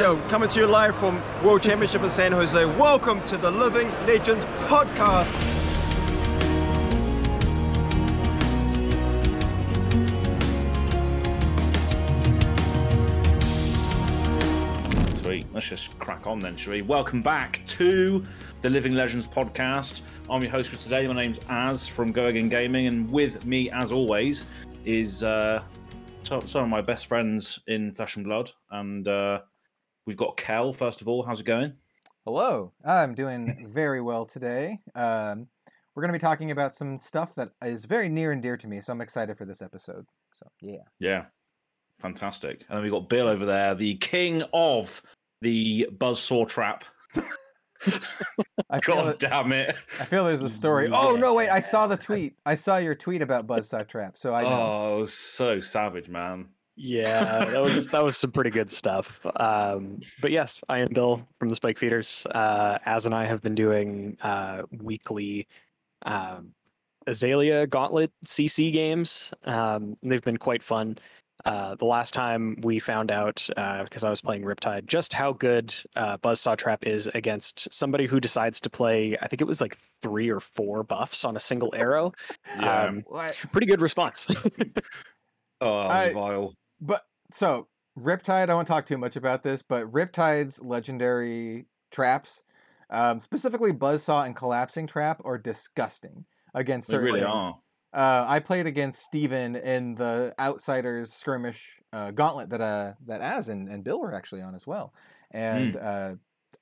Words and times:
Coming 0.00 0.48
to 0.48 0.60
you 0.60 0.66
live 0.66 0.96
from 0.96 1.20
World 1.44 1.60
Championship 1.60 2.00
in 2.02 2.08
San 2.08 2.32
Jose. 2.32 2.64
Welcome 2.64 3.22
to 3.26 3.36
the 3.36 3.50
Living 3.50 3.90
Legends 4.06 4.46
podcast. 4.60 5.26
Sweet. 15.18 15.46
Let's 15.52 15.68
just 15.68 15.98
crack 15.98 16.26
on 16.26 16.38
then, 16.38 16.56
shall 16.56 16.72
we? 16.72 16.80
Welcome 16.80 17.20
back 17.20 17.60
to 17.66 18.24
the 18.62 18.70
Living 18.70 18.92
Legends 18.92 19.26
podcast. 19.26 20.00
I'm 20.30 20.40
your 20.40 20.50
host 20.50 20.70
for 20.70 20.76
today. 20.78 21.06
My 21.08 21.12
name's 21.12 21.40
Az 21.50 21.86
from 21.86 22.10
Go 22.10 22.28
Again 22.28 22.48
Gaming, 22.48 22.86
and 22.86 23.10
with 23.12 23.44
me, 23.44 23.70
as 23.70 23.92
always, 23.92 24.46
is 24.86 25.22
uh, 25.22 25.62
so- 26.22 26.40
some 26.46 26.62
of 26.62 26.70
my 26.70 26.80
best 26.80 27.04
friends 27.06 27.60
in 27.66 27.92
Flesh 27.92 28.16
and 28.16 28.24
Blood. 28.24 28.50
And 28.70 29.06
uh, 29.06 29.40
we've 30.06 30.16
got 30.16 30.36
Kel, 30.36 30.72
first 30.72 31.00
of 31.00 31.08
all. 31.08 31.22
How's 31.22 31.40
it 31.40 31.46
going? 31.46 31.72
Hello, 32.24 32.72
I'm 32.84 33.14
doing 33.14 33.70
very 33.72 34.00
well 34.00 34.26
today. 34.26 34.78
Um, 34.94 35.46
we're 35.94 36.02
going 36.02 36.12
to 36.12 36.18
be 36.18 36.22
talking 36.22 36.50
about 36.50 36.76
some 36.76 37.00
stuff 37.00 37.34
that 37.36 37.50
is 37.62 37.84
very 37.84 38.08
near 38.08 38.32
and 38.32 38.42
dear 38.42 38.56
to 38.56 38.66
me, 38.66 38.80
so 38.80 38.92
I'm 38.92 39.00
excited 39.00 39.36
for 39.38 39.44
this 39.44 39.62
episode. 39.62 40.06
So, 40.38 40.46
yeah. 40.60 40.82
Yeah. 40.98 41.24
Fantastic. 41.98 42.64
And 42.68 42.76
then 42.76 42.82
we've 42.82 42.92
got 42.92 43.08
Bill 43.08 43.28
over 43.28 43.44
there, 43.46 43.74
the 43.74 43.96
king 43.96 44.42
of 44.52 45.02
the 45.40 45.88
Buzzsaw 45.96 46.46
Trap. 46.48 46.84
I 48.70 48.78
God 48.82 49.08
it- 49.08 49.18
damn 49.18 49.52
it. 49.52 49.74
I 49.98 50.04
feel 50.04 50.24
there's 50.26 50.42
a 50.42 50.50
story. 50.50 50.88
Oh, 50.92 51.16
no, 51.16 51.34
wait, 51.34 51.48
I 51.48 51.60
saw 51.60 51.86
the 51.86 51.96
tweet. 51.98 52.36
I 52.46 52.54
saw 52.54 52.76
your 52.76 52.94
tweet 52.94 53.22
about 53.22 53.46
Buzzsaw 53.46 53.88
Trap, 53.88 54.16
so 54.18 54.34
I 54.34 54.42
know. 54.42 54.48
Oh, 54.48 54.98
was 54.98 55.12
so 55.12 55.60
savage, 55.60 56.08
man. 56.08 56.48
Yeah, 56.82 57.44
that 57.44 57.60
was 57.60 57.88
that 57.88 58.02
was 58.02 58.16
some 58.16 58.32
pretty 58.32 58.48
good 58.48 58.72
stuff. 58.72 59.20
Um, 59.36 60.00
but 60.22 60.30
yes, 60.30 60.62
I 60.70 60.78
am 60.78 60.88
Bill 60.94 61.26
from 61.38 61.50
the 61.50 61.54
Spike 61.54 61.76
Feeders. 61.76 62.26
Uh, 62.30 62.78
Az 62.86 63.04
and 63.04 63.14
I 63.14 63.26
have 63.26 63.42
been 63.42 63.54
doing 63.54 64.16
uh, 64.22 64.62
weekly 64.80 65.46
um, 66.06 66.54
Azalea 67.06 67.66
Gauntlet 67.66 68.10
CC 68.24 68.72
games. 68.72 69.30
Um, 69.44 69.94
they've 70.02 70.22
been 70.22 70.38
quite 70.38 70.62
fun. 70.62 70.96
Uh, 71.44 71.74
the 71.74 71.84
last 71.84 72.14
time 72.14 72.56
we 72.62 72.78
found 72.78 73.10
out, 73.10 73.46
because 73.84 74.02
I 74.02 74.08
was 74.08 74.22
playing 74.22 74.42
Riptide, 74.44 74.86
just 74.86 75.12
how 75.12 75.34
good 75.34 75.74
uh, 75.96 76.16
Buzzsaw 76.18 76.56
Trap 76.56 76.86
is 76.86 77.08
against 77.08 77.72
somebody 77.74 78.06
who 78.06 78.20
decides 78.20 78.58
to 78.62 78.70
play. 78.70 79.18
I 79.20 79.26
think 79.28 79.42
it 79.42 79.46
was 79.46 79.60
like 79.60 79.76
three 80.00 80.30
or 80.30 80.40
four 80.40 80.82
buffs 80.82 81.26
on 81.26 81.36
a 81.36 81.40
single 81.40 81.74
arrow. 81.74 82.12
Yeah. 82.58 82.82
Um, 82.84 83.04
What? 83.06 83.38
pretty 83.52 83.66
good 83.66 83.80
response. 83.82 84.26
oh, 85.60 85.82
that 85.88 85.88
was 85.88 86.08
I- 86.08 86.12
vile. 86.14 86.54
But, 86.80 87.04
so, 87.32 87.68
Riptide, 87.98 88.48
I 88.48 88.54
won't 88.54 88.68
talk 88.68 88.86
too 88.86 88.98
much 88.98 89.16
about 89.16 89.42
this, 89.42 89.62
but 89.62 89.90
Riptide's 89.92 90.60
legendary 90.60 91.66
traps, 91.90 92.42
um, 92.90 93.20
specifically 93.20 93.72
Buzzsaw 93.72 94.26
and 94.26 94.34
Collapsing 94.34 94.86
Trap, 94.86 95.22
are 95.24 95.38
disgusting 95.38 96.24
against 96.54 96.88
They 96.88 96.92
certain 96.92 97.06
really 97.06 97.20
things. 97.20 97.30
are. 97.32 97.58
Uh, 97.92 98.24
I 98.28 98.38
played 98.38 98.66
against 98.66 99.02
Steven 99.02 99.56
in 99.56 99.96
the 99.96 100.32
Outsiders 100.38 101.12
skirmish 101.12 101.76
uh, 101.92 102.12
gauntlet 102.12 102.50
that 102.50 102.60
uh, 102.60 102.92
that 103.06 103.20
Az 103.20 103.48
and, 103.48 103.68
and 103.68 103.82
Bill 103.82 104.00
were 104.00 104.14
actually 104.14 104.42
on 104.42 104.54
as 104.54 104.64
well. 104.64 104.94
And 105.32 105.76
uh, 105.76 106.14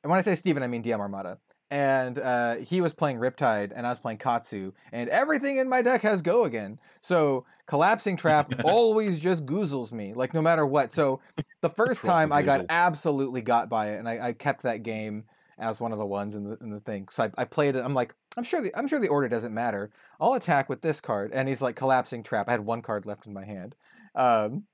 and 0.02 0.10
when 0.10 0.18
I 0.18 0.22
say 0.22 0.34
Steven, 0.36 0.62
I 0.62 0.68
mean 0.68 0.82
DM 0.82 1.00
Armada. 1.00 1.38
And 1.70 2.18
uh, 2.18 2.56
he 2.56 2.80
was 2.80 2.94
playing 2.94 3.18
Riptide, 3.18 3.72
and 3.76 3.86
I 3.86 3.90
was 3.90 3.98
playing 3.98 4.18
Katsu, 4.18 4.72
and 4.90 5.10
everything 5.10 5.58
in 5.58 5.68
my 5.68 5.82
deck 5.82 6.00
has 6.02 6.22
Go 6.22 6.44
again. 6.44 6.78
So 7.02 7.44
Collapsing 7.66 8.16
Trap 8.16 8.50
always 8.64 9.18
just 9.18 9.44
goozles 9.44 9.92
me, 9.92 10.14
like 10.14 10.32
no 10.32 10.40
matter 10.40 10.64
what. 10.64 10.92
So 10.92 11.20
the 11.60 11.68
first 11.76 12.00
time 12.00 12.32
I 12.32 12.40
got 12.40 12.64
absolutely 12.70 13.42
got 13.42 13.68
by 13.68 13.90
it, 13.90 13.98
and 13.98 14.08
I, 14.08 14.28
I 14.28 14.32
kept 14.32 14.62
that 14.62 14.82
game 14.82 15.24
as 15.58 15.80
one 15.80 15.92
of 15.92 15.98
the 15.98 16.06
ones 16.06 16.34
in 16.36 16.44
the 16.44 16.56
in 16.62 16.70
the 16.70 16.80
thing. 16.80 17.08
So 17.10 17.24
I, 17.24 17.42
I 17.42 17.44
played 17.44 17.76
it. 17.76 17.84
I'm 17.84 17.92
like, 17.94 18.14
I'm 18.38 18.44
sure 18.44 18.62
the 18.62 18.74
I'm 18.74 18.88
sure 18.88 18.98
the 19.00 19.08
order 19.08 19.28
doesn't 19.28 19.52
matter. 19.52 19.90
I'll 20.20 20.34
attack 20.34 20.70
with 20.70 20.80
this 20.80 21.02
card, 21.02 21.32
and 21.34 21.48
he's 21.48 21.60
like 21.60 21.76
collapsing 21.76 22.22
trap. 22.22 22.48
I 22.48 22.52
had 22.52 22.64
one 22.64 22.80
card 22.80 23.04
left 23.04 23.26
in 23.26 23.34
my 23.34 23.44
hand, 23.44 23.74
um, 24.14 24.64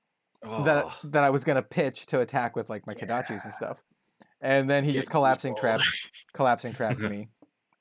that 0.63 0.85
Oh. 0.85 0.93
that 1.05 1.23
I 1.23 1.29
was 1.29 1.43
gonna 1.43 1.61
pitch 1.61 2.05
to 2.07 2.21
attack 2.21 2.55
with 2.55 2.69
like 2.69 2.87
my 2.87 2.93
Kodachis 2.93 3.43
and 3.43 3.53
stuff, 3.53 3.77
and 4.41 4.69
then 4.69 4.83
he 4.83 4.91
Get 4.91 4.99
just 4.99 5.09
collapsing 5.09 5.55
trap, 5.55 5.79
collapsing 6.33 6.73
trapped 6.73 6.99
me, 6.99 7.29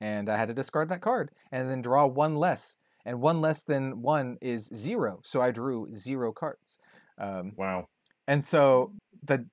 and 0.00 0.28
I 0.28 0.36
had 0.36 0.48
to 0.48 0.54
discard 0.54 0.88
that 0.90 1.00
card 1.02 1.30
and 1.52 1.68
then 1.68 1.82
draw 1.82 2.06
one 2.06 2.36
less, 2.36 2.76
and 3.04 3.20
one 3.20 3.40
less 3.40 3.62
than 3.62 4.02
one 4.02 4.38
is 4.40 4.70
zero, 4.74 5.20
so 5.24 5.40
I 5.40 5.50
drew 5.50 5.88
zero 5.94 6.32
cards. 6.32 6.78
Um, 7.18 7.52
Wow. 7.56 7.86
and 8.26 8.44
so 8.44 8.92
the 9.22 9.46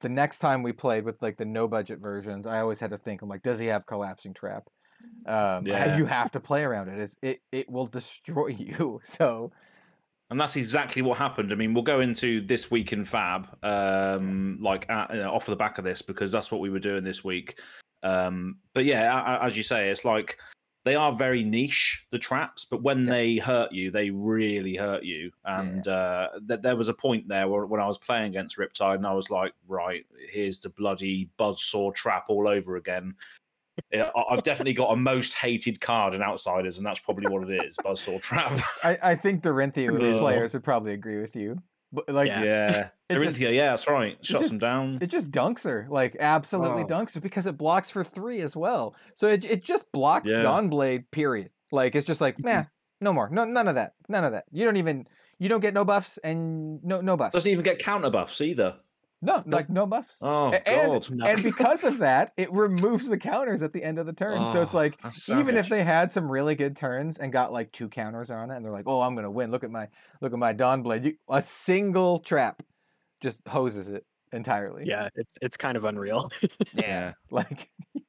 the 0.00 0.08
next 0.08 0.38
time 0.38 0.62
we 0.62 0.72
played 0.72 1.04
with 1.04 1.20
like 1.22 1.36
the 1.38 1.44
no 1.44 1.66
budget 1.68 1.98
versions, 2.00 2.46
I 2.46 2.60
always 2.60 2.80
had 2.80 2.90
to 2.90 2.98
think, 2.98 3.22
I'm 3.22 3.28
like, 3.28 3.42
does 3.42 3.58
he 3.58 3.66
have 3.66 3.86
collapsing 3.86 4.34
trap? 4.34 4.64
Um, 5.26 5.66
Yeah. 5.66 5.96
you 5.96 6.06
have 6.06 6.30
to 6.32 6.40
play 6.40 6.62
around 6.62 6.88
it. 6.88 6.98
It's, 7.00 7.16
it 7.22 7.40
it 7.52 7.70
will 7.70 7.86
destroy 7.86 8.48
you. 8.58 9.00
So 9.04 9.52
And 10.30 10.38
that's 10.38 10.56
exactly 10.56 11.00
what 11.00 11.16
happened. 11.16 11.52
I 11.52 11.54
mean, 11.54 11.72
we'll 11.72 11.82
go 11.82 12.00
into 12.00 12.42
this 12.42 12.70
week 12.70 12.92
in 12.92 13.04
Fab, 13.04 13.48
um, 13.64 14.58
like 14.60 14.88
at, 14.90 15.10
you 15.10 15.20
know, 15.20 15.30
off 15.32 15.48
of 15.48 15.52
the 15.52 15.56
back 15.56 15.78
of 15.78 15.84
this, 15.84 16.02
because 16.02 16.30
that's 16.30 16.52
what 16.52 16.60
we 16.60 16.68
were 16.68 16.78
doing 16.78 17.02
this 17.02 17.24
week. 17.24 17.58
Um, 18.02 18.58
but 18.74 18.84
yeah, 18.84 19.38
as 19.42 19.56
you 19.56 19.62
say, 19.62 19.88
it's 19.88 20.04
like 20.04 20.38
they 20.84 20.94
are 20.94 21.12
very 21.12 21.42
niche, 21.42 22.06
the 22.10 22.18
traps, 22.18 22.66
but 22.66 22.82
when 22.82 23.06
Yeah. 23.06 23.10
they 23.10 23.36
hurt 23.36 23.72
you, 23.72 23.90
they 23.90 24.10
really 24.10 24.76
hurt 24.76 25.02
you. 25.02 25.30
And 25.46 25.88
uh, 25.88 26.28
th- 26.46 26.60
there 26.60 26.76
was 26.76 26.88
a 26.88 26.94
point 26.94 27.26
there 27.26 27.48
where, 27.48 27.64
when 27.64 27.80
I 27.80 27.86
was 27.86 27.98
playing 27.98 28.26
against 28.26 28.58
Riptide, 28.58 28.96
and 28.96 29.06
I 29.06 29.14
was 29.14 29.30
like, 29.30 29.54
right, 29.66 30.04
here's 30.30 30.60
the 30.60 30.68
bloody 30.68 31.30
buzzsaw 31.38 31.94
trap 31.94 32.26
all 32.28 32.48
over 32.48 32.76
again. 32.76 33.14
Yeah, 33.92 34.10
I- 34.16 34.24
I've 34.34 34.42
definitely 34.42 34.72
got 34.74 34.92
a 34.92 34.96
most 34.96 35.34
hated 35.34 35.80
card 35.80 36.14
in 36.14 36.22
Outsiders, 36.22 36.78
and 36.78 36.86
that's 36.86 37.00
probably 37.00 37.26
what 37.32 37.48
it 37.48 37.64
is, 37.64 37.76
buzzsaw 37.84 38.20
trap. 38.20 38.52
I, 38.84 38.98
I 39.02 39.14
think 39.14 39.42
Dorinthea 39.42 39.88
Ugh. 40.14 40.18
players 40.20 40.52
would 40.52 40.64
probably 40.64 40.92
agree 40.92 41.20
with 41.20 41.34
you. 41.36 41.58
But 41.92 42.08
like 42.10 42.28
Yeah. 42.28 42.42
Yeah, 42.44 42.88
It 43.08 43.14
Orinthia, 43.14 43.24
just- 43.28 43.40
yeah, 43.40 43.70
that's 43.70 43.88
right. 43.88 44.18
Shuts 44.20 44.40
just- 44.42 44.48
them 44.50 44.58
down. 44.58 44.98
it 45.00 45.06
just 45.06 45.30
dunks 45.30 45.64
her, 45.64 45.86
like 45.88 46.16
absolutely 46.20 46.82
Oh. 46.82 46.86
dunks 46.86 47.14
her 47.14 47.20
because 47.20 47.46
it 47.46 47.56
blocks 47.56 47.90
for 47.90 48.04
three 48.04 48.42
as 48.42 48.54
well. 48.54 48.94
So 49.14 49.26
it 49.26 49.42
it 49.44 49.64
just 49.64 49.90
blocks 49.92 50.28
Yeah. 50.30 50.42
Dawnblade. 50.42 51.04
Period. 51.10 51.50
Like 51.72 51.94
it's 51.94 52.06
just 52.06 52.20
like 52.20 52.36
mm-hmm. 52.36 52.46
nah, 52.48 52.64
no 53.00 53.12
more, 53.14 53.30
no 53.30 53.44
none 53.46 53.68
of 53.68 53.76
that, 53.76 53.94
none 54.08 54.24
of 54.24 54.32
that. 54.32 54.44
You 54.52 54.66
don't 54.66 54.76
even 54.76 55.06
you 55.38 55.48
don't 55.48 55.60
get 55.60 55.72
no 55.72 55.84
buffs 55.86 56.18
and 56.18 56.84
no 56.84 57.00
no 57.00 57.16
buffs. 57.16 57.32
Doesn't 57.32 57.50
even 57.50 57.62
get 57.64 57.78
counter 57.78 58.10
buffs 58.10 58.40
either. 58.42 58.76
No, 59.20 59.42
like 59.46 59.68
no 59.68 59.84
buffs. 59.86 60.18
Oh 60.22 60.52
A- 60.52 60.68
and, 60.68 60.92
god, 61.02 61.10
No. 61.10 61.26
and 61.26 61.42
because 61.42 61.82
of 61.84 61.98
that, 62.06 62.32
it 62.36 62.52
removes 62.52 63.06
the 63.06 63.18
counters 63.18 63.62
at 63.62 63.72
the 63.72 63.82
end 63.82 63.98
of 63.98 64.06
the 64.06 64.12
turn. 64.12 64.38
so 64.52 64.62
it's 64.62 64.74
Oh, 64.74 64.76
like 64.76 64.96
even 65.28 65.56
if 65.56 65.68
they 65.68 65.82
had 65.82 66.12
some 66.12 66.30
really 66.30 66.54
good 66.54 66.76
turns 66.76 67.18
and 67.18 67.32
got 67.32 67.52
like 67.52 67.72
two 67.72 67.88
counters 67.88 68.30
on 68.30 68.50
it, 68.50 68.56
and 68.56 68.64
they're 68.64 68.72
like, 68.72 68.86
"Oh, 68.86 69.00
I'm 69.00 69.14
gonna 69.16 69.30
win! 69.30 69.50
Look 69.50 69.64
at 69.64 69.70
my 69.70 69.88
look 70.20 70.32
at 70.32 70.38
my 70.38 70.54
Dawnblade!" 70.54 71.04
You, 71.04 71.14
a 71.28 71.42
single 71.42 72.20
trap 72.20 72.62
just 73.20 73.40
hoses 73.48 73.88
it 73.88 74.04
entirely. 74.32 74.84
yeah, 74.86 75.08
it's 75.16 75.32
it's 75.42 75.56
kind 75.56 75.76
of 75.76 75.84
unreal. 75.84 76.30
yeah. 76.74 77.14
like 77.30 77.68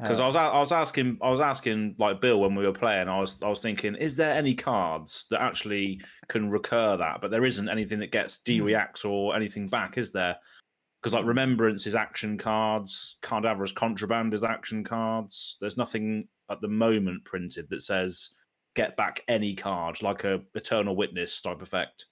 Because 0.00 0.20
uh, 0.20 0.24
I 0.24 0.26
was 0.26 0.36
a- 0.36 0.38
I 0.40 0.60
was 0.60 0.72
asking 0.72 1.18
I 1.22 1.30
was 1.30 1.40
asking 1.40 1.96
like 1.98 2.20
Bill 2.20 2.40
when 2.40 2.54
we 2.54 2.64
were 2.66 2.72
playing. 2.72 3.08
I 3.08 3.18
was 3.18 3.42
I 3.42 3.48
was 3.48 3.60
thinking, 3.62 3.94
is 3.94 4.16
there 4.16 4.32
any 4.32 4.54
cards 4.54 5.26
that 5.30 5.40
actually 5.42 6.00
can 6.28 6.50
recur 6.50 6.96
that? 6.96 7.20
But 7.20 7.30
there 7.30 7.44
isn't 7.44 7.68
anything 7.68 7.98
that 8.00 8.12
gets 8.12 8.38
D 8.38 8.60
reacts 8.60 9.04
or 9.04 9.34
anything 9.36 9.66
back, 9.68 9.98
is 9.98 10.12
there? 10.12 10.36
Because 11.02 11.14
like 11.14 11.24
Remembrance 11.24 11.86
is 11.86 11.94
action 11.94 12.36
cards, 12.36 13.18
Cadaverous 13.22 13.72
Contraband 13.72 14.34
is 14.34 14.44
action 14.44 14.82
cards. 14.84 15.56
There's 15.60 15.76
nothing 15.76 16.26
at 16.50 16.60
the 16.60 16.68
moment 16.68 17.24
printed 17.24 17.68
that 17.70 17.82
says 17.82 18.30
get 18.74 18.96
back 18.96 19.22
any 19.28 19.54
card, 19.54 20.02
like 20.02 20.24
a 20.24 20.40
Eternal 20.54 20.94
Witness 20.96 21.40
type 21.40 21.62
effect. 21.62 22.06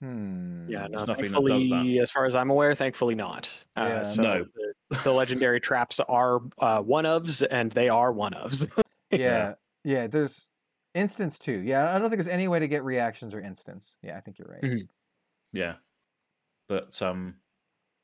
hmm. 0.00 0.68
Yeah, 0.68 0.82
no, 0.82 0.88
There's 0.90 1.06
nothing 1.06 1.32
that 1.32 1.46
does 1.46 1.68
thankfully, 1.68 1.98
as 2.00 2.10
far 2.10 2.24
as 2.26 2.36
I'm 2.36 2.50
aware, 2.50 2.74
thankfully 2.74 3.14
not. 3.14 3.50
Uh, 3.76 3.86
Yeah. 3.88 4.02
so 4.02 4.22
No. 4.22 4.44
the, 4.44 4.72
the 5.04 5.12
legendary 5.12 5.60
traps 5.60 6.00
are 6.00 6.40
uh, 6.58 6.80
one 6.82 7.04
ofs, 7.04 7.46
and 7.50 7.72
they 7.72 7.88
are 7.88 8.12
one 8.12 8.32
ofs. 8.32 8.68
yeah, 9.10 9.54
yeah. 9.84 10.06
There's 10.06 10.46
instance 10.94 11.38
too. 11.38 11.58
Yeah, 11.60 11.94
I 11.94 11.98
don't 11.98 12.08
think 12.10 12.18
there's 12.22 12.28
any 12.28 12.48
way 12.48 12.58
to 12.58 12.68
get 12.68 12.84
reactions 12.84 13.34
or 13.34 13.40
instance. 13.40 13.96
Yeah, 14.02 14.16
I 14.16 14.20
think 14.20 14.38
you're 14.38 14.48
right. 14.48 14.62
Mhm. 14.62 14.88
Yeah, 15.52 15.74
but 16.68 17.00
um, 17.02 17.34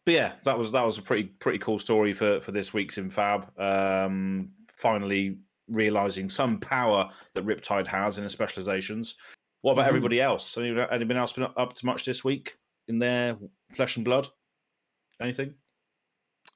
but 0.06 0.14
yeah, 0.14 0.32
that 0.44 0.56
was 0.58 0.72
that 0.72 0.84
was 0.84 0.98
a 0.98 1.02
pretty 1.02 1.24
pretty 1.24 1.58
cool 1.58 1.78
story 1.78 2.12
for 2.12 2.40
for 2.40 2.52
this 2.52 2.72
week's 2.74 2.98
in 2.98 3.10
Fab. 3.10 3.50
Um, 3.58 4.50
finally 4.76 5.38
realizing 5.68 6.28
some 6.28 6.58
power 6.58 7.08
that 7.34 7.46
Riptide 7.46 7.86
has 7.86 8.18
in 8.18 8.24
his 8.24 8.32
specializations. 8.32 9.14
What 9.62 9.74
about 9.74 9.84
Mhm. 9.84 9.88
everybody 9.88 10.20
else? 10.20 10.58
Any- 10.58 10.76
Anybody 10.90 11.18
else 11.18 11.32
been 11.32 11.46
up 11.56 11.72
to 11.74 11.86
much 11.86 12.04
this 12.04 12.24
week 12.24 12.56
in 12.88 12.98
their 12.98 13.38
flesh 13.72 13.96
and 13.96 14.04
blood? 14.04 14.26
Anything? 15.20 15.54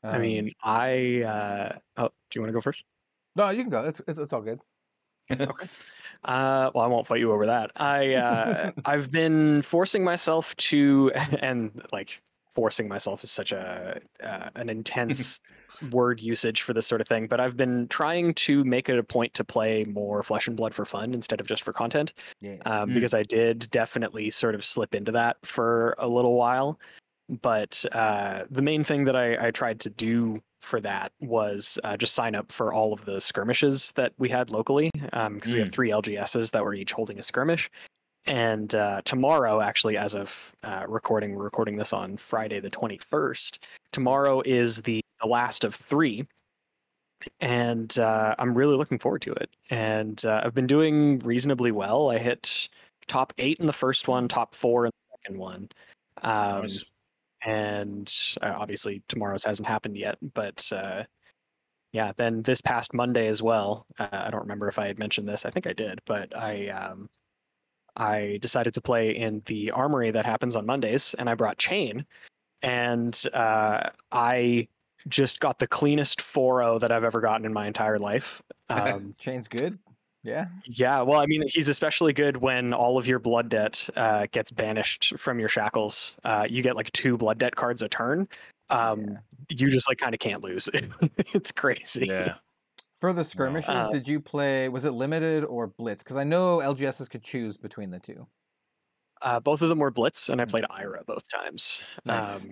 I 0.02 0.16
Um, 0.16 0.22
mean, 0.22 0.52
I. 0.62 1.22
Uh, 1.22 1.78
oh, 1.96 2.08
do 2.08 2.38
you 2.38 2.40
want 2.42 2.48
to 2.50 2.54
go 2.54 2.60
first? 2.60 2.84
no, 3.34 3.50
you 3.50 3.62
can 3.62 3.70
go. 3.70 3.84
It's 3.84 4.00
it's, 4.06 4.18
it's 4.18 4.32
all 4.32 4.42
good. 4.42 4.60
Uh, 6.24 6.70
well, 6.74 6.84
I 6.84 6.86
won't 6.86 7.06
fight 7.06 7.20
you 7.20 7.32
over 7.32 7.46
that. 7.46 7.70
I 7.76 8.14
uh, 8.14 8.70
I've 8.84 9.10
been 9.10 9.62
forcing 9.62 10.02
myself 10.04 10.56
to, 10.56 11.12
and 11.40 11.82
like 11.92 12.22
forcing 12.54 12.88
myself 12.88 13.22
is 13.22 13.30
such 13.30 13.52
a 13.52 14.00
uh, 14.22 14.50
an 14.54 14.68
intense 14.76 15.40
word 15.90 16.20
usage 16.22 16.62
for 16.62 16.72
this 16.72 16.86
sort 16.86 17.02
of 17.02 17.06
thing, 17.08 17.26
but 17.26 17.38
I've 17.38 17.56
been 17.56 17.86
trying 17.88 18.32
to 18.34 18.64
make 18.64 18.88
it 18.88 18.98
a 18.98 19.02
point 19.02 19.34
to 19.34 19.44
play 19.44 19.84
more 19.84 20.22
Flesh 20.22 20.48
and 20.48 20.56
Blood 20.56 20.74
for 20.74 20.86
fun 20.86 21.12
instead 21.12 21.38
of 21.38 21.46
just 21.46 21.62
for 21.62 21.72
content, 21.74 22.14
Yeah. 22.40 22.56
um, 22.64 22.90
Mm. 22.90 22.94
because 22.94 23.12
I 23.12 23.22
did 23.24 23.70
definitely 23.70 24.30
sort 24.30 24.54
of 24.54 24.64
slip 24.64 24.94
into 24.94 25.12
that 25.12 25.36
for 25.44 25.94
a 25.98 26.08
little 26.08 26.34
while. 26.34 26.80
But 27.28 27.84
uh, 27.92 28.44
the 28.50 28.62
main 28.62 28.84
thing 28.84 29.04
that 29.04 29.16
I, 29.16 29.48
I 29.48 29.50
tried 29.50 29.80
to 29.80 29.90
do 29.90 30.40
for 30.62 30.80
that 30.80 31.12
was 31.20 31.78
uh, 31.84 31.96
just 31.96 32.14
sign 32.14 32.34
up 32.34 32.50
for 32.50 32.72
all 32.72 32.92
of 32.92 33.04
the 33.04 33.20
skirmishes 33.20 33.92
that 33.92 34.12
we 34.18 34.28
had 34.28 34.50
locally, 34.50 34.90
because 34.94 35.52
we 35.52 35.58
have 35.60 35.68
Mm. 35.68 35.72
three 35.72 35.90
LGSs 35.90 36.50
that 36.52 36.64
were 36.64 36.74
each 36.74 36.92
holding 36.92 37.18
a 37.18 37.22
skirmish. 37.22 37.70
And 38.26 38.74
uh, 38.74 39.02
tomorrow, 39.04 39.60
actually, 39.60 39.96
as 39.96 40.14
of 40.14 40.52
uh, 40.64 40.84
recording, 40.88 41.34
we're 41.36 41.44
recording 41.44 41.76
this 41.76 41.92
on 41.92 42.16
Friday 42.16 42.58
the 42.58 42.70
21st. 42.70 43.58
Tomorrow 43.92 44.42
is 44.44 44.82
the, 44.82 45.00
the 45.20 45.28
last 45.28 45.62
of 45.62 45.74
three. 45.74 46.26
And 47.40 47.96
uh, 47.98 48.34
I'm 48.38 48.54
really 48.54 48.76
looking 48.76 48.98
forward 48.98 49.22
to 49.22 49.32
it. 49.32 49.50
And 49.70 50.24
uh, 50.24 50.42
I've 50.44 50.54
been 50.54 50.66
doing 50.66 51.18
reasonably 51.20 51.72
well. 51.72 52.10
I 52.10 52.18
hit 52.18 52.68
top 53.06 53.32
eight 53.38 53.58
in 53.58 53.66
the 53.66 53.72
first 53.72 54.06
one, 54.08 54.28
top 54.28 54.54
four 54.54 54.86
in 54.86 54.90
the 54.90 55.18
second 55.22 55.40
one. 55.40 55.68
Um, 56.22 56.62
Nice. 56.62 56.84
And 57.44 58.12
uh, 58.42 58.54
obviously 58.56 59.02
tomorrow's 59.08 59.44
hasn't 59.44 59.68
happened 59.68 59.96
yet 59.96 60.18
but 60.34 60.68
uh, 60.72 61.04
yeah 61.92 62.12
then 62.16 62.42
this 62.42 62.60
past 62.60 62.92
monday 62.92 63.26
as 63.26 63.42
well 63.42 63.86
uh, 63.98 64.08
i 64.12 64.30
don't 64.30 64.42
remember 64.42 64.68
if 64.68 64.78
i 64.78 64.86
had 64.86 64.98
mentioned 64.98 65.26
this 65.26 65.46
i 65.46 65.50
think 65.50 65.66
i 65.66 65.72
did 65.72 66.00
but 66.04 66.36
i 66.36 66.68
um, 66.68 67.08
i 67.96 68.38
decided 68.42 68.74
to 68.74 68.80
play 68.80 69.16
in 69.16 69.42
the 69.46 69.70
armory 69.70 70.10
that 70.10 70.26
happens 70.26 70.56
on 70.56 70.66
mondays 70.66 71.14
and 71.18 71.30
i 71.30 71.34
brought 71.34 71.58
Chane 71.58 72.04
and 72.62 73.22
uh, 73.32 73.88
i 74.12 74.68
just 75.08 75.40
got 75.40 75.58
the 75.58 75.66
cleanest 75.66 76.20
4-0 76.20 76.80
that 76.80 76.92
i've 76.92 77.04
ever 77.04 77.20
gotten 77.20 77.46
in 77.46 77.52
my 77.52 77.66
entire 77.66 77.98
life 77.98 78.42
um, 78.68 79.14
Chane's 79.18 79.48
good. 79.48 79.78
Yeah. 80.26 80.46
yeah, 80.64 81.02
well, 81.02 81.20
I 81.20 81.26
mean, 81.26 81.44
he's 81.46 81.68
especially 81.68 82.12
good 82.12 82.38
when 82.38 82.72
all 82.74 82.98
of 82.98 83.06
your 83.06 83.20
blood 83.20 83.48
debt 83.48 83.88
uh, 83.94 84.26
gets 84.32 84.50
banished 84.50 85.16
from 85.16 85.38
your 85.38 85.48
shackles. 85.48 86.16
Uh, 86.24 86.46
you 86.50 86.62
get 86.62 86.74
like 86.74 86.90
two 86.92 87.16
blood 87.16 87.38
debt 87.38 87.54
cards 87.54 87.80
a 87.82 87.88
turn. 87.88 88.26
Um, 88.68 89.00
Yeah. 89.00 89.16
You 89.50 89.70
just 89.70 89.88
like 89.88 89.98
kind 89.98 90.12
of 90.12 90.18
can't 90.18 90.42
lose. 90.42 90.68
it's 91.32 91.52
crazy. 91.52 92.06
Yeah. 92.06 92.34
For 93.00 93.12
the 93.12 93.22
skirmishes, 93.22 93.68
Uh, 93.70 93.90
did 93.90 94.08
you 94.08 94.18
play? 94.18 94.68
Was 94.68 94.84
it 94.84 94.90
limited 94.90 95.44
or 95.44 95.68
blitz? 95.68 96.02
Because 96.02 96.16
I 96.16 96.24
know 96.24 96.58
LGSs 96.58 97.08
could 97.08 97.22
choose 97.22 97.56
between 97.56 97.90
the 97.90 98.00
two. 98.00 98.26
Uh, 99.22 99.38
both 99.38 99.62
of 99.62 99.68
them 99.68 99.78
were 99.78 99.92
blitz, 99.92 100.28
and 100.28 100.40
I 100.40 100.44
played 100.46 100.64
Ira 100.68 101.04
both 101.06 101.28
times. 101.28 101.82
Nice. 102.04 102.44
Um, 102.44 102.50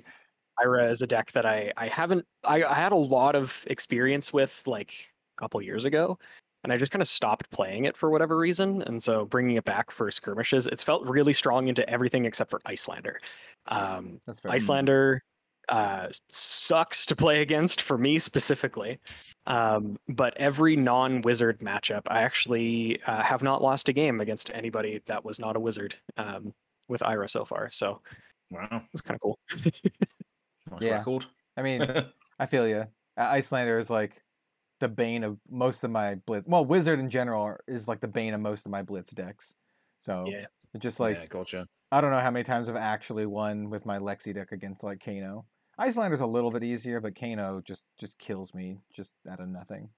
Ira 0.60 0.88
is 0.88 1.02
a 1.02 1.06
deck 1.06 1.32
that 1.32 1.44
I 1.44 1.72
I 1.76 1.88
haven't 1.88 2.24
I, 2.44 2.62
I 2.62 2.74
had 2.74 2.92
a 2.92 2.96
lot 2.96 3.34
of 3.34 3.64
experience 3.66 4.32
with 4.32 4.62
like 4.66 5.12
a 5.36 5.40
couple 5.40 5.60
years 5.60 5.84
ago, 5.84 6.18
and 6.64 6.72
I 6.72 6.76
just 6.76 6.90
kind 6.90 7.02
of 7.02 7.08
stopped 7.08 7.48
playing 7.50 7.84
it 7.84 7.96
for 7.96 8.10
whatever 8.10 8.36
reason. 8.36 8.82
And 8.82 9.02
so 9.02 9.24
bringing 9.26 9.56
it 9.56 9.64
back 9.64 9.90
for 9.90 10.10
skirmishes, 10.10 10.66
it's 10.66 10.82
felt 10.82 11.06
really 11.06 11.32
strong 11.32 11.68
into 11.68 11.88
everything 11.88 12.24
except 12.24 12.50
for 12.50 12.60
Iyslander. 12.66 13.16
Um, 13.68 14.20
That's 14.26 14.40
fair. 14.40 14.50
Iyslander 14.52 15.20
uh, 15.68 16.08
sucks 16.30 17.06
to 17.06 17.14
play 17.16 17.42
against 17.42 17.82
for 17.82 17.96
me 17.98 18.18
specifically. 18.18 18.98
Um, 19.46 19.98
but 20.08 20.34
every 20.38 20.74
non-wizard 20.74 21.60
matchup, 21.60 22.02
I 22.08 22.22
actually 22.22 23.00
uh, 23.06 23.22
have 23.22 23.42
not 23.42 23.62
lost 23.62 23.88
a 23.90 23.92
game 23.92 24.20
against 24.20 24.50
anybody 24.54 25.00
that 25.06 25.22
was 25.24 25.38
not 25.38 25.56
a 25.56 25.60
wizard 25.60 25.94
um, 26.16 26.52
with 26.88 27.02
Ira 27.02 27.28
so 27.28 27.44
far. 27.44 27.70
So 27.70 28.00
Wow. 28.50 28.82
it's 28.92 29.02
kind 29.02 29.16
of 29.16 29.20
cool. 29.20 29.38
Nice 29.64 29.82
Yeah. 30.80 30.98
record. 30.98 31.26
I 31.56 31.62
mean, 31.62 31.82
I 32.38 32.46
feel 32.46 32.66
you. 32.66 32.86
Iyslander 33.18 33.78
is 33.78 33.90
like 33.90 34.22
the 34.84 34.88
bane 34.88 35.24
of 35.24 35.38
most 35.50 35.82
of 35.82 35.90
my 35.90 36.16
blitz. 36.26 36.46
Well, 36.46 36.66
wizard 36.66 36.98
in 37.00 37.08
general 37.08 37.56
is 37.66 37.88
like 37.88 38.00
the 38.00 38.08
bane 38.08 38.34
of 38.34 38.40
most 38.42 38.66
of 38.66 38.70
my 38.70 38.82
blitz 38.82 39.12
decks. 39.12 39.54
So 40.00 40.26
Yeah. 40.30 40.44
just 40.78 41.00
like 41.00 41.16
yeah, 41.16 41.26
gotcha. 41.30 41.66
I 41.90 42.02
don't 42.02 42.10
know 42.10 42.20
how 42.20 42.30
many 42.30 42.44
times 42.44 42.68
I've 42.68 42.76
actually 42.76 43.24
won 43.24 43.70
with 43.70 43.86
my 43.86 43.98
Lexi 43.98 44.34
deck 44.34 44.52
against 44.52 44.82
like 44.82 45.02
Kano. 45.02 45.46
Iyslander's 45.80 46.20
a 46.20 46.26
little 46.26 46.50
bit 46.50 46.62
easier, 46.62 47.00
but 47.00 47.18
Kano 47.18 47.62
just 47.66 47.84
just 47.98 48.18
kills 48.18 48.52
me 48.52 48.78
just 48.94 49.14
out 49.26 49.40
of 49.40 49.48
nothing. 49.48 49.88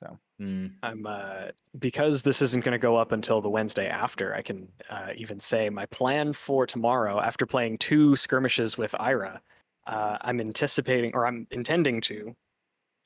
So 0.00 0.18
Mm. 0.38 0.74
I'm 0.82 1.06
uh, 1.06 1.46
because 1.78 2.22
this 2.22 2.42
isn't 2.42 2.62
going 2.64 2.72
to 2.72 2.78
go 2.78 2.96
up 2.96 3.12
until 3.12 3.40
the 3.40 3.48
Wednesday 3.48 3.88
after. 3.88 4.34
I 4.34 4.42
can 4.42 4.68
uh, 4.90 5.12
even 5.16 5.40
say 5.40 5.70
my 5.70 5.86
plan 5.86 6.34
for 6.34 6.66
tomorrow, 6.66 7.18
after 7.18 7.46
playing 7.46 7.78
two 7.78 8.14
skirmishes 8.14 8.76
with 8.76 8.94
Ira, 9.00 9.40
uh, 9.86 10.18
I'm 10.20 10.38
anticipating 10.38 11.12
or 11.14 11.26
I'm 11.26 11.46
intending 11.50 12.02
to 12.02 12.36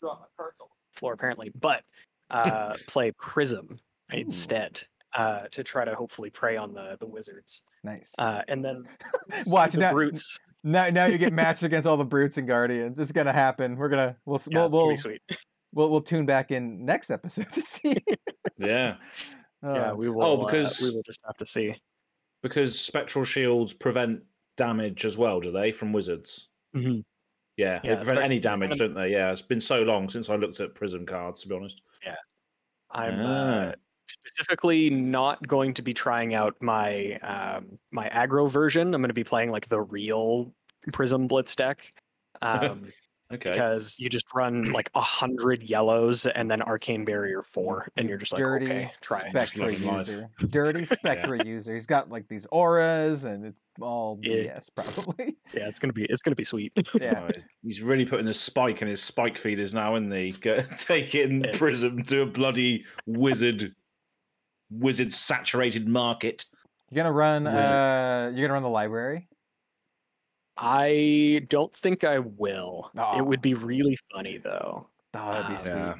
draw 0.00 0.18
my 0.18 0.26
cards 0.36 0.60
all 0.60 0.66
over 0.66 0.71
the 0.71 0.71
floor 0.92 1.12
apparently, 1.12 1.50
but 1.60 1.82
uh, 2.30 2.74
play 2.88 3.12
Prism 3.12 3.78
instead 4.12 4.80
uh, 5.14 5.42
to 5.50 5.62
try 5.64 5.84
to 5.84 5.94
hopefully 5.94 6.30
prey 6.30 6.56
on 6.56 6.72
the 6.74 6.96
the 7.00 7.06
wizards, 7.06 7.62
nice. 7.84 8.10
uh, 8.18 8.42
and 8.48 8.64
then 8.64 8.84
Watch 9.46 9.72
the 9.72 9.80
now. 9.80 9.92
brutes. 9.92 10.38
Now, 10.64 10.88
now 10.90 11.06
you 11.06 11.18
get 11.18 11.32
matched 11.42 11.62
against 11.64 11.86
all 11.86 11.96
the 11.96 12.04
brutes 12.04 12.38
and 12.38 12.46
guardians. 12.46 12.98
It's 12.98 13.12
gonna 13.12 13.32
happen. 13.32 13.76
We're 13.76 13.88
gonna 13.88 14.16
we'll 14.24 14.40
Yeah, 14.48 14.60
we'll 14.66 14.70
we'll, 14.70 14.90
be 14.90 14.96
sweet. 14.96 15.22
we'll 15.74 15.90
we'll 15.90 16.00
tune 16.02 16.24
back 16.26 16.50
in 16.50 16.84
next 16.84 17.10
episode 17.10 17.50
to 17.52 17.60
see. 17.62 17.96
Yeah. 18.58 18.96
yeah, 19.62 19.90
Uh, 19.90 19.94
we 19.96 20.08
will. 20.08 20.22
Oh, 20.22 20.42
uh, 20.42 20.46
because- 20.46 20.80
we 20.80 20.90
will 20.90 21.02
just 21.02 21.20
have 21.26 21.36
to 21.38 21.46
see. 21.46 21.74
Because 22.42 22.78
spectral 22.78 23.24
shields 23.24 23.72
prevent 23.72 24.20
damage 24.56 25.04
as 25.04 25.16
well, 25.16 25.38
do 25.40 25.50
they, 25.52 25.70
from 25.72 25.92
wizards? 25.92 26.48
Mhm. 26.74 27.04
Yeah, 27.56 27.80
they 27.82 27.96
prevent 27.96 28.20
any 28.20 28.38
damage, 28.40 28.70
prevent- 28.70 28.94
don't 28.94 29.02
they? 29.04 29.12
Yeah, 29.12 29.30
it's 29.30 29.42
been 29.42 29.60
so 29.60 29.82
long 29.82 30.08
since 30.08 30.30
I 30.30 30.36
looked 30.36 30.60
at 30.60 30.74
prism 30.74 31.04
cards, 31.06 31.42
to 31.42 31.48
be 31.48 31.54
honest. 31.54 31.82
Yeah, 32.04 32.14
I'm 32.90 33.18
Ah. 33.20 33.24
uh, 33.24 33.72
specifically 34.06 34.90
not 34.90 35.46
going 35.46 35.74
to 35.74 35.82
be 35.82 35.92
trying 35.94 36.34
out 36.34 36.56
my 36.60 37.16
um, 37.22 37.78
my 37.90 38.08
aggro 38.08 38.50
version. 38.50 38.94
I'm 38.94 39.00
going 39.02 39.08
to 39.10 39.14
be 39.14 39.24
playing 39.24 39.50
like 39.50 39.68
the 39.68 39.80
real 39.80 40.52
Prism 40.92 41.26
Blitz 41.26 41.54
deck. 41.56 41.92
Um, 42.42 42.92
Okay. 43.32 43.50
Because 43.50 43.98
you 43.98 44.10
just 44.10 44.26
run 44.34 44.72
like 44.72 44.90
a 44.94 45.00
hundred 45.00 45.62
yellows 45.62 46.26
and 46.26 46.50
then 46.50 46.60
Arcane 46.60 47.02
Barrier 47.06 47.42
four, 47.42 47.88
and 47.96 48.04
you 48.04 48.10
you're 48.10 48.18
just 48.18 48.32
like, 48.34 48.42
dirty 48.42 48.66
okay, 48.66 48.92
try 49.00 49.20
it. 49.20 49.30
Spectra 49.30 49.66
Living 49.68 49.90
user. 49.94 50.28
Dirty 50.50 50.84
Spectra 50.84 51.42
user. 51.42 51.72
He's 51.72 51.86
got 51.86 52.10
like 52.10 52.28
these 52.28 52.46
auras 52.52 53.24
and 53.24 53.46
it's 53.46 53.61
all 53.80 54.18
Yeah. 54.22 54.58
BS 54.58 54.68
probably. 54.76 55.36
Yeah, 55.54 55.68
it's 55.68 55.78
gonna 55.78 55.92
be 55.92 56.04
it's 56.06 56.22
gonna 56.22 56.34
be 56.36 56.44
sweet. 56.44 56.72
Yeah. 57.00 57.20
Oh, 57.22 57.26
he's- 57.32 57.46
he's 57.62 57.80
really 57.82 58.04
putting 58.04 58.26
the 58.26 58.34
spike 58.34 58.82
in 58.82 58.88
his 58.88 59.02
spike 59.02 59.36
feeders 59.38 59.72
now, 59.74 59.96
isn't 59.96 60.10
he? 60.12 60.32
Taking 60.78 61.44
Yeah. 61.44 61.50
prism 61.56 62.02
to 62.04 62.22
a 62.22 62.26
bloody 62.26 62.84
wizard, 63.06 63.74
wizard 64.70 65.12
saturated 65.12 65.88
market. 65.88 66.44
You're 66.90 67.02
gonna 67.04 67.12
run 67.12 67.44
Wizard. 67.44 67.72
uh 67.72 68.30
you're 68.34 68.46
gonna 68.46 68.54
run 68.54 68.62
the 68.62 68.68
library? 68.68 69.28
I 70.56 71.46
don't 71.48 71.72
think 71.74 72.04
I 72.04 72.18
will. 72.18 72.90
Aw. 72.96 73.18
It 73.18 73.26
would 73.26 73.40
be 73.40 73.54
really 73.54 73.98
funny 74.12 74.36
though. 74.38 74.88
Oh, 75.14 75.32
that'd 75.32 75.48
be 75.48 75.54
Um, 75.54 75.60
sweet. 75.60 75.70
Yeah. 75.72 75.94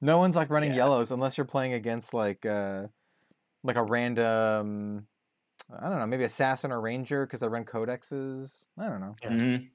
No 0.00 0.18
one's 0.18 0.36
like 0.36 0.50
running 0.50 0.70
Yeah. 0.70 0.76
yellows 0.76 1.10
unless 1.10 1.36
you're 1.36 1.46
playing 1.46 1.72
against 1.72 2.14
like 2.14 2.46
uh 2.46 2.86
like 3.64 3.76
a 3.76 3.82
random 3.82 5.06
I 5.70 5.88
don't 5.88 5.98
know, 5.98 6.06
maybe 6.06 6.24
assassin 6.24 6.70
or 6.72 6.80
ranger 6.80 7.26
because 7.26 7.40
they 7.40 7.48
run 7.48 7.64
codexes. 7.64 8.64
I 8.78 8.88
don't 8.88 9.00
know. 9.00 9.16
Yeah. 9.22 9.30
Mhm. 9.30 9.68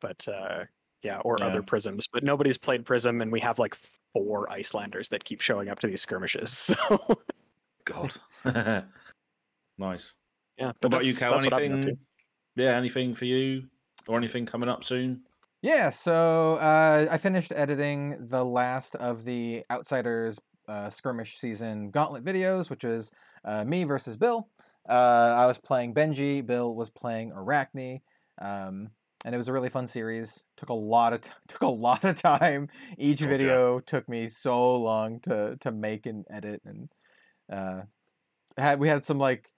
but 0.00 0.26
uh 0.28 0.64
yeah 1.02 1.18
or 1.20 1.36
Yeah. 1.38 1.46
other 1.46 1.62
prisms 1.62 2.06
but 2.12 2.22
nobody's 2.24 2.56
played 2.58 2.84
prism 2.84 3.20
and 3.20 3.30
we 3.30 3.38
have 3.40 3.58
like 3.58 3.74
four 4.12 4.48
Iyslanders 4.50 5.08
that 5.10 5.24
keep 5.24 5.40
showing 5.40 5.68
up 5.68 5.78
to 5.80 5.86
these 5.86 6.00
skirmishes 6.02 6.50
so 6.56 6.76
God. 7.84 8.12
nice. 9.78 10.14
yeah 10.58 10.66
What 10.66 10.76
but 10.80 10.86
about 10.88 11.04
you, 11.04 11.14
Kel? 11.14 11.32
that's 11.32 11.44
what 11.44 11.52
I've 11.54 11.60
been 11.60 11.72
up 11.74 11.82
to. 11.82 11.88
Anything? 11.88 12.06
Yeah, 12.56 12.76
anything 12.76 13.14
for 13.14 13.24
you? 13.24 13.64
Or 14.08 14.16
anything 14.18 14.44
coming 14.46 14.68
up 14.68 14.84
soon? 14.84 15.22
Yeah, 15.62 15.90
so 15.90 16.56
uh, 16.56 17.06
I 17.10 17.16
finished 17.18 17.52
editing 17.54 18.28
the 18.28 18.44
last 18.44 18.96
of 18.96 19.24
the 19.24 19.64
Outsiders 19.70 20.38
uh, 20.68 20.90
skirmish 20.90 21.38
season 21.38 21.90
gauntlet 21.90 22.24
videos, 22.24 22.68
which 22.68 22.82
is 22.84 23.10
uh, 23.44 23.64
me 23.64 23.84
versus 23.84 24.16
Bill. 24.16 24.48
Uh, 24.88 25.34
I 25.36 25.46
was 25.46 25.58
playing 25.58 25.94
Benji, 25.94 26.44
Bill 26.44 26.74
was 26.74 26.90
playing 26.90 27.32
Arakni, 27.32 28.00
um, 28.40 28.90
and 29.24 29.34
it 29.34 29.38
was 29.38 29.48
a 29.48 29.52
really 29.52 29.68
fun 29.68 29.86
series. 29.86 30.44
Took 30.56 30.70
a 30.70 30.74
lot 30.74 31.12
of 31.12 31.20
t- 31.20 31.30
took 31.48 31.62
a 31.62 31.66
lot 31.66 32.04
of 32.04 32.20
time. 32.20 32.68
Each 32.98 33.20
Gotcha. 33.20 33.30
video 33.30 33.80
took 33.80 34.08
me 34.08 34.28
so 34.28 34.76
long 34.76 35.20
to 35.20 35.56
to 35.60 35.70
make 35.70 36.06
and 36.06 36.24
edit, 36.30 36.62
and 36.64 36.88
uh, 37.52 37.82
had 38.58 38.80
we 38.80 38.88
had 38.88 39.04
some 39.04 39.18
like 39.18 39.52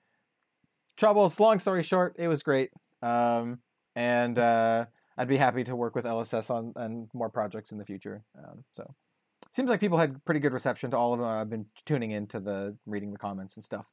troubles. 0.96 1.40
Long 1.40 1.58
story 1.58 1.82
short, 1.82 2.16
it 2.18 2.28
was 2.28 2.42
great. 2.42 2.70
Um, 3.02 3.58
and 3.96 4.38
uh, 4.38 4.86
I'd 5.16 5.28
be 5.28 5.36
happy 5.36 5.64
to 5.64 5.76
work 5.76 5.94
with 5.94 6.04
LSS 6.04 6.50
on, 6.50 6.72
on 6.76 7.08
more 7.12 7.28
projects 7.28 7.72
in 7.72 7.78
the 7.78 7.84
future. 7.84 8.24
Um, 8.38 8.64
so 8.72 8.94
seems 9.52 9.70
like 9.70 9.80
people 9.80 9.98
had 9.98 10.24
pretty 10.24 10.40
good 10.40 10.52
reception 10.52 10.90
to 10.90 10.96
all 10.96 11.12
of 11.12 11.20
them. 11.20 11.28
I've 11.28 11.50
been 11.50 11.66
tuning 11.86 12.10
into 12.10 12.40
the 12.40 12.76
reading 12.86 13.12
the 13.12 13.18
comments 13.18 13.56
and 13.56 13.64
stuff. 13.64 13.86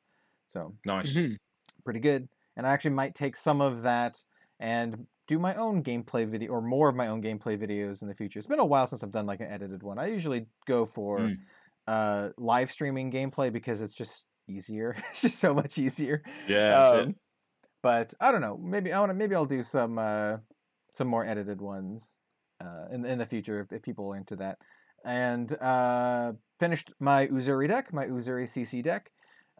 So 0.51 0.75
Nice. 0.85 1.13
Mhm. 1.15 1.37
pretty 1.83 1.99
good. 1.99 2.27
And 2.57 2.67
I 2.67 2.71
actually 2.71 2.91
might 2.91 3.15
take 3.15 3.37
some 3.37 3.61
of 3.61 3.83
that 3.83 4.21
and 4.59 5.07
do 5.27 5.39
my 5.39 5.55
own 5.55 5.81
gameplay 5.83 6.27
video 6.29 6.51
or 6.51 6.61
more 6.61 6.89
of 6.89 6.95
my 6.95 7.07
own 7.07 7.21
gameplay 7.21 7.57
videos 7.57 8.01
in 8.01 8.07
the 8.07 8.13
future. 8.15 8.37
It's 8.37 8.47
been 8.47 8.59
a 8.59 8.65
while 8.65 8.85
since 8.85 9.01
I've 9.03 9.11
done 9.11 9.25
like 9.25 9.39
an 9.39 9.47
edited 9.47 9.81
one. 9.81 9.97
I 9.97 10.07
usually 10.07 10.45
go 10.67 10.85
for 10.85 11.19
Mm. 11.19 11.37
uh, 11.87 12.29
live 12.37 12.71
streaming 12.71 13.11
gameplay 13.11 13.51
because 13.51 13.81
it's 13.81 13.93
just 13.93 14.25
easier. 14.47 14.95
it's 15.11 15.21
just 15.21 15.39
so 15.39 15.53
much 15.53 15.77
easier. 15.77 16.21
Yeah, 16.47 16.69
that's 16.69 16.93
it. 16.93 17.05
Um, 17.07 17.15
but 17.81 18.13
I 18.19 18.31
don't 18.31 18.41
know. 18.41 18.57
Maybe 18.57 18.91
I 18.93 18.99
want 18.99 19.09
to. 19.11 19.13
Maybe 19.15 19.33
I'll 19.35 19.45
do 19.45 19.63
some 19.63 19.97
uh, 19.97 20.37
some 20.93 21.07
more 21.07 21.25
edited 21.25 21.61
ones 21.61 22.17
uh, 22.59 22.87
in 22.91 23.05
in 23.05 23.17
the 23.17 23.25
future 23.25 23.61
if, 23.61 23.71
if 23.71 23.81
people 23.81 24.11
are 24.13 24.17
into 24.17 24.35
that. 24.35 24.59
And 25.03 25.51
uh, 25.59 26.33
finished 26.59 26.91
my 26.99 27.25
Uzuri 27.27 27.67
deck, 27.67 27.91
my 27.93 28.05
Uzuri 28.05 28.47
CC 28.47 28.83
deck. 28.83 29.09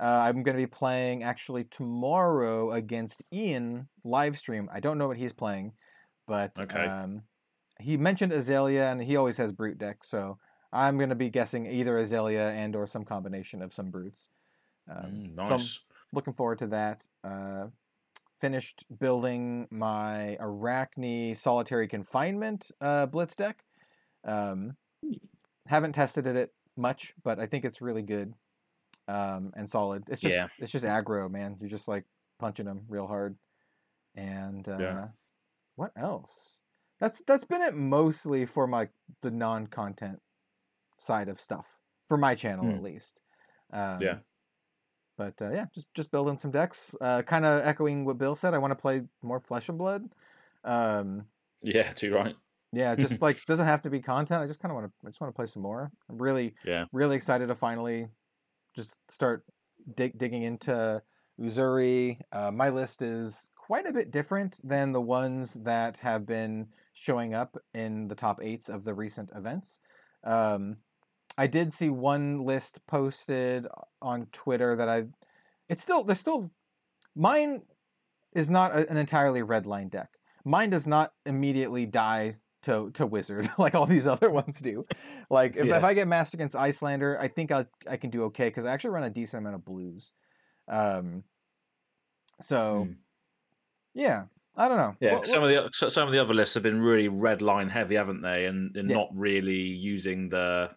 Uh, 0.02 0.06
I'm 0.06 0.42
going 0.42 0.58
to 0.58 0.62
be 0.62 0.68
playing 0.68 1.24
actually 1.24 1.66
tomorrow 1.66 2.72
against 2.72 3.22
Ian 3.32 3.88
live 4.04 4.38
stream. 4.38 4.68
I 4.74 4.80
don't 4.80 4.98
know 4.98 5.08
what 5.08 5.18
he's 5.18 5.34
playing, 5.34 5.74
but 6.28 6.60
Okay. 6.60 6.88
um, 6.88 7.22
he 7.80 7.98
mentioned 7.98 8.32
Azalea, 8.32 8.92
and 8.92 9.02
he 9.02 9.16
always 9.16 9.38
has 9.38 9.52
brute 9.52 9.78
deck, 9.78 10.04
so 10.04 10.38
I'm 10.74 10.98
going 10.98 11.10
to 11.10 11.16
be 11.16 11.30
guessing 11.30 11.68
either 11.68 11.98
Azalea 11.98 12.50
and 12.52 12.76
or 12.76 12.88
some 12.88 13.06
combination 13.06 13.62
of 13.62 13.74
some 13.74 13.92
brutes. 13.92 14.30
Um, 14.90 15.06
Mm, 15.06 15.36
so 15.48 15.56
nice. 15.56 15.80
looking 16.14 16.34
forward 16.34 16.60
to 16.60 16.68
that. 16.68 17.06
Uh, 17.24 17.68
finished 18.40 18.86
building 19.00 19.68
my 19.70 20.36
Arakni 20.42 21.38
Solitary 21.38 21.88
Confinement 21.88 22.72
uh, 22.82 23.06
Blitz 23.06 23.36
deck. 23.36 23.64
Um, 24.28 24.76
haven't 25.68 25.94
tested 25.94 26.26
it 26.26 26.52
much, 26.76 27.14
but 27.24 27.40
I 27.40 27.46
think 27.46 27.66
it's 27.66 27.82
really 27.82 28.02
good 28.02 28.34
um, 29.12 29.54
and 29.56 29.70
solid. 29.70 30.04
It's 30.10 30.22
just 30.22 30.36
Yeah. 30.36 30.48
it's 30.60 30.72
just 30.72 30.86
aggro, 30.86 31.30
man. 31.32 31.58
You're 31.60 31.70
just 31.70 31.88
like 31.88 32.06
punching 32.40 32.66
them 32.66 32.86
real 32.90 33.08
hard. 33.08 33.38
And 34.16 34.68
uh, 34.68 34.80
Yeah. 34.82 35.10
what 35.76 35.92
else? 35.98 36.62
That's 37.00 37.22
that's 37.28 37.46
been 37.46 37.62
it 37.62 37.76
mostly 37.76 38.46
for 38.46 38.68
my 38.68 38.90
the 39.22 39.32
non-content 39.32 40.22
side 41.00 41.30
of 41.30 41.42
stuff 41.42 41.68
for 42.08 42.18
my 42.18 42.36
channel 42.36 42.66
Hmm. 42.66 42.78
at 42.78 42.84
least. 42.84 43.20
Um, 43.74 44.00
Yeah. 44.02 44.20
But 45.18 45.42
uh, 45.42 45.52
yeah, 45.52 45.66
just 45.74 45.94
just 45.94 46.12
building 46.12 46.38
some 46.38 46.52
decks. 46.52 46.96
Uh, 47.02 47.22
kind 47.24 47.46
of 47.46 47.64
echoing 47.66 48.06
what 48.06 48.18
Bill 48.18 48.36
said. 48.36 48.54
I 48.54 48.58
want 48.60 48.72
to 48.72 48.76
play 48.82 49.04
more 49.22 49.40
Flesh 49.40 49.70
and 49.70 49.78
Blood. 49.78 50.10
Um, 50.64 51.28
Yeah, 51.62 51.92
too 51.92 52.14
right. 52.14 52.36
yeah, 52.72 52.96
just 52.96 53.22
like 53.22 53.44
doesn't 53.46 53.66
have 53.66 53.82
to 53.84 53.90
be 53.90 54.02
content. 54.02 54.42
I 54.42 54.48
just 54.48 54.60
kind 54.60 54.72
of 54.72 54.76
want 54.76 54.88
to. 54.92 55.08
I 55.08 55.10
just 55.10 55.22
want 55.22 55.34
to 55.34 55.36
play 55.36 55.46
some 55.46 55.62
more. 55.62 55.92
I'm 56.10 56.18
really, 56.18 56.56
Yeah. 56.64 56.86
really 56.92 57.16
excited 57.16 57.48
to 57.48 57.56
finally 57.56 58.08
just 58.76 58.96
start 59.10 59.44
dig- 59.96 60.18
digging 60.18 60.44
into 60.44 61.02
Uzuri. 61.40 62.20
Uh, 62.32 62.52
my 62.52 62.70
list 62.70 63.02
is 63.02 63.50
quite 63.56 63.86
a 63.86 63.94
bit 63.94 64.12
different 64.12 64.60
than 64.64 64.92
the 64.92 65.02
ones 65.02 65.54
that 65.54 65.98
have 65.98 66.26
been 66.26 66.68
showing 66.94 67.34
up 67.34 67.58
in 67.74 68.08
the 68.08 68.16
top 68.16 68.40
eights 68.42 68.70
of 68.70 68.84
the 68.84 68.94
recent 68.94 69.30
events. 69.36 69.80
Um, 70.24 70.78
I 71.38 71.48
did 71.48 71.74
see 71.74 71.90
one 71.90 72.46
list 72.46 72.80
posted 72.88 73.68
on 74.02 74.28
Twitter 74.32 74.76
that 74.76 74.90
I. 74.90 75.04
It's 75.70 75.82
still 75.82 76.04
there's 76.04 76.20
still 76.20 76.52
mine 77.16 77.62
is 78.34 78.50
not 78.50 78.74
a, 78.74 78.90
an 78.90 78.98
entirely 78.98 79.42
red 79.42 79.66
line 79.66 79.90
deck. 79.90 80.10
Mine 80.44 80.70
does 80.70 80.86
not 80.88 81.14
immediately 81.26 81.86
die 81.86 82.38
to 82.64 82.92
to 82.92 83.06
wizard 83.06 83.50
like 83.58 83.76
all 83.76 83.86
these 83.86 84.08
other 84.08 84.30
ones 84.30 84.58
do. 84.60 84.86
Like 85.30 85.56
if, 85.58 85.66
if 85.66 85.84
I 85.84 85.94
get 85.94 86.08
masked 86.08 86.34
against 86.34 86.56
Iyslander, 86.56 87.18
I 87.20 87.28
think 87.28 87.52
I 87.52 87.66
I 87.90 87.98
can 87.98 88.10
do 88.10 88.24
okay 88.26 88.48
because 88.50 88.66
I 88.66 88.72
actually 88.72 88.92
run 88.92 89.04
a 89.04 89.10
decent 89.10 89.40
amount 89.42 89.56
of 89.56 89.66
blues. 89.66 90.12
Um. 90.68 91.24
So 92.42 92.86
Mm. 92.90 92.96
yeah, 93.94 94.24
I 94.56 94.68
don't 94.68 94.78
know. 94.78 94.96
Yeah, 95.00 95.14
What- 95.14 95.28
some 95.28 95.42
what- 95.42 95.54
of 95.56 95.72
the 95.80 95.90
some 95.90 96.08
of 96.08 96.14
the 96.14 96.20
other 96.20 96.34
lists 96.34 96.54
have 96.56 96.64
been 96.64 96.82
really 96.82 97.08
red 97.08 97.42
line 97.42 97.70
heavy, 97.70 97.96
haven't 97.96 98.22
they? 98.22 98.46
And, 98.46 98.76
and 98.76 98.90
Yeah. 98.90 98.96
not 98.96 99.10
really 99.14 99.54
using 99.54 100.30
the 100.30 100.76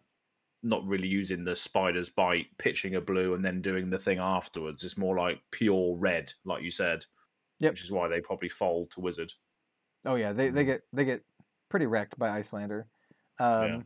not 0.62 0.82
really 0.86 1.08
using 1.08 1.44
the 1.44 1.54
spider's 1.54 2.08
bite, 2.08 2.46
pitching 2.56 2.94
a 2.94 3.00
blue 3.00 3.34
and 3.34 3.44
then 3.44 3.60
doing 3.60 3.90
the 3.90 3.98
thing 3.98 4.18
afterwards. 4.18 4.82
It's 4.82 4.96
more 4.96 5.14
like 5.14 5.38
pure 5.50 5.94
red, 5.98 6.32
like 6.46 6.62
you 6.62 6.70
said. 6.70 7.04
Yep. 7.60 7.72
Which 7.72 7.82
is 7.84 7.90
why 7.92 8.08
they 8.08 8.22
probably 8.22 8.48
fold 8.48 8.90
to 8.92 9.00
wizard. 9.00 9.30
Oh 10.06 10.14
yeah, 10.14 10.32
they, 10.32 10.48
they 10.48 10.62
Mhm. 10.62 10.66
get 10.66 10.80
they 10.92 11.04
get 11.04 11.22
pretty 11.74 11.86
wrecked 11.86 12.16
by 12.16 12.28
Iyslander. 12.38 12.84
Um, 13.40 13.84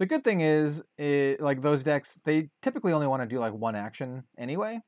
The 0.00 0.06
good 0.06 0.24
thing 0.24 0.40
is, 0.40 0.82
it, 0.98 1.40
like 1.40 1.60
those 1.60 1.84
decks, 1.84 2.18
they 2.24 2.48
typically 2.60 2.92
only 2.92 3.06
want 3.06 3.22
to 3.22 3.28
do 3.28 3.38
like 3.38 3.52
one 3.52 3.76
action 3.76 4.24
anyway. 4.36 4.80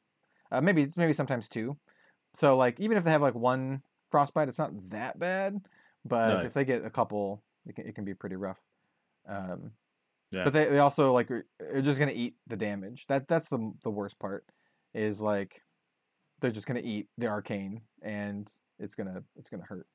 Uh, 0.51 0.61
maybe 0.61 0.91
maybe 0.97 1.13
sometimes 1.13 1.49
two. 1.49 1.77
So 2.35 2.57
like 2.57 2.81
even 2.81 2.97
if 2.97 3.05
they 3.05 3.13
have 3.13 3.23
like 3.23 3.37
one 3.37 3.83
frostbite, 4.11 4.49
it's 4.49 4.59
not 4.59 4.73
that 4.91 5.21
bad. 5.21 5.61
But 6.05 6.29
No. 6.31 6.41
if 6.41 6.53
they 6.53 6.65
get 6.65 6.85
a 6.85 6.91
couple, 6.91 7.45
it 7.65 7.77
can, 7.77 7.87
it 7.87 7.95
can 7.95 8.05
be 8.05 8.13
pretty 8.15 8.35
rough. 8.35 8.59
Um, 9.29 9.71
Yeah. 10.33 10.43
But 10.45 10.53
they, 10.53 10.65
they 10.69 10.79
also 10.81 11.13
like 11.13 11.31
are 11.31 11.47
are 11.61 11.83
just 11.83 12.01
gonna 12.01 12.11
eat 12.13 12.35
the 12.49 12.57
damage. 12.57 13.07
That 13.07 13.29
that's 13.29 13.49
the 13.49 13.73
the 13.85 13.91
worst 13.91 14.19
part. 14.19 14.45
Is 14.95 15.21
like 15.21 15.63
they're 16.41 16.51
just 16.51 16.67
gonna 16.67 16.81
eat 16.81 17.07
the 17.19 17.29
arcane 17.29 17.83
and 18.03 18.51
it's 18.81 18.97
gonna 18.97 19.23
it's 19.37 19.49
gonna 19.51 19.63
hurt. 19.63 19.87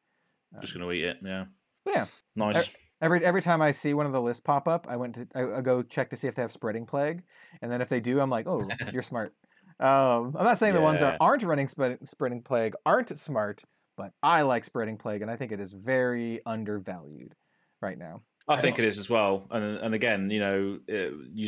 Just 0.61 0.75
Um, 0.75 0.81
gonna 0.81 0.93
eat 0.93 1.03
it. 1.03 1.17
Yeah. 1.21 1.45
Yeah, 1.88 2.06
Nice. 2.36 2.70
Every 3.00 3.24
every 3.24 3.44
time 3.44 3.62
I 3.62 3.72
see 3.74 3.94
one 3.94 4.08
of 4.08 4.12
the 4.12 4.22
lists 4.22 4.41
pop 4.41 4.67
up, 4.67 4.88
I 4.89 4.96
went 4.96 5.15
to 5.15 5.27
I, 5.36 5.58
I 5.58 5.62
go 5.62 5.84
check 5.84 6.10
to 6.10 6.17
see 6.17 6.27
if 6.27 6.36
they 6.36 6.41
have 6.41 6.51
spreading 6.51 6.86
plague, 6.86 7.22
and 7.62 7.72
then 7.72 7.82
if 7.82 7.89
they 7.89 8.00
do, 8.00 8.20
I'm 8.20 8.29
like, 8.29 8.48
oh, 8.48 8.67
you're 8.91 9.03
smart. 9.03 9.36
Um, 9.79 10.36
I'm 10.36 10.44
not 10.44 10.58
saying 10.58 10.74
the 10.74 10.82
ones 10.82 11.01
that 11.01 11.17
aren't 11.20 11.44
running 11.44 11.67
spread, 11.67 12.00
spreading 12.08 12.41
plague 12.41 12.74
aren't 12.86 13.17
smart, 13.20 13.63
but 13.96 14.13
I 14.24 14.41
like 14.41 14.65
spreading 14.65 14.98
plague, 14.98 15.22
and 15.22 15.29
I 15.29 15.36
think 15.36 15.51
it 15.51 15.60
is 15.60 15.74
very 15.74 16.41
undervalued 16.48 17.36
right 17.82 17.98
now. 17.98 18.22
I 18.48 18.56
think 18.56 18.79
it 18.79 18.86
is 18.86 18.98
as 18.98 19.10
well. 19.10 19.46
And 19.51 19.77
and 19.77 19.94
again, 19.94 20.32
you 20.32 20.39
know, 20.39 20.79
uh, 20.89 21.17
you 21.34 21.48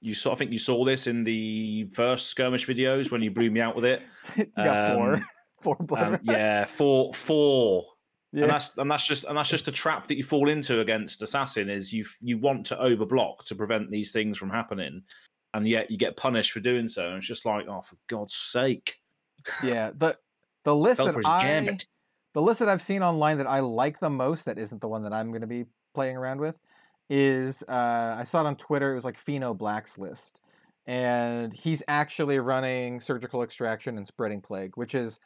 you 0.00 0.14
saw. 0.14 0.32
I 0.32 0.34
think 0.36 0.52
you 0.52 0.58
saw 0.58 0.84
this 0.84 1.06
in 1.08 1.24
the 1.24 1.88
first 1.92 2.28
skirmish 2.28 2.66
videos 2.66 3.10
when 3.10 3.22
you 3.22 3.30
blew 3.30 3.50
me 3.50 3.60
out 3.60 3.74
with 3.74 3.84
it. 3.84 4.02
yeah, 4.36 4.44
got 4.56 4.94
four, 4.94 5.14
Um, 5.14 5.26
four 5.62 5.76
blood. 5.80 6.14
Um, 6.14 6.18
yeah, 6.22 6.64
four, 6.64 7.12
four. 7.12 7.84
Yeah, 8.36 8.42
and 8.44 8.52
that's 8.52 8.78
and 8.78 8.90
that's 8.90 9.06
just 9.06 9.24
and 9.24 9.36
that's 9.36 9.50
just 9.50 9.66
a 9.66 9.72
trap 9.72 10.06
that 10.06 10.16
you 10.16 10.22
fall 10.22 10.48
into 10.48 10.80
against 10.80 11.22
assassin 11.22 11.68
is 11.68 11.92
you 11.92 12.04
you 12.20 12.38
want 12.38 12.64
to 12.66 12.76
overblock 12.76 13.44
to 13.46 13.54
prevent 13.54 13.90
these 13.90 14.12
things 14.12 14.38
from 14.38 14.50
happening 14.50 15.02
and 15.54 15.66
yet 15.66 15.90
you 15.90 15.96
get 15.96 16.16
punished 16.16 16.52
for 16.52 16.60
doing 16.60 16.88
so 16.88 17.08
and 17.08 17.16
it's 17.16 17.26
just 17.26 17.46
like 17.46 17.66
oh 17.66 17.80
for 17.80 17.96
god's 18.08 18.34
sake 18.34 19.00
yeah. 19.62 19.92
The 19.96 20.16
the 20.64 20.74
list 20.74 20.98
that 20.98 21.16
I 21.26 21.40
gambit 21.40 21.84
the 22.34 22.42
list 22.42 22.58
that 22.60 22.68
I've 22.68 22.82
seen 22.82 23.02
online 23.02 23.38
that 23.38 23.46
I 23.46 23.60
like 23.60 23.98
the 23.98 24.10
most, 24.10 24.44
that 24.44 24.58
isn't 24.58 24.80
the 24.80 24.88
one 24.88 25.02
that 25.04 25.12
I'm 25.12 25.30
going 25.30 25.40
to 25.40 25.46
be 25.46 25.64
playing 25.94 26.16
around 26.16 26.38
with, 26.40 26.56
is 27.08 27.62
uh, 27.68 28.16
I 28.18 28.24
saw 28.24 28.40
it 28.40 28.46
on 28.46 28.56
Twitter. 28.56 28.92
It 28.92 28.96
was 28.96 29.04
like 29.06 29.18
Pheno 29.18 29.56
Black's 29.56 29.96
list, 29.96 30.40
and 30.86 31.54
he's 31.54 31.82
actually 31.88 32.38
running 32.38 33.00
surgical 33.00 33.42
extraction 33.42 33.96
and 33.96 34.06
spreading 34.06 34.42
plague, 34.42 34.72
which 34.76 34.94
is 34.94 35.18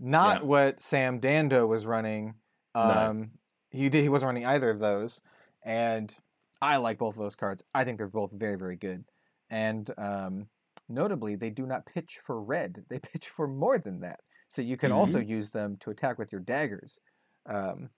not 0.00 0.40
Yeah. 0.40 0.46
what 0.46 0.82
Sam 0.82 1.20
Dando 1.20 1.66
was 1.66 1.86
running. 1.86 2.34
No. 2.74 2.80
Um, 2.82 3.30
He 3.70 3.88
did. 3.88 4.02
He 4.02 4.08
wasn't 4.08 4.28
running 4.28 4.46
either 4.46 4.70
of 4.70 4.78
those, 4.78 5.20
and 5.64 6.14
I 6.62 6.76
like 6.76 6.98
both 6.98 7.14
of 7.16 7.22
those 7.22 7.36
cards. 7.36 7.62
I 7.74 7.84
think 7.84 7.98
they're 7.98 8.08
both 8.08 8.30
very 8.32 8.56
very 8.56 8.76
good, 8.76 9.04
and 9.50 9.90
um, 9.98 10.48
notably 10.88 11.36
they 11.36 11.50
do 11.50 11.66
not 11.66 11.86
pitch 11.86 12.18
for 12.24 12.42
red. 12.42 12.84
They 12.88 12.98
pitch 13.12 13.28
for 13.28 13.46
more 13.48 13.78
than 13.78 14.00
that. 14.00 14.20
So 14.50 14.62
you 14.62 14.78
can 14.78 14.92
also 14.92 15.18
use 15.18 15.50
them 15.50 15.76
to 15.80 15.90
attack 15.90 16.18
with 16.18 16.32
your 16.32 16.40
daggers. 16.40 16.98
Um, 17.46 17.90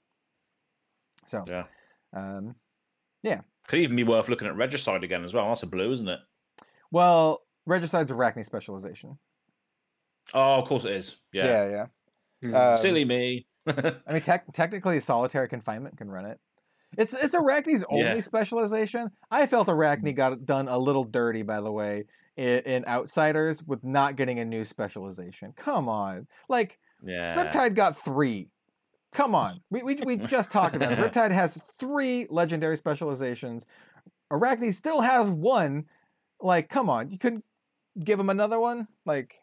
so 1.26 1.44
Yeah. 1.48 1.64
um, 2.12 2.56
yeah. 3.22 3.42
Could 3.68 3.78
even 3.80 3.94
be 3.94 4.02
worth 4.02 4.28
looking 4.28 4.48
at 4.48 4.56
Regicide 4.56 5.04
again 5.04 5.22
as 5.22 5.32
well. 5.32 5.46
That's 5.46 5.62
a 5.62 5.66
blue, 5.66 5.92
isn't 5.92 6.08
it? 6.08 6.18
well, 6.90 7.42
Regicide's 7.66 8.10
Arakni 8.10 8.44
specialization. 8.44 9.16
Oh, 10.34 10.54
of 10.60 10.66
course 10.66 10.84
it 10.84 10.92
is. 10.92 11.18
Yeah. 11.32 11.44
Yeah, 11.46 11.68
yeah. 11.70 11.86
Hmm. 12.48 12.54
Um, 12.56 12.74
Silly 12.76 13.04
me. 13.04 13.46
I 13.66 14.12
mean, 14.12 14.22
tec- 14.22 14.52
technically, 14.52 15.00
solitary 15.00 15.48
confinement 15.48 15.96
can 15.98 16.10
run 16.10 16.26
it. 16.26 16.38
It's 16.98 17.14
it's 17.14 17.34
Arakni's 17.34 17.84
only 17.88 18.04
Yeah. 18.04 18.20
specialization. 18.20 19.10
I 19.30 19.46
felt 19.46 19.68
Arakni 19.68 20.08
mm-hmm. 20.08 20.16
got 20.16 20.46
done 20.46 20.68
a 20.68 20.78
little 20.78 21.04
dirty, 21.04 21.42
by 21.42 21.60
the 21.60 21.70
way, 21.70 22.04
in, 22.36 22.60
in 22.60 22.84
Outsiders 22.86 23.62
with 23.62 23.84
not 23.84 24.16
getting 24.16 24.40
a 24.40 24.44
new 24.44 24.64
specialization. 24.64 25.52
Come 25.56 25.88
on, 25.88 26.26
like 26.48 26.78
yeah. 27.04 27.36
Riptide 27.36 27.74
got 27.74 27.96
three. 27.96 28.48
Come 29.12 29.34
on, 29.34 29.60
we 29.70 29.82
we, 29.82 29.96
we 30.04 30.16
just 30.16 30.50
talked 30.50 30.74
about 30.74 30.92
it. 30.92 30.98
Riptide 31.12 31.30
has 31.30 31.58
three 31.78 32.26
legendary 32.28 32.76
specializations. 32.76 33.66
Arakni 34.32 34.74
still 34.74 35.00
has 35.00 35.28
one. 35.28 35.84
Like, 36.40 36.68
come 36.68 36.88
on, 36.88 37.10
you 37.10 37.18
couldn't 37.18 37.44
give 38.02 38.18
him 38.18 38.30
another 38.30 38.58
one. 38.58 38.88
Like, 39.04 39.34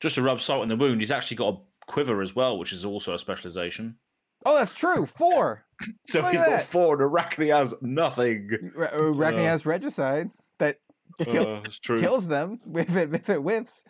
Just 0.00 0.16
to 0.16 0.22
rub 0.22 0.40
salt 0.40 0.62
in 0.62 0.68
the 0.68 0.76
wound, 0.76 1.00
he's 1.00 1.10
actually 1.10 1.36
got 1.36 1.54
a 1.54 1.58
quiver 1.92 2.22
as 2.22 2.34
well, 2.34 2.58
which 2.58 2.72
is 2.72 2.84
also 2.84 3.14
a 3.14 3.18
specialization. 3.18 3.96
oh, 4.44 4.56
that's 4.56 4.74
true. 4.74 5.06
Four. 5.06 5.64
So 6.04 6.20
Look 6.22 6.30
he's 6.32 6.40
at 6.40 6.46
got 6.48 6.58
that. 6.60 6.66
four, 6.66 7.00
and 7.02 7.10
Arakni 7.12 7.52
has 7.56 7.74
nothing. 7.82 8.48
Ra- 8.76 8.90
Arakni 8.90 9.40
Uh. 9.44 9.48
has 9.48 9.66
Regicide 9.66 10.30
that 10.58 10.78
kill, 11.24 11.56
Uh, 11.56 11.62
true. 11.82 11.98
kills 12.00 12.28
them 12.28 12.60
if 12.74 12.94
it 12.96 13.12
if 13.14 13.28
it 13.28 13.42
whips. 13.42 13.84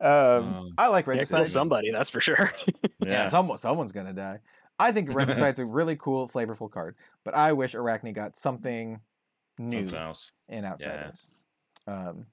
Um, 0.00 0.08
Um, 0.10 0.74
I 0.78 0.88
like 0.88 1.06
Yeah, 1.06 1.12
kill 1.12 1.18
Regicide. 1.20 1.46
somebody, 1.46 1.90
that's 1.90 2.08
for 2.10 2.20
sure. 2.20 2.50
yeah, 2.82 2.88
yeah. 3.00 3.28
someone 3.28 3.58
someone's 3.58 3.92
gonna 3.92 4.14
die. 4.14 4.40
I 4.78 4.90
think 4.90 5.14
Regicide's 5.14 5.58
a 5.58 5.64
really 5.66 5.96
cool, 5.96 6.28
flavorful 6.28 6.70
card, 6.70 6.96
but 7.24 7.34
I 7.34 7.52
wish 7.52 7.74
Arakni 7.74 8.14
got 8.14 8.36
something 8.38 9.00
new 9.58 9.80
Something 9.84 9.98
else. 10.00 10.32
in 10.48 10.64
Outsiders. 10.64 11.28
Um, 11.86 12.26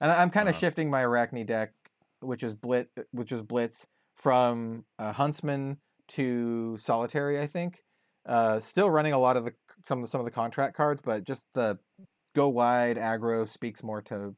and 0.00 0.12
I- 0.12 0.22
I'm 0.22 0.30
kind 0.30 0.48
of 0.48 0.54
Uh-huh. 0.54 0.60
shifting 0.60 0.88
my 0.90 1.02
Arakni 1.02 1.44
deck, 1.44 1.72
which 2.20 2.42
is 2.44 2.54
Blitz, 2.54 2.90
which 3.10 3.32
is 3.32 3.42
Blitz 3.42 3.86
from 4.18 4.84
uh, 4.98 5.12
Huntsman 5.12 5.78
to 6.08 6.76
Solitary. 6.78 7.40
I 7.40 7.46
think. 7.46 7.82
Uh, 8.26 8.60
still 8.60 8.90
running 8.90 9.14
a 9.14 9.18
lot 9.18 9.38
of 9.38 9.46
the 9.46 9.52
some 9.86 10.02
of 10.04 10.10
some 10.10 10.20
of 10.20 10.24
the 10.26 10.30
contract 10.30 10.76
cards, 10.76 11.00
but 11.02 11.24
just 11.24 11.44
the 11.54 11.78
go 12.36 12.48
wide 12.48 12.96
aggro 12.96 13.48
speaks 13.48 13.82
more 13.82 14.02
to 14.02 14.34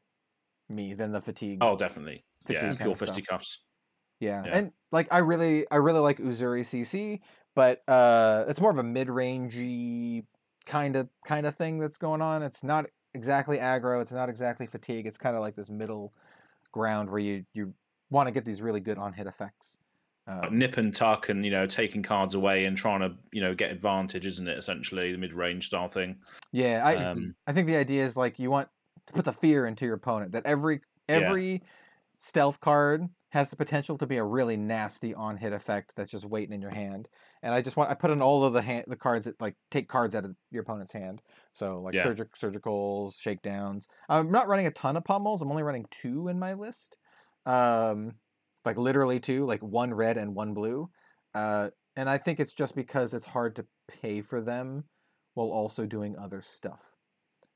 me 0.68 0.94
than 0.94 1.12
the 1.12 1.20
fatigue. 1.20 1.58
Oh, 1.60 1.76
definitely. 1.76 2.24
fatigue 2.46 2.62
Yeah, 2.62 2.74
pure 2.74 2.94
fisticuffs. 2.94 3.58
Yeah. 4.20 4.42
Yeah. 4.44 4.56
and 4.56 4.72
like 4.92 5.08
I 5.10 5.18
really, 5.18 5.66
I 5.70 5.76
really 5.76 6.00
like 6.00 6.18
Uzuri 6.18 6.60
CC, 6.60 7.20
but 7.54 7.82
uh, 7.88 8.44
it's 8.48 8.60
more 8.60 8.70
of 8.70 8.78
a 8.78 8.82
mid-rangey 8.82 10.24
kind 10.66 10.96
of 10.96 11.08
kind 11.26 11.46
of 11.46 11.56
thing 11.56 11.78
that's 11.78 11.98
going 11.98 12.22
on. 12.22 12.42
It's 12.42 12.62
not 12.62 12.86
exactly 13.14 13.58
aggro. 13.58 14.00
It's 14.02 14.12
not 14.12 14.28
exactly 14.28 14.66
fatigue. 14.66 15.06
It's 15.06 15.18
kind 15.18 15.34
of 15.34 15.42
like 15.42 15.56
this 15.56 15.68
middle 15.68 16.12
ground 16.72 17.10
where 17.10 17.18
you 17.18 17.44
you 17.54 17.74
want 18.10 18.26
to 18.28 18.32
get 18.32 18.44
these 18.44 18.62
really 18.62 18.80
good 18.80 18.98
on-hit 18.98 19.26
effects. 19.26 19.78
Like 20.42 20.52
Um, 20.52 20.52
nip 20.52 20.76
and 20.78 20.94
tuck 20.94 21.28
and 21.30 21.44
you 21.44 21.50
know 21.50 21.66
taking 21.66 22.02
cards 22.02 22.34
away 22.34 22.64
and 22.66 22.76
trying 22.76 23.00
to 23.00 23.16
you 23.32 23.40
know 23.42 23.54
get 23.54 23.70
advantage, 23.70 24.24
isn't 24.26 24.48
it? 24.48 24.58
Essentially, 24.58 25.12
the 25.12 25.18
mid 25.18 25.32
range 25.34 25.66
style 25.66 25.88
thing. 25.88 26.22
yeah, 26.52 26.84
I 26.86 27.08
Um, 27.10 27.34
I 27.46 27.52
think 27.52 27.66
the 27.66 27.76
idea 27.76 28.04
is 28.04 28.16
like 28.16 28.38
you 28.38 28.50
want 28.50 28.68
to 29.06 29.12
put 29.12 29.24
the 29.24 29.32
fear 29.32 29.66
into 29.66 29.84
your 29.84 29.94
opponent 29.94 30.32
that 30.32 30.46
every 30.46 30.80
every 31.08 31.62
stealth 32.18 32.60
card 32.60 33.08
has 33.30 33.50
the 33.50 33.56
potential 33.56 33.98
to 33.98 34.06
be 34.06 34.18
a 34.18 34.24
really 34.24 34.56
nasty 34.56 35.14
on 35.14 35.36
hit 35.36 35.52
effect 35.52 35.92
that's 35.96 36.10
just 36.10 36.24
waiting 36.26 36.54
in 36.54 36.60
your 36.62 36.70
hand. 36.70 37.08
And 37.42 37.54
I 37.54 37.62
just 37.62 37.76
want 37.76 37.90
I 37.90 37.94
put 37.94 38.10
in 38.10 38.22
all 38.22 38.44
of 38.44 38.52
the 38.54 38.62
hand 38.62 38.86
the 38.88 38.96
cards 38.96 39.26
that 39.26 39.40
like 39.40 39.56
take 39.70 39.88
cards 39.88 40.14
out 40.14 40.24
of 40.24 40.36
your 40.50 40.62
opponent's 40.62 40.92
hand. 40.92 41.22
So 41.54 41.80
like 41.82 41.96
Yeah. 41.96 41.98
surgic 41.98 42.30
surgicals, 42.38 43.20
shakedowns. 43.20 43.88
I'm 44.08 44.30
not 44.32 44.48
running 44.48 44.66
a 44.66 44.72
ton 44.72 44.96
of 44.96 45.04
pummels. 45.04 45.42
I'm 45.42 45.50
only 45.50 45.62
running 45.64 45.86
two 45.90 46.28
in 46.28 46.38
my 46.38 46.54
list. 46.54 46.98
Um 47.50 48.14
like 48.64 48.76
literally 48.76 49.20
two, 49.20 49.46
like 49.46 49.62
one 49.62 49.92
red 49.92 50.18
and 50.18 50.34
one 50.34 50.54
blue. 50.54 50.90
Uh 51.34 51.70
and 51.96 52.08
I 52.08 52.18
think 52.18 52.40
it's 52.40 52.52
just 52.52 52.74
because 52.74 53.14
it's 53.14 53.26
hard 53.26 53.56
to 53.56 53.66
pay 53.88 54.22
for 54.22 54.40
them 54.40 54.84
while 55.34 55.48
also 55.48 55.86
doing 55.86 56.16
other 56.16 56.42
stuff. 56.42 56.80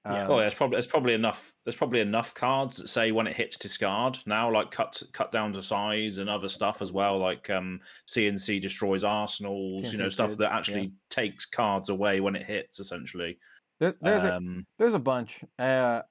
Oh, 0.06 0.12
yeah. 0.12 0.26
Um, 0.26 0.36
there's 0.38 0.54
probably 0.54 0.74
there's 0.74 0.86
probably 0.86 1.14
enough 1.14 1.54
there's 1.64 1.76
probably 1.76 2.00
enough 2.00 2.34
cards 2.34 2.76
that 2.76 2.88
say 2.88 3.10
when 3.10 3.26
it 3.26 3.34
hits 3.34 3.56
discard 3.56 4.18
now, 4.26 4.52
like 4.52 4.70
cut 4.70 5.02
cut 5.12 5.32
down 5.32 5.52
to 5.54 5.62
size 5.62 6.18
and 6.18 6.28
other 6.28 6.48
stuff 6.48 6.82
as 6.82 6.92
well, 6.92 7.18
like 7.18 7.48
um, 7.48 7.80
CNC 8.08 8.60
destroys 8.60 9.02
arsenals, 9.02 9.92
you 9.92 9.98
know, 9.98 10.10
stuff 10.10 10.30
good, 10.30 10.38
that 10.38 10.50
yeah. 10.50 10.58
actually 10.58 10.92
takes 11.08 11.46
cards 11.46 11.88
away 11.88 12.20
when 12.20 12.36
it 12.36 12.42
hits. 12.42 12.80
Essentially, 12.80 13.38
there- 13.80 13.96
there's 14.02 14.24
a 14.24 14.36
um, 14.36 14.66
There's 14.78 14.94
a 14.94 14.98
bunch. 14.98 15.42
Uh, 15.58 16.02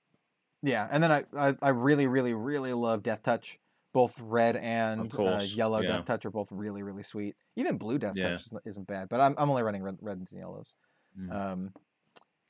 yeah, 0.63 0.87
and 0.89 1.03
then 1.03 1.11
I, 1.11 1.23
I, 1.37 1.55
I 1.61 1.69
really, 1.69 2.07
really, 2.07 2.33
really 2.33 2.73
love 2.73 3.03
Death 3.03 3.21
Touch. 3.21 3.59
Both 3.93 4.19
red 4.19 4.57
and 4.57 5.13
uh, 5.19 5.39
yellow 5.43 5.81
yeah. 5.81 5.97
Death 5.97 6.05
Touch 6.05 6.25
are 6.25 6.31
both 6.31 6.47
really, 6.51 6.81
really 6.81 7.03
sweet. 7.03 7.35
Even 7.55 7.77
blue 7.77 7.99
Death 7.99 8.13
Yeah. 8.15 8.31
Touch 8.31 8.47
isn't, 8.65 8.87
bad, 8.87 9.07
but 9.09 9.19
I'm, 9.19 9.35
I'm 9.37 9.49
only 9.49 9.61
running 9.61 9.83
red, 9.83 9.97
reds 10.01 10.31
and 10.31 10.41
yellows. 10.41 10.75
Mm. 11.19 11.33
Um, 11.33 11.73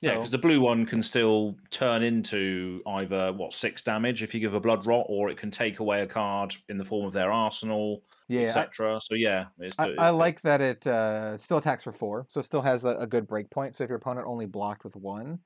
yeah, 0.04 0.16
because 0.16 0.32
the 0.32 0.38
blue 0.38 0.60
one 0.60 0.86
can 0.86 1.02
still 1.02 1.56
turn 1.70 2.04
into 2.04 2.82
either 2.88 3.32
what 3.32 3.54
six 3.54 3.82
damage 3.82 4.22
if 4.22 4.34
you 4.34 4.42
give 4.42 4.54
a 4.54 4.60
blood 4.60 4.86
rot, 4.86 5.06
or 5.08 5.30
it 5.30 5.38
can 5.38 5.50
take 5.50 5.80
away 5.80 6.02
a 6.02 6.08
card 6.08 6.54
in 6.68 6.78
the 6.78 6.84
form 6.84 7.06
of 7.06 7.14
their 7.14 7.32
arsenal, 7.32 8.04
yeah, 8.28 8.42
etc. 8.42 9.00
So 9.02 9.16
yeah, 9.16 9.46
it's, 9.60 9.80
I, 9.80 9.88
it's 9.88 10.00
I 10.00 10.10
like 10.10 10.42
that 10.42 10.60
it 10.60 10.86
uh, 10.86 11.38
still 11.38 11.58
attacks 11.58 11.84
for 11.84 11.94
four, 11.94 12.26
so 12.28 12.42
it 12.42 12.44
still 12.44 12.62
has 12.62 12.84
a, 12.84 12.98
a 12.98 13.08
good 13.08 13.28
break 13.28 13.50
point. 13.50 13.78
So 13.78 13.86
if 13.86 13.90
your 13.90 13.98
opponent 13.98 14.28
only 14.28 14.46
blocked 14.46 14.84
with 14.84 14.96
one, 14.98 15.40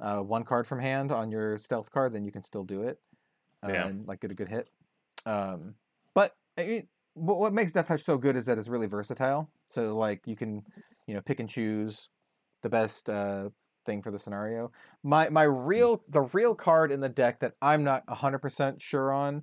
uh, 0.00 0.18
one 0.18 0.44
card 0.44 0.66
from 0.66 0.78
hand 0.78 1.10
on 1.10 1.30
your 1.32 1.58
stealth 1.58 1.90
card, 1.90 2.12
then 2.12 2.24
you 2.24 2.30
can 2.30 2.44
still 2.44 2.64
do 2.64 2.82
it, 2.82 3.00
uh, 3.66 3.72
Yeah. 3.72 3.86
and 3.88 4.06
like 4.06 4.20
get 4.20 4.30
a 4.30 4.34
good 4.34 4.48
hit. 4.48 4.68
Um, 5.28 5.74
but 6.14 6.34
I 6.56 6.64
mean, 6.64 6.88
what, 7.14 7.52
makes 7.52 7.72
Death 7.72 7.88
Touch 7.88 8.04
so 8.04 8.16
good 8.16 8.36
is 8.36 8.46
that 8.46 8.58
it's 8.58 8.68
really 8.68 8.86
versatile. 8.86 9.50
So 9.66 9.96
like 9.96 10.22
you 10.26 10.36
can, 10.36 10.62
you 11.06 11.14
know, 11.14 11.20
pick 11.20 11.40
and 11.40 11.48
choose 11.48 12.08
the 12.62 12.68
best 12.68 13.08
uh, 13.10 13.50
thing 13.84 14.02
for 14.02 14.10
the 14.10 14.18
scenario. 14.18 14.72
My 15.02 15.28
my 15.28 15.42
real 15.42 16.02
the 16.08 16.22
real 16.22 16.54
card 16.54 16.90
in 16.90 17.00
the 17.00 17.08
deck 17.08 17.40
that 17.40 17.54
I'm 17.60 17.84
not 17.84 18.08
hundred 18.08 18.38
percent 18.38 18.80
sure 18.80 19.12
on 19.12 19.42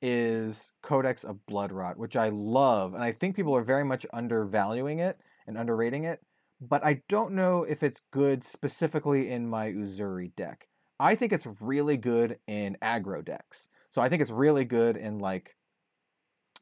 is 0.00 0.72
Codex 0.82 1.24
of 1.24 1.44
Blood 1.46 1.72
Rot, 1.72 1.98
which 1.98 2.16
I 2.16 2.30
love, 2.30 2.94
and 2.94 3.02
I 3.02 3.12
think 3.12 3.36
people 3.36 3.56
are 3.56 3.64
very 3.64 3.84
much 3.84 4.06
undervaluing 4.12 5.00
it 5.00 5.18
and 5.46 5.58
underrating 5.58 6.04
it. 6.04 6.20
But 6.60 6.84
I 6.84 7.02
don't 7.08 7.32
know 7.32 7.64
if 7.64 7.82
it's 7.82 8.00
good 8.10 8.44
specifically 8.44 9.30
in 9.30 9.46
my 9.48 9.68
Uzuri 9.68 10.34
deck. 10.36 10.68
I 10.98 11.14
think 11.14 11.32
it's 11.32 11.46
really 11.60 11.98
good 11.98 12.38
in 12.46 12.78
aggro 12.80 13.22
decks. 13.22 13.68
So 13.96 14.02
I 14.02 14.10
think 14.10 14.20
it's 14.20 14.30
really 14.30 14.66
good 14.66 14.98
in 14.98 15.20
like 15.20 15.56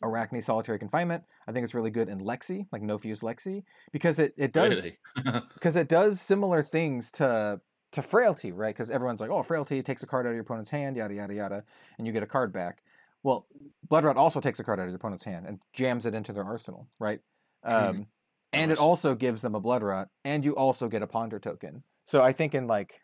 Arakni 0.04 0.40
Solitary 0.40 0.78
Confinement. 0.78 1.24
I 1.48 1.50
think 1.50 1.64
it's 1.64 1.74
really 1.74 1.90
good 1.90 2.08
in 2.08 2.20
Lexi, 2.20 2.68
like 2.70 2.80
No 2.80 2.96
Fuse 2.96 3.22
Lexi, 3.22 3.64
because 3.90 4.20
it, 4.20 4.34
it 4.36 4.52
does 4.52 4.76
Really? 4.76 4.98
because 5.54 5.74
it 5.74 5.88
does 5.88 6.20
similar 6.20 6.62
things 6.62 7.10
to 7.14 7.60
to 7.90 8.02
frailty, 8.02 8.52
right? 8.52 8.72
Because 8.72 8.88
everyone's 8.88 9.18
like, 9.18 9.30
oh, 9.30 9.42
frailty 9.42 9.82
takes 9.82 10.04
a 10.04 10.06
card 10.06 10.26
out 10.26 10.28
of 10.28 10.36
your 10.36 10.42
opponent's 10.42 10.70
hand, 10.70 10.96
yada 10.96 11.12
yada 11.12 11.34
yada, 11.34 11.64
and 11.98 12.06
you 12.06 12.12
get 12.12 12.22
a 12.22 12.26
card 12.26 12.52
back. 12.52 12.84
Well, 13.24 13.48
Blood 13.88 14.04
Rot 14.04 14.16
also 14.16 14.40
takes 14.40 14.60
a 14.60 14.64
card 14.64 14.78
out 14.78 14.84
of 14.84 14.90
your 14.90 14.96
opponent's 14.98 15.24
hand 15.24 15.44
and 15.48 15.58
jams 15.72 16.06
it 16.06 16.14
into 16.14 16.32
their 16.32 16.44
arsenal, 16.44 16.86
right? 17.00 17.18
Mhm. 17.66 17.88
Um, 17.88 18.06
and 18.52 18.70
it 18.70 18.78
also 18.78 19.16
gives 19.16 19.42
them 19.42 19.56
a 19.56 19.60
Blood 19.60 19.82
Rot, 19.82 20.08
and 20.24 20.44
you 20.44 20.54
also 20.54 20.86
get 20.86 21.02
a 21.02 21.08
Ponder 21.08 21.40
token. 21.40 21.82
So 22.06 22.22
I 22.22 22.32
think 22.32 22.54
in 22.54 22.68
like 22.68 23.00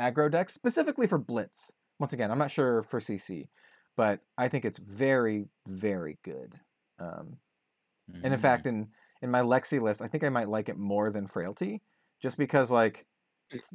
aggro 0.00 0.28
decks, 0.28 0.52
specifically 0.52 1.06
for 1.06 1.18
Blitz, 1.18 1.70
once 2.02 2.12
again, 2.12 2.32
I'm 2.32 2.38
not 2.38 2.50
sure 2.50 2.82
for 2.82 2.98
CC, 2.98 3.46
but 3.96 4.18
I 4.36 4.48
think 4.48 4.64
it's 4.64 4.78
very 4.80 5.46
very 5.68 6.18
good. 6.24 6.58
Um, 6.98 7.36
and 8.24 8.34
in 8.34 8.38
Mm. 8.40 8.42
fact, 8.42 8.66
in 8.66 8.88
in 9.22 9.30
my 9.30 9.40
Lexi 9.40 9.80
list, 9.80 10.02
I 10.02 10.08
think 10.08 10.24
I 10.24 10.28
might 10.28 10.48
like 10.48 10.68
it 10.68 10.76
more 10.76 11.12
than 11.12 11.28
Frailty, 11.28 11.80
just 12.20 12.36
because 12.36 12.72
like 12.72 13.06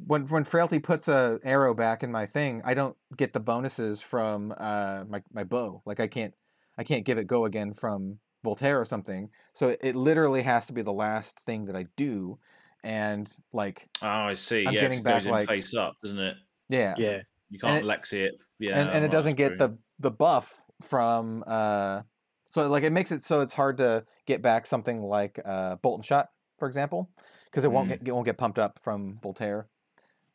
when 0.06 0.26
when 0.26 0.44
Frailty 0.44 0.78
puts 0.78 1.08
a 1.08 1.40
arrow 1.42 1.72
back 1.72 2.02
in 2.02 2.12
my 2.12 2.26
thing, 2.26 2.60
I 2.66 2.74
don't 2.74 2.94
get 3.16 3.32
the 3.32 3.40
bonuses 3.40 4.02
from 4.02 4.52
uh 4.58 5.04
my 5.08 5.22
my 5.32 5.44
bow. 5.44 5.80
Like 5.86 5.98
I 5.98 6.06
can't 6.06 6.34
I 6.76 6.84
can't 6.84 7.06
give 7.06 7.16
it 7.16 7.26
go 7.26 7.46
again 7.46 7.72
from 7.72 8.18
Voltaire 8.44 8.78
or 8.78 8.84
something. 8.84 9.30
So 9.54 9.68
it, 9.70 9.80
it 9.82 9.96
literally 9.96 10.42
has 10.42 10.66
to 10.66 10.74
be 10.74 10.82
the 10.82 10.92
last 10.92 11.40
thing 11.40 11.64
that 11.64 11.76
I 11.76 11.86
do, 11.96 12.38
and 12.84 13.32
like 13.54 13.88
oh, 14.02 14.06
I 14.06 14.34
see. 14.34 14.66
I'm 14.66 14.74
yeah, 14.74 14.82
'cause 14.82 14.88
getting 14.88 14.98
it 15.00 15.04
back, 15.04 15.14
goes 15.14 15.26
in 15.26 15.32
like- 15.32 15.48
face 15.48 15.72
up, 15.74 15.94
doesn't 16.02 16.18
it? 16.20 16.36
yeah, 16.68 16.94
Yeah. 16.98 17.22
You 17.50 17.58
can't 17.58 17.84
Lexi 17.84 18.24
it. 18.24 18.34
Yeah, 18.58 18.78
and, 18.80 18.90
and 18.90 19.04
it 19.04 19.10
doesn't 19.10 19.36
get 19.36 19.48
true. 19.50 19.56
the 19.58 19.78
the 20.00 20.10
buff 20.10 20.54
from 20.82 21.42
uh 21.46 22.02
so 22.50 22.68
like 22.68 22.84
it 22.84 22.92
makes 22.92 23.10
it 23.12 23.24
so 23.24 23.40
it's 23.40 23.52
hard 23.52 23.78
to 23.78 24.04
get 24.26 24.42
back 24.42 24.66
something 24.66 25.02
like 25.02 25.40
uh 25.44 25.74
bolt 25.76 25.98
and 25.98 26.06
shot 26.06 26.28
for 26.58 26.68
example 26.68 27.10
because 27.46 27.64
it 27.64 27.72
won't 27.72 27.86
Mm. 27.88 27.98
get 27.98 28.08
it 28.08 28.12
won't 28.12 28.24
get 28.26 28.38
pumped 28.38 28.58
up 28.60 28.78
from 28.82 29.18
voltaire 29.22 29.66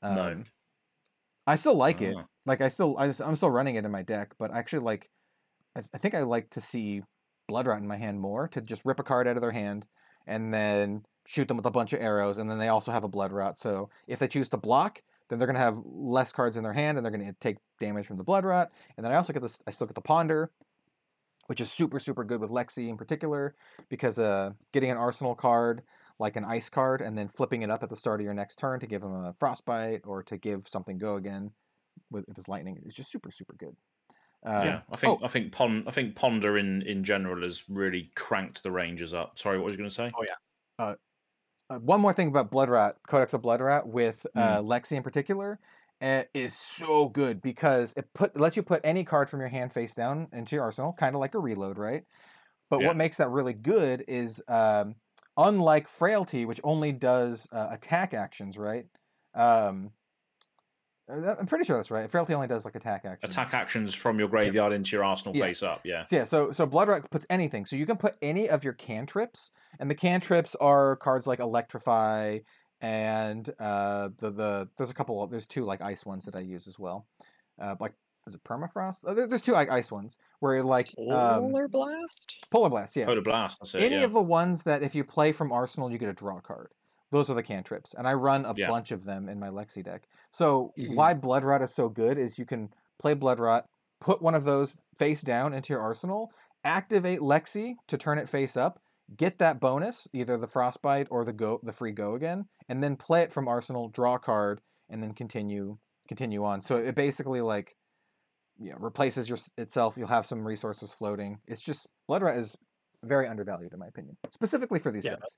um, 0.01 0.15
No. 0.15 0.43
i 1.47 1.55
still 1.55 1.75
like 1.75 2.01
it 2.01 2.13
Ah. 2.17 2.25
like 2.45 2.59
i 2.61 2.67
still 2.67 2.97
I, 2.97 3.13
i'm 3.23 3.35
still 3.37 3.49
running 3.51 3.75
it 3.75 3.85
in 3.85 3.91
my 3.91 4.01
deck 4.01 4.33
but 4.37 4.51
I 4.51 4.59
actually 4.59 4.83
like 4.83 5.09
I, 5.77 5.81
I 5.93 5.97
think 5.97 6.13
i 6.13 6.21
like 6.23 6.49
to 6.51 6.61
see 6.61 7.03
blood 7.47 7.67
rot 7.67 7.79
in 7.79 7.87
my 7.87 7.97
hand 7.97 8.19
more 8.19 8.47
to 8.49 8.59
just 8.61 8.81
rip 8.83 8.99
a 8.99 9.03
card 9.03 9.27
out 9.27 9.37
of 9.37 9.41
their 9.41 9.51
hand 9.51 9.85
and 10.27 10.53
then 10.53 11.05
shoot 11.25 11.47
them 11.47 11.55
with 11.57 11.65
a 11.65 11.71
bunch 11.71 11.93
of 11.93 12.01
arrows 12.01 12.37
and 12.37 12.49
then 12.49 12.59
they 12.59 12.67
also 12.67 12.91
have 12.91 13.05
a 13.05 13.09
blood 13.09 13.31
rot 13.31 13.57
so 13.57 13.89
if 14.07 14.19
they 14.19 14.27
choose 14.27 14.49
to 14.49 14.57
block 14.57 15.01
then 15.29 15.39
they're 15.39 15.47
going 15.47 15.55
to 15.55 15.61
have 15.61 15.77
less 15.85 16.31
cards 16.31 16.57
in 16.57 16.63
their 16.63 16.73
hand 16.73 16.97
and 16.97 17.05
they're 17.05 17.11
going 17.11 17.25
to 17.25 17.35
take 17.39 17.57
damage 17.79 18.05
from 18.05 18.17
the 18.17 18.23
blood 18.23 18.45
rot 18.45 18.71
and 18.97 19.05
then 19.05 19.11
i 19.11 19.15
also 19.15 19.33
get 19.33 19.41
this 19.41 19.59
i 19.67 19.71
still 19.71 19.87
get 19.87 19.95
the 19.95 20.01
ponder 20.01 20.51
which 21.47 21.61
is 21.61 21.71
super 21.71 21.99
super 21.99 22.23
good 22.23 22.39
with 22.39 22.49
lexi 22.49 22.89
in 22.89 22.97
particular 22.97 23.55
because 23.89 24.19
uh 24.19 24.51
getting 24.71 24.91
an 24.91 24.97
arsenal 24.97 25.35
card 25.35 25.81
like 26.19 26.35
an 26.35 26.45
ice 26.45 26.69
card 26.69 27.01
and 27.01 27.17
then 27.17 27.27
flipping 27.27 27.63
it 27.63 27.71
up 27.71 27.83
at 27.83 27.89
the 27.89 27.95
start 27.95 28.19
of 28.19 28.23
your 28.23 28.33
next 28.33 28.57
turn 28.57 28.79
to 28.79 28.87
give 28.87 29.01
them 29.01 29.25
a 29.25 29.33
frostbite 29.39 30.01
or 30.05 30.23
to 30.23 30.37
give 30.37 30.67
something 30.67 30.97
go 30.97 31.15
again 31.15 31.51
with 32.11 32.23
if 32.29 32.37
it's 32.37 32.47
lightning 32.47 32.79
is 32.85 32.93
just 32.93 33.11
super 33.11 33.31
super 33.31 33.53
good 33.57 33.75
uh, 34.45 34.61
yeah, 34.65 34.81
I 34.91 34.97
think 34.97 35.21
oh. 35.21 35.25
I 35.25 35.29
think 35.29 35.53
Pon 35.53 35.85
I 35.87 35.91
think 35.91 36.15
Ponder 36.15 36.57
in 36.57 36.81
in 36.81 37.03
general 37.05 37.43
has 37.43 37.63
really 37.69 38.11
cranked 38.15 38.61
the 38.61 38.71
Rangers 38.71 39.13
up. 39.13 39.39
Sorry, 39.39 39.57
what 39.57 39.65
was 39.65 39.73
you 39.73 39.77
going 39.77 39.89
to 39.89 39.95
say? 39.95 40.11
Oh 40.13 40.25
yeah, 40.25 40.85
uh, 40.85 40.95
one 41.69 42.01
more 42.01 42.13
thing 42.13 42.27
about 42.27 42.51
Blood 42.51 42.69
Rot, 42.69 42.97
Codex 43.07 43.33
of 43.33 43.41
Blood 43.41 43.61
Rot 43.61 43.87
with 43.87 44.25
uh, 44.35 44.59
Lexi 44.59 44.93
in 44.93 45.03
particular, 45.03 45.59
uh, 46.01 46.23
is 46.33 46.55
so 46.55 47.07
good 47.09 47.41
because 47.41 47.93
it 47.95 48.13
put 48.13 48.39
lets 48.39 48.55
you 48.57 48.63
put 48.63 48.81
any 48.83 49.03
card 49.03 49.29
from 49.29 49.39
your 49.39 49.49
hand 49.49 49.73
face 49.73 49.93
down 49.93 50.27
into 50.33 50.55
your 50.55 50.63
arsenal, 50.65 50.93
kind 50.93 51.15
of 51.15 51.21
like 51.21 51.35
a 51.35 51.39
reload, 51.39 51.77
right? 51.77 52.03
But 52.69 52.81
Yeah. 52.81 52.87
what 52.87 52.97
makes 52.97 53.17
that 53.17 53.29
really 53.29 53.53
good 53.53 54.03
is, 54.07 54.41
um, 54.47 54.95
unlike 55.37 55.87
Frailty, 55.87 56.45
which 56.45 56.59
only 56.63 56.91
does 56.91 57.47
uh, 57.51 57.67
attack 57.71 58.13
actions, 58.13 58.57
right? 58.57 58.85
Um, 59.35 59.91
Uh, 59.91 60.02
I'm 61.09 61.45
pretty 61.47 61.65
sure 61.65 61.75
that's 61.77 61.91
right. 61.91 62.09
Frailty 62.09 62.33
only 62.33 62.47
does 62.47 62.63
like 62.65 62.75
attack 62.75 63.03
action. 63.05 63.29
Attack 63.29 63.53
actions 63.53 63.93
from 63.93 64.19
your 64.19 64.29
graveyard 64.29 64.71
into 64.71 64.95
your 64.95 65.03
arsenal 65.03 65.35
Yeah. 65.35 65.45
face 65.45 65.61
up. 65.61 65.81
Yeah. 65.83 66.05
So 66.05 66.15
yeah, 66.15 66.23
so 66.23 66.51
so 66.51 66.65
Blood 66.65 66.87
Rot 66.87 67.09
puts 67.11 67.25
anything. 67.29 67.65
So 67.65 67.75
you 67.75 67.85
can 67.85 67.97
put 67.97 68.15
any 68.21 68.49
of 68.49 68.63
your 68.63 68.73
cantrips, 68.73 69.51
and 69.79 69.89
the 69.89 69.95
cantrips 69.95 70.55
are 70.55 70.95
cards 70.97 71.27
like 71.27 71.39
Electrify, 71.39 72.39
and 72.79 73.49
uh, 73.59 74.09
the 74.19 74.31
the 74.31 74.69
there's 74.77 74.91
a 74.91 74.93
couple. 74.93 75.25
There's 75.27 75.47
two 75.47 75.65
like 75.65 75.81
ice 75.81 76.05
ones 76.05 76.25
that 76.25 76.35
I 76.35 76.39
use 76.39 76.67
as 76.67 76.79
well. 76.79 77.05
Uh, 77.61 77.75
like 77.81 77.93
is 78.25 78.35
it 78.35 78.43
Permafrost? 78.45 78.99
Oh, 79.05 79.13
there, 79.13 79.27
there's 79.27 79.41
two 79.41 79.51
like 79.51 79.69
ice 79.69 79.91
ones 79.91 80.17
where 80.39 80.63
like 80.63 80.87
um, 80.97 81.07
Polar 81.51 81.67
blast. 81.67 82.45
Polar 82.49 82.69
Blast. 82.69 82.95
Yeah, 82.95 83.05
Polar 83.05 83.21
blast. 83.21 83.59
That's 83.59 83.75
it. 83.75 83.83
any 83.83 83.95
yeah. 83.95 84.03
of 84.03 84.13
the 84.13 84.21
ones 84.21 84.63
that 84.63 84.83
if 84.83 84.95
you 84.95 85.03
play 85.03 85.33
from 85.33 85.51
Arsenal, 85.51 85.91
you 85.91 85.97
get 85.97 86.07
a 86.09 86.13
draw 86.13 86.39
card. 86.39 86.69
Those 87.13 87.29
are 87.29 87.35
the 87.35 87.43
cantrips, 87.43 87.93
and 87.93 88.07
I 88.07 88.13
run 88.13 88.43
a 88.43 88.55
Yeah. 88.55 88.67
bunch 88.67 88.91
of 88.91 89.03
them 89.05 89.29
in 89.29 89.39
my 89.39 89.49
Lexi 89.49 89.83
deck. 89.83 90.07
So 90.31 90.73
Mhm. 90.75 90.95
why 90.95 91.13
Blood 91.13 91.43
Rot 91.43 91.61
is 91.61 91.71
so 91.71 91.87
good 91.87 92.17
is 92.17 92.39
you 92.39 92.45
can 92.45 92.73
play 92.97 93.13
Blood 93.13 93.39
Rot, 93.39 93.69
put 94.01 94.19
one 94.19 94.33
of 94.33 94.45
those 94.45 94.75
face 94.97 95.21
down 95.21 95.53
into 95.53 95.73
your 95.73 95.81
arsenal, 95.81 96.31
activate 96.63 97.19
Lexi 97.19 97.75
to 97.85 97.99
turn 97.99 98.17
it 98.17 98.27
face 98.27 98.57
up, 98.57 98.81
get 99.15 99.37
that 99.37 99.59
bonus, 99.59 100.07
either 100.11 100.37
the 100.37 100.47
Frostbite 100.47 101.07
or 101.11 101.23
the 101.23 101.33
go 101.33 101.59
the 101.61 101.71
free 101.71 101.91
go 101.91 102.15
again, 102.15 102.49
and 102.67 102.81
then 102.83 102.95
play 102.97 103.21
it 103.21 103.31
from 103.31 103.47
arsenal, 103.47 103.89
draw 103.89 104.15
a 104.15 104.19
card, 104.19 104.59
and 104.89 105.03
then 105.03 105.13
continue 105.13 105.77
continue 106.07 106.43
on. 106.43 106.63
So 106.63 106.77
it 106.77 106.95
basically 106.95 107.41
like 107.41 107.75
yeah 108.57 108.73
replaces 108.79 109.29
your 109.29 109.37
itself. 109.59 109.97
You'll 109.97 110.07
have 110.07 110.25
some 110.25 110.43
resources 110.47 110.91
floating. 110.93 111.39
It's 111.45 111.61
just 111.61 111.87
Blood 112.07 112.23
Rot 112.23 112.37
is 112.37 112.57
very 113.03 113.27
undervalued 113.27 113.71
in 113.73 113.77
my 113.77 113.87
opinion, 113.87 114.17
specifically 114.31 114.79
for 114.79 114.91
these 114.91 115.05
Yeah, 115.05 115.17
decks. 115.17 115.37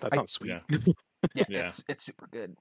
That 0.00 0.14
sounds, 0.14 0.36
I- 0.40 0.46
sweet. 0.46 0.62
Yeah. 0.70 0.78
Yeah, 1.34 1.44
Yeah. 1.48 1.66
it's 1.66 1.82
it's 1.88 2.04
super 2.04 2.28
good. 2.30 2.56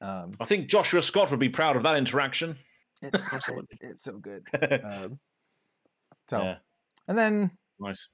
Um, 0.00 0.34
I 0.40 0.44
think 0.44 0.68
Joshua 0.68 1.02
Scott 1.02 1.30
would 1.32 1.40
be 1.40 1.48
proud 1.48 1.74
of 1.74 1.82
that 1.82 1.96
interaction. 1.96 2.56
it's, 3.02 3.32
Absolutely. 3.32 3.66
it's, 3.80 3.82
it's 3.94 4.04
so 4.04 4.12
good. 4.18 4.46
Um, 4.84 5.18
so 6.28 6.38
Yeah. 6.42 6.56
and 7.08 7.18
then 7.18 7.50
Nice. 7.80 8.08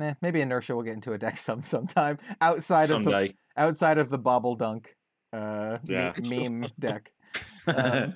eh, 0.00 0.14
maybe 0.22 0.40
inertia 0.40 0.74
will 0.74 0.82
get 0.82 0.94
into 0.94 1.12
a 1.12 1.18
deck 1.18 1.38
some 1.38 1.62
sometime 1.62 2.18
outside 2.40 2.90
of 2.90 3.04
the 3.04 3.10
Someday. 3.10 3.34
outside 3.56 3.98
of 3.98 4.08
the 4.10 4.18
bobble 4.18 4.56
dunk 4.56 4.96
uh, 5.32 5.78
Yeah. 5.88 6.12
meme 6.22 6.66
deck. 6.80 7.12
um, 7.68 8.14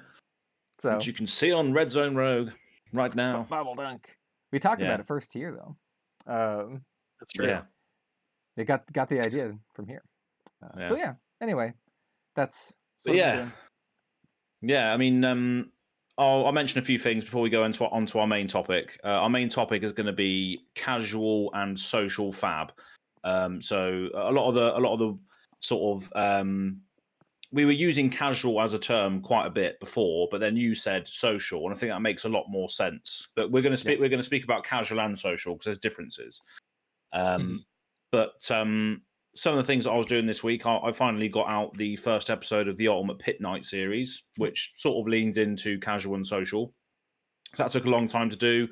So 0.80 0.94
Which 0.96 1.06
you 1.06 1.12
can 1.12 1.26
see 1.28 1.52
on 1.52 1.72
Red 1.72 1.90
Zone 1.92 2.16
Rogue 2.16 2.50
right 2.92 3.14
now. 3.14 3.46
bobble 3.48 3.74
dunk. 3.76 4.16
We 4.52 4.58
talked 4.58 4.80
Yeah. 4.80 4.88
about 4.88 5.00
it 5.00 5.06
first 5.06 5.32
here 5.32 5.52
though. 5.56 5.76
Um, 6.32 6.82
That's 7.20 7.32
true. 7.32 7.46
Yeah. 7.46 7.62
They 8.58 8.64
got 8.64 8.92
got 8.92 9.08
the 9.08 9.20
idea 9.20 9.56
from 9.72 9.86
here. 9.86 10.02
Uh, 10.62 10.88
So 10.88 10.96
yeah. 10.96 11.14
Anyway, 11.40 11.72
that's 12.34 12.74
But 13.04 13.14
what 13.14 13.24
I've 13.24 13.36
been 13.36 13.52
yeah. 14.60 14.86
Yeah, 14.88 14.92
I 14.92 14.96
mean, 14.96 15.24
um, 15.24 15.70
I'll, 16.18 16.46
I'll 16.46 16.52
mention 16.52 16.80
a 16.80 16.84
few 16.84 16.98
things 16.98 17.24
before 17.24 17.40
we 17.40 17.50
go 17.50 17.64
into 17.64 17.84
onto 17.84 18.18
our 18.18 18.26
main 18.26 18.48
topic. 18.48 18.98
Uh, 19.04 19.20
our 19.22 19.30
main 19.30 19.48
topic 19.48 19.84
is 19.84 19.92
going 19.92 20.08
to 20.08 20.12
be 20.12 20.64
casual 20.74 21.52
and 21.54 21.78
social 21.78 22.32
fab. 22.32 22.72
Um, 23.22 23.62
so 23.62 24.08
a 24.12 24.32
lot 24.32 24.48
of 24.48 24.54
the 24.56 24.76
a 24.76 24.80
lot 24.80 24.94
of 24.94 24.98
the 24.98 25.18
sort 25.60 26.02
of 26.02 26.12
um, 26.16 26.80
we 27.52 27.64
were 27.64 27.70
using 27.70 28.10
casual 28.10 28.60
as 28.60 28.72
a 28.72 28.78
term 28.78 29.20
quite 29.20 29.46
a 29.46 29.50
bit 29.50 29.78
before, 29.78 30.26
but 30.32 30.40
then 30.40 30.56
you 30.56 30.74
said 30.74 31.06
social, 31.06 31.64
and 31.64 31.72
I 31.72 31.78
think 31.78 31.92
that 31.92 32.02
makes 32.02 32.24
a 32.24 32.28
lot 32.28 32.46
more 32.48 32.68
sense. 32.68 33.28
But 33.36 33.52
we're 33.52 33.62
going 33.62 33.72
to 33.72 33.76
speak 33.76 34.00
we're 34.00 34.08
going 34.08 34.18
to 34.18 34.26
speak 34.26 34.42
about 34.42 34.64
casual 34.64 34.98
and 35.00 35.16
social 35.16 35.54
because 35.54 35.66
there's 35.66 35.78
differences. 35.78 36.40
Um, 37.12 37.64
But 38.10 38.50
um, 38.50 39.02
some 39.34 39.52
of 39.52 39.58
the 39.58 39.64
things 39.64 39.84
that 39.84 39.90
I 39.90 39.96
was 39.96 40.06
doing 40.06 40.26
this 40.26 40.42
week, 40.42 40.66
I, 40.66 40.78
I 40.78 40.92
finally 40.92 41.28
got 41.28 41.48
out 41.48 41.76
the 41.76 41.96
first 41.96 42.30
episode 42.30 42.68
of 42.68 42.76
the 42.76 42.88
Ultimate 42.88 43.18
Pit 43.18 43.40
Night 43.40 43.64
series, 43.64 44.22
which 44.36 44.72
sort 44.76 44.98
of 44.98 45.10
leans 45.10 45.38
into 45.38 45.78
casual 45.78 46.14
and 46.14 46.26
social. 46.26 46.72
So 47.54 47.62
that 47.62 47.72
took 47.72 47.86
a 47.86 47.90
long 47.90 48.06
time 48.06 48.30
to 48.30 48.36
do. 48.36 48.68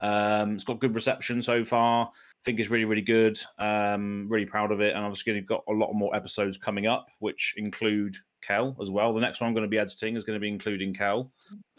Um, 0.00 0.54
it's 0.54 0.64
got 0.64 0.80
good 0.80 0.94
reception 0.94 1.42
so 1.42 1.64
far. 1.64 2.06
I 2.06 2.40
think 2.44 2.60
it's 2.60 2.70
really, 2.70 2.84
really 2.84 3.02
good. 3.02 3.38
Um, 3.58 4.26
really 4.28 4.46
proud 4.46 4.70
of 4.70 4.80
it, 4.80 4.94
and 4.94 5.04
obviously 5.04 5.32
we've 5.32 5.46
got 5.46 5.64
a 5.68 5.72
lot 5.72 5.92
more 5.92 6.14
episodes 6.14 6.56
coming 6.56 6.86
up, 6.86 7.08
which 7.18 7.54
include 7.56 8.16
Kel 8.42 8.76
as 8.80 8.90
well. 8.90 9.12
The 9.12 9.20
next 9.20 9.40
one 9.40 9.48
I'm 9.48 9.54
going 9.54 9.64
to 9.64 9.68
be 9.68 9.78
editing 9.78 10.14
is 10.14 10.24
going 10.24 10.36
to 10.36 10.40
be 10.40 10.48
including 10.48 10.94
Kel. 10.94 11.32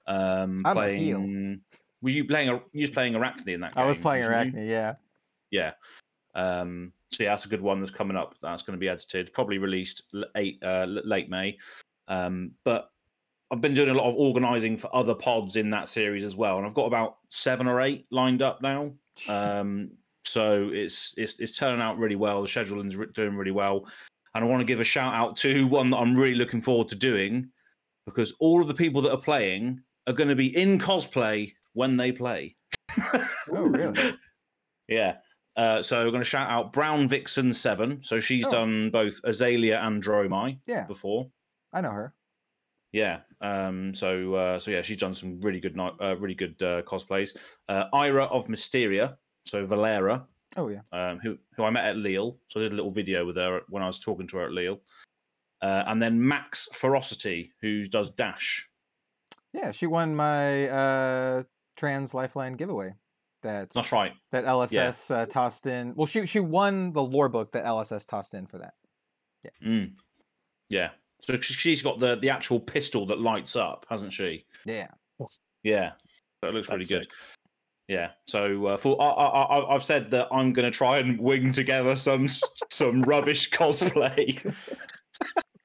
Um, 0.08 0.62
I'm 0.66 0.76
playing. 0.76 1.62
Were 2.02 2.10
you 2.10 2.26
playing? 2.26 2.50
A, 2.50 2.54
you 2.74 2.82
was 2.82 2.90
playing 2.90 3.14
Arakni 3.14 3.50
in 3.50 3.62
that 3.62 3.76
game? 3.76 3.84
I 3.84 3.88
was 3.88 3.98
playing 3.98 4.24
wasn't 4.24 4.56
you? 4.56 4.62
Arakni, 4.62 4.70
yeah. 4.70 4.94
Yeah. 5.52 5.72
Um, 6.36 6.94
so 7.12 7.24
yeah, 7.24 7.30
that's 7.30 7.46
a 7.46 7.50
good 7.50 7.62
one 7.62 7.80
that's 7.80 7.92
coming 7.92 8.18
up. 8.18 8.36
That's 8.42 8.62
going 8.62 8.78
to 8.78 8.80
be 8.80 8.90
edited, 8.90 9.34
probably 9.34 9.58
released 9.58 10.04
l- 10.14 10.26
eight, 10.36 10.62
uh, 10.64 10.86
late 10.88 11.30
May. 11.30 11.58
Um, 12.08 12.52
but 12.64 12.92
I've 13.52 13.62
been 13.62 13.74
doing 13.74 13.90
a 13.90 13.94
lot 13.94 14.08
of 14.08 14.16
organising 14.16 14.78
for 14.78 14.96
other 14.96 15.16
pods 15.16 15.56
in 15.56 15.70
that 15.72 15.88
series 15.88 16.24
as 16.24 16.36
well, 16.36 16.58
and 16.58 16.66
I've 16.66 16.74
got 16.76 16.86
about 16.86 17.18
seven 17.30 17.68
or 17.68 17.82
eight 17.82 18.06
lined 18.12 18.42
up 18.42 18.62
now. 18.62 18.92
Um, 19.28 19.92
so 20.24 20.70
it's 20.72 21.14
it's 21.18 21.40
it's 21.40 21.58
turning 21.58 21.82
out 21.82 21.98
really 21.98 22.16
well. 22.16 22.42
The 22.42 22.48
scheduling's 22.48 22.96
doing 23.14 23.36
really 23.36 23.52
well, 23.52 23.86
and 24.34 24.46
I 24.46 24.48
want 24.48 24.62
to 24.62 24.66
give 24.66 24.80
a 24.80 24.84
shout 24.86 25.14
out 25.14 25.36
to 25.38 25.68
one 25.68 25.90
that 25.90 25.98
I'm 25.98 26.16
really 26.16 26.36
looking 26.36 26.62
forward 26.62 26.88
to 26.90 26.96
doing 26.96 27.50
because 28.06 28.34
all 28.40 28.62
of 28.62 28.68
the 28.68 28.74
people 28.74 29.02
that 29.02 29.12
are 29.12 29.20
playing 29.20 29.82
are 30.08 30.14
going 30.14 30.30
to 30.30 30.36
be 30.36 30.56
in 30.56 30.80
cosplay 30.80 31.52
when 31.74 31.98
they 31.98 32.12
play. 32.12 32.56
Oh, 33.52 33.66
really? 33.66 34.14
Yeah. 34.88 35.18
Uh, 35.60 35.82
so 35.82 36.06
we're 36.06 36.12
going 36.12 36.24
to 36.24 36.30
shout 36.36 36.50
out 36.50 36.72
Brown 36.72 37.08
Vixen 37.08 37.52
Seven. 37.52 38.02
So 38.02 38.20
she's 38.20 38.48
Oh. 38.48 38.52
done 38.52 38.90
both 38.92 39.20
Azalea 39.26 39.80
and 39.82 40.02
Dromai 40.02 40.58
Yeah, 40.66 40.86
before. 40.86 41.30
I 41.74 41.82
know 41.82 41.92
her. 41.92 42.14
Yeah. 42.94 43.20
Um, 43.42 43.94
so 43.94 44.34
uh, 44.36 44.60
so 44.60 44.72
yeah, 44.72 44.82
she's 44.82 44.98
done 44.98 45.14
some 45.14 45.40
really 45.42 45.60
good 45.60 45.78
uh, 45.78 46.16
really 46.18 46.34
good 46.36 46.62
uh, 46.64 46.82
cosplays. 46.84 47.38
Uh, 47.68 47.86
Ira 47.94 48.24
of 48.26 48.48
Mysteria. 48.50 49.18
So 49.46 49.66
Valera, 49.66 50.26
Oh 50.58 50.68
yeah. 50.70 50.82
um, 50.92 51.20
who 51.20 51.38
who 51.56 51.64
I 51.64 51.70
met 51.72 51.86
at 51.86 51.98
Lille. 51.98 52.38
So 52.48 52.60
I 52.60 52.64
did 52.64 52.72
a 52.72 52.76
little 52.76 52.92
video 52.92 53.26
with 53.26 53.36
her 53.36 53.62
when 53.70 53.84
I 53.84 53.88
was 53.88 54.00
talking 54.00 54.28
to 54.28 54.38
her 54.38 54.46
at 54.46 54.52
Lille. 54.52 54.80
Uh, 55.62 55.84
and 55.88 56.02
then 56.02 56.26
Max 56.26 56.68
Ferocity, 56.74 57.52
who 57.62 57.84
does 57.84 58.10
Dash. 58.12 58.68
Yeah, 59.54 59.72
she 59.72 59.88
won 59.88 60.16
my 60.16 60.68
uh 60.70 61.44
trans 61.76 62.14
lifeline 62.14 62.54
giveaway. 62.54 62.94
That 63.42 63.70
That's 63.72 63.92
right. 63.92 64.14
that 64.32 64.46
LSS 64.46 65.12
uh, 65.16 65.26
tossed 65.26 65.66
in. 65.66 65.94
Well, 65.96 66.08
she 66.08 66.26
she 66.26 66.40
won 66.40 66.92
the 66.92 67.02
lore 67.04 67.30
book 67.30 67.52
that 67.54 67.66
LSS 67.66 68.06
tossed 68.06 68.34
in 68.34 68.46
for 68.48 68.58
that. 68.60 68.74
Mm. 69.66 69.94
Yeah. 70.70 70.90
So 71.22 71.40
she's 71.40 71.82
got 71.82 72.00
the 72.00 72.16
the 72.18 72.30
actual 72.30 72.60
pistol 72.60 73.06
that 73.08 73.20
lights 73.20 73.56
up, 73.56 73.86
hasn't 73.90 74.12
she? 74.14 74.46
Yeah. 74.66 74.88
Yeah, 75.64 75.92
that 76.42 76.54
looks 76.54 76.70
really 76.70 76.80
good. 76.86 77.04
sick. 77.04 77.12
Yeah, 77.90 78.12
so 78.28 78.68
uh, 78.68 78.78
for 78.78 79.02
I, 79.02 79.06
I, 79.08 79.42
I, 79.60 79.76
I've 79.76 79.84
said 79.84 80.12
that 80.12 80.28
I'm 80.32 80.54
going 80.54 80.64
to 80.66 80.72
try 80.72 81.00
and 81.00 81.20
wing 81.20 81.52
together 81.52 81.96
some 81.96 82.28
some 82.72 83.02
rubbish 83.02 83.50
cosplay, 83.52 84.54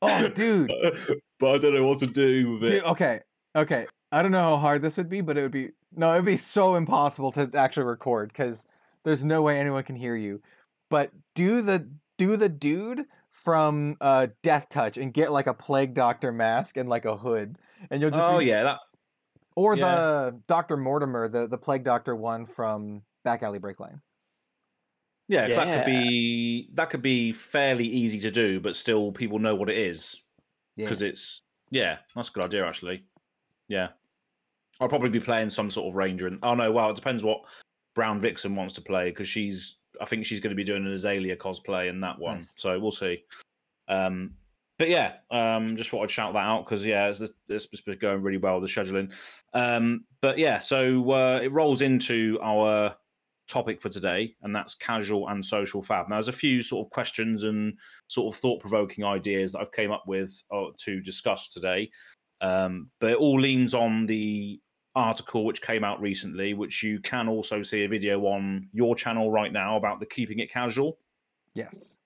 Oh, 0.02 0.28
dude. 0.28 0.72
but 1.38 1.54
I 1.54 1.58
don't 1.58 1.74
know 1.74 1.86
what 1.86 1.98
to 1.98 2.06
do 2.06 2.52
with 2.52 2.62
Dude, 2.62 2.72
it. 2.74 2.84
okay. 2.84 3.20
Okay. 3.56 3.86
I 4.12 4.22
don't 4.22 4.32
know 4.32 4.40
how 4.42 4.56
hard 4.56 4.82
this 4.82 4.96
would 4.96 5.08
be, 5.08 5.20
but 5.20 5.36
it 5.38 5.42
would 5.42 5.50
be 5.52 5.70
no, 5.96 6.12
it 6.12 6.16
would 6.16 6.24
be 6.24 6.36
so 6.36 6.74
impossible 6.76 7.32
to 7.32 7.50
actually 7.54 7.84
record 7.86 8.28
because 8.28 8.66
there's 9.04 9.24
no 9.24 9.42
way 9.42 9.58
anyone 9.58 9.84
can 9.84 9.96
hear 9.96 10.16
you. 10.16 10.40
But 10.90 11.10
do 11.34 11.62
the 11.62 11.88
do 12.18 12.36
the 12.36 12.48
dude 12.48 13.04
from 13.32 13.96
uh 14.00 14.28
Death 14.42 14.66
Touch 14.70 14.96
and 14.96 15.12
get 15.12 15.32
like 15.32 15.46
a 15.46 15.54
plague 15.54 15.94
doctor 15.94 16.32
mask 16.32 16.76
and 16.76 16.88
like 16.88 17.04
a 17.04 17.16
hood. 17.16 17.56
And 17.90 18.00
you'll 18.00 18.10
just 18.10 18.22
Oh 18.22 18.38
be, 18.38 18.46
yeah, 18.46 18.62
that 18.64 18.78
or 19.56 19.76
yeah. 19.76 19.84
the 19.94 20.40
Dr. 20.48 20.76
Mortimer, 20.76 21.28
the, 21.28 21.46
the 21.46 21.58
plague 21.58 21.84
doctor 21.84 22.16
one 22.16 22.46
from 22.46 23.02
Back 23.24 23.42
Alley 23.42 23.58
Breakline. 23.58 24.00
yeah. 25.28 25.48
that 25.48 25.72
could 25.74 25.86
be 25.86 26.68
that 26.74 26.90
could 26.90 27.02
be 27.02 27.32
fairly 27.32 27.86
easy 27.86 28.18
to 28.20 28.30
do, 28.30 28.60
but 28.60 28.76
still 28.76 29.12
people 29.12 29.38
know 29.38 29.54
what 29.54 29.70
it 29.70 29.76
is 29.76 30.16
Yeah. 30.76 30.84
because 30.86 31.02
it's 31.02 31.42
yeah, 31.70 31.98
that's 32.14 32.28
a 32.28 32.32
good 32.32 32.44
idea 32.44 32.66
actually. 32.66 33.04
Yeah, 33.68 33.88
I'll 34.80 34.88
probably 34.88 35.10
be 35.10 35.20
playing 35.20 35.50
some 35.50 35.70
sort 35.70 35.88
of 35.88 35.96
ranger. 35.96 36.26
And 36.26 36.38
oh 36.42 36.54
no, 36.54 36.70
well 36.72 36.90
it 36.90 36.96
depends 36.96 37.22
what 37.22 37.42
Brown 37.94 38.20
Vixen 38.20 38.56
wants 38.56 38.74
to 38.74 38.80
play 38.80 39.10
because 39.10 39.28
she's 39.28 39.78
I 40.00 40.04
think 40.04 40.24
she's 40.26 40.40
going 40.40 40.50
to 40.50 40.56
be 40.56 40.64
doing 40.64 40.84
an 40.84 40.92
Azalea 40.92 41.36
cosplay 41.36 41.88
in 41.88 42.00
that 42.00 42.18
one, 42.18 42.38
Nice. 42.38 42.52
so 42.56 42.78
we'll 42.80 42.90
see. 42.90 43.22
Um, 43.88 44.32
but 44.76 44.88
yeah, 44.88 45.14
um, 45.30 45.76
just 45.76 45.90
thought 45.90 46.02
I'd 46.02 46.10
shout 46.10 46.32
that 46.32 46.40
out 46.40 46.64
because 46.64 46.84
yeah, 46.84 47.08
it's, 47.08 47.20
it's 47.20 47.68
it's 47.72 47.80
been 47.80 47.98
going 47.98 48.22
really 48.22 48.38
well 48.38 48.60
the 48.60 48.66
scheduling. 48.66 49.14
Um, 49.52 50.04
but 50.20 50.36
yeah, 50.36 50.58
so 50.58 51.10
uh, 51.12 51.40
it 51.40 51.52
rolls 51.52 51.80
into 51.80 52.38
our 52.42 52.96
topic 53.46 53.80
for 53.80 53.88
today, 53.88 54.34
and 54.42 54.54
that's 54.54 54.74
casual 54.74 55.28
and 55.28 55.44
social 55.44 55.80
fab. 55.80 56.08
Now, 56.08 56.16
there's 56.16 56.28
a 56.28 56.32
few 56.32 56.60
sort 56.60 56.84
of 56.84 56.90
questions 56.90 57.44
and 57.44 57.78
sort 58.08 58.34
of 58.34 58.40
thought 58.40 58.60
provoking 58.60 59.04
ideas 59.04 59.52
that 59.52 59.60
I've 59.60 59.70
came 59.70 59.92
up 59.92 60.02
with 60.08 60.32
uh, 60.52 60.64
to 60.78 61.00
discuss 61.00 61.50
today. 61.50 61.88
Um, 62.40 62.90
but 63.00 63.10
it 63.12 63.18
all 63.18 63.38
leans 63.38 63.74
on 63.74 64.06
the 64.06 64.60
article 64.94 65.44
which 65.44 65.60
came 65.62 65.84
out 65.84 66.00
recently, 66.00 66.54
which 66.54 66.82
you 66.82 67.00
can 67.00 67.28
also 67.28 67.62
see 67.62 67.84
a 67.84 67.88
video 67.88 68.20
on 68.26 68.68
your 68.72 68.94
channel 68.94 69.30
right 69.30 69.52
now 69.52 69.76
about 69.76 70.00
the 70.00 70.06
keeping 70.06 70.38
it 70.38 70.50
casual. 70.50 70.98
Yes. 71.54 71.96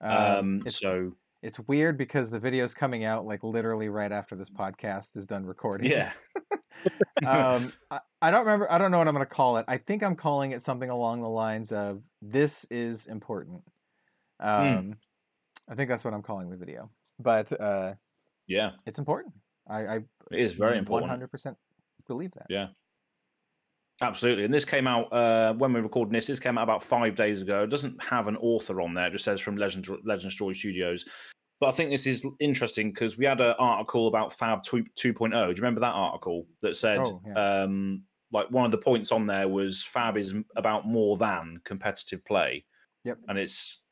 Um, 0.00 0.62
it's, 0.64 0.80
so 0.80 1.12
it's 1.42 1.58
weird 1.60 1.96
because 1.96 2.30
the 2.30 2.38
video's 2.38 2.74
coming 2.74 3.04
out 3.04 3.26
like 3.26 3.42
literally 3.42 3.88
right 3.88 4.12
after 4.12 4.34
this 4.34 4.50
podcast 4.50 5.16
is 5.16 5.26
done 5.26 5.44
recording. 5.44 5.90
Yeah. 5.90 6.12
um, 7.26 7.72
I, 7.90 8.00
I 8.20 8.30
don't 8.30 8.40
remember. 8.40 8.70
I 8.70 8.78
don't 8.78 8.90
know 8.90 8.98
what 8.98 9.08
I'm 9.08 9.14
going 9.14 9.26
to 9.26 9.32
call 9.32 9.58
it. 9.58 9.64
I 9.68 9.76
think 9.76 10.02
I'm 10.02 10.16
calling 10.16 10.52
it 10.52 10.62
something 10.62 10.90
along 10.90 11.22
the 11.22 11.28
lines 11.28 11.70
of 11.70 12.02
"This 12.20 12.66
is 12.70 13.06
important." 13.06 13.62
Um, 14.40 14.96
I 15.68 15.74
think 15.74 15.88
that's 15.88 16.04
what 16.04 16.14
I'm 16.14 16.22
calling 16.22 16.50
the 16.50 16.56
video. 16.56 16.90
But 17.18 17.60
uh, 17.60 17.94
Yeah. 18.46 18.72
it's 18.86 18.98
important. 18.98 19.34
I, 19.68 19.86
I 19.86 19.96
It 19.96 20.40
is 20.40 20.54
very 20.54 20.78
important. 20.78 21.12
100% 21.12 21.56
believe 22.06 22.32
that. 22.32 22.46
Yeah. 22.48 22.68
Absolutely. 24.00 24.44
And 24.44 24.52
this 24.52 24.64
came 24.64 24.86
out 24.86 25.12
uh, 25.12 25.52
when 25.54 25.72
we 25.72 25.78
were 25.78 25.84
recording 25.84 26.12
this. 26.12 26.26
This 26.26 26.40
came 26.40 26.58
out 26.58 26.64
about 26.64 26.82
five 26.82 27.14
days 27.14 27.40
ago. 27.42 27.62
It 27.62 27.70
doesn't 27.70 28.02
have 28.02 28.26
an 28.26 28.36
author 28.38 28.80
on 28.80 28.94
there. 28.94 29.06
It 29.06 29.12
just 29.12 29.24
says 29.24 29.40
from 29.40 29.56
Legend 29.56 29.86
Legend 30.04 30.32
Story 30.32 30.54
Studios. 30.54 31.04
But 31.60 31.68
I 31.68 31.72
think 31.72 31.90
this 31.90 32.08
is 32.08 32.26
interesting 32.40 32.90
because 32.90 33.16
we 33.16 33.24
had 33.24 33.40
an 33.40 33.54
article 33.58 34.08
about 34.08 34.32
Fab 34.32 34.64
2, 34.64 34.84
2.0. 34.98 35.30
Do 35.30 35.36
you 35.36 35.54
remember 35.54 35.80
that 35.80 35.94
article 35.94 36.46
that 36.60 36.74
said, 36.74 36.98
Oh, 37.04 37.22
yeah. 37.24 37.62
um, 37.62 38.02
like, 38.32 38.50
one 38.50 38.64
of 38.64 38.72
the 38.72 38.78
points 38.78 39.12
on 39.12 39.26
there 39.28 39.46
was 39.46 39.84
Fab 39.84 40.16
is 40.16 40.34
about 40.56 40.88
more 40.88 41.16
than 41.16 41.60
competitive 41.64 42.24
play. 42.24 42.64
Yep. 43.04 43.18
And 43.28 43.38
it's 43.38 43.82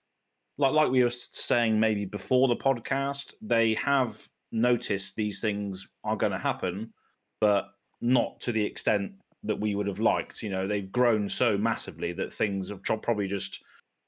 like 0.59 0.73
like 0.73 0.91
we 0.91 1.05
were 1.05 1.11
saying 1.11 1.79
maybe 1.79 2.05
before 2.05 2.49
the 2.49 2.57
podcast, 2.57 3.35
they 3.41 3.75
have 3.75 4.27
noticed 4.51 5.15
these 5.15 5.41
things 5.41 5.87
are 6.03 6.17
going 6.17 6.33
to 6.33 6.39
happen, 6.39 6.93
but 7.41 7.67
not 8.01 8.41
to 8.41 8.53
the 8.53 8.65
extent 8.65 9.13
that 9.45 9.59
we 9.59 9.75
would 9.75 9.87
have 9.87 10.01
liked. 10.01 10.43
You 10.43 10.51
know, 10.51 10.67
they've 10.67 10.91
grown 10.91 11.29
so 11.29 11.57
massively 11.57 12.13
that 12.15 12.33
things 12.33 12.69
have 12.71 12.83
probably 12.83 13.27
just 13.27 13.63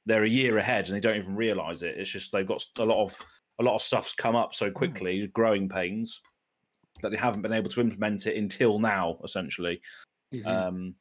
they're 0.06 0.24
a 0.24 0.28
year 0.28 0.58
ahead 0.58 0.86
and 0.86 0.96
they 0.96 1.00
don't 1.00 1.16
even 1.16 1.36
realize 1.36 1.82
it. 1.82 1.96
It's 1.96 2.10
just 2.10 2.32
they've 2.32 2.46
got 2.46 2.62
a 2.78 2.84
lot 2.84 3.02
of 3.02 3.18
a 3.60 3.62
lot 3.62 3.74
of 3.74 3.82
stuff's 3.82 4.14
come 4.14 4.36
up 4.36 4.54
so 4.54 4.70
quickly, 4.70 5.26
growing 5.28 5.68
pains 5.68 6.20
that 7.02 7.10
they 7.10 7.16
haven't 7.16 7.42
been 7.42 7.52
able 7.52 7.70
to 7.70 7.80
implement 7.80 8.26
it 8.26 8.36
until 8.36 8.78
now, 8.78 9.18
essentially. 9.24 9.80
Mhm. 10.32 10.46
Um, 10.46 10.94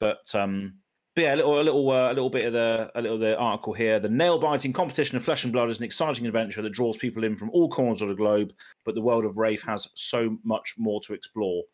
but 0.00 0.34
um, 0.34 0.74
but 1.14 1.22
yeah, 1.22 1.34
a 1.34 1.36
little, 1.36 1.60
a 1.60 1.62
little, 1.62 1.90
uh, 1.90 2.06
a 2.06 2.14
little 2.14 2.30
bit 2.30 2.46
of 2.46 2.54
the, 2.54 2.90
a 2.94 3.02
little 3.02 3.16
of 3.16 3.20
the 3.20 3.36
article 3.36 3.74
here. 3.74 4.00
The 4.00 4.08
nail-biting 4.08 4.72
competition 4.72 5.18
of 5.18 5.22
flesh 5.22 5.44
and 5.44 5.52
blood 5.52 5.68
is 5.68 5.78
an 5.78 5.84
exciting 5.84 6.26
adventure 6.26 6.62
that 6.62 6.72
draws 6.72 6.96
people 6.96 7.24
in 7.24 7.36
from 7.36 7.50
all 7.50 7.68
corners 7.68 8.00
of 8.00 8.08
the 8.08 8.14
globe. 8.14 8.54
But 8.86 8.94
the 8.94 9.02
world 9.02 9.26
of 9.26 9.34
Rathe 9.34 9.60
has 9.66 9.86
so 9.94 10.38
much 10.42 10.74
more 10.78 11.02
to 11.02 11.12
explore. 11.12 11.64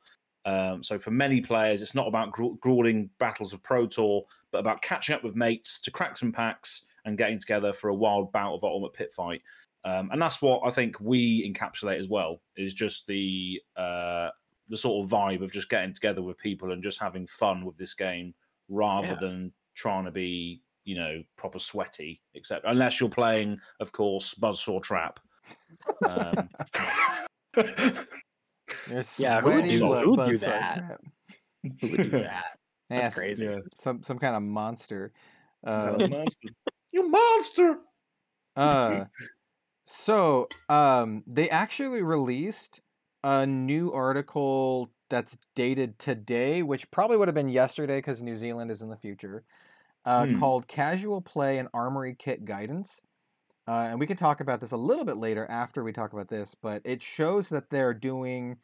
Um, 0.49 0.83
so 0.83 0.99
for 0.99 1.11
many 1.11 1.41
players, 1.41 1.83
it's 1.83 1.95
not 1.95 2.07
about 2.09 2.33
gru- 2.33 2.59
grueling 2.63 3.11
battles 3.19 3.53
of 3.53 3.63
Pro 3.63 3.87
Tour, 3.87 4.23
but 4.51 4.59
about 4.59 4.81
catching 4.83 5.15
up 5.15 5.23
with 5.23 5.37
mates 5.37 5.79
to 5.81 5.91
crack 5.91 6.17
some 6.17 6.33
packs 6.33 6.85
and 7.05 7.19
getting 7.19 7.39
together 7.39 7.73
for 7.73 7.89
a 7.91 7.95
wild 7.95 8.33
bout 8.33 8.55
of 8.55 8.65
ultimate 8.65 8.93
pit 8.95 9.13
fight. 9.13 9.43
Um, 9.85 10.09
and 10.11 10.21
that's 10.21 10.41
what 10.43 10.63
I 10.65 10.71
think 10.71 10.97
we 11.01 11.49
encapsulate 11.51 11.99
as 12.01 12.09
well. 12.09 12.41
Is 12.57 12.73
just 12.75 13.07
the 13.07 13.61
uh, 13.77 14.31
the 14.69 14.77
sort 14.77 15.05
of 15.05 15.11
vibe 15.11 15.43
of 15.43 15.53
just 15.53 15.69
getting 15.69 15.93
together 15.93 16.23
with 16.23 16.39
people 16.39 16.73
and 16.73 16.83
just 16.83 17.01
having 17.01 17.27
fun 17.27 17.65
with 17.65 17.77
this 17.77 17.95
game 17.95 18.35
rather 18.69 19.09
Yeah. 19.09 19.15
than 19.21 19.53
trying 19.75 20.05
to 20.05 20.11
be, 20.11 20.61
you 20.85 20.95
know, 20.97 21.23
proper 21.37 21.59
sweaty, 21.59 22.21
except 22.35 22.65
unless 22.67 23.01
you're 23.01 23.09
playing, 23.09 23.59
of 23.81 23.93
course, 23.93 24.35
Buzzsaw 24.35 24.83
Trap. 24.83 25.21
Um, 26.07 26.49
You're 28.91 29.05
Yeah, 29.19 29.41
who 29.41 29.53
would 29.53 29.69
do- 29.69 29.79
who 29.95 30.11
would 30.11 30.25
do 30.25 30.39
that? 30.39 31.01
Who 31.81 31.89
would 31.89 32.01
do 32.03 32.11
that? 32.11 32.59
That's 32.89 33.09
Yeah, 33.09 33.15
crazy. 33.15 33.45
yeah. 33.45 33.61
Some 33.81 34.03
some 34.03 34.19
kind 34.19 34.35
of 34.37 34.43
monster. 34.43 35.13
Some 35.67 35.81
Uh, 35.81 35.85
kind 35.85 36.03
of 36.03 36.11
monster. 36.11 36.49
You 36.91 37.07
monster! 37.09 37.81
Uh, 38.57 39.05
so 39.87 40.49
um, 40.69 41.23
they 41.27 41.51
actually 41.51 42.03
released 42.03 42.81
a 43.25 43.47
new 43.47 43.93
article 43.93 44.91
that's 45.11 45.37
dated 45.55 45.99
today, 45.99 46.63
which 46.63 46.91
probably 46.91 47.17
would 47.17 47.29
have 47.29 47.35
been 47.35 47.49
yesterday 47.51 47.99
because 47.99 48.23
New 48.23 48.37
Zealand 48.37 48.71
is 48.71 48.83
in 48.83 48.89
the 48.91 48.97
future, 48.97 49.45
uh, 50.07 50.27
Hmm. 50.27 50.35
called 50.39 50.69
"Casual 50.69 51.21
Play 51.23 51.59
and 51.59 51.69
Armory 51.75 52.15
Kit 52.19 52.45
Guidance." 52.45 53.03
Uh, 53.69 53.89
and 53.91 54.01
we 54.01 54.07
can 54.07 54.17
talk 54.17 54.41
about 54.41 54.61
this 54.61 54.73
a 54.73 54.77
little 54.77 55.05
bit 55.05 55.19
later 55.19 55.47
after 55.51 55.85
we 55.85 55.93
talk 55.93 56.15
about 56.15 56.29
this, 56.29 56.55
but 56.55 56.81
it 56.87 57.03
shows 57.03 57.51
that 57.51 57.69
they're 57.69 57.93
doing 57.93 58.57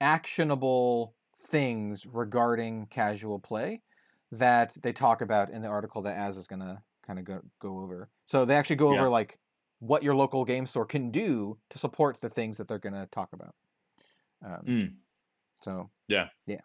actionable 0.00 1.16
things 1.48 2.06
regarding 2.06 2.86
casual 2.86 3.40
play 3.40 3.82
that 4.30 4.72
they 4.80 4.92
talk 4.92 5.22
about 5.22 5.50
in 5.50 5.60
the 5.60 5.66
article 5.68 6.02
that 6.02 6.16
Az 6.16 6.36
is 6.36 6.46
gonna 6.46 6.84
kind 7.02 7.18
of 7.18 7.24
go 7.24 7.42
go 7.58 7.80
over. 7.80 8.10
So 8.26 8.44
they 8.44 8.54
actually 8.54 8.76
go 8.76 8.92
Yeah. 8.92 9.00
over 9.00 9.08
like 9.10 9.40
what 9.80 10.04
your 10.04 10.14
local 10.14 10.44
game 10.44 10.66
store 10.66 10.86
can 10.86 11.10
do 11.10 11.58
to 11.70 11.78
support 11.78 12.20
the 12.20 12.28
things 12.28 12.56
that 12.58 12.68
they're 12.68 12.78
gonna 12.78 13.08
talk 13.08 13.32
about. 13.32 13.56
Um, 14.44 14.62
Mm. 14.66 14.96
So 15.62 15.90
Yeah, 16.06 16.28
yeah, 16.46 16.60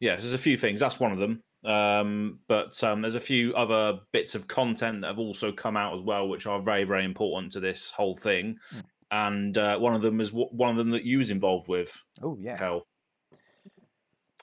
yeah. 0.00 0.16
there's 0.16 0.34
a 0.34 0.38
few 0.38 0.56
things. 0.56 0.80
That's 0.80 1.00
one 1.00 1.10
of 1.12 1.18
them. 1.18 1.42
Um, 1.64 2.40
but 2.48 2.82
um, 2.82 3.02
there's 3.02 3.14
a 3.14 3.20
few 3.20 3.54
other 3.54 4.00
bits 4.12 4.34
of 4.34 4.48
content 4.48 5.00
that 5.00 5.06
have 5.06 5.18
also 5.18 5.52
come 5.52 5.76
out 5.76 5.94
as 5.94 6.02
well, 6.02 6.28
which 6.28 6.46
are 6.46 6.60
very, 6.60 6.84
very 6.84 7.04
important 7.04 7.52
to 7.52 7.60
this 7.60 7.90
whole 7.90 8.16
thing. 8.16 8.56
Mm. 8.74 8.82
And 9.12 9.58
uh, 9.58 9.78
one 9.78 9.94
of 9.94 10.00
them 10.00 10.20
is 10.20 10.30
w- 10.30 10.48
one 10.50 10.70
of 10.70 10.76
them 10.76 10.90
that 10.90 11.04
you 11.04 11.18
was 11.18 11.30
involved 11.30 11.68
with, 11.68 11.96
oh 12.22 12.36
yeah, 12.40 12.56
Kel. 12.56 12.86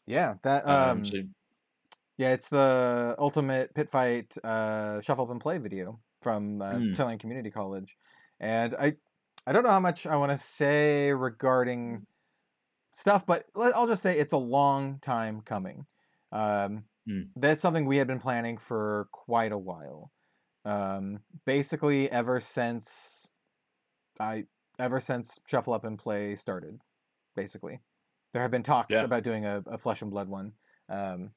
yeah 0.06 0.36
that 0.44 0.68
Um, 0.68 0.90
um, 0.90 1.06
so, 1.06 1.18
yeah 2.18 2.34
it's 2.34 2.50
the 2.50 3.16
ultimate 3.18 3.74
pit 3.74 3.90
fight 3.90 4.38
uh, 4.44 5.02
shuffle 5.02 5.26
up 5.26 5.32
and 5.32 5.42
play 5.42 5.58
video 5.58 6.00
from 6.22 6.62
uh, 6.62 6.74
Mm. 6.74 7.20
Community 7.20 7.50
College, 7.50 7.98
and 8.40 8.76
I 8.76 8.96
I 9.48 9.52
don't 9.52 9.64
know 9.64 9.72
how 9.72 9.80
much 9.80 10.06
I 10.06 10.16
want 10.18 10.32
to 10.32 10.38
say 10.38 11.12
regarding 11.12 12.06
stuff, 12.94 13.26
but 13.26 13.46
I'll 13.56 13.88
just 13.88 14.04
say 14.04 14.20
it's 14.20 14.34
a 14.34 14.38
long 14.38 15.00
time 15.02 15.42
coming. 15.42 15.88
Um, 16.32 16.84
Mm. 17.10 17.30
That's 17.36 17.62
something 17.62 17.86
we 17.86 17.98
had 17.98 18.08
been 18.08 18.20
planning 18.20 18.58
for 18.58 19.08
quite 19.12 19.52
a 19.52 19.58
while. 19.58 20.12
Um, 20.66 21.20
basically, 21.46 22.12
ever 22.12 22.40
since 22.40 23.28
I 24.20 24.46
ever 24.78 25.00
since 25.00 25.40
Shuffle 25.48 25.74
Up 25.74 25.86
and 25.86 25.98
Play 25.98 26.36
started, 26.36 26.80
basically, 27.36 27.80
there 28.34 28.42
have 28.42 28.52
been 28.52 28.64
talks 28.64 28.92
Yeah. 28.92 29.04
about 29.04 29.24
doing 29.24 29.46
a, 29.46 29.64
a 29.68 29.78
Flesh 29.78 30.02
and 30.02 30.12
Blood 30.12 30.28
one, 30.28 30.54
um, 30.90 31.32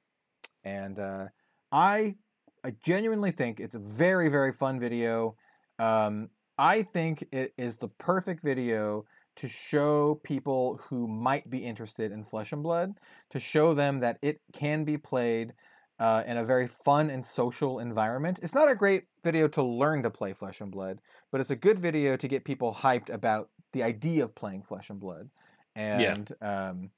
and 0.64 0.98
uh, 0.98 1.26
I 1.70 2.16
I 2.64 2.74
genuinely 2.84 3.32
think 3.32 3.60
it's 3.60 3.74
a 3.74 3.80
very 3.80 4.28
very 4.28 4.52
fun 4.52 4.78
video. 4.80 5.36
Um, 5.78 6.28
I 6.58 6.82
think 6.82 7.26
it 7.32 7.54
is 7.56 7.76
the 7.76 7.88
perfect 7.88 8.42
video 8.44 9.06
to 9.36 9.48
show 9.48 10.20
people 10.22 10.80
who 10.88 11.08
might 11.08 11.48
be 11.48 11.58
interested 11.58 12.12
in 12.12 12.24
Flesh 12.24 12.52
and 12.52 12.62
Blood 12.62 12.94
to 13.30 13.40
show 13.40 13.74
them 13.74 14.00
that 14.00 14.18
it 14.22 14.40
can 14.52 14.84
be 14.84 14.98
played 14.98 15.52
uh, 15.98 16.22
in 16.26 16.36
a 16.36 16.44
very 16.44 16.68
fun 16.84 17.10
and 17.10 17.24
social 17.24 17.78
environment. 17.78 18.40
It's 18.42 18.54
not 18.54 18.70
a 18.70 18.74
great 18.74 19.04
video 19.24 19.48
to 19.48 19.62
learn 19.62 20.02
to 20.02 20.10
play 20.10 20.32
Flesh 20.32 20.60
and 20.60 20.70
Blood, 20.70 21.00
but 21.30 21.40
it's 21.40 21.50
a 21.50 21.56
good 21.56 21.78
video 21.78 22.16
to 22.16 22.28
get 22.28 22.44
people 22.44 22.74
hyped 22.74 23.08
about 23.08 23.50
the 23.72 23.82
idea 23.82 24.24
of 24.24 24.34
playing 24.34 24.62
Flesh 24.62 24.90
and 24.90 25.00
Blood. 25.00 25.30
And 25.74 26.30
um, 26.42 26.90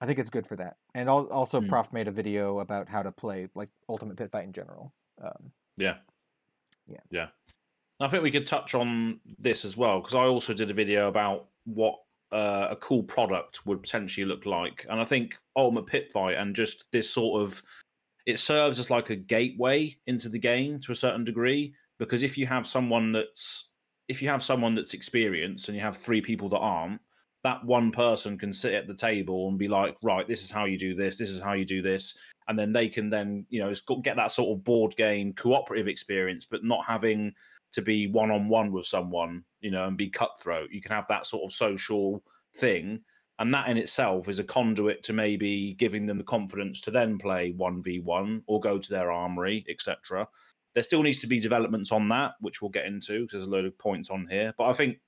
I 0.00 0.06
think 0.06 0.18
it's 0.18 0.30
good 0.30 0.46
for 0.46 0.56
that. 0.56 0.76
And 0.94 1.08
also, 1.08 1.60
Mm. 1.60 1.68
Prof 1.68 1.92
made 1.92 2.08
a 2.08 2.12
video 2.12 2.58
about 2.58 2.88
how 2.88 3.02
to 3.02 3.12
play 3.12 3.48
like 3.54 3.68
Ultimate 3.88 4.16
Pit 4.16 4.30
Fight 4.30 4.44
in 4.44 4.52
general. 4.52 4.92
Um, 5.22 5.52
yeah. 5.76 5.96
Yeah. 6.88 7.00
Yeah. 7.10 7.26
I 8.00 8.08
think 8.08 8.22
we 8.22 8.30
could 8.30 8.46
touch 8.46 8.74
on 8.74 9.20
this 9.38 9.64
as 9.64 9.76
well 9.76 10.00
because 10.00 10.14
I 10.14 10.24
also 10.24 10.54
did 10.54 10.70
a 10.70 10.74
video 10.74 11.08
about 11.08 11.49
what 11.64 11.96
uh, 12.32 12.68
a 12.70 12.76
cool 12.76 13.02
product 13.02 13.66
would 13.66 13.82
potentially 13.82 14.24
look 14.24 14.46
like, 14.46 14.86
and 14.88 15.00
I 15.00 15.04
think 15.04 15.36
Ultimate 15.56 15.86
Pit 15.86 16.12
Fight 16.12 16.36
and 16.36 16.54
just 16.54 16.90
this 16.92 17.10
sort 17.10 17.42
of 17.42 17.62
it 18.26 18.38
serves 18.38 18.78
as 18.78 18.90
like 18.90 19.10
a 19.10 19.16
gateway 19.16 19.96
into 20.06 20.28
the 20.28 20.38
game 20.38 20.78
to 20.80 20.92
a 20.92 20.96
certain 20.96 21.24
degree 21.24 21.74
because 21.98 22.22
if 22.22 22.36
you 22.36 22.46
have 22.46 22.66
someone 22.66 23.12
that's 23.12 23.68
if 24.08 24.20
you 24.20 24.28
have 24.28 24.42
someone 24.42 24.74
that's 24.74 24.94
experienced 24.94 25.68
and 25.68 25.76
you 25.76 25.82
have 25.82 25.96
three 25.96 26.20
people 26.20 26.48
that 26.48 26.58
aren't 26.58 27.00
that 27.42 27.64
one 27.64 27.90
person 27.90 28.36
can 28.36 28.52
sit 28.52 28.74
at 28.74 28.86
the 28.86 28.94
table 28.94 29.48
and 29.48 29.58
be 29.58 29.68
like 29.68 29.96
right 30.02 30.28
this 30.28 30.42
is 30.42 30.50
how 30.50 30.64
you 30.64 30.78
do 30.78 30.94
this 30.94 31.18
this 31.18 31.30
is 31.30 31.40
how 31.40 31.52
you 31.52 31.64
do 31.64 31.82
this. 31.82 32.14
And 32.48 32.58
then 32.58 32.72
they 32.72 32.88
can 32.88 33.08
then 33.08 33.46
you 33.48 33.60
know 33.60 33.72
get 34.02 34.16
that 34.16 34.32
sort 34.32 34.56
of 34.56 34.64
board 34.64 34.96
game 34.96 35.32
cooperative 35.32 35.88
experience 35.88 36.46
but 36.50 36.64
not 36.64 36.84
having 36.84 37.32
to 37.72 37.82
be 37.82 38.06
one 38.06 38.30
on 38.30 38.48
one 38.48 38.72
with 38.72 38.86
someone 38.86 39.44
you 39.60 39.70
know 39.70 39.86
and 39.86 39.96
be 39.96 40.10
cutthroat. 40.10 40.70
You 40.70 40.80
can 40.82 40.92
have 40.92 41.06
that 41.08 41.26
sort 41.26 41.44
of 41.44 41.52
social 41.54 42.24
thing 42.54 43.04
and 43.38 43.54
that 43.54 43.68
in 43.68 43.78
itself 43.78 44.28
is 44.28 44.38
a 44.38 44.44
conduit 44.44 45.02
to 45.04 45.12
maybe 45.12 45.74
giving 45.74 46.06
them 46.06 46.18
the 46.18 46.24
confidence 46.24 46.80
to 46.82 46.90
then 46.90 47.18
play 47.18 47.52
1v1 47.52 48.42
or 48.46 48.60
go 48.60 48.78
to 48.78 48.90
their 48.90 49.10
armory 49.12 49.64
etc 49.68 50.26
there 50.74 50.82
still 50.82 51.02
needs 51.02 51.18
to 51.18 51.26
be 51.28 51.38
developments 51.40 51.92
on 51.92 52.08
that 52.08 52.34
which 52.40 52.60
we'll 52.60 52.70
get 52.70 52.86
into 52.86 53.22
'cause 53.26 53.32
there's 53.32 53.44
a 53.44 53.50
load 53.50 53.64
of 53.64 53.78
points 53.78 54.10
on 54.10 54.26
here 54.26 54.52
but 54.58 54.64
i 54.64 54.72
think 54.72 54.98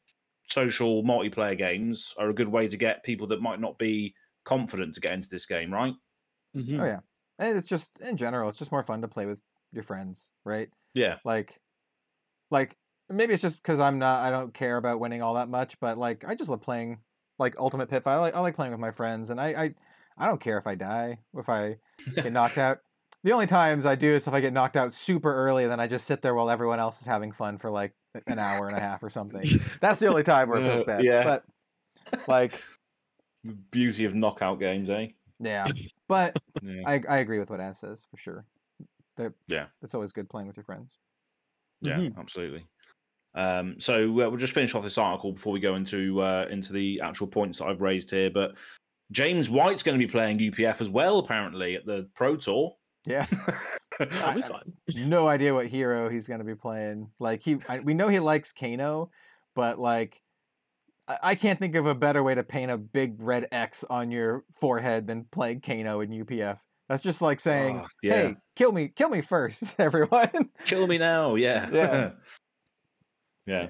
social 0.48 1.02
multiplayer 1.02 1.56
games 1.58 2.14
are 2.18 2.30
a 2.30 2.34
good 2.34 2.48
way 2.48 2.68
to 2.68 2.76
get 2.76 3.02
people 3.04 3.26
that 3.26 3.40
might 3.42 3.60
not 3.60 3.78
be 3.78 4.14
confident 4.44 4.94
to 4.94 5.00
get 5.00 5.12
into 5.14 5.28
this 5.30 5.46
game 5.46 5.72
right? 5.72 5.94
Mhm. 6.54 6.78
Oh 6.78 6.84
yeah, 6.84 7.00
and 7.38 7.58
it's 7.58 7.68
just 7.68 7.98
in 8.00 8.16
general, 8.16 8.48
it's 8.48 8.58
just 8.58 8.72
more 8.72 8.82
fun 8.82 9.02
to 9.02 9.08
play 9.08 9.26
with 9.26 9.40
your 9.72 9.84
friends, 9.84 10.30
right? 10.44 10.70
yeah. 10.94 11.18
Like 11.24 11.61
like 12.52 12.76
maybe 13.10 13.32
it's 13.34 13.42
just 13.42 13.56
because 13.60 13.80
I'm 13.80 13.98
not 13.98 14.20
I 14.22 14.30
don't 14.30 14.54
care 14.54 14.76
about 14.76 15.00
winning 15.00 15.22
all 15.22 15.34
that 15.34 15.48
much, 15.48 15.80
but 15.80 15.98
like 15.98 16.24
I 16.26 16.34
just 16.36 16.48
love 16.50 16.60
playing 16.62 16.98
like 17.38 17.56
Ultimate 17.58 17.88
Pit 17.90 18.04
Fight. 18.04 18.14
I 18.14 18.18
like 18.20 18.36
I 18.36 18.40
like 18.40 18.54
playing 18.54 18.70
with 18.72 18.80
my 18.80 18.92
friends, 18.92 19.30
and 19.30 19.40
I 19.40 19.48
I, 19.48 19.74
I 20.18 20.26
don't 20.28 20.40
care 20.40 20.58
if 20.58 20.66
I 20.66 20.74
die 20.76 21.18
if 21.34 21.48
I 21.48 21.78
get 22.14 22.32
knocked 22.32 22.58
out. 22.66 22.78
The 23.24 23.32
only 23.32 23.46
times 23.46 23.86
I 23.86 23.94
do 23.94 24.14
is 24.14 24.26
if 24.26 24.34
I 24.34 24.40
get 24.40 24.52
knocked 24.52 24.76
out 24.76 24.92
super 24.94 25.34
early, 25.34 25.62
and 25.64 25.72
then 25.72 25.80
I 25.80 25.86
just 25.88 26.06
sit 26.06 26.22
there 26.22 26.34
while 26.34 26.50
everyone 26.50 26.78
else 26.80 27.00
is 27.00 27.06
having 27.06 27.32
fun 27.32 27.58
for 27.58 27.70
like 27.70 27.94
an 28.26 28.38
hour 28.38 28.66
and 28.68 28.76
a 28.76 28.80
half 28.80 29.02
or 29.02 29.10
something. 29.10 29.42
That's 29.80 29.98
the 30.00 30.08
only 30.08 30.22
time 30.24 30.48
where 30.48 30.60
it 30.60 30.64
feels 30.64 30.82
Uh, 30.82 30.84
bad. 30.84 31.04
yeah. 31.04 31.22
But 31.24 31.44
like 32.28 32.60
The 33.44 33.54
beauty 33.70 34.04
of 34.04 34.14
knockout 34.14 34.58
games, 34.60 34.90
eh? 34.90 35.08
yeah, 35.40 35.66
but 36.08 36.36
Yeah. 36.62 36.82
I 36.86 37.00
I 37.08 37.16
agree 37.18 37.38
with 37.38 37.48
what 37.48 37.60
Az 37.60 37.78
says 37.78 38.04
for 38.10 38.16
sure. 38.18 38.44
They're, 39.16 39.34
Yeah. 39.48 39.66
it's 39.82 39.94
always 39.94 40.12
good 40.12 40.28
playing 40.28 40.48
with 40.48 40.56
your 40.56 40.64
friends. 40.64 40.98
Yeah, 41.82 41.98
Mhm. 41.98 42.18
absolutely. 42.18 42.66
Um, 43.34 43.80
so 43.80 44.04
uh, 44.04 44.28
we'll 44.28 44.36
just 44.36 44.52
finish 44.52 44.74
off 44.74 44.82
this 44.82 44.98
article 44.98 45.32
before 45.32 45.52
we 45.52 45.60
go 45.60 45.74
into 45.74 46.20
uh, 46.20 46.46
into 46.50 46.72
the 46.72 47.00
actual 47.02 47.26
points 47.26 47.58
that 47.58 47.66
I've 47.66 47.80
raised 47.82 48.10
here. 48.10 48.30
But 48.30 48.54
James 49.10 49.48
White's 49.50 49.82
going 49.82 49.98
to 49.98 50.04
be 50.06 50.10
playing 50.10 50.38
UPF 50.38 50.80
as 50.80 50.88
well, 50.90 51.18
apparently 51.18 51.74
at 51.76 51.84
the 51.86 52.08
Pro 52.14 52.36
Tour. 52.36 52.74
Yeah. 53.06 53.26
That'll 53.98 54.34
be 54.34 54.42
I- 54.44 54.48
fun. 54.48 54.72
no 54.94 55.28
idea 55.28 55.54
what 55.54 55.66
hero 55.66 56.08
he's 56.08 56.26
going 56.28 56.40
to 56.40 56.46
be 56.46 56.54
playing. 56.54 57.10
Like 57.18 57.42
he, 57.42 57.58
I, 57.68 57.80
we 57.80 57.94
know 57.94 58.08
he 58.08 58.20
likes 58.20 58.52
Kano, 58.52 59.10
but 59.54 59.78
like, 59.78 60.20
I, 61.08 61.18
I 61.22 61.34
can't 61.34 61.58
think 61.58 61.74
of 61.74 61.86
a 61.86 61.94
better 61.94 62.22
way 62.22 62.34
to 62.34 62.42
paint 62.42 62.70
a 62.70 62.76
big 62.78 63.16
red 63.18 63.48
X 63.50 63.84
on 63.88 64.10
your 64.10 64.44
forehead 64.60 65.06
than 65.06 65.24
playing 65.32 65.60
Kano 65.62 66.00
in 66.00 66.10
UPF. 66.10 66.58
That's 66.92 67.02
just 67.02 67.22
like 67.22 67.40
saying, 67.40 67.80
Oh, 67.82 67.88
yeah. 68.02 68.12
"Hey, 68.12 68.36
kill 68.54 68.70
me, 68.70 68.88
kill 68.88 69.08
me 69.08 69.22
first, 69.22 69.62
everyone." 69.78 70.50
Kill 70.66 70.86
me 70.86 70.98
now, 70.98 71.36
yeah, 71.36 71.70
Yeah. 71.72 72.10
yeah. 73.46 73.68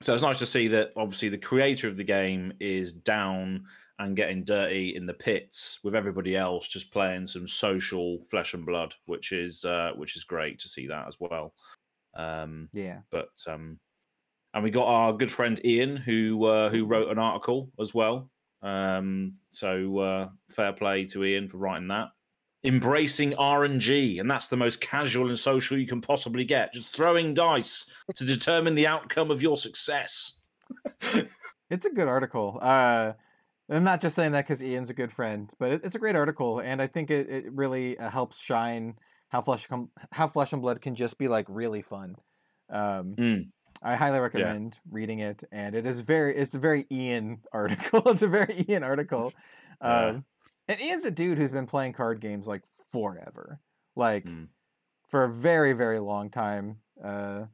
So 0.00 0.14
it's 0.14 0.22
nice 0.22 0.38
to 0.38 0.46
see 0.46 0.66
that 0.68 0.92
obviously 0.96 1.28
the 1.28 1.36
creator 1.36 1.88
of 1.88 1.98
the 1.98 2.04
game 2.04 2.54
is 2.58 2.94
down 2.94 3.64
and 3.98 4.16
getting 4.16 4.44
dirty 4.44 4.96
in 4.96 5.04
the 5.04 5.12
pits 5.12 5.78
with 5.84 5.94
everybody 5.94 6.34
else, 6.34 6.68
just 6.68 6.90
playing 6.90 7.26
some 7.26 7.46
social 7.46 8.24
flesh 8.30 8.54
and 8.54 8.64
blood, 8.64 8.94
which 9.04 9.32
is 9.32 9.66
uh, 9.66 9.92
which 9.96 10.16
is 10.16 10.24
great 10.24 10.58
to 10.60 10.68
see 10.68 10.86
that 10.86 11.06
as 11.06 11.20
well. 11.20 11.52
Um, 12.14 12.70
yeah, 12.72 13.00
but 13.10 13.28
um, 13.46 13.78
and 14.54 14.64
we 14.64 14.70
got 14.70 14.86
our 14.86 15.12
good 15.12 15.30
friend 15.30 15.60
Ian 15.66 15.98
who 15.98 16.46
uh, 16.46 16.70
who 16.70 16.86
wrote 16.86 17.10
an 17.10 17.18
article 17.18 17.70
as 17.78 17.92
well. 17.92 18.30
Um, 18.62 19.34
so 19.50 19.98
uh, 19.98 20.28
fair 20.48 20.72
play 20.72 21.04
to 21.08 21.24
Ian 21.24 21.46
for 21.46 21.58
writing 21.58 21.88
that. 21.88 22.08
Embracing 22.64 23.32
RNG, 23.32 24.20
and 24.20 24.30
that's 24.30 24.48
the 24.48 24.56
most 24.56 24.80
casual 24.80 25.28
and 25.28 25.38
social 25.38 25.76
you 25.78 25.86
can 25.86 26.00
possibly 26.00 26.44
get. 26.44 26.72
Just 26.72 26.94
throwing 26.94 27.34
dice 27.34 27.86
to 28.14 28.24
determine 28.24 28.74
the 28.74 28.86
outcome 28.86 29.30
of 29.30 29.42
your 29.42 29.56
success. 29.56 30.38
it's 31.70 31.86
a 31.86 31.90
good 31.90 32.08
article. 32.08 32.58
Uh, 32.62 33.12
I'm 33.70 33.84
not 33.84 34.00
just 34.00 34.14
saying 34.16 34.32
that 34.32 34.42
because 34.46 34.62
Ian's 34.62 34.90
a 34.90 34.94
good 34.94 35.12
friend, 35.12 35.50
but 35.58 35.72
it, 35.72 35.80
it's 35.84 35.96
a 35.96 35.98
great 35.98 36.16
article, 36.16 36.60
and 36.60 36.80
I 36.80 36.86
think 36.86 37.10
it, 37.10 37.28
it 37.28 37.52
really 37.52 37.98
uh, 37.98 38.10
helps 38.10 38.38
shine 38.40 38.94
how 39.28 39.42
flesh 39.42 39.66
com- 39.66 39.90
how 40.10 40.28
flesh 40.28 40.52
and 40.52 40.60
blood 40.62 40.80
can 40.82 40.94
just 40.94 41.18
be 41.18 41.26
like 41.28 41.46
really 41.48 41.82
fun. 41.82 42.16
Um, 42.70 43.14
Mm. 43.16 43.48
I 43.82 43.96
highly 43.96 44.20
recommend 44.20 44.78
reading 44.90 45.18
it, 45.20 45.42
and 45.50 45.74
it 45.74 45.86
is 45.86 45.98
very 46.00 46.36
it's 46.36 46.54
a 46.54 46.58
very 46.58 46.86
Ian 46.92 47.38
article. 47.52 48.02
it's 48.06 48.22
a 48.22 48.28
very 48.28 48.64
Ian 48.68 48.84
article. 48.84 49.32
Yeah. 49.82 50.06
Um, 50.06 50.24
and 50.68 50.80
Ian's 50.80 51.04
a 51.04 51.10
dude 51.10 51.38
who's 51.38 51.50
been 51.50 51.66
playing 51.66 51.92
card 51.92 52.20
games 52.20 52.46
like 52.46 52.62
forever, 52.92 53.60
like 53.96 54.24
Mm. 54.24 54.48
for 55.08 55.24
a 55.24 55.28
very 55.32 55.72
very 55.72 55.98
long 55.98 56.30
time. 56.30 56.76
Uh, 57.02 57.44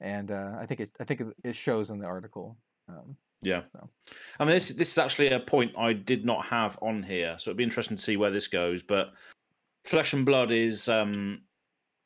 and 0.00 0.30
uh, 0.30 0.52
I 0.58 0.66
think 0.66 0.80
it 0.80 0.90
I 1.00 1.04
think 1.04 1.22
it, 1.44 1.56
shows 1.56 1.90
in 1.90 1.98
the 1.98 2.06
article. 2.06 2.56
Um, 2.88 3.16
Yeah. 3.42 3.62
So. 3.72 3.88
I 4.40 4.44
mean, 4.44 4.54
this 4.54 4.68
this 4.70 4.90
is 4.92 4.98
actually 4.98 5.28
a 5.28 5.40
point 5.40 5.72
I 5.78 5.92
did 5.92 6.24
not 6.24 6.44
have 6.46 6.78
on 6.82 7.02
here, 7.02 7.36
so 7.38 7.50
it'd 7.50 7.58
be 7.58 7.64
interesting 7.64 7.96
to 7.96 8.02
see 8.02 8.16
where 8.16 8.30
this 8.30 8.48
goes. 8.48 8.82
But 8.82 9.12
Flesh 9.84 10.12
and 10.14 10.24
Blood 10.26 10.50
is 10.50 10.88
um, 10.88 11.42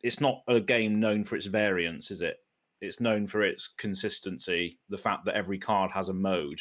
it's 0.02 0.20
not 0.20 0.42
a 0.48 0.60
game 0.60 1.00
known 1.00 1.24
for 1.24 1.36
its 1.36 1.46
variance, 1.46 2.10
is 2.10 2.22
it? 2.22 2.36
It's 2.80 3.00
known 3.00 3.26
for 3.26 3.42
its 3.42 3.68
consistency, 3.68 4.78
the 4.88 4.98
fact 4.98 5.24
that 5.24 5.34
every 5.34 5.58
card 5.58 5.90
has 5.92 6.08
a 6.08 6.12
mode. 6.12 6.60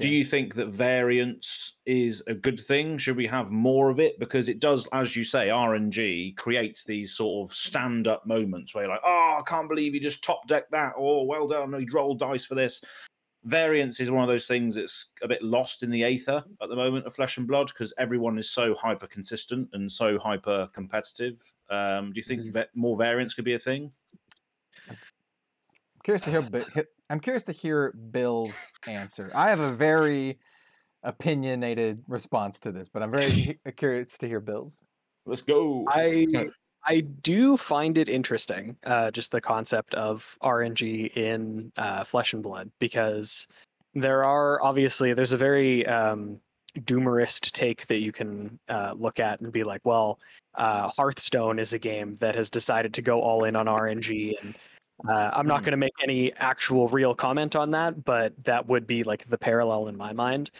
Do 0.00 0.08
you 0.08 0.24
think 0.24 0.54
that 0.54 0.68
variance 0.68 1.76
is 1.84 2.22
a 2.28 2.34
good 2.34 2.60
thing? 2.60 2.98
Should 2.98 3.16
we 3.16 3.26
have 3.26 3.50
more 3.50 3.90
of 3.90 3.98
it? 3.98 4.18
Because 4.20 4.48
it 4.48 4.60
does, 4.60 4.86
as 4.92 5.16
you 5.16 5.24
say, 5.24 5.48
RNG 5.48 6.36
creates 6.36 6.84
these 6.84 7.14
sort 7.16 7.48
of 7.50 7.56
stand 7.56 8.06
up 8.06 8.24
moments 8.24 8.74
where 8.74 8.84
you're 8.84 8.92
like, 8.92 9.02
oh, 9.04 9.36
I 9.40 9.42
can't 9.44 9.68
believe 9.68 9.94
you 9.94 10.00
just 10.00 10.22
top 10.22 10.46
decked 10.46 10.70
that. 10.70 10.92
Oh, 10.96 11.24
well 11.24 11.48
done. 11.48 11.72
You 11.80 11.86
rolled 11.92 12.20
dice 12.20 12.44
for 12.44 12.54
this 12.54 12.80
variance 13.44 14.00
is 14.00 14.10
one 14.10 14.22
of 14.22 14.28
those 14.28 14.48
things 14.48 14.74
that's 14.74 15.12
a 15.22 15.28
bit 15.28 15.40
lost 15.42 15.82
in 15.84 15.90
the 15.90 16.02
aether 16.04 16.44
at 16.60 16.68
the 16.68 16.76
moment 16.76 17.06
of 17.06 17.14
flesh 17.14 17.38
and 17.38 17.46
blood 17.46 17.68
because 17.68 17.94
everyone 17.96 18.36
is 18.36 18.50
so 18.50 18.74
hyper 18.74 19.06
consistent 19.06 19.68
and 19.74 19.90
so 19.90 20.18
hyper 20.18 20.68
competitive 20.72 21.40
um, 21.70 22.12
do 22.12 22.18
you 22.18 22.22
think 22.24 22.42
Mhm. 22.42 22.66
more 22.74 22.96
variance 22.96 23.34
could 23.34 23.44
be 23.44 23.54
a 23.54 23.58
thing 23.58 23.92
curious 26.08 26.22
to 26.22 26.30
hear. 26.30 26.86
I'm 27.10 27.20
curious 27.20 27.42
to 27.44 27.52
hear 27.52 27.92
Bill's 28.10 28.54
answer. 28.86 29.30
I 29.34 29.50
have 29.50 29.60
a 29.60 29.72
very 29.72 30.38
opinionated 31.02 32.02
response 32.08 32.58
to 32.60 32.72
this, 32.72 32.88
but 32.88 33.02
I'm 33.02 33.10
very 33.10 33.58
curious 33.76 34.16
to 34.18 34.26
hear 34.26 34.40
Bill's. 34.40 34.80
let's 35.26 35.42
go 35.42 35.84
I 35.88 36.26
I 36.84 37.00
do 37.00 37.58
find 37.58 37.98
it 37.98 38.08
interesting, 38.08 38.76
uh, 38.86 39.10
just 39.10 39.32
the 39.32 39.40
concept 39.40 39.94
of 39.94 40.38
RNG 40.42 41.14
in 41.14 41.70
uh, 41.76 42.04
Flesh 42.04 42.32
and 42.32 42.42
Blood, 42.42 42.70
because 42.78 43.46
there 43.92 44.24
are 44.24 44.62
obviously 44.62 45.12
there's 45.12 45.34
a 45.34 45.36
very 45.36 45.86
um, 45.86 46.40
doomerist 46.80 47.52
take 47.52 47.86
that 47.88 47.98
you 47.98 48.12
can 48.12 48.58
uh, 48.70 48.94
look 48.96 49.20
at 49.20 49.40
and 49.40 49.52
be 49.52 49.64
like, 49.64 49.82
well, 49.84 50.18
uh, 50.54 50.88
Hearthstone 50.96 51.58
is 51.58 51.74
a 51.74 51.78
game 51.78 52.16
that 52.16 52.34
has 52.34 52.48
decided 52.48 52.94
to 52.94 53.02
go 53.02 53.20
all 53.20 53.44
in 53.44 53.56
on 53.56 53.66
RNG, 53.66 54.32
and 54.40 54.56
uh, 55.08 55.30
I'm 55.32 55.46
not 55.46 55.60
Mm. 55.60 55.64
going 55.64 55.70
to 55.72 55.76
make 55.76 55.92
any 56.02 56.32
actual 56.36 56.88
real 56.88 57.14
comment 57.14 57.54
on 57.54 57.70
that, 57.72 58.04
but 58.04 58.32
that 58.44 58.66
would 58.66 58.86
be 58.86 59.02
like 59.04 59.24
the 59.26 59.38
parallel 59.38 59.88
in 59.88 59.96
my 59.96 60.12
mind. 60.12 60.50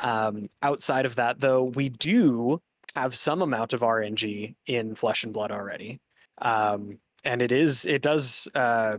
Um, 0.00 0.48
outside 0.62 1.06
of 1.06 1.14
that, 1.14 1.40
though, 1.40 1.62
we 1.64 1.88
do 1.88 2.60
have 2.94 3.14
some 3.14 3.40
amount 3.42 3.72
of 3.72 3.80
RNG 3.82 4.54
in 4.66 4.94
Flesh 4.94 5.24
and 5.24 5.32
Blood 5.32 5.50
already, 5.52 5.98
um, 6.42 6.98
and 7.24 7.40
it 7.40 7.52
is 7.52 7.86
it 7.86 8.02
does 8.02 8.48
uh, 8.54 8.98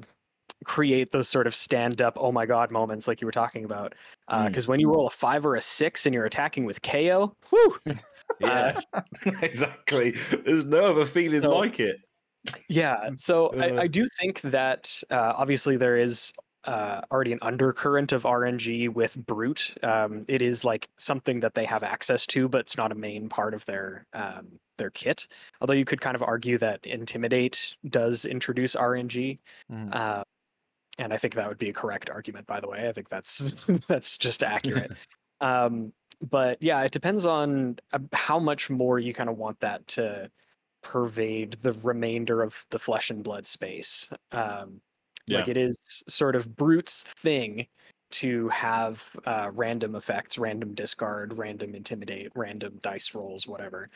create 0.66 1.12
those 1.12 1.30
sort 1.30 1.46
of 1.46 1.54
stand 1.54 2.02
up 2.02 2.18
oh 2.20 2.32
my 2.32 2.46
god 2.48 2.72
moments 2.72 3.08
like 3.08 3.22
you 3.22 3.28
were 3.28 3.32
talking 3.32 3.64
about. 3.66 3.94
Because 4.28 4.66
Mm. 4.66 4.70
when 4.70 4.80
you 4.80 4.90
roll 4.92 5.06
a 5.08 5.12
five 5.12 5.46
or 5.46 5.56
a 5.56 5.62
six 5.62 6.06
and 6.08 6.16
you're 6.16 6.26
attacking 6.26 6.66
with 6.66 6.82
Kayo, 6.82 7.34
whew, 7.50 7.78
yes 8.40 8.84
exactly 9.44 10.16
there's 10.46 10.66
no 10.66 10.82
other 10.82 11.06
feeling 11.06 11.42
So- 11.44 11.56
like 11.58 11.80
it 11.80 11.98
Yeah, 12.70 13.12
so 13.18 13.48
Uh, 13.48 13.64
I, 13.78 13.82
I 13.84 13.88
do 13.88 14.08
think 14.20 14.42
that 14.42 15.02
uh, 15.10 15.34
obviously 15.36 15.78
there 15.78 15.98
is 15.98 16.34
uh, 16.66 17.02
already 17.12 17.32
an 17.32 17.40
undercurrent 17.42 18.12
of 18.12 18.26
RNG 18.26 18.90
with 18.90 19.18
Brute. 19.26 19.76
Um, 19.84 20.26
it 20.28 20.42
is 20.42 20.66
like 20.66 20.90
something 20.98 21.40
that 21.40 21.54
they 21.54 21.66
have 21.66 21.84
access 21.84 22.26
to, 22.28 22.50
but 22.50 22.62
it's 22.62 22.78
not 22.78 22.92
a 22.92 22.96
main 22.96 23.30
part 23.30 23.54
of 23.54 23.66
their 23.66 24.06
um, 24.14 24.60
their 24.78 24.90
kit. 24.92 25.28
Although 25.62 25.74
you 25.74 25.86
could 25.86 26.02
kind 26.02 26.16
of 26.16 26.22
argue 26.22 26.58
that 26.60 26.86
Intimidate 26.86 27.76
does 27.90 28.26
introduce 28.26 28.76
RNG, 28.76 29.40
Mhm. 29.72 29.96
uh, 29.96 30.24
and 31.00 31.14
I 31.14 31.18
think 31.18 31.36
that 31.36 31.48
would 31.50 31.58
be 31.60 31.70
a 31.70 31.74
correct 31.74 32.10
argument. 32.10 32.48
By 32.48 32.60
the 32.60 32.70
way, 32.70 32.88
I 32.88 32.92
think 32.94 33.10
that's 33.10 33.54
that's 33.88 34.18
just 34.18 34.44
accurate. 34.44 34.92
um, 35.42 35.94
but 36.30 36.62
yeah, 36.62 36.82
it 36.84 36.92
depends 36.92 37.26
on 37.26 37.78
uh, 37.94 38.00
how 38.14 38.40
much 38.40 38.70
more 38.70 39.00
you 39.00 39.14
kind 39.14 39.30
of 39.30 39.38
want 39.38 39.60
that 39.62 39.88
to 39.90 40.32
pervade 40.92 41.54
the 41.62 41.74
remainder 41.84 42.42
of 42.42 42.66
the 42.70 42.80
flesh 42.80 43.10
and 43.10 43.24
blood 43.24 43.46
space. 43.46 44.10
Um, 44.32 44.82
Like 45.40 45.50
it 45.50 45.58
is 45.58 45.78
sort 46.08 46.36
of 46.38 46.56
Brute's 46.56 47.04
thing 47.04 47.68
to 48.12 48.48
have 48.50 49.10
uh, 49.26 49.52
random 49.54 49.96
effects, 49.96 50.38
random 50.38 50.74
discard, 50.74 51.38
random 51.38 51.76
intimidate, 51.76 52.32
random 52.36 52.80
dice 52.82 53.14
rolls, 53.14 53.46
whatever. 53.48 53.90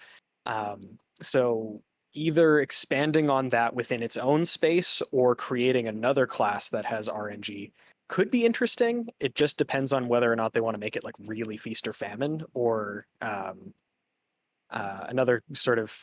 Um, 0.46 0.98
so 1.22 1.80
either 2.14 2.60
expanding 2.60 3.30
on 3.30 3.48
that 3.50 3.74
within 3.74 4.04
its 4.04 4.18
own 4.18 4.46
space 4.46 5.02
or 5.14 5.34
creating 5.34 5.88
another 5.88 6.28
class 6.28 6.70
that 6.70 6.84
has 6.84 7.08
RNG 7.08 7.72
could 8.10 8.30
be 8.30 8.46
interesting. 8.46 9.08
It 9.22 9.36
just 9.36 9.58
depends 9.58 9.94
on 9.94 10.10
whether 10.10 10.30
or 10.30 10.36
not 10.36 10.52
they 10.52 10.60
want 10.60 10.76
to 10.76 10.80
make 10.82 10.98
it 10.98 11.06
like 11.06 11.16
really 11.26 11.56
feast 11.56 11.88
or 11.88 11.94
famine 11.94 12.44
or 12.54 13.06
um, 13.22 13.74
uh, 14.72 15.06
another 15.08 15.42
sort 15.54 15.80
of 15.80 15.96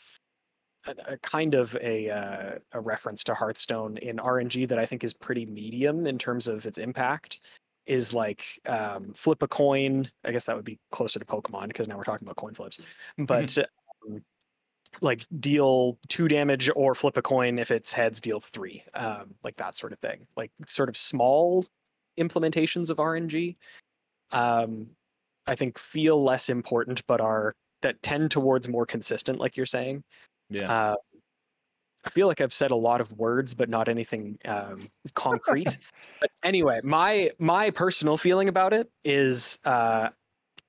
a, 0.86 1.12
a 1.12 1.18
kind 1.18 1.54
of 1.54 1.76
a 1.76 2.10
uh, 2.10 2.58
a 2.72 2.80
reference 2.80 3.24
to 3.24 3.34
Hearthstone 3.34 3.96
in 3.98 4.16
RNG 4.16 4.68
that 4.68 4.78
I 4.78 4.86
think 4.86 5.04
is 5.04 5.12
pretty 5.12 5.46
medium 5.46 6.06
in 6.06 6.18
terms 6.18 6.48
of 6.48 6.66
its 6.66 6.78
impact. 6.78 7.40
Is 7.86 8.12
like 8.12 8.44
um, 8.66 9.14
flip 9.14 9.42
a 9.42 9.48
coin. 9.48 10.10
I 10.24 10.32
guess 10.32 10.44
that 10.44 10.56
would 10.56 10.64
be 10.64 10.78
closer 10.90 11.18
to 11.18 11.24
Pokemon 11.24 11.68
because 11.68 11.88
now 11.88 11.96
we're 11.96 12.04
talking 12.04 12.26
about 12.26 12.36
coin 12.36 12.52
flips. 12.52 12.78
But 13.16 13.56
um, 13.56 14.22
like 15.00 15.26
deal 15.40 15.98
two 16.08 16.28
damage 16.28 16.70
or 16.74 16.94
flip 16.94 17.16
a 17.16 17.22
coin 17.22 17.58
if 17.58 17.70
it's 17.70 17.92
heads 17.92 18.20
deal 18.20 18.40
three 18.40 18.82
um, 18.94 19.34
like 19.42 19.56
that 19.56 19.76
sort 19.76 19.92
of 19.92 19.98
thing 19.98 20.26
like 20.36 20.50
sort 20.66 20.88
of 20.88 20.96
small 20.96 21.64
implementations 22.18 22.90
of 22.90 22.96
rng 22.96 23.56
um, 24.32 24.88
i 25.46 25.54
think 25.54 25.78
feel 25.78 26.22
less 26.22 26.48
important 26.48 27.02
but 27.06 27.20
are 27.20 27.52
that 27.82 28.02
tend 28.02 28.30
towards 28.30 28.68
more 28.68 28.86
consistent 28.86 29.38
like 29.38 29.56
you're 29.56 29.66
saying 29.66 30.02
Yeah. 30.50 30.72
uh, 30.72 30.94
i 32.04 32.10
feel 32.10 32.26
like 32.26 32.40
i've 32.40 32.52
said 32.52 32.70
a 32.70 32.76
lot 32.76 33.00
of 33.00 33.12
words 33.12 33.54
but 33.54 33.68
not 33.68 33.88
anything 33.88 34.38
um, 34.44 34.88
concrete 35.14 35.78
but 36.20 36.30
anyway 36.42 36.80
my 36.82 37.30
my 37.38 37.70
personal 37.70 38.16
feeling 38.16 38.48
about 38.48 38.72
it 38.72 38.90
is 39.04 39.58
uh, 39.64 40.08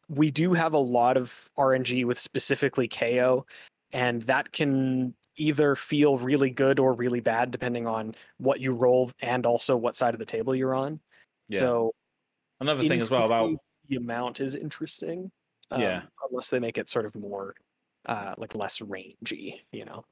we 0.10 0.32
do 0.32 0.54
have 0.54 0.74
a 0.74 0.80
lot 0.80 1.18
of 1.18 1.50
rng 1.58 2.06
with 2.06 2.18
specifically 2.18 2.88
Kayo 2.88 3.44
and 3.92 4.22
that 4.24 4.52
can 4.52 5.14
either 5.40 5.76
feel 5.76 6.18
really 6.18 6.50
good 6.50 6.80
or 6.80 6.94
really 6.94 7.22
bad 7.22 7.50
depending 7.50 7.88
on 7.88 8.14
what 8.38 8.60
you 8.60 8.74
roll 8.74 9.12
and 9.22 9.46
also 9.46 9.76
what 9.76 9.96
side 9.96 10.14
of 10.14 10.20
the 10.20 10.26
table 10.26 10.54
you're 10.54 10.76
on. 10.76 11.00
yeah. 11.48 11.60
So 11.60 11.94
Another 12.60 12.84
thing 12.84 13.00
as 13.00 13.10
well 13.10 13.26
about 13.26 13.56
the 13.88 13.96
amount 13.96 14.42
is 14.42 14.54
interesting. 14.56 15.32
Yeah. 15.72 15.98
um, 15.98 16.04
unless 16.30 16.50
they 16.50 16.60
make 16.60 16.78
it 16.78 16.90
sort 16.90 17.06
of 17.06 17.16
more 17.16 17.56
uh, 18.06 18.36
like 18.38 18.56
less 18.56 18.82
rangy, 18.82 19.66
you 19.72 19.86
know. 19.86 20.04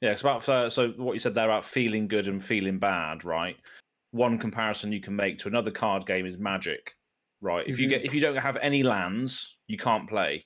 Yeah, 0.00 0.12
it's 0.12 0.22
about 0.22 0.48
uh, 0.48 0.70
so 0.70 0.90
what 0.92 1.12
you 1.12 1.18
said 1.18 1.34
there 1.34 1.44
about 1.44 1.64
feeling 1.64 2.08
good 2.08 2.28
and 2.28 2.42
feeling 2.42 2.78
bad, 2.78 3.24
right? 3.24 3.56
One 4.12 4.38
comparison 4.38 4.92
you 4.92 5.00
can 5.00 5.14
make 5.14 5.38
to 5.40 5.48
another 5.48 5.70
card 5.70 6.06
game 6.06 6.26
is 6.26 6.38
Magic, 6.38 6.94
right? 7.40 7.66
If 7.68 7.78
you 7.78 7.86
Mhm. 7.86 7.90
get 7.90 8.04
if 8.04 8.14
you 8.14 8.20
don't 8.20 8.36
have 8.36 8.56
any 8.56 8.82
lands, 8.82 9.58
you 9.66 9.76
can't 9.76 10.08
play. 10.08 10.44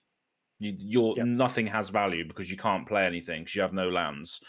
You, 0.59 0.75
your 0.79 1.17
Yep. 1.17 1.27
nothing 1.27 1.67
has 1.69 1.89
value 1.89 2.27
because 2.27 2.51
you 2.51 2.57
can't 2.57 2.87
play 2.87 3.07
anything 3.07 3.43
because 3.43 3.55
you 3.55 3.63
have 3.63 3.73
no 3.73 3.89
lands. 3.89 4.41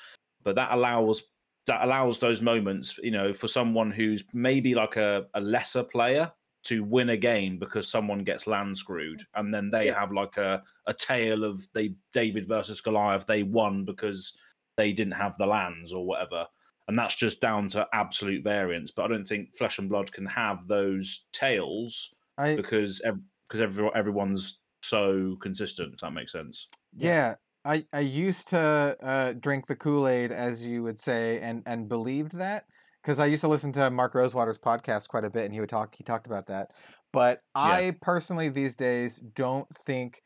But 0.44 0.56
that 0.56 0.72
allows 0.72 1.24
that 1.68 1.84
allows 1.84 2.20
those 2.20 2.42
moments, 2.42 2.98
you 3.00 3.12
know, 3.12 3.34
for 3.34 3.48
someone 3.48 3.92
who's 3.92 4.24
maybe 4.34 4.76
like 4.76 4.98
a, 4.98 5.28
a 5.34 5.42
lesser 5.42 5.84
player 5.84 6.32
to 6.66 6.84
win 6.84 7.09
a 7.09 7.18
game 7.18 7.57
because 7.57 7.88
someone 7.88 8.24
gets 8.24 8.47
land 8.47 8.78
screwed, 8.78 9.22
and 9.36 9.53
then 9.53 9.70
they 9.72 9.88
Yeah. 9.88 9.99
have 9.99 10.11
like 10.11 10.38
a 10.38 10.63
a 10.88 10.93
tale 10.93 11.43
of 11.43 11.61
they 11.74 11.95
David 12.13 12.47
versus 12.47 12.82
Goliath. 12.82 13.26
They 13.26 13.43
won 13.43 13.86
because 13.86 14.38
they 14.78 14.91
didn't 14.93 15.13
have 15.13 15.38
the 15.38 15.45
lands 15.47 15.93
or 15.93 16.05
whatever. 16.05 16.47
And 16.88 16.99
that's 16.99 17.16
just 17.16 17.41
down 17.41 17.68
to 17.70 17.88
absolute 17.93 18.43
variance. 18.43 18.91
But 18.91 19.05
I 19.05 19.07
don't 19.07 19.28
think 19.28 19.55
Flesh 19.57 19.80
and 19.80 19.89
Blood 19.89 20.11
can 20.11 20.26
have 20.28 20.68
those 20.68 21.26
tales 21.34 22.13
I 22.38 22.55
because 22.55 23.01
ev- 23.01 23.24
because 23.47 23.61
every, 23.61 23.89
everyone's 23.95 24.61
so 24.84 25.36
consistent. 25.41 25.93
If 25.93 25.99
that 26.01 26.11
makes 26.11 26.32
sense. 26.32 26.68
yeah. 26.93 27.36
I, 27.68 27.84
I 27.91 28.01
used 28.01 28.49
to 28.49 28.59
uh, 29.01 29.34
drink 29.34 29.66
the 29.66 29.76
Kool 29.76 30.07
Aid, 30.07 30.32
as 30.32 30.63
you 30.63 30.84
would 30.84 31.01
say, 31.01 31.39
and, 31.41 31.63
and 31.66 31.89
believed 31.89 32.34
that 32.38 32.68
because 33.06 33.20
I 33.20 33.28
used 33.28 33.41
to 33.41 33.47
listen 33.47 33.72
to 33.74 33.91
Mark 33.91 34.16
Rosewater's 34.16 34.58
podcast 34.58 35.08
quite 35.08 35.24
a 35.26 35.30
bit, 35.30 35.45
and 35.45 35.53
he 35.53 35.60
would 35.60 35.70
talk. 35.70 35.93
He 35.93 36.03
talked 36.03 36.26
about 36.26 36.47
that. 36.47 36.72
But 37.14 37.43
I 37.53 37.95
personally 38.01 38.49
these 38.49 38.76
days 38.76 39.20
don't 39.36 39.68
think 39.86 40.24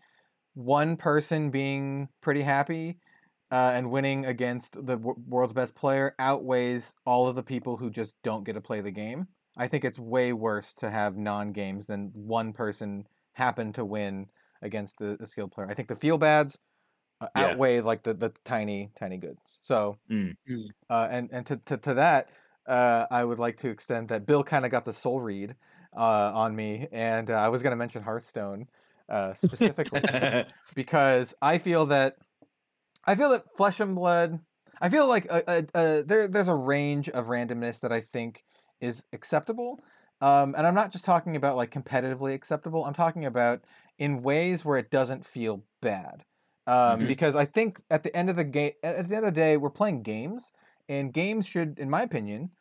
one 0.54 0.96
person 0.96 1.52
being 1.52 2.08
pretty 2.22 2.42
happy 2.42 3.00
uh, 3.52 3.72
and 3.74 3.92
winning 3.92 4.26
against 4.26 4.74
the 4.74 4.96
w- 4.96 5.16
world's 5.28 5.52
best 5.54 5.76
player 5.76 6.16
outweighs 6.20 6.96
all 7.06 7.28
of 7.28 7.36
the 7.36 7.44
people 7.44 7.76
who 7.76 7.90
just 7.90 8.16
don't 8.24 8.46
get 8.46 8.54
to 8.54 8.62
play 8.62 8.80
the 8.80 8.92
game. 8.92 9.28
I 9.58 9.68
think 9.68 9.84
it's 9.84 10.00
way 10.00 10.32
worse 10.32 10.74
to 10.76 10.90
have 10.90 11.18
non 11.18 11.52
games 11.52 11.86
than 11.86 12.12
one 12.14 12.54
person 12.54 13.06
happen 13.34 13.74
to 13.74 13.84
win 13.84 14.28
against 14.62 15.02
a, 15.02 15.22
a 15.22 15.28
skilled 15.28 15.52
player. 15.52 15.70
I 15.70 15.74
think 15.74 15.90
the 15.90 15.98
feel 15.98 16.18
bads 16.18 16.58
uh, 17.20 17.28
Yeah. 17.36 17.52
outweigh 17.52 17.82
like 17.82 18.04
the, 18.04 18.14
the 18.14 18.32
tiny 18.46 18.92
tiny 18.98 19.18
goods. 19.18 19.60
So 19.62 19.98
Mm. 20.10 20.36
Mm. 20.50 20.70
uh, 20.90 21.08
and 21.12 21.30
and 21.32 21.46
to, 21.46 21.58
to, 21.66 21.78
to 21.78 21.94
that 21.96 22.30
uh, 22.70 23.08
I 23.12 23.24
would 23.24 23.40
like 23.40 23.58
to 23.60 23.70
extend 23.70 24.10
that 24.10 24.26
Bill 24.26 24.44
kind 24.44 24.64
of 24.66 24.72
got 24.72 24.86
the 24.86 24.94
soul 24.94 25.20
read 25.20 25.56
uh, 25.98 26.32
on 26.34 26.56
me, 26.56 26.88
and 26.92 27.30
uh, 27.30 27.34
I 27.34 27.50
was 27.50 27.64
going 27.64 27.72
to 27.72 27.78
mention 27.78 28.04
Hearthstone 28.04 28.68
uh, 29.10 29.34
specifically 29.34 30.02
because 30.76 31.34
I 31.42 31.58
feel 31.58 31.88
that 31.88 32.18
I 33.06 33.16
feel 33.16 33.30
that 33.32 33.46
Flesh 33.58 33.80
and 33.80 33.96
Blood. 33.96 34.40
I 34.82 34.90
feel 34.90 35.08
like 35.08 35.26
a, 35.26 35.44
a, 35.48 35.66
a, 35.74 36.04
there 36.04 36.28
there's 36.28 36.48
a 36.48 36.56
range 36.56 37.10
of 37.10 37.26
randomness 37.26 37.80
that 37.82 37.92
I 37.92 38.02
think 38.02 38.44
is 38.80 39.04
acceptable, 39.12 39.80
um, 40.22 40.56
and 40.58 40.66
I'm 40.66 40.76
not 40.76 40.92
just 40.92 41.06
talking 41.06 41.36
about 41.36 41.58
like 41.58 41.72
competitively 41.72 42.34
acceptable. 42.34 42.86
I'm 42.86 42.94
talking 42.94 43.26
about 43.26 43.62
in 43.98 44.22
ways 44.24 44.64
where 44.64 44.78
it 44.78 44.90
doesn't 44.92 45.26
feel 45.26 45.64
bad, 45.82 46.24
um, 46.68 47.02
Mhm. 47.02 47.08
because 47.08 47.36
I 47.36 47.46
think 47.46 47.82
at 47.90 48.04
the 48.04 48.16
end 48.16 48.30
of 48.30 48.36
the 48.38 48.46
game, 48.46 48.74
at 48.84 49.10
the 49.10 49.16
end 49.16 49.26
of 49.26 49.34
the 49.34 49.42
day, 49.42 49.58
we're 49.58 49.70
playing 49.70 50.04
games, 50.04 50.54
and 50.88 51.12
games 51.12 51.46
should, 51.46 51.78
in 51.80 51.90
my 51.90 52.04
opinion, 52.04 52.52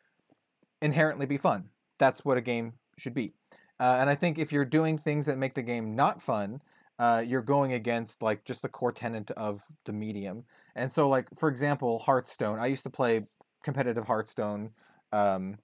inherently 0.81 1.25
be 1.25 1.37
fun. 1.37 1.65
That's 1.97 2.23
what 2.23 2.37
a 2.37 2.41
game 2.41 2.73
should 2.97 3.13
be. 3.13 3.33
Uh, 3.79 3.97
and 3.99 4.09
I 4.09 4.15
think 4.15 4.37
if 4.37 4.51
you're 4.51 4.65
doing 4.65 4.97
things 4.97 5.25
that 5.25 5.37
make 5.37 5.53
the 5.53 5.61
game 5.61 5.95
not 5.95 6.21
fun, 6.21 6.61
uh, 6.99 7.23
you're 7.25 7.41
going 7.41 7.73
against 7.73 8.21
like 8.21 8.43
just 8.43 8.61
the 8.61 8.67
core 8.67 8.91
tenet 8.91 9.31
of 9.31 9.61
the 9.85 9.93
medium. 9.93 10.43
And 10.75 10.91
so, 10.91 11.07
like 11.07 11.27
for 11.37 11.47
example, 11.47 11.99
Hearthstone. 11.99 12.59
I 12.59 12.67
used 12.67 12.83
to 12.83 12.89
play 12.89 13.25
competitive 13.63 14.05
Hearthstone 14.05 14.71
um, 15.13 15.57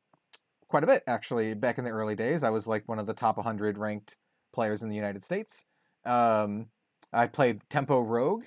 quite 0.69 0.83
a 0.83 0.87
bit 0.87 1.03
actually 1.07 1.53
back 1.53 1.77
in 1.77 1.83
the 1.83 1.91
early 1.91 2.15
days. 2.15 2.43
I 2.43 2.49
was 2.49 2.67
like 2.67 2.87
one 2.87 2.99
of 2.99 3.05
the 3.05 3.13
top 3.13 3.37
100 3.37 3.77
ranked 3.77 4.15
players 4.53 4.81
in 4.81 4.89
the 4.89 4.95
United 4.95 5.23
States. 5.23 5.65
Um, 6.05 6.67
I 7.11 7.27
played 7.27 7.61
Tempo 7.69 8.01
Rogue. 8.01 8.43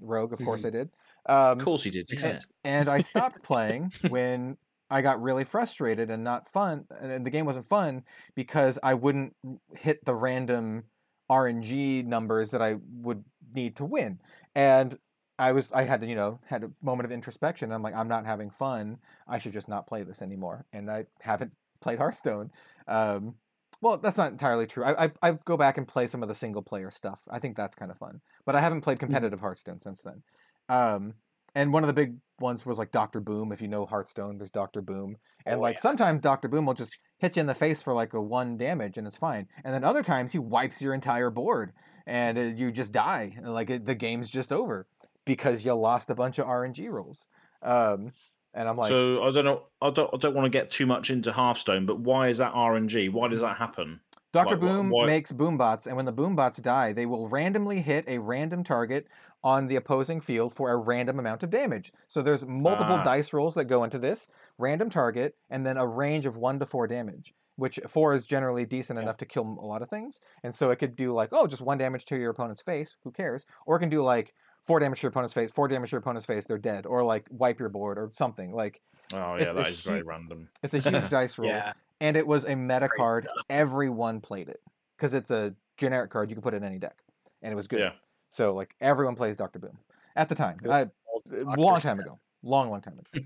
Rogue, 0.00 0.32
of 0.32 0.40
course, 0.44 0.64
I 0.64 0.70
did. 0.70 0.90
Um, 1.28 1.58
of 1.58 1.64
course 1.64 1.82
he 1.82 1.90
did. 1.90 2.06
Makes 2.10 2.22
sense. 2.22 2.46
and 2.64 2.88
I 2.88 3.00
stopped 3.00 3.42
playing 3.44 3.92
when 4.08 4.56
I 4.90 5.02
got 5.02 5.22
really 5.22 5.44
frustrated 5.44 6.10
and 6.10 6.24
not 6.24 6.50
fun, 6.52 6.86
and 7.00 7.24
the 7.24 7.30
game 7.30 7.46
wasn't 7.46 7.68
fun 7.68 8.04
because 8.34 8.78
I 8.82 8.94
wouldn't 8.94 9.34
hit 9.74 10.04
the 10.04 10.14
random 10.14 10.84
RNG 11.30 12.04
numbers 12.06 12.50
that 12.50 12.62
I 12.62 12.76
would 13.02 13.22
need 13.54 13.76
to 13.76 13.84
win. 13.84 14.20
And 14.54 14.98
I 15.38 15.52
was 15.52 15.70
I 15.72 15.84
had 15.84 16.00
to, 16.00 16.06
you 16.06 16.14
know, 16.14 16.40
had 16.46 16.64
a 16.64 16.70
moment 16.82 17.04
of 17.06 17.12
introspection. 17.12 17.70
I'm 17.70 17.82
like, 17.82 17.94
I'm 17.94 18.08
not 18.08 18.26
having 18.26 18.50
fun. 18.50 18.98
I 19.28 19.38
should 19.38 19.52
just 19.52 19.68
not 19.68 19.86
play 19.86 20.02
this 20.02 20.22
anymore. 20.22 20.66
And 20.72 20.90
I 20.90 21.06
haven't 21.20 21.52
played 21.80 21.98
Hearthstone. 21.98 22.50
Um, 22.88 23.34
well, 23.80 23.98
that's 23.98 24.16
not 24.16 24.32
entirely 24.32 24.66
true. 24.66 24.84
I, 24.84 25.04
I 25.04 25.10
I 25.22 25.32
go 25.44 25.56
back 25.56 25.78
and 25.78 25.86
play 25.86 26.08
some 26.08 26.22
of 26.22 26.28
the 26.28 26.34
single 26.34 26.62
player 26.62 26.90
stuff. 26.90 27.20
I 27.30 27.38
think 27.38 27.56
that's 27.56 27.76
kind 27.76 27.90
of 27.90 27.98
fun. 27.98 28.20
But 28.44 28.56
I 28.56 28.60
haven't 28.60 28.80
played 28.80 28.98
competitive 28.98 29.40
Hearthstone 29.40 29.80
since 29.80 30.02
then. 30.02 30.22
Um, 30.68 31.14
and 31.54 31.72
one 31.72 31.82
of 31.82 31.88
the 31.88 31.92
big 31.94 32.16
ones 32.40 32.64
was 32.64 32.78
like 32.78 32.92
Doctor 32.92 33.20
Boom. 33.20 33.52
If 33.52 33.60
you 33.60 33.68
know 33.68 33.86
Hearthstone, 33.86 34.38
there's 34.38 34.50
Doctor 34.50 34.80
Boom, 34.82 35.16
and 35.46 35.56
Oh, 35.56 35.60
like 35.60 35.76
yeah. 35.76 35.80
sometimes 35.82 36.20
Doctor 36.20 36.48
Boom 36.48 36.66
will 36.66 36.74
just 36.74 36.98
hit 37.18 37.36
you 37.36 37.40
in 37.40 37.46
the 37.46 37.54
face 37.54 37.82
for 37.82 37.92
like 37.92 38.12
a 38.14 38.20
one 38.20 38.56
damage 38.56 38.96
and 38.96 39.06
it's 39.06 39.16
fine. 39.16 39.48
And 39.64 39.74
then 39.74 39.84
other 39.84 40.02
times 40.02 40.32
he 40.32 40.38
wipes 40.38 40.80
your 40.80 40.94
entire 40.94 41.30
board 41.30 41.72
and 42.06 42.38
uh, 42.38 42.42
you 42.42 42.70
just 42.70 42.92
die. 42.92 43.34
and, 43.36 43.52
Like 43.52 43.70
it, 43.70 43.84
the 43.84 43.94
game's 43.94 44.30
just 44.30 44.52
over 44.52 44.86
because 45.24 45.64
you 45.64 45.74
lost 45.74 46.10
a 46.10 46.14
bunch 46.14 46.38
of 46.38 46.46
RNG 46.46 46.88
rolls. 46.90 47.26
Um, 47.62 48.12
and 48.54 48.68
I'm 48.68 48.76
like, 48.76 48.88
so 48.88 49.22
I 49.24 49.30
don't 49.30 49.44
know. 49.44 49.62
I 49.82 49.90
don't. 49.90 50.10
I 50.14 50.16
don't 50.16 50.34
want 50.34 50.46
to 50.46 50.50
get 50.50 50.70
too 50.70 50.86
much 50.86 51.10
into 51.10 51.32
Hearthstone, 51.32 51.86
but 51.86 52.00
why 52.00 52.28
is 52.28 52.38
that 52.38 52.54
RNG? 52.54 53.12
Why 53.12 53.28
does 53.28 53.40
that 53.42 53.56
happen? 53.56 54.00
Dr. 54.32 54.56
Like, 54.56 54.60
wha- 54.62 54.68
Boom 54.68 54.90
why- 54.90 55.06
makes 55.06 55.32
boombots, 55.32 55.86
and 55.86 55.96
when 55.96 56.04
the 56.04 56.12
boombots 56.12 56.60
die, 56.62 56.92
they 56.92 57.06
will 57.06 57.28
randomly 57.28 57.80
hit 57.80 58.04
a 58.06 58.18
random 58.18 58.62
target 58.62 59.06
on 59.42 59.68
the 59.68 59.76
opposing 59.76 60.20
field 60.20 60.54
for 60.54 60.70
a 60.70 60.76
random 60.76 61.18
amount 61.18 61.42
of 61.42 61.50
damage. 61.50 61.92
So 62.08 62.22
there's 62.22 62.44
multiple 62.44 62.96
Ah. 62.96 63.04
dice 63.04 63.32
rolls 63.32 63.54
that 63.54 63.64
go 63.66 63.84
into 63.84 63.98
this 63.98 64.28
random 64.58 64.90
target, 64.90 65.36
and 65.48 65.64
then 65.64 65.76
a 65.76 65.86
range 65.86 66.26
of 66.26 66.36
one 66.36 66.58
to 66.58 66.66
four 66.66 66.86
damage. 66.86 67.34
Which 67.56 67.80
four 67.88 68.14
is 68.14 68.24
generally 68.26 68.64
decent 68.64 68.98
Yeah. 68.98 69.04
enough 69.04 69.16
to 69.16 69.26
kill 69.26 69.42
a 69.60 69.66
lot 69.66 69.82
of 69.82 69.88
things, 69.90 70.20
and 70.44 70.54
so 70.54 70.70
it 70.70 70.76
could 70.76 70.94
do 70.94 71.12
like 71.12 71.30
oh 71.32 71.46
just 71.48 71.60
one 71.62 71.78
damage 71.78 72.04
to 72.06 72.16
your 72.16 72.30
opponent's 72.30 72.62
face, 72.62 72.96
who 73.02 73.10
cares? 73.10 73.46
Or 73.66 73.76
it 73.76 73.80
can 73.80 73.88
do 73.88 74.00
like 74.02 74.32
four 74.66 74.78
damage 74.78 75.00
to 75.00 75.04
your 75.06 75.10
opponent's 75.10 75.34
face, 75.34 75.50
four 75.50 75.66
damage 75.66 75.90
to 75.90 75.94
your 75.94 75.98
opponent's 76.00 76.26
face, 76.26 76.44
they're 76.46 76.56
dead, 76.58 76.86
or 76.86 77.02
like 77.02 77.26
wipe 77.30 77.58
your 77.58 77.68
board 77.70 77.98
or 77.98 78.10
something. 78.12 78.52
Like 78.52 78.80
Oh 79.12 79.34
yeah, 79.36 79.44
It's 79.44 79.54
that 79.56 79.66
is 79.68 79.80
very 79.80 80.02
random. 80.02 80.48
it's 80.62 80.74
a 80.74 80.78
huge 80.90 81.08
dice 81.10 81.36
roll 81.38 81.48
Yeah. 81.48 81.72
And 82.00 82.16
it 82.16 82.26
was 82.26 82.44
a 82.44 82.54
meta 82.54 82.88
Crazy 82.88 83.02
card. 83.02 83.24
stuff. 83.24 83.44
Everyone 83.50 84.20
played 84.20 84.48
it 84.48 84.60
because 84.96 85.14
it's 85.14 85.30
a 85.30 85.54
generic 85.76 86.10
card 86.10 86.30
you 86.30 86.36
can 86.36 86.42
put 86.42 86.54
it 86.54 86.58
in 86.58 86.64
any 86.64 86.78
deck, 86.78 86.96
and 87.42 87.52
it 87.52 87.56
was 87.56 87.68
good. 87.68 87.80
Yeah. 87.80 87.92
So 88.30 88.54
like 88.54 88.74
everyone 88.80 89.14
plays 89.16 89.36
Doctor 89.36 89.58
Boom 89.58 89.78
at 90.16 90.28
the 90.28 90.34
time. 90.34 90.58
I, 90.68 90.88
old 91.10 91.22
a 91.30 91.44
Dr. 91.44 91.60
long 91.60 91.80
time 91.80 92.00
ago. 92.00 92.18
Long, 92.42 92.70
long 92.70 92.80
time 92.80 92.98
ago. 92.98 93.24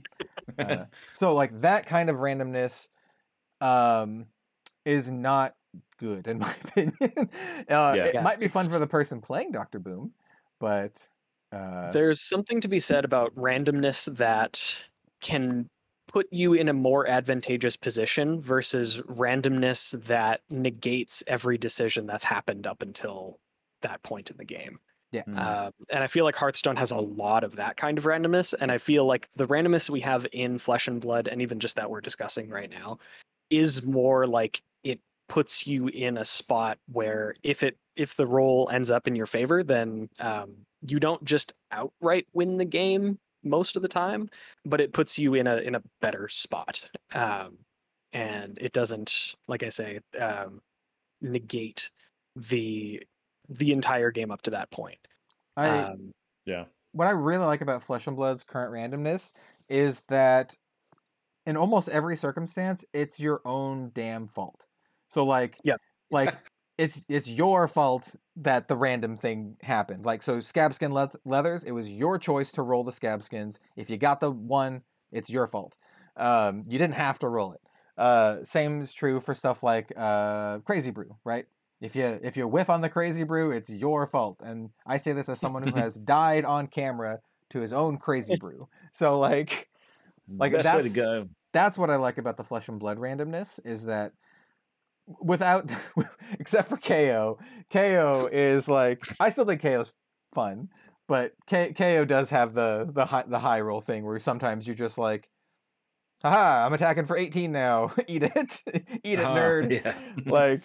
uh, 0.58 0.84
so 1.14 1.34
like 1.34 1.60
that 1.60 1.86
kind 1.86 2.08
of 2.10 2.16
randomness, 2.16 2.88
um, 3.60 4.26
is 4.84 5.08
not 5.08 5.54
good 5.98 6.26
in 6.26 6.38
my 6.40 6.54
opinion. 6.64 6.94
uh, 7.68 7.94
Yeah. 7.94 7.94
it 7.94 8.14
Yeah, 8.14 8.22
might 8.22 8.40
be 8.40 8.48
fun 8.48 8.68
for 8.68 8.78
the 8.78 8.86
person 8.86 9.20
playing 9.20 9.52
Doctor 9.52 9.78
Boom, 9.78 10.12
but 10.58 11.00
uh, 11.52 11.92
There's 11.92 12.20
something 12.20 12.60
to 12.62 12.68
be 12.68 12.80
said 12.80 13.04
about 13.04 13.34
randomness 13.36 14.12
that 14.16 14.74
can 15.20 15.68
put 16.12 16.28
you 16.30 16.52
in 16.54 16.68
a 16.68 16.72
more 16.72 17.08
advantageous 17.08 17.76
position 17.76 18.40
versus 18.40 19.00
randomness 19.02 20.00
that 20.04 20.42
negates 20.50 21.24
every 21.26 21.56
decision 21.56 22.06
that's 22.06 22.24
happened 22.24 22.66
up 22.66 22.82
until 22.82 23.38
that 23.80 24.02
point 24.02 24.30
in 24.30 24.36
the 24.36 24.44
game. 24.44 24.78
Yeah. 25.10 25.22
Um, 25.26 25.72
and 25.90 26.02
I 26.02 26.06
feel 26.06 26.24
like 26.24 26.36
Hearthstone 26.36 26.76
has 26.76 26.90
a 26.90 26.96
lot 26.96 27.44
of 27.44 27.56
that 27.56 27.76
kind 27.76 27.98
of 27.98 28.04
randomness. 28.04 28.54
And 28.58 28.72
I 28.72 28.78
feel 28.78 29.04
like 29.04 29.28
the 29.36 29.46
randomness 29.46 29.90
we 29.90 30.00
have 30.00 30.26
in 30.32 30.58
Flesh 30.58 30.88
and 30.88 31.00
Blood, 31.00 31.28
and 31.28 31.42
even 31.42 31.60
just 31.60 31.76
that 31.76 31.90
we're 31.90 32.00
discussing 32.00 32.48
right 32.48 32.70
now, 32.70 32.98
is 33.50 33.84
more 33.84 34.26
like 34.26 34.62
it 34.84 35.00
puts 35.28 35.66
you 35.66 35.88
in 35.88 36.16
a 36.16 36.24
spot 36.24 36.78
where 36.90 37.34
if 37.42 37.62
it 37.62 37.76
if 37.94 38.16
the 38.16 38.26
roll 38.26 38.70
ends 38.72 38.90
up 38.90 39.06
in 39.06 39.14
your 39.14 39.26
favor, 39.26 39.62
then 39.62 40.08
um, 40.18 40.54
you 40.80 40.98
don't 40.98 41.22
just 41.24 41.52
outright 41.70 42.26
win 42.32 42.56
the 42.56 42.64
game 42.64 43.18
most 43.44 43.76
of 43.76 43.82
the 43.82 43.88
time, 43.88 44.28
but 44.64 44.80
it 44.80 44.92
puts 44.92 45.18
you 45.18 45.34
in 45.34 45.46
a 45.46 45.56
in 45.56 45.74
a 45.74 45.82
better 46.00 46.28
spot. 46.28 46.88
Um, 47.14 47.58
and 48.12 48.58
it 48.60 48.72
doesn't, 48.72 49.34
like 49.48 49.62
I 49.62 49.68
say, 49.68 50.00
um, 50.20 50.60
negate 51.20 51.90
the 52.36 53.02
the 53.48 53.72
entire 53.72 54.10
game 54.10 54.30
up 54.30 54.42
to 54.42 54.50
that 54.50 54.70
point. 54.70 54.98
I 55.56 55.68
um, 55.68 56.12
yeah. 56.46 56.64
what 56.92 57.08
I 57.08 57.10
really 57.10 57.44
like 57.46 57.60
about 57.60 57.84
Flesh 57.84 58.06
and 58.06 58.16
Blood's 58.16 58.44
current 58.44 58.72
randomness 58.72 59.32
is 59.68 60.02
that 60.08 60.56
in 61.46 61.56
almost 61.56 61.88
every 61.88 62.16
circumstance, 62.16 62.84
it's 62.92 63.18
your 63.18 63.40
own 63.44 63.90
damn 63.94 64.28
fault. 64.28 64.64
So 65.08 65.24
like, 65.24 65.56
Yeah. 65.64 65.76
like 66.10 66.34
it's 66.82 67.04
it's 67.08 67.28
your 67.28 67.68
fault 67.68 68.14
that 68.36 68.68
the 68.68 68.76
random 68.76 69.16
thing 69.16 69.56
happened. 69.62 70.04
Like 70.04 70.22
so, 70.22 70.38
Scabskin 70.38 70.92
le- 70.92 71.10
leathers, 71.24 71.64
it 71.64 71.72
was 71.72 71.88
your 71.90 72.18
choice 72.18 72.52
to 72.52 72.62
roll 72.62 72.84
the 72.84 72.92
Scabskins. 72.92 73.58
If 73.76 73.90
you 73.90 73.96
got 73.96 74.20
the 74.20 74.30
one, 74.30 74.82
it's 75.12 75.30
your 75.30 75.46
fault. 75.46 75.76
Um, 76.16 76.64
you 76.68 76.78
didn't 76.78 76.94
have 76.94 77.18
to 77.20 77.28
roll 77.28 77.52
it. 77.52 77.60
Uh, 77.96 78.44
same 78.44 78.82
is 78.82 78.92
true 78.92 79.20
for 79.20 79.34
stuff 79.34 79.62
like 79.62 79.92
uh, 79.96 80.58
crazy 80.60 80.90
brew, 80.90 81.16
right? 81.24 81.46
If 81.80 81.94
you 81.96 82.18
if 82.22 82.36
you 82.36 82.48
whiff 82.48 82.70
on 82.70 82.80
the 82.80 82.88
crazy 82.88 83.24
brew, 83.24 83.50
it's 83.52 83.70
your 83.70 84.06
fault. 84.06 84.38
And 84.44 84.70
I 84.86 84.98
say 84.98 85.12
this 85.12 85.28
as 85.28 85.40
someone 85.40 85.62
who 85.62 85.74
has 85.76 85.94
died 86.06 86.44
on 86.44 86.66
camera 86.66 87.20
to 87.50 87.60
his 87.60 87.72
own 87.72 87.98
crazy 87.98 88.34
brew. 88.36 88.68
So 88.92 89.18
like 89.18 89.68
Like, 90.38 90.52
best 90.52 90.72
way 90.72 90.82
to 90.82 90.88
go. 90.88 91.28
that's 91.52 91.78
what 91.78 91.90
I 91.90 91.96
like 91.96 92.18
about 92.18 92.36
the 92.36 92.44
flesh 92.44 92.68
and 92.68 92.78
blood 92.78 92.98
randomness 92.98 93.60
is 93.64 93.84
that 93.84 94.12
without 95.06 95.70
except 96.38 96.68
for 96.68 96.76
Kayo, 96.76 97.38
Kayo 97.72 98.28
is 98.32 98.68
like 98.68 99.04
I 99.20 99.30
still 99.30 99.44
think 99.44 99.62
Kayo's 99.62 99.92
fun, 100.34 100.68
but 101.08 101.32
K, 101.46 101.72
Kayo 101.76 102.06
does 102.06 102.30
have 102.30 102.54
the 102.54 102.90
the 102.92 103.04
high 103.06 103.24
the 103.26 103.38
high 103.38 103.60
roll 103.60 103.80
thing 103.80 104.04
where 104.04 104.18
sometimes 104.18 104.66
you're 104.66 104.76
just 104.76 104.98
like 104.98 105.28
haha, 106.22 106.64
I'm 106.64 106.72
attacking 106.72 107.06
for 107.06 107.16
18 107.16 107.50
now. 107.50 107.92
Eat 108.06 108.22
it. 108.22 108.62
Eat 109.02 109.18
it, 109.18 109.24
Ah, 109.24 109.34
nerd. 109.34 109.72
Yeah. 109.84 109.94
Like 110.24 110.62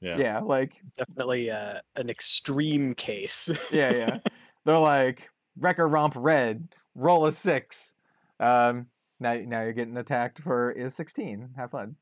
yeah. 0.00 0.16
yeah, 0.16 0.38
like 0.40 0.72
definitely 0.96 1.50
uh, 1.50 1.80
an 1.96 2.10
extreme 2.10 2.94
case. 2.94 3.50
yeah, 3.70 3.92
yeah. 3.94 4.16
They're 4.64 4.78
like 4.78 5.28
Wrecker 5.58 5.88
Romp 5.88 6.14
Red, 6.16 6.68
roll 6.94 7.26
a 7.26 7.32
six. 7.32 7.94
Um, 8.40 8.86
now, 9.20 9.34
now 9.34 9.62
you're 9.62 9.72
getting 9.72 9.96
attacked 9.96 10.40
for 10.42 10.70
is 10.72 10.94
sixteen. 10.94 11.50
Have 11.56 11.70
fun. 11.72 11.96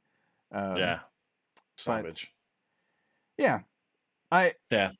Um, 0.52 0.76
Yeah. 0.76 0.98
Savage. 1.76 2.32
yeah. 3.38 3.60
I 4.30 4.54
Yeah. 4.70 4.92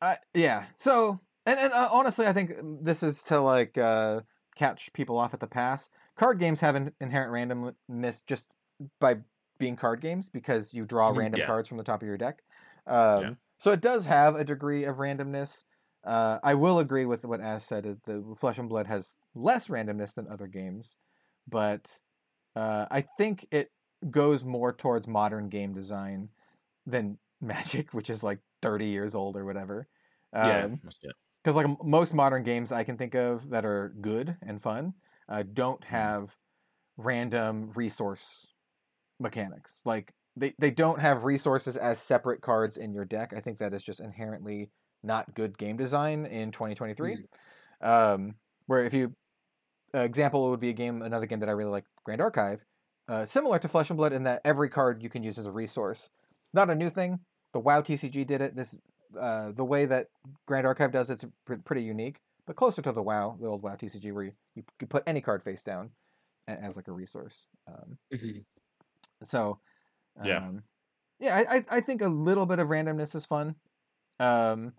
I 0.00 0.18
yeah. 0.34 0.66
So 0.76 1.20
and 1.46 1.58
and 1.58 1.72
uh, 1.72 1.88
honestly, 1.90 2.26
I 2.26 2.32
think 2.32 2.50
mm, 2.50 2.82
this 2.82 3.02
is 3.02 3.22
to 3.24 3.40
like 3.40 3.78
uh, 3.78 4.22
catch 4.56 4.92
people 4.92 5.18
off 5.18 5.34
at 5.34 5.40
the 5.40 5.46
pass. 5.46 5.88
Card 6.16 6.38
games 6.38 6.60
have 6.60 6.74
an 6.74 6.92
inherent 7.00 7.32
randomness 7.32 8.24
just 8.26 8.48
by 9.00 9.16
being 9.58 9.76
card 9.76 10.00
games 10.00 10.28
because 10.28 10.74
you 10.74 10.84
draw 10.84 11.10
Mhm. 11.12 11.16
random 11.18 11.40
Yeah. 11.40 11.46
cards 11.46 11.68
from 11.68 11.78
the 11.78 11.84
top 11.84 12.02
of 12.02 12.06
your 12.06 12.18
deck. 12.18 12.42
Um, 12.86 13.38
So 13.58 13.70
it 13.70 13.80
does 13.80 14.04
have 14.06 14.34
a 14.34 14.42
degree 14.44 14.82
of 14.84 14.96
randomness. 14.96 15.62
Uh, 16.02 16.40
I 16.42 16.54
will 16.54 16.80
agree 16.80 17.04
with 17.06 17.24
what 17.24 17.38
Azz 17.40 17.62
said. 17.62 17.84
that 17.84 18.02
The 18.02 18.34
Flesh 18.40 18.58
and 18.58 18.68
Blood 18.68 18.88
has 18.88 19.14
less 19.34 19.68
randomness 19.68 20.14
than 20.14 20.26
other 20.26 20.48
games, 20.48 20.96
but 21.46 22.00
uh, 22.56 22.86
I 22.90 23.02
think 23.02 23.46
it 23.52 23.70
goes 24.10 24.44
more 24.44 24.72
towards 24.72 25.06
modern 25.06 25.48
game 25.48 25.74
design 25.74 26.28
than 26.86 27.18
Magic, 27.40 27.92
which 27.92 28.08
is 28.08 28.22
like 28.22 28.38
30 28.62 28.86
years 28.86 29.14
old 29.14 29.36
or 29.36 29.44
whatever. 29.44 29.88
yeah. 30.32 30.64
Um, 30.64 30.80
because 31.42 31.56
like 31.56 31.66
most 31.84 32.14
modern 32.14 32.44
games 32.44 32.70
I 32.70 32.84
can 32.84 32.96
think 32.96 33.14
of 33.14 33.50
that 33.50 33.64
are 33.64 33.94
good 34.00 34.36
and 34.42 34.62
fun 34.62 34.94
uh, 35.28 35.42
don't 35.52 35.82
have 35.82 36.36
random 36.96 37.72
resource 37.74 38.46
mechanics. 39.18 39.80
Like 39.84 40.12
they, 40.36 40.54
they 40.58 40.70
don't 40.70 41.00
have 41.00 41.24
resources 41.24 41.76
as 41.76 41.98
separate 41.98 42.42
cards 42.42 42.76
in 42.76 42.92
your 42.92 43.04
deck. 43.04 43.32
I 43.36 43.40
think 43.40 43.58
that 43.58 43.74
is 43.74 43.82
just 43.82 44.00
inherently 44.00 44.70
not 45.02 45.34
good 45.34 45.58
game 45.58 45.76
design 45.76 46.26
in 46.26 46.52
2023. 46.52 47.24
Um, 47.82 48.34
where 48.66 48.84
if 48.84 48.94
you 48.94 49.12
uh, 49.94 50.00
example 50.00 50.48
would 50.50 50.60
be 50.60 50.70
a 50.70 50.74
game 50.74 51.02
another 51.02 51.26
game 51.26 51.40
that 51.40 51.48
I 51.48 51.52
really 51.52 51.70
like 51.70 51.84
Grand 52.04 52.20
Archive, 52.20 52.60
uh, 53.12 53.26
similar 53.26 53.58
to 53.58 53.68
Flesh 53.68 53.90
and 53.90 53.96
Blood 53.96 54.12
in 54.12 54.24
that 54.24 54.40
every 54.44 54.68
card 54.70 55.02
you 55.02 55.10
can 55.10 55.22
use 55.22 55.38
as 55.38 55.46
a 55.46 55.52
resource. 55.52 56.08
Not 56.54 56.70
a 56.70 56.74
new 56.74 56.88
thing. 56.90 57.20
The 57.52 57.58
WoW 57.60 57.82
TCG 57.82 58.26
did 58.26 58.40
it. 58.40 58.56
This 58.56 58.76
uh, 59.20 59.52
the 59.52 59.64
way 59.64 59.84
that 59.84 60.08
Grand 60.46 60.66
Archive 60.66 60.90
does 60.92 61.10
it's 61.10 61.24
pr- 61.44 61.56
pretty 61.56 61.82
unique, 61.82 62.16
but 62.46 62.56
closer 62.56 62.80
to 62.82 62.92
the 62.92 63.02
WoW, 63.02 63.36
the 63.38 63.46
old 63.46 63.62
WoW 63.62 63.74
TCG, 63.76 64.12
where 64.12 64.24
you, 64.24 64.32
you, 64.54 64.62
you 64.80 64.86
put 64.86 65.02
any 65.06 65.20
card 65.20 65.42
face 65.42 65.60
down 65.62 65.90
as 66.48 66.76
like 66.76 66.88
a 66.88 66.92
resource. 66.92 67.46
Um, 67.68 67.98
so, 69.22 69.58
Yeah. 70.24 70.38
um, 70.38 70.62
yeah, 71.20 71.36
I, 71.48 71.56
I 71.56 71.64
I 71.76 71.80
think 71.80 72.00
a 72.02 72.08
little 72.08 72.46
bit 72.46 72.58
of 72.58 72.68
randomness 72.68 73.14
is 73.14 73.26
fun. 73.26 73.54
Um, 74.18 74.72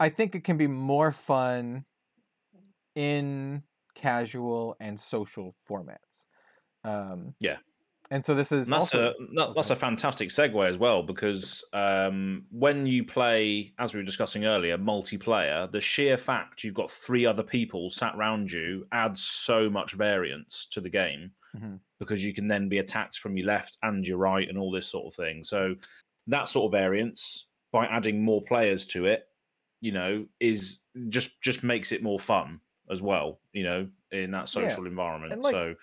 I 0.00 0.08
think 0.10 0.34
it 0.34 0.42
can 0.44 0.56
be 0.56 0.66
more 0.66 1.12
fun 1.12 1.84
in 2.94 3.62
casual 3.94 4.76
and 4.80 4.98
social 5.00 5.54
formats. 5.68 6.26
Um, 6.86 7.34
Yeah. 7.40 7.58
and 8.10 8.24
so 8.24 8.34
this 8.36 8.52
is 8.52 8.66
And 8.66 8.72
that's 8.74 8.94
also 8.94 9.12
a 9.18 9.52
that's 9.54 9.70
a 9.70 9.76
fantastic 9.76 10.28
segue 10.28 10.68
as 10.68 10.78
well 10.78 11.02
because 11.02 11.64
um, 11.72 12.46
when 12.50 12.86
you 12.86 13.04
play, 13.04 13.74
as 13.78 13.94
we 13.94 14.00
were 14.00 14.04
discussing 14.06 14.44
earlier, 14.44 14.78
multiplayer, 14.78 15.70
the 15.70 15.80
sheer 15.80 16.16
fact 16.16 16.62
you've 16.62 16.74
got 16.74 16.90
three 16.90 17.26
other 17.26 17.42
people 17.42 17.90
sat 17.90 18.14
around 18.14 18.50
you 18.52 18.86
adds 18.92 19.22
so 19.24 19.68
much 19.68 19.94
variance 19.94 20.66
to 20.66 20.80
the 20.80 20.90
game 20.90 21.32
Mhm. 21.56 21.80
because 21.98 22.22
you 22.24 22.32
can 22.32 22.46
then 22.48 22.68
be 22.68 22.78
attacked 22.78 23.18
from 23.18 23.36
your 23.36 23.46
left 23.46 23.78
and 23.82 24.06
your 24.06 24.18
right 24.18 24.48
and 24.48 24.58
all 24.58 24.70
this 24.70 24.86
sort 24.86 25.06
of 25.06 25.14
thing. 25.14 25.42
So 25.42 25.74
that 26.28 26.48
sort 26.48 26.66
of 26.66 26.72
variance 26.72 27.48
by 27.72 27.86
adding 27.86 28.22
more 28.22 28.42
players 28.42 28.86
to 28.88 29.06
it, 29.06 29.28
you 29.80 29.92
know, 29.92 30.26
is 30.38 30.80
just 31.08 31.40
just 31.42 31.64
makes 31.64 31.90
it 31.92 32.02
more 32.02 32.20
fun 32.20 32.60
as 32.90 33.02
well. 33.02 33.40
You 33.52 33.64
know, 33.64 33.90
in 34.12 34.30
that 34.30 34.54
Yeah, 34.54 34.68
social 34.68 34.86
environment. 34.86 35.42
like, 35.42 35.52
so 35.52 35.74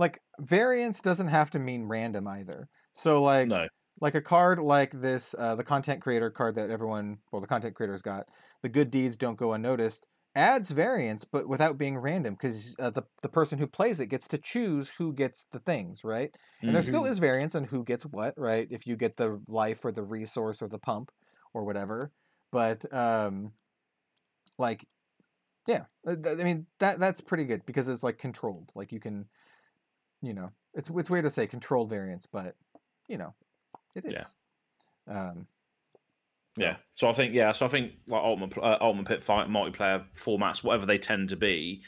like 0.00 0.22
variance 0.40 1.00
doesn't 1.02 1.28
have 1.28 1.50
to 1.52 1.60
mean 1.60 1.86
random 1.86 2.28
either. 2.28 2.68
So 2.94 3.22
like 3.22 3.52
no, 3.52 3.66
like 4.00 4.14
a 4.16 4.22
card 4.22 4.58
like 4.60 4.92
this, 5.00 5.34
uh, 5.38 5.54
the 5.56 5.64
content 5.64 6.02
creator 6.02 6.30
card 6.30 6.56
that 6.56 6.70
everyone, 6.70 7.18
well, 7.32 7.40
the 7.42 7.46
content 7.48 7.76
creators 7.76 8.02
got, 8.02 8.26
the 8.62 8.68
good 8.68 8.90
deeds 8.90 9.16
don't 9.16 9.36
go 9.38 9.52
unnoticed, 9.52 10.06
adds 10.34 10.70
variance, 10.70 11.24
but 11.24 11.48
without 11.48 11.76
being 11.78 11.98
random, 11.98 12.34
because 12.34 12.74
uh, 12.78 12.90
the 12.90 13.02
the 13.22 13.28
person 13.28 13.58
who 13.58 13.66
plays 13.66 14.00
it 14.00 14.06
gets 14.06 14.28
to 14.28 14.38
choose 14.38 14.88
who 14.90 15.12
gets 15.12 15.46
the 15.52 15.60
things, 15.60 16.04
right? 16.04 16.34
And 16.66 16.74
there 16.74 16.82
still 16.82 17.04
Mhm. 17.04 17.06
is 17.06 17.18
variance 17.18 17.54
on 17.54 17.64
who 17.64 17.84
gets 17.84 18.06
what, 18.06 18.34
right? 18.38 18.68
If 18.70 18.86
you 18.86 18.96
get 18.96 19.16
the 19.16 19.42
life 19.48 19.84
or 19.84 19.92
the 19.92 20.02
resource 20.04 20.62
or 20.62 20.68
the 20.68 20.78
pump 20.78 21.10
or 21.54 21.64
whatever, 21.64 22.12
but 22.52 22.92
um, 22.94 23.52
like, 24.58 24.86
yeah, 25.68 25.86
uh, 26.08 26.16
I 26.26 26.36
mean 26.36 26.66
that 26.80 27.00
that's 27.00 27.22
pretty 27.22 27.46
good 27.46 27.66
because 27.66 27.88
it's 27.88 28.04
like 28.04 28.18
controlled, 28.18 28.72
like 28.76 28.92
you 28.92 29.00
can, 29.00 29.28
you 30.22 30.34
know, 30.34 30.50
it's 30.74 30.90
it's 30.94 31.10
weird 31.10 31.24
to 31.24 31.30
say 31.30 31.46
controlled 31.46 31.90
variance, 31.90 32.26
but 32.30 32.54
you 33.08 33.18
know, 33.18 33.34
it 33.94 34.04
is. 34.04 34.12
Yeah. 34.12 34.24
Um, 35.08 35.46
Yeah. 36.56 36.76
So 36.94 37.08
I 37.08 37.12
think 37.12 37.34
yeah. 37.34 37.52
So 37.52 37.66
I 37.66 37.68
think 37.68 37.92
like 38.08 38.22
ultimate 38.22 38.56
uh, 38.58 38.78
ultimate 38.80 39.06
pit 39.06 39.24
fight 39.24 39.48
multiplayer 39.48 40.04
formats, 40.16 40.62
whatever 40.62 40.86
they 40.86 40.98
tend 40.98 41.28
to 41.30 41.36
be, 41.36 41.82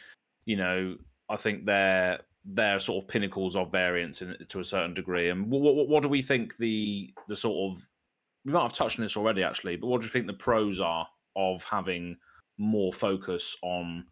you 0.44 0.56
know, 0.56 0.96
I 1.28 1.36
think 1.36 1.66
they're 1.66 2.20
they're 2.44 2.80
sort 2.80 3.04
of 3.04 3.08
pinnacles 3.08 3.54
of 3.54 3.70
variance 3.70 4.22
in, 4.22 4.36
to 4.48 4.60
a 4.60 4.64
certain 4.64 4.94
degree. 4.94 5.30
And 5.30 5.50
what, 5.50 5.60
what 5.62 5.88
what 5.88 6.02
do 6.02 6.08
we 6.08 6.22
think 6.22 6.56
the 6.56 7.12
the 7.28 7.36
sort 7.36 7.70
of 7.70 7.86
we 8.44 8.52
might 8.52 8.62
have 8.62 8.72
touched 8.72 8.98
on 8.98 9.04
this 9.04 9.16
already 9.16 9.42
actually, 9.42 9.76
but 9.76 9.88
what 9.88 10.00
do 10.00 10.06
you 10.06 10.10
think 10.10 10.26
the 10.26 10.32
pros 10.32 10.80
are 10.80 11.06
of 11.36 11.62
having 11.64 12.16
more 12.58 12.92
focus 12.92 13.56
on 13.62 14.04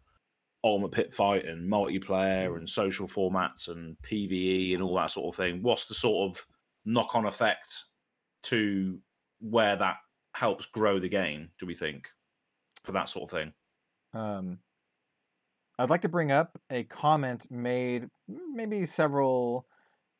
ultimate 0.63 0.91
pit 0.91 1.13
fight 1.13 1.45
and 1.45 1.69
multiplayer 1.69 2.57
and 2.57 2.67
social 2.67 3.07
formats 3.07 3.67
and 3.67 3.95
PVE 4.03 4.73
and 4.73 4.83
all 4.83 4.95
that 4.95 5.11
sort 5.11 5.33
of 5.33 5.37
thing? 5.37 5.61
What's 5.61 5.85
the 5.85 5.93
sort 5.93 6.29
of 6.29 6.45
knock 6.85 7.15
on 7.15 7.25
effect 7.25 7.85
to 8.43 8.99
where 9.39 9.75
that 9.75 9.97
helps 10.33 10.65
grow 10.65 10.99
the 10.99 11.09
game, 11.09 11.49
do 11.59 11.65
we 11.65 11.75
think, 11.75 12.07
for 12.83 12.91
that 12.93 13.09
sort 13.09 13.31
of 13.31 13.37
thing? 13.37 13.53
Um, 14.13 14.59
I'd 15.79 15.89
like 15.89 16.01
to 16.01 16.09
bring 16.09 16.31
up 16.31 16.59
a 16.69 16.83
comment 16.83 17.47
made 17.49 18.07
maybe 18.27 18.85
several, 18.85 19.65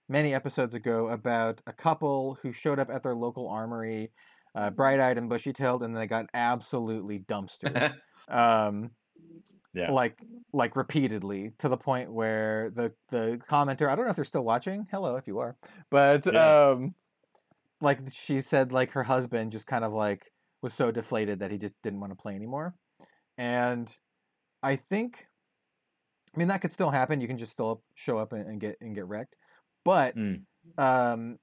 many 0.09 0.33
episodes 0.33 0.75
ago 0.75 1.09
about 1.09 1.61
a 1.67 1.73
couple 1.73 2.37
who 2.41 2.51
showed 2.51 2.79
up 2.79 2.89
at 2.89 3.03
their 3.03 3.15
local 3.15 3.47
armory 3.47 4.11
uh, 4.55 4.69
bright-eyed 4.69 5.17
and 5.17 5.29
bushy-tailed, 5.29 5.83
and 5.83 5.95
they 5.95 6.07
got 6.07 6.25
absolutely 6.33 7.19
dumpstered. 7.19 7.93
um, 8.27 8.91
Yeah. 9.74 9.91
like 9.91 10.19
like 10.53 10.76
repeatedly 10.76 11.53
to 11.59 11.69
the 11.69 11.78
point 11.78 12.11
where 12.11 12.72
the 12.76 12.91
the 13.09 13.39
commenter 13.49 13.88
I 13.89 13.95
don't 13.95 14.03
know 14.05 14.09
if 14.11 14.15
they're 14.17 14.26
still 14.26 14.43
watching. 14.43 14.86
Hello, 14.91 15.15
if 15.15 15.28
you 15.28 15.39
are, 15.39 15.55
but 15.89 16.26
Yeah. 16.26 16.69
um, 16.72 16.93
like 17.80 17.99
she 18.11 18.41
said, 18.41 18.74
like 18.74 18.91
her 18.91 19.03
husband 19.03 19.51
just 19.51 19.67
kind 19.67 19.86
of 19.86 19.93
like 19.93 20.32
was 20.61 20.74
so 20.74 20.91
deflated 20.91 21.39
that 21.39 21.51
he 21.51 21.57
just 21.57 21.74
didn't 21.84 21.99
want 22.01 22.11
to 22.11 22.22
play 22.22 22.36
anymore, 22.36 22.76
and 23.38 23.91
I 24.61 24.76
think, 24.76 25.26
I 26.36 26.38
mean 26.38 26.49
that 26.49 26.61
could 26.61 26.72
still 26.74 26.91
happen. 26.91 27.22
You 27.22 27.28
can 27.28 27.38
just 27.38 27.53
still 27.53 27.82
show 27.95 28.17
up 28.17 28.34
and, 28.34 28.45
and 28.45 28.59
get 28.61 28.76
and 28.82 28.93
get 28.93 29.05
wrecked, 29.07 29.36
but 29.86 30.15
Mm. 30.15 30.41
um, 30.78 31.39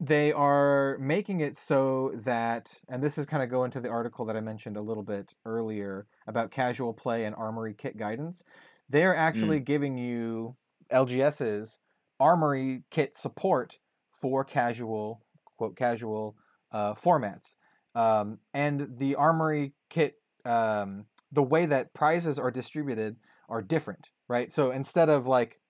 they 0.00 0.32
are 0.32 0.98
making 1.00 1.40
it 1.40 1.56
so 1.56 2.12
that, 2.24 2.72
and 2.88 3.02
this 3.02 3.16
is 3.16 3.26
kind 3.26 3.42
of 3.42 3.50
go 3.50 3.64
into 3.64 3.80
the 3.80 3.88
article 3.88 4.24
that 4.26 4.36
I 4.36 4.40
mentioned 4.40 4.76
a 4.76 4.82
little 4.82 5.02
bit 5.02 5.34
earlier 5.44 6.06
about 6.26 6.50
casual 6.50 6.92
play 6.92 7.24
and 7.24 7.34
armory 7.36 7.74
kit 7.76 7.96
guidance. 7.96 8.42
They're 8.88 9.16
actually 9.16 9.60
giving 9.60 9.96
you 9.96 10.56
LGS's 10.92 11.78
armory 12.20 12.82
kit 12.90 13.16
support 13.16 13.78
for 14.20 14.44
casual, 14.44 15.22
quote, 15.56 15.76
casual 15.76 16.36
uh, 16.72 16.94
formats. 16.94 17.54
Um, 17.94 18.38
and 18.52 18.88
the 18.98 19.14
armory 19.14 19.74
kit, 19.90 20.16
um, 20.44 21.06
the 21.32 21.42
way 21.42 21.66
that 21.66 21.94
prizes 21.94 22.38
are 22.38 22.50
distributed 22.50 23.16
are 23.48 23.62
different, 23.62 24.08
right? 24.28 24.52
So 24.52 24.70
instead 24.70 25.08
of 25.08 25.26
like 25.26 25.60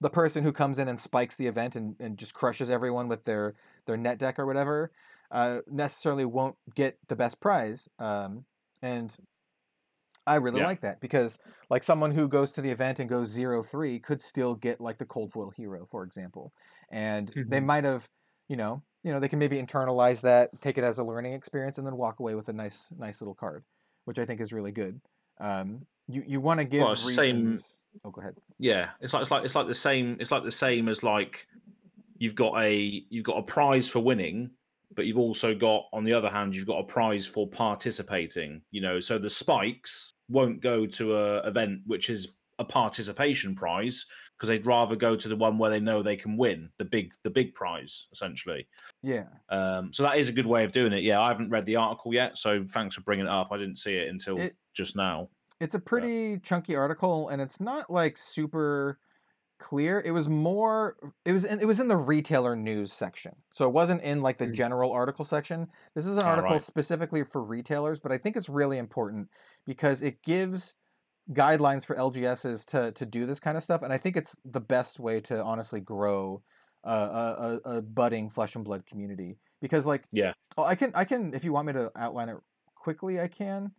the 0.00 0.10
person 0.10 0.42
who 0.42 0.52
comes 0.52 0.78
in 0.78 0.88
and 0.88 1.00
spikes 1.00 1.36
the 1.36 1.46
event 1.46 1.76
and, 1.76 1.96
and 2.00 2.18
just 2.18 2.34
crushes 2.34 2.70
everyone 2.70 3.08
with 3.08 3.24
their 3.24 3.54
their 3.86 3.96
net 3.96 4.18
deck 4.18 4.38
or 4.38 4.46
whatever 4.46 4.92
uh, 5.30 5.60
necessarily 5.68 6.24
won't 6.24 6.56
get 6.74 6.98
the 7.08 7.16
best 7.16 7.40
prize 7.40 7.88
um, 7.98 8.44
and 8.82 9.16
i 10.26 10.34
really 10.36 10.60
Yeah. 10.60 10.62
like 10.62 10.80
that 10.80 11.00
because 11.00 11.38
like 11.70 11.82
someone 11.82 12.10
who 12.10 12.28
goes 12.28 12.52
to 12.52 12.60
the 12.60 12.70
event 12.70 12.98
and 13.00 13.08
goes 13.08 13.28
zero 13.28 13.62
three 13.62 13.98
could 13.98 14.20
still 14.20 14.54
get 14.54 14.80
like 14.80 14.98
the 14.98 15.06
cold 15.06 15.32
foil 15.32 15.50
hero 15.50 15.86
for 15.90 16.04
example 16.04 16.52
and 16.90 17.34
they 17.46 17.60
Mhm. 17.60 17.60
might 17.60 17.84
have 17.84 18.08
you 18.48 18.56
know 18.56 18.82
you 19.02 19.12
know 19.12 19.20
they 19.20 19.28
can 19.28 19.38
maybe 19.38 19.60
internalize 19.60 20.20
that 20.20 20.50
take 20.60 20.76
it 20.78 20.84
as 20.84 20.98
a 20.98 21.04
learning 21.04 21.32
experience 21.32 21.78
and 21.78 21.86
then 21.86 21.96
walk 21.96 22.20
away 22.20 22.34
with 22.34 22.48
a 22.48 22.52
nice 22.52 22.88
nice 22.96 23.20
little 23.20 23.34
card 23.34 23.64
which 24.04 24.18
i 24.18 24.26
think 24.26 24.40
is 24.40 24.52
really 24.52 24.72
good 24.72 25.00
um, 25.40 25.86
you 26.10 26.22
you 26.26 26.40
want 26.40 26.58
to 26.58 26.64
give 26.64 26.80
Well, 26.82 26.90
the 26.90 26.96
same- 26.96 27.58
oh 28.04 28.10
go 28.10 28.20
ahead 28.20 28.34
Yeah, 28.58 28.90
it's 29.00 29.12
like 29.14 29.22
it's 29.22 29.30
like 29.30 29.44
it's 29.44 29.54
like 29.54 29.66
the 29.66 29.74
same. 29.74 30.16
It's 30.20 30.30
like 30.30 30.44
the 30.44 30.50
same 30.50 30.88
as 30.88 31.02
like 31.02 31.46
you've 32.18 32.34
got 32.34 32.60
a 32.62 33.04
you've 33.10 33.24
got 33.24 33.38
a 33.38 33.42
prize 33.42 33.88
for 33.88 34.00
winning, 34.00 34.50
but 34.94 35.06
you've 35.06 35.18
also 35.18 35.54
got 35.54 35.84
on 35.92 36.04
the 36.04 36.12
other 36.12 36.30
hand 36.30 36.54
you've 36.54 36.66
got 36.66 36.78
a 36.78 36.84
prize 36.84 37.26
for 37.26 37.48
participating. 37.48 38.62
You 38.70 38.80
know, 38.82 39.00
so 39.00 39.18
the 39.18 39.30
spikes 39.30 40.14
won't 40.28 40.60
go 40.60 40.86
to 40.86 41.16
a 41.16 41.38
event 41.46 41.80
which 41.86 42.10
is 42.10 42.28
a 42.58 42.64
participation 42.64 43.54
prize 43.54 44.04
because 44.36 44.48
they'd 44.48 44.66
rather 44.66 44.94
go 44.94 45.16
to 45.16 45.28
the 45.28 45.36
one 45.36 45.58
where 45.58 45.70
they 45.70 45.80
know 45.80 46.02
they 46.02 46.16
can 46.16 46.36
win 46.36 46.68
the 46.78 46.84
big 46.84 47.12
the 47.24 47.30
big 47.30 47.54
prize 47.54 48.06
essentially. 48.12 48.66
yeah 49.02 49.24
Um, 49.48 49.92
so 49.92 50.02
that 50.02 50.18
is 50.18 50.28
a 50.28 50.32
good 50.32 50.46
way 50.46 50.62
of 50.64 50.70
doing 50.72 50.92
it. 50.92 51.02
Yeah, 51.02 51.20
I 51.22 51.28
haven't 51.28 51.50
read 51.50 51.64
the 51.66 51.76
article 51.76 52.12
yet, 52.14 52.36
so 52.38 52.64
thanks 52.68 52.94
for 52.94 53.00
bringing 53.00 53.26
it 53.26 53.30
up. 53.32 53.48
I 53.50 53.56
didn't 53.56 53.76
see 53.76 53.94
it 53.96 54.08
until 54.08 54.38
It- 54.38 54.56
just 54.74 54.94
now. 54.94 55.28
It's 55.60 55.74
a 55.74 55.78
pretty 55.78 56.38
chunky 56.38 56.74
article, 56.74 57.28
and 57.28 57.40
it's 57.42 57.60
not 57.60 57.90
like 57.90 58.16
super 58.18 58.98
clear. 59.58 60.00
It 60.00 60.12
was 60.12 60.28
more. 60.28 60.96
It 61.24 61.32
was. 61.32 61.44
In, 61.44 61.60
it 61.60 61.66
was 61.66 61.80
in 61.80 61.88
the 61.88 61.96
retailer 61.96 62.56
news 62.56 62.92
section, 62.92 63.36
so 63.52 63.66
it 63.66 63.72
wasn't 63.72 64.02
in 64.02 64.22
like 64.22 64.38
the 64.38 64.46
Mm. 64.46 64.54
general 64.54 64.90
article 64.92 65.24
section. 65.24 65.68
This 65.94 66.06
is 66.06 66.16
an 66.16 66.24
article 66.24 66.56
right. 66.56 66.62
specifically 66.62 67.24
for 67.24 67.42
retailers, 67.44 68.00
but 68.00 68.10
I 68.12 68.18
think 68.18 68.36
it's 68.36 68.48
really 68.48 68.78
important 68.78 69.28
because 69.66 70.02
it 70.02 70.22
gives 70.22 70.76
guidelines 71.32 71.84
for 71.84 71.96
LGSs 71.96 72.64
to 72.66 72.92
to 72.92 73.06
do 73.06 73.26
this 73.26 73.40
kind 73.40 73.56
of 73.56 73.62
stuff, 73.62 73.82
and 73.82 73.92
I 73.92 73.98
think 73.98 74.16
it's 74.16 74.36
the 74.44 74.60
best 74.60 74.98
way 74.98 75.20
to 75.22 75.42
honestly 75.42 75.80
grow 75.80 76.42
a 76.84 77.60
a 77.64 77.82
budding 77.82 78.30
flesh 78.30 78.56
and 78.56 78.64
blood 78.64 78.86
community. 78.86 79.38
Because 79.60 79.86
like, 79.86 80.04
Yeah. 80.12 80.32
oh, 80.56 80.64
I 80.64 80.74
can 80.74 80.92
I 80.94 81.04
can 81.04 81.34
if 81.34 81.44
you 81.44 81.52
want 81.52 81.66
me 81.66 81.74
to 81.74 81.92
outline 81.96 82.30
it 82.30 82.38
quickly, 82.74 83.20
I 83.20 83.28
can. 83.28 83.72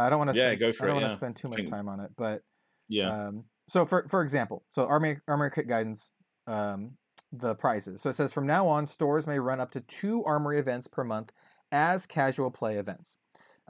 I 0.00 0.10
don't 0.10 0.18
want 0.18 0.32
to. 0.32 0.36
Yeah, 0.36 0.54
go 0.54 0.72
for 0.72 0.84
I 0.84 0.86
don't 0.86 0.96
want 0.96 1.04
yeah. 1.04 1.10
to 1.10 1.16
spend 1.16 1.36
too 1.36 1.48
much 1.48 1.68
time 1.68 1.88
on 1.88 2.00
it, 2.00 2.10
but 2.16 2.42
Yeah, 2.88 3.26
um, 3.28 3.44
so 3.68 3.84
for 3.84 4.06
for 4.08 4.22
example, 4.22 4.64
so 4.68 4.86
armor 4.86 5.22
armor 5.28 5.50
kit 5.50 5.68
guidance, 5.68 6.10
um, 6.46 6.92
the 7.32 7.54
prizes. 7.54 8.02
So 8.02 8.10
it 8.10 8.14
says 8.14 8.32
from 8.32 8.46
now 8.46 8.66
on, 8.66 8.86
stores 8.86 9.26
may 9.26 9.38
run 9.38 9.60
up 9.60 9.70
to 9.72 9.80
two 9.80 10.24
armory 10.24 10.58
events 10.58 10.88
per 10.88 11.04
month 11.04 11.32
as 11.70 12.06
casual 12.06 12.50
play 12.50 12.76
events, 12.76 13.16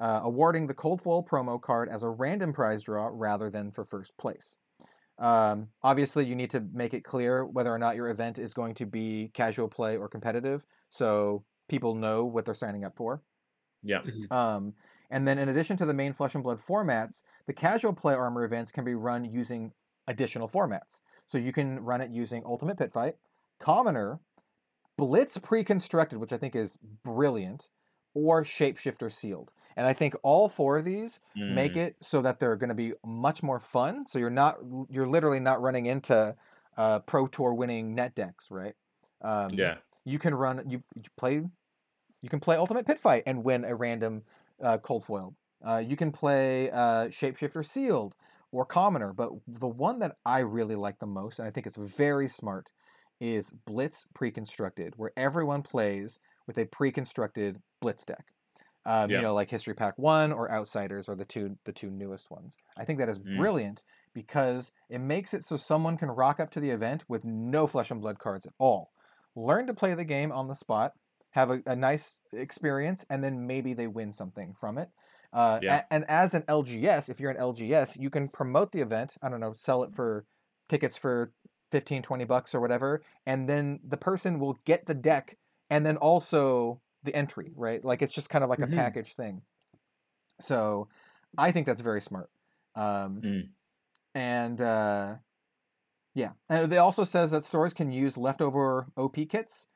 uh, 0.00 0.20
awarding 0.22 0.66
the 0.66 0.74
cold 0.74 1.02
foil 1.02 1.24
promo 1.24 1.60
card 1.60 1.88
as 1.88 2.02
a 2.02 2.08
random 2.08 2.52
prize 2.52 2.82
draw 2.82 3.10
rather 3.12 3.50
than 3.50 3.72
for 3.72 3.84
first 3.84 4.16
place. 4.16 4.56
Um, 5.18 5.68
obviously, 5.82 6.24
you 6.26 6.36
need 6.36 6.50
to 6.50 6.60
make 6.72 6.94
it 6.94 7.02
clear 7.02 7.44
whether 7.44 7.74
or 7.74 7.78
not 7.78 7.96
your 7.96 8.08
event 8.08 8.38
is 8.38 8.54
going 8.54 8.74
to 8.76 8.86
be 8.86 9.30
casual 9.34 9.66
play 9.66 9.96
or 9.96 10.08
competitive, 10.08 10.62
so 10.90 11.44
people 11.68 11.96
know 11.96 12.24
what 12.24 12.44
they're 12.44 12.54
signing 12.54 12.84
up 12.84 12.96
for. 12.96 13.22
yeah, 13.82 14.02
Um, 14.30 14.74
and 15.10 15.26
then, 15.26 15.38
in 15.38 15.48
addition 15.48 15.76
to 15.78 15.86
the 15.86 15.94
main 15.94 16.12
Flesh 16.12 16.34
and 16.34 16.44
Blood 16.44 16.60
formats, 16.60 17.22
the 17.46 17.52
casual 17.52 17.92
play 17.92 18.14
armor 18.14 18.44
events 18.44 18.72
can 18.72 18.84
be 18.84 18.94
run 18.94 19.24
using 19.24 19.72
additional 20.06 20.48
formats. 20.48 21.00
So 21.26 21.38
you 21.38 21.52
can 21.52 21.80
run 21.80 22.00
it 22.00 22.10
using 22.10 22.42
Ultimate 22.44 22.78
Pit 22.78 22.92
Fight, 22.92 23.16
Commoner, 23.60 24.20
Blitz 24.96 25.38
pre-constructed, 25.38 26.18
which 26.18 26.32
I 26.32 26.38
think 26.38 26.56
is 26.56 26.78
brilliant, 27.04 27.68
or 28.14 28.44
Shapeshifter 28.44 29.12
sealed. 29.12 29.50
And 29.76 29.86
I 29.86 29.92
think 29.92 30.14
all 30.22 30.48
four 30.48 30.78
of 30.78 30.84
these 30.84 31.20
make 31.36 31.74
Mm. 31.74 31.76
it 31.76 31.96
so 32.00 32.20
that 32.22 32.40
they're 32.40 32.56
going 32.56 32.68
to 32.68 32.74
be 32.74 32.94
much 33.04 33.42
more 33.42 33.60
fun. 33.60 34.06
So 34.08 34.18
you're 34.18 34.30
not, 34.30 34.56
you're 34.90 35.06
literally 35.06 35.40
not 35.40 35.60
running 35.62 35.86
into 35.86 36.34
uh, 36.76 36.98
Pro 37.00 37.26
Tour 37.28 37.54
winning 37.54 37.94
net 37.94 38.14
decks, 38.14 38.50
right? 38.50 38.74
Um, 39.22 39.50
yeah, 39.52 39.78
you 40.04 40.18
can 40.18 40.34
run 40.34 40.68
you, 40.68 40.82
you 40.94 41.02
play 41.16 41.42
you 42.22 42.28
can 42.28 42.40
play 42.40 42.56
ultimate 42.56 42.86
pit 42.86 42.98
fight 42.98 43.22
and 43.26 43.44
win 43.44 43.64
a 43.64 43.74
random 43.74 44.22
uh, 44.62 44.78
cold 44.78 45.04
foil 45.04 45.36
uh, 45.66 45.78
you 45.78 45.96
can 45.96 46.12
play 46.12 46.70
uh, 46.70 47.06
shapeshifter 47.08 47.64
sealed 47.64 48.14
or 48.52 48.64
commoner 48.66 49.12
but 49.12 49.30
the 49.46 49.68
one 49.68 49.98
that 49.98 50.16
i 50.24 50.38
really 50.40 50.76
like 50.76 50.98
the 50.98 51.06
most 51.06 51.38
and 51.38 51.46
i 51.48 51.50
think 51.50 51.66
it's 51.66 51.76
very 51.76 52.28
smart 52.28 52.70
is 53.20 53.50
blitz 53.66 54.06
pre-constructed 54.14 54.94
where 54.96 55.12
everyone 55.16 55.62
plays 55.62 56.18
with 56.46 56.58
a 56.58 56.64
pre-constructed 56.66 57.60
blitz 57.80 58.04
deck 58.04 58.26
um, 58.86 59.10
Yeah. 59.10 59.16
you 59.16 59.22
know 59.22 59.34
like 59.34 59.50
history 59.50 59.74
pack 59.74 59.94
one 59.98 60.32
or 60.32 60.50
outsiders 60.50 61.08
are 61.08 61.16
the 61.16 61.24
two 61.24 61.56
the 61.64 61.72
two 61.72 61.90
newest 61.90 62.30
ones 62.30 62.56
i 62.76 62.84
think 62.84 62.98
that 62.98 63.08
is 63.08 63.18
Mm. 63.24 63.28
brilliant 63.36 63.82
because 64.14 64.72
it 64.88 64.98
makes 65.00 65.34
it 65.34 65.44
so 65.44 65.56
someone 65.56 65.96
can 65.96 66.08
rock 66.10 66.40
up 66.40 66.50
to 66.50 66.60
the 66.60 66.70
event 66.70 67.04
with 67.08 67.24
no 67.24 67.66
flesh 67.66 67.90
and 67.90 68.00
blood 68.00 68.18
cards 68.18 68.46
at 68.46 68.52
all 68.58 68.92
learn 69.34 69.66
to 69.66 69.74
play 69.74 69.94
the 69.94 70.04
game 70.04 70.32
on 70.32 70.48
the 70.48 70.54
spot, 70.54 70.94
have 71.38 71.50
a, 71.50 71.62
a 71.66 71.76
nice 71.76 72.16
experience, 72.32 73.06
and 73.08 73.22
then 73.22 73.46
maybe 73.46 73.72
they 73.74 73.86
win 73.86 74.12
something 74.12 74.54
from 74.60 74.76
it. 74.78 74.90
Uh, 75.32 75.60
Yeah. 75.62 75.76
a- 75.78 75.92
and 75.92 76.04
as 76.08 76.34
an 76.34 76.42
LGS, 76.48 77.08
if 77.08 77.20
you're 77.20 77.30
an 77.30 77.36
LGS, 77.36 77.96
you 77.96 78.10
can 78.10 78.28
promote 78.28 78.72
the 78.72 78.80
event. 78.80 79.16
I 79.22 79.28
don't 79.28 79.40
know, 79.40 79.54
sell 79.54 79.82
it 79.84 79.94
for 79.94 80.24
tickets 80.68 80.96
for 80.96 81.32
15, 81.70 82.02
20 82.02 82.24
bucks 82.24 82.54
or 82.54 82.60
whatever. 82.60 83.02
And 83.26 83.48
then 83.48 83.80
the 83.86 83.96
person 83.96 84.40
will 84.40 84.58
get 84.64 84.86
the 84.86 84.94
deck 84.94 85.36
and 85.70 85.84
then 85.86 85.96
also 85.98 86.80
the 87.04 87.14
entry, 87.14 87.52
right? 87.54 87.84
Like 87.84 88.02
it's 88.02 88.12
just 88.12 88.30
kind 88.30 88.42
of 88.42 88.50
like 88.50 88.58
Mhm. 88.58 88.72
a 88.72 88.76
package 88.76 89.14
thing. 89.14 89.42
So 90.40 90.88
I 91.36 91.52
think 91.52 91.66
that's 91.66 91.82
very 91.82 92.00
smart. 92.00 92.30
Um, 92.74 93.22
Mm. 93.22 93.48
And 94.14 94.60
uh, 94.60 95.16
yeah, 96.14 96.32
and 96.48 96.72
it 96.72 96.76
also 96.76 97.04
says 97.04 97.30
that 97.30 97.44
stores 97.44 97.72
can 97.72 97.92
use 97.92 98.16
leftover 98.16 98.86
OP 98.96 99.26
kits 99.26 99.66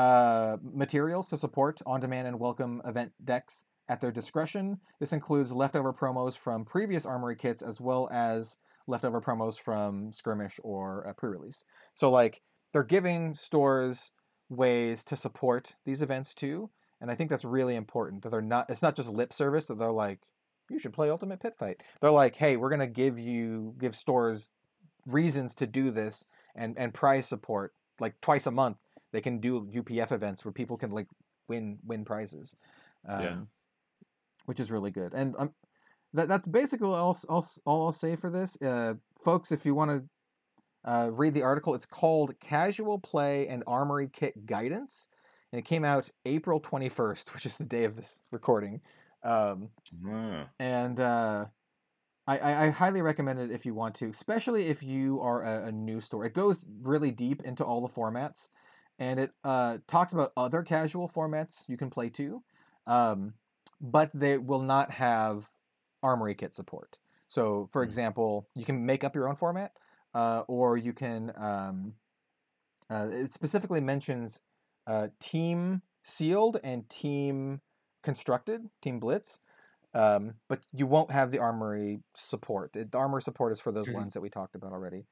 uh, 0.00 0.56
materials 0.62 1.28
to 1.28 1.36
support 1.36 1.82
on-demand 1.84 2.26
and 2.26 2.40
welcome 2.40 2.80
event 2.86 3.12
decks 3.22 3.66
at 3.86 4.00
their 4.00 4.10
discretion. 4.10 4.80
This 4.98 5.12
includes 5.12 5.52
leftover 5.52 5.92
promos 5.92 6.38
from 6.38 6.64
previous 6.64 7.04
Armory 7.04 7.36
kits 7.36 7.60
as 7.60 7.82
well 7.82 8.08
as 8.10 8.56
leftover 8.86 9.20
promos 9.20 9.60
from 9.60 10.10
Skirmish 10.10 10.58
or 10.62 11.02
a 11.02 11.12
pre-release. 11.12 11.64
So 11.92 12.10
like 12.10 12.40
they're 12.72 12.82
giving 12.82 13.34
stores 13.34 14.12
ways 14.48 15.04
to 15.04 15.16
support 15.16 15.74
these 15.84 16.00
events 16.00 16.32
too, 16.32 16.70
and 17.02 17.10
I 17.10 17.14
think 17.14 17.28
that's 17.28 17.44
really 17.44 17.76
important 17.76 18.22
that 18.22 18.30
they're 18.30 18.40
not. 18.40 18.70
It's 18.70 18.80
not 18.80 18.96
just 18.96 19.10
lip 19.10 19.34
service 19.34 19.66
that 19.66 19.78
they're 19.78 19.92
like, 19.92 20.20
you 20.70 20.78
should 20.78 20.94
play 20.94 21.10
Ultimate 21.10 21.40
Pit 21.40 21.56
Fight. 21.58 21.82
They're 22.00 22.10
like, 22.10 22.36
hey, 22.36 22.56
we're 22.56 22.70
gonna 22.70 22.86
give 22.86 23.18
you 23.18 23.74
give 23.78 23.94
stores 23.94 24.48
reasons 25.04 25.54
to 25.56 25.66
do 25.66 25.90
this 25.90 26.24
and 26.56 26.78
and 26.78 26.94
prize 26.94 27.26
support 27.26 27.74
like 28.00 28.18
twice 28.22 28.46
a 28.46 28.50
month. 28.50 28.78
They 29.12 29.20
can 29.20 29.40
do 29.40 29.62
UPF 29.74 30.12
events 30.12 30.44
where 30.44 30.52
people 30.52 30.76
can 30.76 30.90
like 30.90 31.06
win 31.48 31.78
win 31.84 32.04
prizes, 32.04 32.54
um, 33.08 33.20
Yeah. 33.22 33.36
which 34.46 34.60
is 34.60 34.70
really 34.70 34.90
good. 34.90 35.12
And 35.14 35.34
um, 35.38 35.50
that 36.14 36.28
that's 36.28 36.46
basically 36.46 36.88
all 36.88 37.16
all, 37.28 37.46
all 37.64 37.86
I'll 37.86 37.92
say 37.92 38.16
for 38.16 38.30
this, 38.30 38.60
uh, 38.62 38.94
folks. 39.24 39.52
If 39.52 39.64
you 39.66 39.74
want 39.74 39.90
to 39.90 40.90
uh, 40.90 41.10
read 41.12 41.34
the 41.34 41.42
article, 41.42 41.74
it's 41.74 41.86
called 41.86 42.34
"Casual 42.40 42.98
Play 42.98 43.48
and 43.48 43.62
Armory 43.66 44.08
Kit 44.12 44.46
Guidance." 44.46 45.06
and 45.52 45.58
it 45.58 45.64
came 45.64 45.84
out 45.84 46.08
April 46.26 46.60
21st, 46.60 47.34
which 47.34 47.44
is 47.44 47.56
the 47.56 47.64
day 47.64 47.82
of 47.82 47.96
this 47.96 48.20
recording. 48.30 48.80
Um, 49.24 49.70
Ah. 50.08 50.46
and 50.60 51.00
uh, 51.00 51.46
I, 52.28 52.38
I, 52.38 52.64
I 52.66 52.70
highly 52.70 53.02
recommend 53.02 53.40
it 53.40 53.50
if 53.50 53.66
you 53.66 53.74
want 53.74 53.96
to, 53.96 54.08
especially 54.10 54.66
if 54.68 54.80
you 54.84 55.20
are 55.20 55.42
a, 55.42 55.66
a 55.66 55.72
new 55.72 56.00
store. 56.00 56.24
It 56.24 56.34
goes 56.34 56.64
really 56.82 57.10
deep 57.10 57.42
into 57.42 57.64
all 57.64 57.80
the 57.84 57.92
formats, 57.92 58.48
and 59.00 59.20
it 59.20 59.32
uh, 59.44 59.78
talks 59.88 60.12
about 60.12 60.32
other 60.36 60.62
casual 60.62 61.08
formats 61.08 61.68
you 61.68 61.76
can 61.78 61.90
play 61.90 62.10
too, 62.10 62.44
um, 62.86 63.34
but 63.80 64.10
they 64.14 64.38
will 64.38 64.62
not 64.62 64.92
have 64.92 65.50
Armory 66.02 66.34
kit 66.34 66.54
support. 66.54 66.98
So, 67.28 67.68
for 67.72 67.82
Mm. 67.82 67.86
example, 67.86 68.48
you 68.54 68.64
can 68.64 68.86
make 68.86 69.04
up 69.04 69.14
your 69.14 69.28
own 69.28 69.36
format, 69.36 69.72
uh, 70.14 70.42
or 70.48 70.76
you 70.76 70.92
can. 70.92 71.32
Um, 71.36 71.94
uh, 72.90 73.08
it 73.10 73.32
specifically 73.32 73.80
mentions 73.80 74.40
uh, 74.86 75.08
team 75.20 75.82
sealed 76.02 76.58
and 76.64 76.88
team 76.88 77.60
constructed, 78.02 78.62
team 78.82 79.00
blitz. 79.00 79.40
Um, 79.94 80.34
but 80.48 80.60
you 80.72 80.86
won't 80.86 81.10
have 81.12 81.30
the 81.32 81.38
armory 81.40 82.00
support. 82.14 82.76
It, 82.76 82.92
the 82.92 82.98
armor 82.98 83.20
support 83.20 83.52
is 83.52 83.60
for 83.60 83.72
those 83.72 83.86
Mhm. 83.86 83.92
ones 83.92 84.14
that 84.14 84.20
we 84.22 84.30
talked 84.30 84.54
about 84.54 84.72
already. 84.72 85.06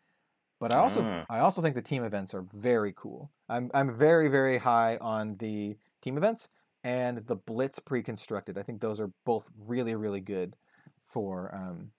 But 0.61 0.73
I 0.73 0.79
also 0.79 1.03
Ah. 1.03 1.25
I 1.31 1.39
also 1.41 1.63
think 1.63 1.75
the 1.75 1.83
team 1.83 2.05
events 2.05 2.35
are 2.35 2.43
very 2.55 2.93
cool. 2.97 3.31
I'm 3.49 3.71
I'm 3.75 3.97
very 3.97 4.29
very 4.29 4.59
high 4.59 4.97
on 4.99 5.37
the 5.37 5.77
team 6.03 6.17
events 6.17 6.49
and 6.85 7.19
the 7.27 7.37
blitz 7.37 7.79
pre-constructed. 7.79 8.59
I 8.59 8.63
think 8.63 8.81
those 8.81 9.01
are 9.01 9.11
both 9.25 9.45
really 9.67 9.95
really 9.95 10.21
good 10.21 10.57
for 11.07 11.55
um, 11.55 11.91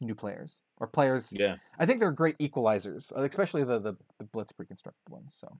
new 0.00 0.14
players 0.14 0.60
or 0.78 0.86
players. 0.86 1.32
Yeah. 1.32 1.56
I 1.78 1.86
think 1.86 2.00
they're 2.00 2.12
great 2.12 2.38
equalizers, 2.38 3.12
uh, 3.16 3.22
especially 3.22 3.64
the 3.64 3.78
the, 3.80 3.94
the 4.18 4.24
blitz 4.24 4.52
pre-constructed 4.52 5.08
ones. 5.10 5.36
So 5.38 5.58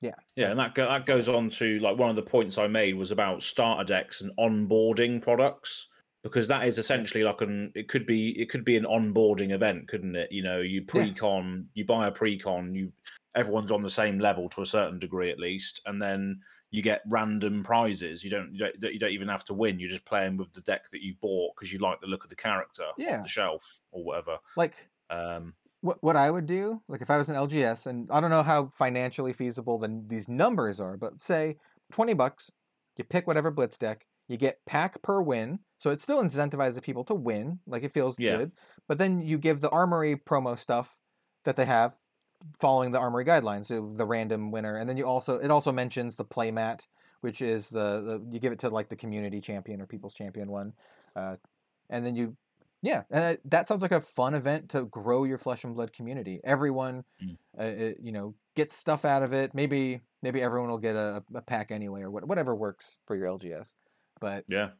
Yeah. 0.00 0.14
Yeah, 0.36 0.50
and 0.50 0.58
that 0.58 0.74
go, 0.74 0.86
that 0.86 1.06
goes 1.06 1.28
on 1.28 1.48
to 1.50 1.78
like 1.78 1.98
one 1.98 2.10
of 2.10 2.16
the 2.16 2.22
points 2.22 2.58
I 2.58 2.66
made 2.66 2.96
was 2.96 3.10
about 3.12 3.42
starter 3.42 3.84
decks 3.84 4.22
and 4.22 4.32
onboarding 4.38 5.22
products 5.22 5.88
because 6.22 6.48
that 6.48 6.66
is 6.66 6.78
essentially 6.78 7.24
like 7.24 7.40
an 7.40 7.72
it 7.74 7.88
could 7.88 8.06
be 8.06 8.30
it 8.40 8.48
could 8.48 8.64
be 8.64 8.76
an 8.76 8.84
onboarding 8.84 9.52
event, 9.52 9.88
couldn't 9.88 10.16
it? 10.16 10.30
You 10.30 10.42
know, 10.42 10.60
you 10.60 10.82
pre-con, 10.82 11.68
you 11.74 11.84
buy 11.84 12.06
a 12.06 12.12
pre-con, 12.12 12.74
you 12.74 12.92
everyone's 13.34 13.72
on 13.72 13.82
the 13.82 13.90
same 13.90 14.18
level 14.18 14.48
to 14.50 14.62
a 14.62 14.66
certain 14.66 14.98
degree 14.98 15.30
at 15.30 15.38
least, 15.38 15.80
and 15.86 16.00
then 16.00 16.40
you 16.70 16.80
get 16.82 17.02
random 17.08 17.62
prizes. 17.62 18.22
You 18.24 18.30
don't 18.30 18.52
you 18.52 18.58
don't, 18.58 18.92
you 18.94 18.98
don't 18.98 19.10
even 19.10 19.28
have 19.28 19.44
to 19.44 19.54
win. 19.54 19.78
You're 19.78 19.90
just 19.90 20.04
playing 20.04 20.36
with 20.36 20.52
the 20.52 20.60
deck 20.62 20.88
that 20.90 21.02
you've 21.02 21.20
bought 21.20 21.54
because 21.54 21.72
you 21.72 21.78
like 21.78 22.00
the 22.00 22.06
look 22.06 22.24
of 22.24 22.30
the 22.30 22.36
character 22.36 22.84
Yeah. 22.96 23.16
off 23.16 23.22
the 23.22 23.28
shelf 23.28 23.80
or 23.90 24.04
whatever. 24.04 24.38
like 24.56 24.74
Um, 25.10 25.54
what 25.80 26.02
what 26.02 26.16
I 26.16 26.30
would 26.30 26.46
do, 26.46 26.80
like 26.88 27.02
if 27.02 27.10
I 27.10 27.18
was 27.18 27.28
an 27.28 27.34
LGS, 27.34 27.86
and 27.86 28.08
I 28.12 28.20
don't 28.20 28.30
know 28.30 28.44
how 28.44 28.70
financially 28.78 29.32
feasible 29.32 29.78
the, 29.78 30.02
these 30.06 30.28
numbers 30.28 30.78
are, 30.78 30.96
but 30.96 31.20
say 31.20 31.56
twenty 31.90 32.14
bucks, 32.14 32.50
you 32.96 33.04
pick 33.04 33.26
whatever 33.26 33.50
blitz 33.50 33.76
deck, 33.76 34.06
you 34.28 34.36
get 34.36 34.60
pack 34.64 35.02
per 35.02 35.20
win, 35.20 35.58
so 35.82 35.90
it 35.90 36.00
still 36.00 36.22
incentivizes 36.22 36.80
people 36.80 37.02
to 37.04 37.14
win, 37.14 37.58
like 37.66 37.82
it 37.82 37.92
feels 37.92 38.16
Yeah. 38.16 38.36
good. 38.36 38.52
But 38.86 38.98
then 38.98 39.20
you 39.20 39.36
give 39.36 39.60
the 39.60 39.70
armory 39.70 40.14
promo 40.16 40.56
stuff 40.56 40.96
that 41.44 41.56
they 41.56 41.64
have, 41.66 41.96
following 42.60 42.92
the 42.92 43.00
armory 43.00 43.24
guidelines, 43.24 43.66
so 43.66 43.92
the 43.96 44.06
random 44.06 44.52
winner, 44.52 44.76
and 44.76 44.88
then 44.88 44.96
you 44.96 45.06
also 45.06 45.38
it 45.38 45.50
also 45.50 45.72
mentions 45.72 46.14
the 46.14 46.24
playmat, 46.24 46.86
which 47.20 47.42
is 47.42 47.68
the, 47.68 48.00
the 48.00 48.28
you 48.32 48.38
give 48.38 48.52
it 48.52 48.60
to 48.60 48.68
like 48.68 48.88
the 48.90 48.96
community 48.96 49.40
champion 49.40 49.80
or 49.80 49.86
people's 49.88 50.14
champion 50.14 50.50
one, 50.52 50.72
uh, 51.16 51.36
and 51.90 52.06
then 52.06 52.14
you 52.14 52.36
yeah, 52.82 53.04
and 53.10 53.38
uh, 53.38 53.40
that 53.46 53.68
sounds 53.68 53.82
like 53.82 53.92
a 53.92 54.00
fun 54.00 54.34
event 54.34 54.70
to 54.70 54.84
grow 54.86 55.24
your 55.24 55.38
flesh 55.38 55.64
and 55.64 55.74
blood 55.74 55.92
community. 55.92 56.40
Everyone, 56.44 57.04
Mm. 57.20 57.36
uh, 57.58 57.64
it, 57.64 57.98
you 58.02 58.12
know, 58.12 58.34
gets 58.56 58.76
stuff 58.76 59.04
out 59.04 59.22
of 59.22 59.32
it. 59.32 59.54
Maybe 59.54 60.02
maybe 60.22 60.42
everyone 60.42 60.70
will 60.70 60.78
get 60.78 60.96
a, 60.96 61.24
a 61.34 61.42
pack 61.42 61.70
anyway, 61.70 62.02
or 62.02 62.10
what, 62.10 62.26
whatever 62.26 62.54
works 62.54 62.98
for 63.06 63.16
your 63.16 63.26
LGS. 63.26 63.74
But 64.20 64.46
yeah, 64.48 64.72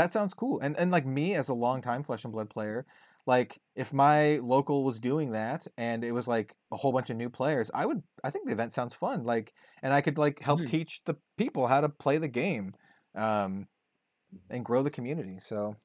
that 0.00 0.12
sounds 0.12 0.34
cool. 0.34 0.60
And 0.60 0.76
and 0.76 0.90
like 0.90 1.06
me 1.06 1.34
as 1.34 1.48
a 1.48 1.54
long-time 1.54 2.02
flesh 2.04 2.24
and 2.24 2.32
blood 2.32 2.50
player, 2.50 2.86
like 3.26 3.60
if 3.74 3.92
my 3.92 4.36
local 4.38 4.84
was 4.84 5.00
doing 5.00 5.32
that 5.32 5.66
and 5.76 6.04
it 6.04 6.12
was 6.12 6.28
like 6.28 6.56
a 6.72 6.76
whole 6.76 6.92
bunch 6.92 7.10
of 7.10 7.16
new 7.16 7.30
players, 7.30 7.70
I 7.74 7.86
would 7.86 8.02
I 8.24 8.30
think 8.30 8.46
the 8.46 8.52
event 8.52 8.72
sounds 8.72 8.94
fun. 8.94 9.24
Like 9.24 9.54
and 9.82 9.92
I 9.92 10.00
could 10.02 10.18
like 10.18 10.40
help 10.40 10.60
Mhm. 10.60 10.66
teach 10.66 11.02
the 11.04 11.16
people 11.38 11.66
how 11.66 11.80
to 11.80 11.88
play 11.88 12.18
the 12.18 12.28
game, 12.28 12.74
um, 13.14 13.68
and 14.50 14.64
grow 14.64 14.82
the 14.84 14.90
community. 14.90 15.40
So. 15.40 15.76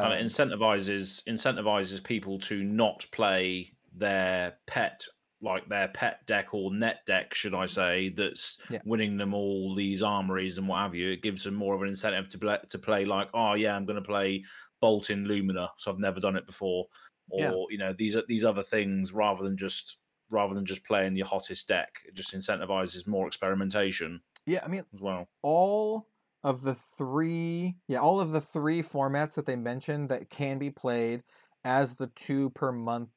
and 0.00 0.12
it 0.12 0.20
um, 0.22 0.24
incentivizes 0.24 1.22
incentivizes 1.24 2.02
people 2.02 2.38
to 2.38 2.62
not 2.62 3.06
play 3.12 3.72
their 3.92 4.58
pet 4.66 5.04
like 5.42 5.68
their 5.68 5.88
pet 5.88 6.24
deck 6.26 6.52
or 6.52 6.72
net 6.72 7.00
deck 7.06 7.32
should 7.34 7.54
i 7.54 7.66
say 7.66 8.10
that's 8.10 8.58
Yeah. 8.70 8.80
winning 8.84 9.16
them 9.16 9.32
all 9.34 9.74
these 9.74 10.02
armories 10.02 10.58
and 10.58 10.68
what 10.68 10.80
have 10.80 10.94
you 10.94 11.10
it 11.10 11.22
gives 11.22 11.44
them 11.44 11.54
more 11.54 11.74
of 11.74 11.82
an 11.82 11.88
incentive 11.88 12.28
to 12.28 12.38
play 12.38 12.58
to 12.68 12.78
play 12.78 13.04
like 13.04 13.28
oh 13.34 13.54
yeah 13.54 13.74
i'm 13.74 13.86
going 13.86 14.00
to 14.02 14.06
play 14.06 14.44
Boltyn 14.82 15.26
lumina 15.26 15.70
so 15.76 15.90
i've 15.90 15.98
never 15.98 16.20
done 16.20 16.36
it 16.36 16.46
before 16.46 16.86
or 17.30 17.40
Yeah. 17.40 17.52
you 17.70 17.78
know 17.78 17.92
these 17.92 18.16
are 18.16 18.24
these 18.28 18.44
other 18.44 18.62
things 18.62 19.12
rather 19.12 19.42
than 19.44 19.56
just 19.56 19.98
rather 20.30 20.54
than 20.54 20.64
just 20.66 20.84
playing 20.84 21.16
your 21.16 21.26
hottest 21.26 21.68
deck 21.68 21.90
it 22.06 22.14
just 22.14 22.34
incentivizes 22.34 23.06
more 23.06 23.26
experimentation 23.26 24.20
yeah, 24.46 24.60
I 24.64 24.68
mean, 24.68 24.84
as 24.94 25.00
well 25.00 25.28
all 25.42 26.08
of 26.42 26.62
the 26.62 26.74
three 26.74 27.76
yeah 27.88 27.98
all 27.98 28.20
of 28.20 28.32
the 28.32 28.40
three 28.40 28.82
formats 28.82 29.34
that 29.34 29.46
they 29.46 29.56
mentioned 29.56 30.08
that 30.08 30.30
can 30.30 30.58
be 30.58 30.70
played 30.70 31.22
as 31.64 31.94
the 31.94 32.06
two 32.08 32.50
per 32.50 32.72
month 32.72 33.10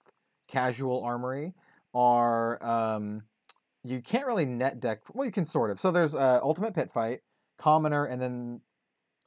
casual 0.50 1.04
armory 1.04 1.54
are 1.94 2.64
um 2.64 3.24
you 3.84 4.02
can't 4.02 4.26
really 4.26 4.46
net 4.46 4.80
deck 4.80 5.02
well 5.14 5.26
you 5.26 5.32
can 5.32 5.46
sort 5.46 5.72
of. 5.72 5.80
So 5.80 5.92
there's 5.92 6.16
uh 6.16 6.40
ultimate 6.42 6.74
pit 6.74 6.92
fight 6.94 7.22
commoner 7.58 8.06
and 8.06 8.22
then 8.22 8.62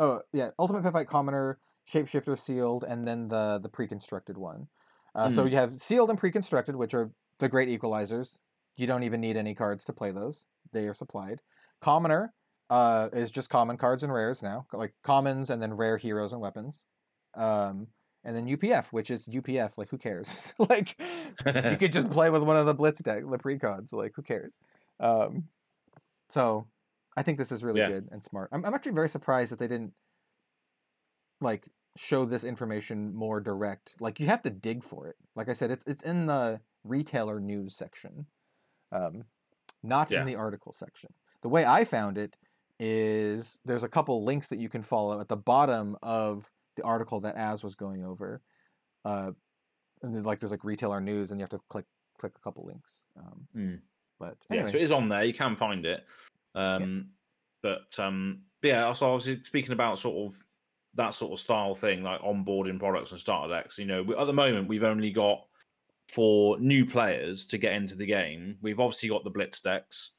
oh 0.01 0.21
yeah 0.33 0.51
ultimate 0.59 0.83
pit 0.83 0.93
fight 0.93 1.09
commoner 1.09 1.59
shapeshifter 1.89 2.39
sealed 2.39 2.85
and 2.85 3.07
then 3.07 3.29
the 3.29 3.59
the 3.63 3.69
pre-constructed 3.69 4.37
one. 4.37 4.69
Uh, 5.15 5.31
so 5.31 5.45
Mm. 5.45 5.51
you 5.51 5.57
have 5.57 5.81
sealed 5.81 6.11
and 6.11 6.19
pre-constructed 6.19 6.77
which 6.77 6.95
are 6.95 7.11
the 7.39 7.49
great 7.49 7.69
equalizers. 7.69 8.39
You 8.77 8.87
don't 8.87 9.05
even 9.05 9.21
need 9.21 9.37
any 9.37 9.55
cards 9.55 9.85
to 9.87 9.93
play 9.93 10.11
those. 10.11 10.45
They 10.73 10.87
are 10.89 10.95
supplied. 10.95 11.41
Commoner 11.81 12.35
uh, 12.69 13.09
is 13.13 13.31
just 13.31 13.49
common 13.49 13.77
cards 13.77 14.03
and 14.03 14.13
rares 14.13 14.43
now, 14.43 14.67
like 14.73 14.93
commons 15.05 15.49
and 15.51 15.63
then 15.63 15.75
rare 15.75 15.97
heroes 15.97 16.33
and 16.33 16.41
weapons. 16.41 16.83
Um, 17.35 17.87
and 18.27 18.37
then 18.37 18.47
UPF, 18.47 18.87
which 18.91 19.11
is 19.11 19.25
UPF, 19.27 19.71
like 19.79 19.89
who 19.89 19.97
cares? 19.97 20.53
like 20.59 20.97
you 21.47 21.77
could 21.79 21.93
just 21.93 22.11
play 22.11 22.29
with 22.29 22.43
one 22.43 22.57
of 22.57 22.67
the 22.67 22.75
blitz 22.75 23.01
deck, 23.01 23.23
the 23.31 23.39
precons, 23.39 23.93
like 23.93 24.13
who 24.17 24.23
cares? 24.23 24.53
Um, 25.01 25.45
so 26.29 26.67
I 27.17 27.23
think 27.23 27.39
this 27.39 27.53
is 27.53 27.63
really 27.65 27.81
Yeah. 27.81 27.89
good 27.89 28.09
and 28.11 28.23
smart. 28.23 28.51
I'm, 28.53 28.65
I'm 28.65 28.75
actually 28.75 28.93
very 28.93 29.09
surprised 29.09 29.53
that 29.53 29.59
they 29.59 29.69
didn't 29.69 29.93
like 31.41 31.69
show 31.97 32.25
this 32.25 32.45
information 32.45 33.15
more 33.15 33.41
direct. 33.41 33.95
Like 34.01 34.21
you 34.21 34.27
have 34.27 34.43
to 34.43 34.51
dig 34.51 34.85
for 34.85 35.09
it. 35.09 35.17
Like 35.35 35.49
I 35.49 35.53
said, 35.53 35.71
it's 35.71 35.85
it's 35.87 36.03
in 36.05 36.27
the 36.27 36.61
retailer 36.85 37.41
news 37.41 37.75
section, 37.77 38.27
um, 38.93 39.25
not 39.83 40.11
Yeah. 40.11 40.21
in 40.21 40.27
the 40.27 40.35
article 40.35 40.73
section. 40.73 41.11
The 41.43 41.49
way 41.49 41.65
I 41.65 41.85
found 41.85 42.19
it 42.19 42.37
is 42.79 43.59
there's 43.65 43.85
a 43.85 43.89
couple 43.89 44.25
links 44.25 44.49
that 44.49 44.59
you 44.59 44.69
can 44.69 44.83
follow 44.83 45.21
at 45.21 45.29
the 45.29 45.37
bottom 45.37 45.97
of 46.03 46.51
the 46.77 46.83
article 46.83 47.21
that 47.21 47.37
Azz 47.37 47.65
was 47.65 47.75
going 47.75 48.05
over. 48.05 48.41
Uh, 49.05 49.33
and 50.03 50.15
then 50.15 50.23
like 50.23 50.41
there's 50.41 50.51
like 50.51 50.65
retailer 50.65 51.01
news, 51.01 51.31
and 51.31 51.41
you 51.41 51.43
have 51.43 51.51
to 51.51 51.61
click 51.69 51.87
click 52.19 52.33
a 52.37 52.41
couple 52.41 52.67
links. 52.67 53.03
Um, 53.19 53.49
Mm. 53.57 53.81
But 54.19 54.37
Yeah, 54.49 54.57
anyway, 54.57 54.73
so 54.73 54.79
it 54.79 54.83
is 54.83 54.93
on 54.93 55.09
there. 55.09 55.25
You 55.25 55.35
can 55.35 55.57
find 55.57 55.85
it. 55.85 56.05
Um, 56.55 57.11
But 57.63 57.99
um, 57.99 58.43
but 58.63 58.69
yeah, 58.69 58.87
also 58.87 59.11
I 59.11 59.15
was 59.15 59.25
speaking 59.45 59.73
about 59.73 59.99
sort 59.99 60.27
of 60.27 60.43
that 60.95 61.13
sort 61.13 61.33
of 61.33 61.39
style 61.39 61.75
thing, 61.75 62.03
like 62.03 62.21
onboarding 62.23 62.79
products 62.79 63.11
and 63.11 63.21
starter 63.21 63.55
decks. 63.55 63.79
You 63.79 63.87
know, 63.87 64.03
we, 64.03 64.17
at 64.17 64.27
the 64.27 64.33
moment 64.33 64.69
we've 64.69 64.85
only 64.85 65.11
got 65.11 65.45
for 66.13 66.59
new 66.59 66.87
players 66.87 67.47
to 67.47 67.59
get 67.59 67.73
into 67.73 67.95
the 67.95 68.07
game. 68.07 68.57
We've 68.63 68.81
obviously 68.81 69.09
got 69.09 69.25
the 69.25 69.31
blitz 69.31 69.61
decks, 69.61 70.13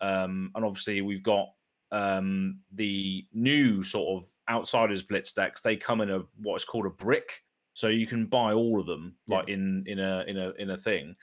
um, 0.00 0.50
and 0.54 0.64
obviously 0.64 1.00
we've 1.02 1.22
got 1.22 1.48
um, 1.92 2.58
the 2.72 3.26
new 3.32 3.82
sort 3.82 4.20
of 4.20 4.28
outsiders 4.48 5.02
blitz 5.02 5.32
decks. 5.32 5.60
They 5.60 5.76
come 5.76 6.00
in 6.00 6.10
a 6.10 6.22
what 6.42 6.56
is 6.56 6.64
called 6.64 6.86
a 6.86 6.90
brick, 6.90 7.42
so 7.74 7.88
you 7.88 8.06
can 8.06 8.26
buy 8.26 8.52
all 8.52 8.80
of 8.80 8.86
them 8.86 9.14
Yeah. 9.26 9.38
like 9.38 9.48
in 9.48 9.84
in 9.86 9.98
a 9.98 10.24
in 10.26 10.38
a 10.38 10.50
in 10.58 10.70
a 10.70 10.78
thing. 10.78 11.16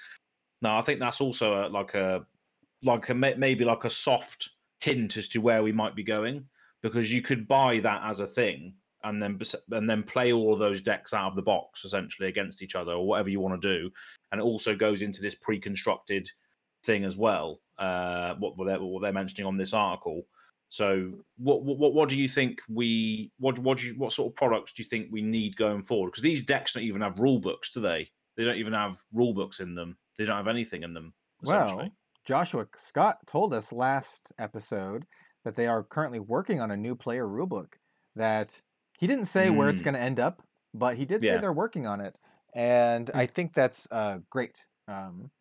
Now 0.61 0.77
I 0.77 0.81
think 0.81 0.99
that's 0.99 1.21
also 1.21 1.65
a, 1.65 1.69
like 1.69 1.93
a 1.93 2.25
like 2.83 3.09
a 3.09 3.13
maybe 3.13 3.63
like 3.65 3.85
a 3.85 3.89
soft 3.89 4.49
hint 4.81 5.17
as 5.17 5.29
to 5.29 5.39
where 5.39 5.63
we 5.63 5.71
might 5.71 5.95
be 5.95 6.03
going 6.03 6.45
because 6.81 7.11
you 7.11 7.21
could 7.21 7.47
buy 7.47 7.79
that 7.79 8.01
as 8.03 8.19
a 8.19 8.27
thing 8.27 8.73
and 9.05 9.21
then 9.21 9.39
and 9.71 9.89
then 9.89 10.03
play 10.03 10.33
all 10.33 10.53
of 10.53 10.59
those 10.59 10.81
decks 10.81 11.13
out 11.13 11.27
of 11.27 11.35
the 11.35 11.41
box 11.41 11.85
essentially 11.85 12.27
against 12.27 12.61
each 12.61 12.75
other 12.75 12.91
or 12.91 13.07
whatever 13.07 13.29
you 13.29 13.39
want 13.39 13.59
to 13.61 13.79
do 13.79 13.89
and 14.31 14.41
it 14.41 14.43
also 14.43 14.75
goes 14.75 15.01
into 15.01 15.21
this 15.21 15.35
pre-constructed 15.35 16.29
thing 16.85 17.05
as 17.05 17.15
well 17.15 17.61
uh 17.79 18.35
what 18.35 18.57
what 18.57 18.67
they're, 18.67 18.81
what 18.81 19.01
they're 19.01 19.13
mentioning 19.13 19.47
on 19.47 19.55
this 19.57 19.73
article 19.73 20.23
so 20.73 21.11
what 21.37 21.63
what 21.63 21.93
what 21.93 22.09
do 22.09 22.19
you 22.19 22.27
think 22.27 22.59
we 22.67 23.31
what 23.37 23.59
what 23.59 23.77
do 23.77 23.85
you 23.85 23.93
what 23.97 24.11
sort 24.11 24.31
of 24.31 24.35
products 24.35 24.73
do 24.73 24.81
you 24.81 24.89
think 24.89 25.07
we 25.11 25.21
need 25.21 25.55
going 25.55 25.83
forward 25.83 26.07
because 26.09 26.23
these 26.23 26.41
decks 26.41 26.73
don't 26.73 26.83
even 26.83 27.01
have 27.01 27.19
rule 27.19 27.39
books 27.39 27.71
do 27.71 27.79
they 27.79 28.09
they 28.35 28.43
don't 28.43 28.57
even 28.57 28.73
have 28.73 28.97
rule 29.13 29.33
books 29.33 29.59
in 29.59 29.75
them 29.75 29.95
they 30.17 30.25
don't 30.25 30.37
have 30.37 30.47
anything 30.47 30.81
in 30.81 30.93
them 30.93 31.13
well, 31.43 31.89
Joshua 32.25 32.67
Scott 32.75 33.17
told 33.27 33.53
us 33.53 33.71
last 33.71 34.31
episode 34.39 35.05
that 35.43 35.55
they 35.55 35.67
are 35.67 35.83
currently 35.83 36.19
working 36.19 36.61
on 36.61 36.71
a 36.71 36.77
new 36.77 36.95
player 36.95 37.27
rulebook. 37.27 37.73
That 38.15 38.61
he 38.97 39.07
didn't 39.07 39.25
say 39.25 39.49
where 39.49 39.67
it's 39.67 39.81
Mm. 39.81 39.85
going 39.85 39.93
to 39.95 39.99
end 39.99 40.19
up, 40.19 40.41
but 40.73 40.95
he 40.97 41.05
did 41.05 41.21
say 41.21 41.37
they're 41.37 41.51
working 41.53 41.85
on 41.85 41.99
it, 41.99 42.15
and 42.55 43.11
I 43.13 43.25
think 43.25 43.53
that's 43.53 43.87
uh, 43.91 44.19
great. 44.29 44.65
Um, 44.87 45.31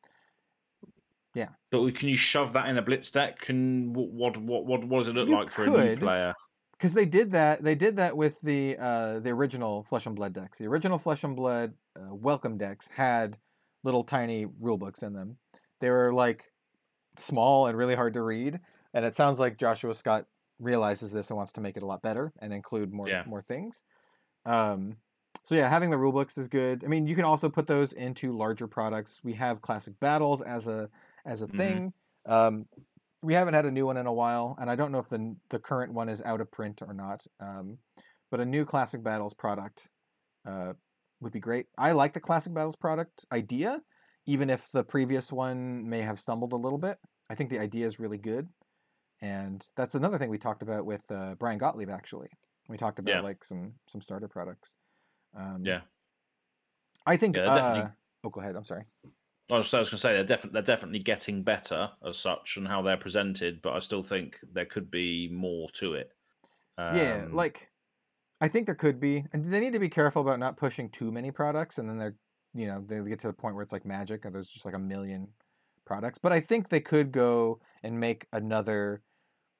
But 1.70 1.94
can 1.94 2.10
you 2.10 2.16
shove 2.16 2.52
that 2.52 2.68
in 2.68 2.76
a 2.76 2.82
blitz 2.82 3.10
deck? 3.10 3.40
Can 3.40 3.92
what 3.94 4.36
what 4.36 4.66
what 4.66 4.84
what, 4.84 4.98
does 4.98 5.08
it 5.08 5.14
look 5.14 5.28
You 5.28 5.34
like 5.36 5.50
for 5.50 5.64
a 5.64 5.68
new 5.68 5.96
player? 5.96 6.34
because 6.72 6.92
they 6.92 7.06
did 7.06 7.30
that 7.30 7.62
they 7.62 7.76
did 7.76 7.96
that 7.96 8.16
with 8.16 8.40
the 8.42 8.76
uh 8.78 9.20
the 9.20 9.30
original 9.30 9.84
flesh 9.84 10.06
and 10.06 10.16
blood 10.16 10.32
decks 10.32 10.58
the 10.58 10.66
original 10.66 10.98
flesh 10.98 11.22
and 11.22 11.36
blood 11.36 11.72
uh, 11.96 12.12
welcome 12.12 12.58
decks 12.58 12.88
had 12.88 13.38
little 13.84 14.02
tiny 14.02 14.46
rule 14.60 14.76
books 14.76 15.02
in 15.04 15.12
them 15.12 15.36
they 15.80 15.90
were 15.90 16.12
like 16.12 16.50
small 17.16 17.68
and 17.68 17.78
really 17.78 17.94
hard 17.94 18.12
to 18.14 18.22
read 18.22 18.58
and 18.94 19.04
it 19.04 19.14
sounds 19.16 19.38
like 19.38 19.58
joshua 19.58 19.94
scott 19.94 20.26
realizes 20.58 21.12
this 21.12 21.30
and 21.30 21.36
wants 21.36 21.52
to 21.52 21.60
make 21.60 21.76
it 21.76 21.84
a 21.84 21.86
lot 21.86 22.02
better 22.02 22.32
and 22.40 22.52
include 22.52 22.92
more 22.92 23.08
Yeah. 23.08 23.22
more 23.26 23.42
things 23.42 23.82
um 24.44 24.96
so 25.44 25.54
yeah 25.54 25.68
having 25.68 25.90
the 25.90 25.98
rule 25.98 26.12
books 26.12 26.36
is 26.36 26.48
good 26.48 26.82
i 26.84 26.88
mean 26.88 27.06
you 27.06 27.14
can 27.14 27.24
also 27.24 27.48
put 27.48 27.66
those 27.68 27.92
into 27.92 28.36
larger 28.36 28.66
products 28.66 29.20
we 29.22 29.34
have 29.34 29.62
classic 29.62 29.94
battles 30.00 30.42
as 30.42 30.66
a 30.66 30.88
as 31.24 31.42
a 31.42 31.48
Mhm. 31.48 31.56
thing 31.56 31.92
um 32.26 32.66
we 33.22 33.34
haven't 33.34 33.54
had 33.54 33.66
a 33.66 33.70
new 33.70 33.86
one 33.86 33.96
in 33.96 34.06
a 34.06 34.12
while, 34.12 34.56
and 34.60 34.68
I 34.68 34.74
don't 34.74 34.90
know 34.92 34.98
if 34.98 35.08
the 35.08 35.36
the 35.50 35.60
current 35.60 35.92
one 35.92 36.08
is 36.08 36.20
out 36.22 36.40
of 36.40 36.50
print 36.50 36.82
or 36.82 36.92
not. 36.92 37.24
Um, 37.40 37.78
but 38.30 38.40
a 38.40 38.44
new 38.44 38.64
Classic 38.64 39.02
Battles 39.02 39.34
product 39.34 39.88
uh, 40.44 40.72
would 41.20 41.32
be 41.32 41.40
great. 41.40 41.66
I 41.78 41.92
like 41.92 42.14
the 42.14 42.20
Classic 42.20 42.52
Battles 42.52 42.76
product 42.76 43.24
idea, 43.32 43.80
even 44.26 44.50
if 44.50 44.68
the 44.72 44.82
previous 44.84 45.30
one 45.32 45.88
may 45.88 46.00
have 46.02 46.18
stumbled 46.18 46.52
a 46.52 46.56
little 46.56 46.78
bit. 46.78 46.98
I 47.30 47.36
think 47.36 47.50
the 47.50 47.60
idea 47.60 47.86
is 47.86 48.00
really 48.00 48.18
good, 48.18 48.48
and 49.20 49.64
that's 49.76 49.94
another 49.94 50.18
thing 50.18 50.30
we 50.30 50.38
talked 50.38 50.62
about 50.62 50.84
with 50.84 51.02
uh, 51.10 51.36
Brian 51.36 51.58
Gottlieb. 51.58 51.90
Actually, 51.90 52.28
we 52.68 52.76
talked 52.76 52.98
about 52.98 53.12
Yeah. 53.16 53.20
like 53.20 53.44
some 53.44 53.74
some 53.88 54.00
starter 54.00 54.28
products. 54.28 54.74
Um, 55.34 55.62
Yeah. 55.64 55.82
I 57.06 57.16
think. 57.16 57.36
Yeah, 57.36 57.44
uh, 57.46 57.90
oh, 58.24 58.30
go 58.30 58.40
ahead. 58.40 58.56
I'm 58.56 58.64
sorry. 58.64 58.84
I 59.50 59.56
was, 59.56 59.74
I 59.74 59.78
was 59.80 59.90
going 59.90 59.96
to 59.96 59.98
say 59.98 60.12
they're 60.14 60.24
definitely 60.24 60.52
they're 60.54 60.76
definitely 60.76 61.00
getting 61.00 61.42
better 61.42 61.90
as 62.06 62.18
such 62.18 62.56
and 62.56 62.66
how 62.66 62.82
they're 62.82 62.96
presented, 62.96 63.60
but 63.60 63.74
I 63.74 63.80
still 63.80 64.02
think 64.02 64.38
there 64.52 64.66
could 64.66 64.90
be 64.90 65.28
more 65.28 65.68
to 65.74 65.94
it. 65.94 66.12
yeah, 66.90 67.24
Um, 67.24 67.34
like 67.34 67.68
I 68.40 68.48
think 68.48 68.66
there 68.66 68.74
could 68.74 69.00
be, 69.00 69.24
and 69.32 69.52
they 69.52 69.60
need 69.60 69.72
to 69.72 69.78
be 69.78 69.88
careful 69.88 70.22
about 70.22 70.40
not 70.40 70.56
pushing 70.56 70.90
too 70.90 71.12
many 71.12 71.30
products, 71.30 71.78
and 71.78 71.88
then 71.88 71.98
they're, 71.98 72.16
you 72.54 72.66
know, 72.66 72.84
they 72.86 73.00
get 73.08 73.20
to 73.20 73.28
the 73.28 73.32
point 73.32 73.54
where 73.54 73.62
it's 73.62 73.72
like 73.72 73.84
magic, 73.84 74.24
and 74.24 74.34
there's 74.34 74.48
just 74.48 74.64
like 74.64 74.74
a 74.74 74.78
million 74.78 75.28
products. 75.84 76.18
But 76.18 76.32
I 76.32 76.40
think 76.40 76.68
they 76.68 76.80
could 76.80 77.12
go 77.12 77.60
and 77.82 77.98
make 77.98 78.26
another 78.32 79.02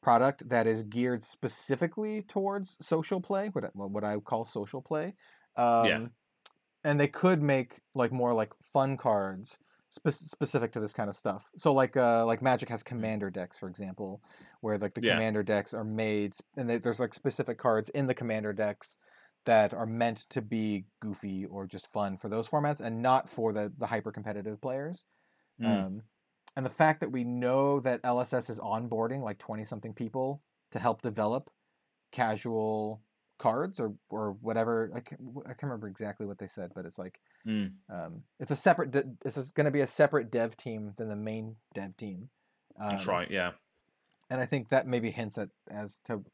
product 0.03 0.49
that 0.49 0.66
is 0.66 0.83
geared 0.85 1.24
specifically 1.24 2.22
towards 2.22 2.76
social 2.80 3.20
play, 3.20 3.49
what 3.51 3.64
I, 3.64 3.68
what 3.74 4.05
I 4.05 4.16
call 4.18 4.45
social 4.45 4.83
play. 4.83 5.14
Um, 5.57 5.87
Yeah. 5.87 6.07
And 6.85 6.99
they 6.99 7.09
could 7.09 7.41
make 7.41 7.80
like 7.95 8.11
more 8.11 8.35
like 8.35 8.53
fun 8.72 8.97
cards 8.97 9.59
spe- 9.93 10.11
specific 10.11 10.72
to 10.72 10.80
this 10.80 10.93
kind 10.93 11.09
of 11.11 11.16
stuff. 11.16 11.45
So 11.57 11.72
like 11.72 11.97
uh 11.97 12.26
like 12.26 12.43
Magic 12.43 12.68
has 12.70 12.82
commander 12.82 13.30
decks, 13.30 13.59
for 13.59 13.68
example, 13.68 14.22
where 14.61 14.78
like 14.78 14.95
the. 14.95 15.03
Yeah. 15.03 15.14
commander 15.14 15.43
decks 15.45 15.74
are 15.74 15.84
made 15.84 16.34
and 16.57 16.68
they, 16.68 16.78
there's 16.78 17.01
like 17.01 17.14
specific 17.14 17.59
cards 17.59 17.90
in 17.90 18.07
the 18.07 18.14
commander 18.14 18.53
decks 18.53 18.97
that 19.45 19.74
are 19.74 19.86
meant 19.86 20.18
to 20.30 20.40
be 20.43 20.86
goofy 21.01 21.47
or 21.47 21.66
just 21.66 21.90
fun 21.93 22.16
for 22.18 22.28
those 22.28 22.49
formats 22.49 22.80
and 22.80 23.03
not 23.03 23.28
for 23.30 23.53
the 23.53 23.72
the 23.78 23.86
hyper 23.86 24.12
competitive 24.12 24.61
players. 24.61 25.05
mm, 25.61 25.86
Um, 25.86 26.03
and 26.57 26.64
the 26.66 26.70
fact 26.70 27.01
that 27.01 27.12
we 27.12 27.24
know 27.24 27.80
that 27.80 28.03
LSS 28.05 28.51
is 28.51 28.59
onboarding 28.61 29.22
like 29.22 29.38
20 29.38 29.64
something 29.64 29.95
people 29.95 30.43
to 30.72 30.78
help 30.78 31.03
develop 31.03 31.51
casual 32.12 33.03
cards 33.38 33.80
or, 33.80 33.95
or 34.11 34.32
whatever. 34.40 34.93
I 34.95 35.01
can't, 35.01 35.20
I 35.45 35.49
can't 35.51 35.64
remember 35.64 35.88
exactly 35.88 36.26
what 36.26 36.38
they 36.38 36.49
said, 36.49 36.72
but 36.74 36.86
it's 36.86 36.99
like, 36.99 37.20
mm. 37.47 37.72
um, 37.93 38.22
it's 38.40 38.51
a 38.51 38.57
separate, 38.57 38.90
de- 38.90 39.05
this 39.24 39.36
is 39.36 39.51
going 39.51 39.64
to 39.66 39.70
be 39.70 39.80
a 39.80 39.86
separate 39.86 40.30
dev 40.30 40.57
team 40.57 40.93
than 40.97 41.09
the 41.09 41.16
main 41.16 41.57
dev 41.74 41.97
team. 41.97 42.28
Um, 42.80 42.90
that's 42.90 43.07
right. 43.07 43.30
Yeah. 43.30 43.53
And 44.30 44.40
I 44.40 44.47
think 44.47 44.70
that 44.70 44.86
maybe 44.86 45.11
hints 45.11 45.36
at 45.38 45.49
as 45.70 45.99
to 46.07 46.24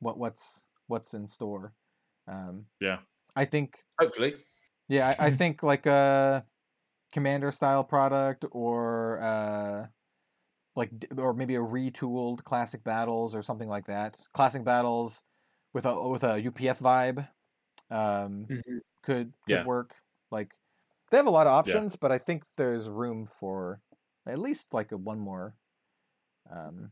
what, 0.00 0.18
what's, 0.18 0.64
what's 0.86 1.12
in 1.14 1.28
store. 1.28 1.72
Um, 2.26 2.66
Yeah. 2.80 2.98
I 3.36 3.44
think 3.44 3.78
Hopefully. 4.00 4.34
yeah, 4.88 5.14
I, 5.18 5.26
I 5.26 5.30
think 5.36 5.62
like 5.62 5.86
a 5.86 6.44
commander 7.12 7.50
style 7.52 7.84
product 7.84 8.44
or 8.50 9.18
uh 9.22 9.86
like 10.76 10.90
or 11.16 11.32
maybe 11.32 11.54
a 11.54 11.60
retooled 11.60 12.44
classic 12.44 12.84
battles 12.84 13.34
or 13.34 13.42
something 13.42 13.68
like 13.68 13.86
that. 13.86 14.20
Classic 14.34 14.62
battles 14.64 15.22
with 15.72 15.86
a 15.86 16.08
with 16.08 16.22
a 16.24 16.42
UPF 16.42 16.78
vibe 16.78 17.18
um 17.90 18.46
Mhm. 18.50 18.62
could 18.64 18.82
could 19.04 19.32
Yeah. 19.46 19.64
work. 19.64 19.94
Like 20.30 20.54
they 21.10 21.16
have 21.16 21.26
a 21.26 21.30
lot 21.30 21.46
of 21.46 21.52
Yeah. 21.64 21.80
options, 21.80 21.96
but 21.96 22.12
I 22.12 22.18
think 22.18 22.44
there's 22.56 22.88
room 22.88 23.28
for 23.40 23.82
at 24.26 24.38
least 24.38 24.74
like 24.74 24.92
a 24.92 24.96
one 24.96 25.18
more 25.18 25.56
um 26.50 26.90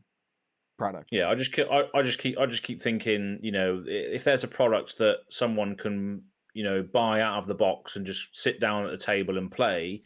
product. 0.77 1.09
Yeah, 1.11 1.29
I 1.29 1.35
just 1.35 1.53
keep, 1.53 1.67
I, 1.71 1.85
I 1.93 2.01
just 2.01 2.19
keep 2.19 2.37
I 2.37 2.45
just 2.45 2.63
keep 2.63 2.81
thinking, 2.81 3.39
you 3.41 3.51
know, 3.51 3.83
if 3.87 4.23
there's 4.23 4.43
a 4.43 4.47
product 4.47 4.97
that 4.97 5.19
someone 5.29 5.75
can, 5.75 6.23
you 6.53 6.63
know, 6.63 6.83
buy 6.83 7.21
out 7.21 7.39
of 7.39 7.47
the 7.47 7.55
box 7.55 7.95
and 7.95 8.05
just 8.05 8.35
sit 8.35 8.59
down 8.59 8.83
at 8.83 8.91
the 8.91 8.97
table 8.97 9.37
and 9.37 9.49
play, 9.51 10.03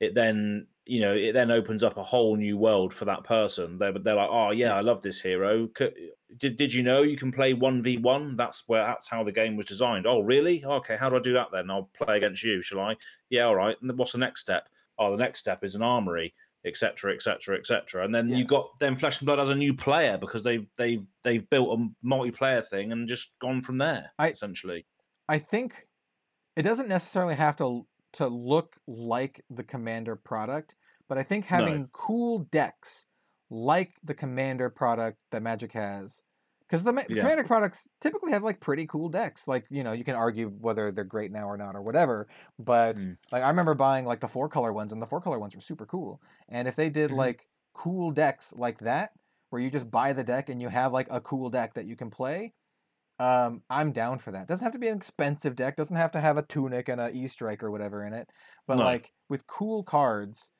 it 0.00 0.14
then, 0.14 0.66
you 0.86 1.00
know, 1.00 1.14
it 1.14 1.32
then 1.32 1.50
opens 1.50 1.82
up 1.82 1.96
a 1.96 2.02
whole 2.02 2.36
new 2.36 2.56
world 2.58 2.92
for 2.92 3.04
that 3.06 3.24
person. 3.24 3.78
They're 3.78 3.92
they're 3.92 4.14
like, 4.14 4.28
oh 4.30 4.50
yeah, 4.50 4.74
I 4.74 4.80
love 4.80 5.00
this 5.02 5.20
hero. 5.20 5.68
Did 6.36 6.56
did 6.56 6.72
you 6.74 6.82
know 6.82 7.02
you 7.02 7.16
can 7.16 7.32
play 7.32 7.54
one 7.54 7.82
v 7.82 7.96
one? 7.98 8.34
That's 8.34 8.68
where 8.68 8.84
that's 8.84 9.08
how 9.08 9.24
the 9.24 9.32
game 9.32 9.56
was 9.56 9.66
designed. 9.66 10.06
Oh 10.06 10.20
really? 10.20 10.64
Okay, 10.64 10.96
how 10.96 11.08
do 11.08 11.16
I 11.16 11.20
do 11.20 11.32
that 11.34 11.48
then? 11.52 11.70
I'll 11.70 11.90
play 11.94 12.16
against 12.18 12.42
you, 12.42 12.60
shall 12.60 12.80
I? 12.80 12.96
Yeah, 13.30 13.44
all 13.44 13.56
right. 13.56 13.76
And 13.80 13.96
what's 13.96 14.12
the 14.12 14.18
next 14.18 14.40
step? 14.42 14.68
Oh, 14.98 15.10
the 15.10 15.16
next 15.16 15.40
step 15.40 15.64
is 15.64 15.74
an 15.74 15.82
armory 15.82 16.34
etc 16.66 17.12
etc 17.12 17.58
etc 17.58 18.06
and 18.06 18.14
then 18.14 18.30
you 18.30 18.38
Yes. 18.38 18.46
got 18.46 18.78
then 18.78 18.96
flesh 18.96 19.20
and 19.20 19.26
blood 19.26 19.38
as 19.38 19.50
a 19.50 19.54
new 19.54 19.74
player 19.74 20.16
because 20.16 20.42
they've 20.42 20.66
they've 20.78 21.06
they've 21.22 21.46
built 21.50 21.78
a 21.78 22.06
multiplayer 22.06 22.64
thing 22.66 22.90
and 22.90 23.06
just 23.06 23.38
gone 23.38 23.60
from 23.60 23.76
there 23.76 24.10
I- 24.18 24.30
essentially 24.30 24.86
I 25.28 25.40
think 25.40 25.86
it 26.56 26.62
doesn't 26.62 26.88
necessarily 26.88 27.34
have 27.34 27.56
to 27.56 27.86
to 28.14 28.28
look 28.28 28.76
like 28.86 29.44
the 29.50 29.64
commander 29.64 30.16
product, 30.16 30.74
but 31.08 31.18
I 31.18 31.22
think 31.22 31.44
No. 31.50 31.54
having 31.54 31.88
cool 31.92 32.40
decks 32.52 33.06
like 33.50 33.94
the 34.04 34.14
commander 34.14 34.70
product 34.70 35.18
that 35.30 35.42
Magic 35.42 35.72
has, 35.72 36.22
because 36.60 36.82
the, 36.82 36.92
ma- 36.92 37.02
the 37.02 37.16
Yeah. 37.16 37.16
commander 37.16 37.44
products 37.44 37.86
typically 38.00 38.32
have 38.32 38.42
like 38.42 38.60
pretty 38.60 38.86
cool 38.86 39.08
decks. 39.08 39.46
Like 39.46 39.66
you 39.70 39.84
know, 39.84 39.92
you 39.92 40.04
can 40.04 40.14
argue 40.16 40.48
whether 40.48 40.90
they're 40.92 41.04
great 41.04 41.30
now 41.32 41.48
or 41.48 41.56
not 41.56 41.76
or 41.76 41.82
whatever, 41.82 42.28
but 42.58 42.96
Mm. 42.96 43.16
like 43.32 43.42
I 43.42 43.48
remember 43.48 43.74
buying 43.74 44.04
like 44.06 44.20
the 44.20 44.28
four 44.28 44.48
color 44.48 44.72
ones, 44.72 44.92
and 44.92 45.00
the 45.02 45.06
four 45.06 45.20
color 45.20 45.38
ones 45.38 45.54
were 45.54 45.60
super 45.60 45.86
cool. 45.86 46.20
And 46.48 46.66
if 46.68 46.76
they 46.76 46.90
did 46.90 47.10
Mhm. 47.10 47.16
like 47.18 47.46
cool 47.74 48.10
decks 48.12 48.52
like 48.56 48.78
that, 48.80 49.12
where 49.50 49.60
you 49.62 49.70
just 49.70 49.90
buy 49.90 50.12
the 50.12 50.24
deck 50.24 50.48
and 50.48 50.60
you 50.62 50.68
have 50.68 50.92
like 50.92 51.08
a 51.10 51.20
cool 51.20 51.50
deck 51.50 51.74
that 51.74 51.86
you 51.86 51.96
can 51.96 52.10
play, 52.10 52.54
um, 53.18 53.62
I'm 53.70 53.92
down 53.92 54.18
for 54.18 54.32
that. 54.32 54.48
Doesn't 54.48 54.64
have 54.64 54.72
to 54.72 54.78
be 54.78 54.88
an 54.88 54.96
expensive 54.96 55.54
deck. 55.56 55.76
Doesn't 55.76 55.96
have 55.96 56.12
to 56.12 56.20
have 56.20 56.36
a 56.36 56.42
tunic 56.42 56.88
and 56.88 57.00
a 57.00 57.10
E 57.10 57.26
strike 57.28 57.62
or 57.62 57.70
whatever 57.70 58.04
in 58.06 58.12
it. 58.12 58.28
But 58.66 58.78
No. 58.78 58.84
like 58.84 59.12
with 59.28 59.46
cool 59.46 59.84
cards, 59.84 60.50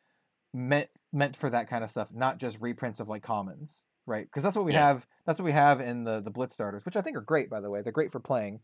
meant 0.52 0.88
meant 1.12 1.36
for 1.36 1.50
that 1.50 1.68
kind 1.68 1.82
of 1.84 1.90
stuff, 1.90 2.08
not 2.12 2.38
just 2.38 2.60
reprints 2.60 3.00
of 3.00 3.08
like 3.08 3.22
commons, 3.22 3.84
right? 4.06 4.24
Because 4.26 4.42
that's 4.42 4.56
what 4.56 4.64
we 4.64 4.72
Yeah. 4.72 4.86
have. 4.86 5.06
That's 5.26 5.38
what 5.40 5.44
we 5.46 5.52
have 5.52 5.80
in 5.80 6.04
the 6.04 6.20
the 6.20 6.30
Blitz 6.30 6.54
starters, 6.54 6.84
which 6.84 6.96
I 6.96 7.02
think 7.02 7.16
are 7.16 7.20
great 7.22 7.50
by 7.50 7.60
the 7.60 7.70
way. 7.70 7.82
They're 7.82 7.92
great 7.92 8.12
for 8.12 8.20
playing, 8.20 8.60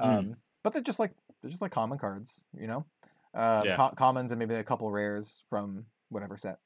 um, 0.00 0.08
Mm. 0.10 0.36
but 0.64 0.72
they're 0.72 0.82
just 0.82 0.98
like 0.98 1.12
they're 1.40 1.50
just 1.50 1.62
like 1.62 1.72
common 1.72 1.98
cards, 1.98 2.42
you 2.54 2.66
know, 2.66 2.86
uh, 3.34 3.62
Yeah. 3.64 3.76
co- 3.76 3.94
commons 3.96 4.32
and 4.32 4.38
maybe 4.40 4.54
a 4.54 4.64
couple 4.64 4.90
rares 4.90 5.44
from 5.48 5.86
whatever 6.08 6.36
set. 6.36 6.58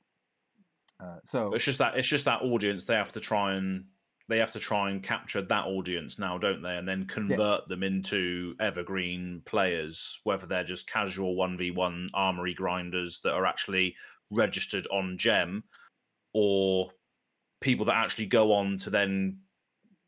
Uh, 1.01 1.19
so 1.25 1.51
But 1.51 1.57
it's 1.57 1.65
just 1.65 1.79
that 1.81 1.99
it's 1.99 2.09
just 2.09 2.25
that 2.25 2.43
audience 2.43 2.85
they 2.87 2.95
have 2.95 3.13
to 3.13 3.21
try 3.21 3.55
and 3.57 3.87
they 4.33 4.39
have 4.39 4.53
to 4.53 4.59
try 4.59 4.91
and 4.91 5.03
capture 5.03 5.43
that 5.43 5.67
audience 5.67 6.19
now 6.19 6.39
don't 6.39 6.63
they 6.63 6.77
and 6.77 6.89
then 6.89 7.05
convert 7.05 7.67
them 7.69 7.83
into 7.83 8.55
evergreen 8.61 9.43
players 9.45 10.19
whether 10.25 10.47
they're 10.47 10.65
just 10.65 10.91
casual 10.91 11.37
1v1 11.37 12.09
armory 12.15 12.55
grinders 12.55 13.21
that 13.21 13.35
are 13.35 13.47
actually 13.47 13.95
registered 14.31 14.87
on 14.89 15.17
gem 15.19 15.63
or 16.33 16.91
people 17.61 17.85
that 17.85 17.97
actually 17.97 18.27
go 18.27 18.53
on 18.53 18.77
to 18.77 18.91
then 18.91 19.39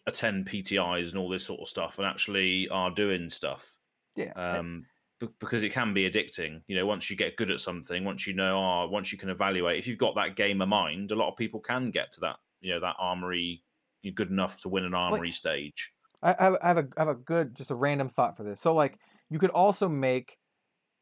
attend 0.07 0.47
PTIs 0.47 1.11
and 1.11 1.18
all 1.18 1.29
this 1.29 1.45
sort 1.45 1.61
of 1.61 1.68
stuff 1.68 1.99
and 1.99 2.07
actually 2.07 2.68
are 2.68 2.91
doing 2.91 3.31
stuff 3.31 3.77
yeah, 4.16 4.33
um, 4.33 4.87
be- 5.20 5.29
because 5.41 5.62
it 5.62 5.72
can 5.72 5.95
be 5.95 6.09
addicting. 6.09 6.62
You 6.66 6.77
know, 6.77 6.87
once 6.87 7.11
you 7.11 7.16
get 7.16 7.37
good 7.37 7.51
at 7.51 7.61
something, 7.61 8.05
once 8.05 8.27
you 8.27 8.35
know, 8.35 8.59
oh, 8.59 8.89
once 8.89 9.12
you 9.12 9.18
can 9.18 9.31
evaluate, 9.31 9.79
if 9.79 9.87
you've 9.87 9.99
got 9.99 10.14
that 10.16 10.37
gamer 10.37 10.66
mind, 10.66 11.12
a 11.12 11.16
lot 11.16 11.31
of 11.31 11.37
people 11.37 11.61
can 11.61 11.91
get 11.91 12.12
to 12.12 12.20
that. 12.20 12.37
You 12.61 12.75
know, 12.75 12.81
that 12.81 12.97
armory. 12.99 13.62
You're 14.05 14.14
good 14.14 14.30
enough 14.30 14.61
to 14.62 14.68
win 14.68 14.84
an 14.84 14.94
armory 14.94 15.32
stage. 15.32 15.92
I, 16.22 16.34
I 16.38 16.44
have- 16.44 16.57
I 16.62 16.68
have 16.68 16.78
a 16.78 16.88
I 16.96 17.00
have 17.00 17.09
a 17.09 17.14
good 17.14 17.55
just 17.57 17.70
a 17.70 17.74
random 17.74 18.09
thought 18.09 18.36
for 18.36 18.44
this. 18.44 18.61
So 18.61 18.74
like 18.74 18.98
you 19.30 19.38
could 19.38 19.50
also 19.50 19.88
make 19.88 20.38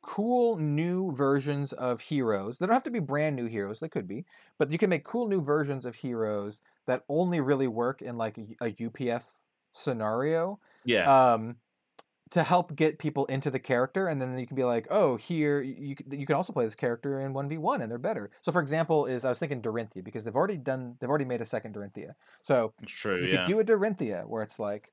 cool 0.03 0.57
new 0.57 1.13
versions 1.13 1.73
of 1.73 2.01
heroes. 2.01 2.59
They 2.59 2.67
don't 2.67 2.75
have 2.75 2.83
to 2.85 2.91
be 2.91 2.99
brand 2.99 3.37
new 3.37 3.47
heroes. 3.47 3.79
They 3.81 3.89
could 3.89 4.09
be, 4.09 4.25
but 4.59 4.71
you 4.73 4.79
can 4.79 4.91
make 4.91 5.05
cool 5.05 5.29
new 5.29 5.41
versions 5.41 5.85
of 5.85 5.95
heroes 5.95 6.61
that 6.87 7.05
only 7.09 7.41
really 7.41 7.69
work 7.69 8.03
in 8.03 8.17
like 8.19 8.37
a, 8.39 8.67
a 8.67 8.73
UPF 8.73 9.23
scenario. 9.73 10.59
Yeah. 10.85 11.33
Um, 11.35 11.57
to 12.33 12.43
help 12.43 12.75
get 12.77 12.99
people 12.99 13.27
into 13.27 13.51
the 13.51 13.59
character, 13.61 14.09
and 14.09 14.21
then 14.21 14.39
you 14.39 14.47
can 14.47 14.57
be 14.57 14.65
like, 14.65 14.87
oh, 14.91 15.17
here 15.17 15.63
you 15.63 15.97
you 16.11 16.27
can 16.27 16.37
also 16.37 16.53
play 16.53 16.65
this 16.65 16.75
character 16.75 17.21
in 17.21 17.33
one 17.35 17.49
v 17.49 17.59
one, 17.59 17.83
and 17.83 17.91
they're 17.91 17.99
better. 17.99 18.31
So, 18.43 18.53
for 18.53 18.61
example, 18.63 19.07
is 19.07 19.25
I 19.25 19.31
was 19.31 19.39
thinking 19.39 19.63
Dorinthea 19.63 20.05
because 20.05 20.25
they've 20.25 20.37
already 20.37 20.57
done 20.59 20.97
they've 21.01 21.11
already 21.11 21.27
made 21.27 21.43
a 21.43 21.47
second 21.47 21.75
Dorinthea. 21.75 22.15
So 22.43 22.75
it's 22.83 22.93
true. 22.93 23.19
you 23.21 23.29
Yeah. 23.29 23.39
could 23.39 23.45
do 23.45 23.61
a 23.61 23.65
Dorinthea 23.65 24.27
where 24.27 24.43
it's 24.43 24.59
like, 24.59 24.93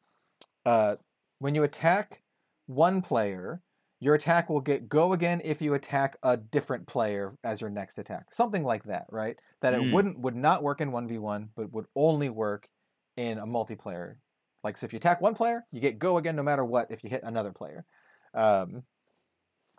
uh, 0.65 0.97
when 1.39 1.55
you 1.55 1.63
attack 1.63 2.23
one 2.67 3.01
player, 3.01 3.63
your 3.99 4.15
attack 4.15 4.49
will 4.49 4.61
get 4.61 4.89
go 4.89 5.13
again 5.13 5.41
if 5.43 5.61
you 5.61 5.73
attack 5.73 6.17
a 6.23 6.37
different 6.37 6.87
player 6.87 7.37
as 7.43 7.61
your 7.61 7.69
next 7.69 7.97
attack. 7.97 8.33
Something 8.33 8.63
like 8.63 8.83
that, 8.85 9.07
right? 9.09 9.37
That 9.61 9.73
it 9.73 9.83
Mm. 9.83 9.89
wouldn't 9.89 10.19
would 10.19 10.35
not 10.35 10.63
work 10.63 10.81
in 10.81 10.91
one 10.91 11.07
v 11.07 11.17
one, 11.17 11.51
but 11.55 11.71
would 11.73 11.87
only 11.95 12.29
work 12.29 12.69
in 13.17 13.37
a 13.39 13.45
multiplayer. 13.47 14.17
Like 14.63 14.77
so, 14.77 14.85
if 14.85 14.93
you 14.93 14.97
attack 14.97 15.21
one 15.21 15.35
player, 15.35 15.65
you 15.71 15.79
get 15.79 15.99
go 15.99 16.17
again 16.17 16.35
no 16.35 16.43
matter 16.43 16.65
what. 16.65 16.91
If 16.91 17.03
you 17.03 17.09
hit 17.09 17.23
another 17.23 17.51
player, 17.51 17.85
um, 18.33 18.83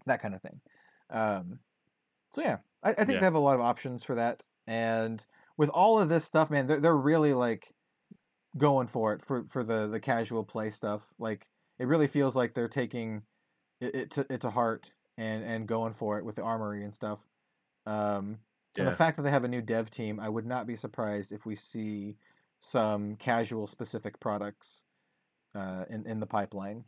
that 0.07 0.23
kind 0.23 0.35
of 0.35 0.43
thing. 0.43 0.61
Um, 1.11 1.61
so 2.33 2.43
yeah, 2.43 2.59
I, 2.83 2.91
I 2.91 2.95
think 2.95 3.09
Yeah. 3.09 3.21
they 3.21 3.27
have 3.27 3.35
a 3.35 3.39
lot 3.41 3.55
of 3.57 3.61
options 3.61 4.05
for 4.05 4.15
that. 4.17 4.43
And 4.67 5.25
with 5.57 5.71
all 5.71 5.99
of 5.99 6.09
this 6.09 6.25
stuff, 6.25 6.51
man, 6.51 6.67
they're 6.67 6.81
they're 6.81 6.97
really 6.97 7.35
like 7.35 7.75
going 8.59 8.89
for 8.89 9.13
it 9.15 9.25
for 9.25 9.45
for 9.51 9.63
the 9.65 9.87
the 9.89 10.01
casual 10.01 10.45
play 10.45 10.71
stuff. 10.71 11.03
Like 11.19 11.49
it 11.79 11.87
really 11.87 12.09
feels 12.09 12.37
like 12.37 12.55
they're 12.55 12.69
taking 12.69 13.23
it, 13.81 13.95
it 13.95 14.11
to 14.13 14.27
it 14.31 14.41
to 14.43 14.51
heart 14.51 14.93
and 15.19 15.45
and 15.45 15.69
going 15.69 15.95
for 15.95 16.19
it 16.19 16.25
with 16.25 16.37
the 16.37 16.43
armory 16.43 16.85
and 16.85 16.95
stuff. 16.95 17.21
Um, 17.87 18.39
and 18.79 18.87
the 18.87 18.93
fact 18.93 19.17
that 19.17 19.23
they 19.25 19.31
have 19.31 19.45
a 19.45 19.49
new 19.49 19.63
dev 19.63 19.91
team, 19.91 20.21
I 20.21 20.29
would 20.29 20.47
not 20.47 20.67
be 20.67 20.77
surprised 20.77 21.33
if 21.33 21.45
we 21.45 21.57
see 21.57 22.17
some 22.61 23.17
casual 23.17 23.67
specific 23.67 24.19
products 24.21 24.83
uh, 25.55 25.85
in 25.91 26.07
in 26.07 26.21
the 26.21 26.27
pipeline. 26.27 26.85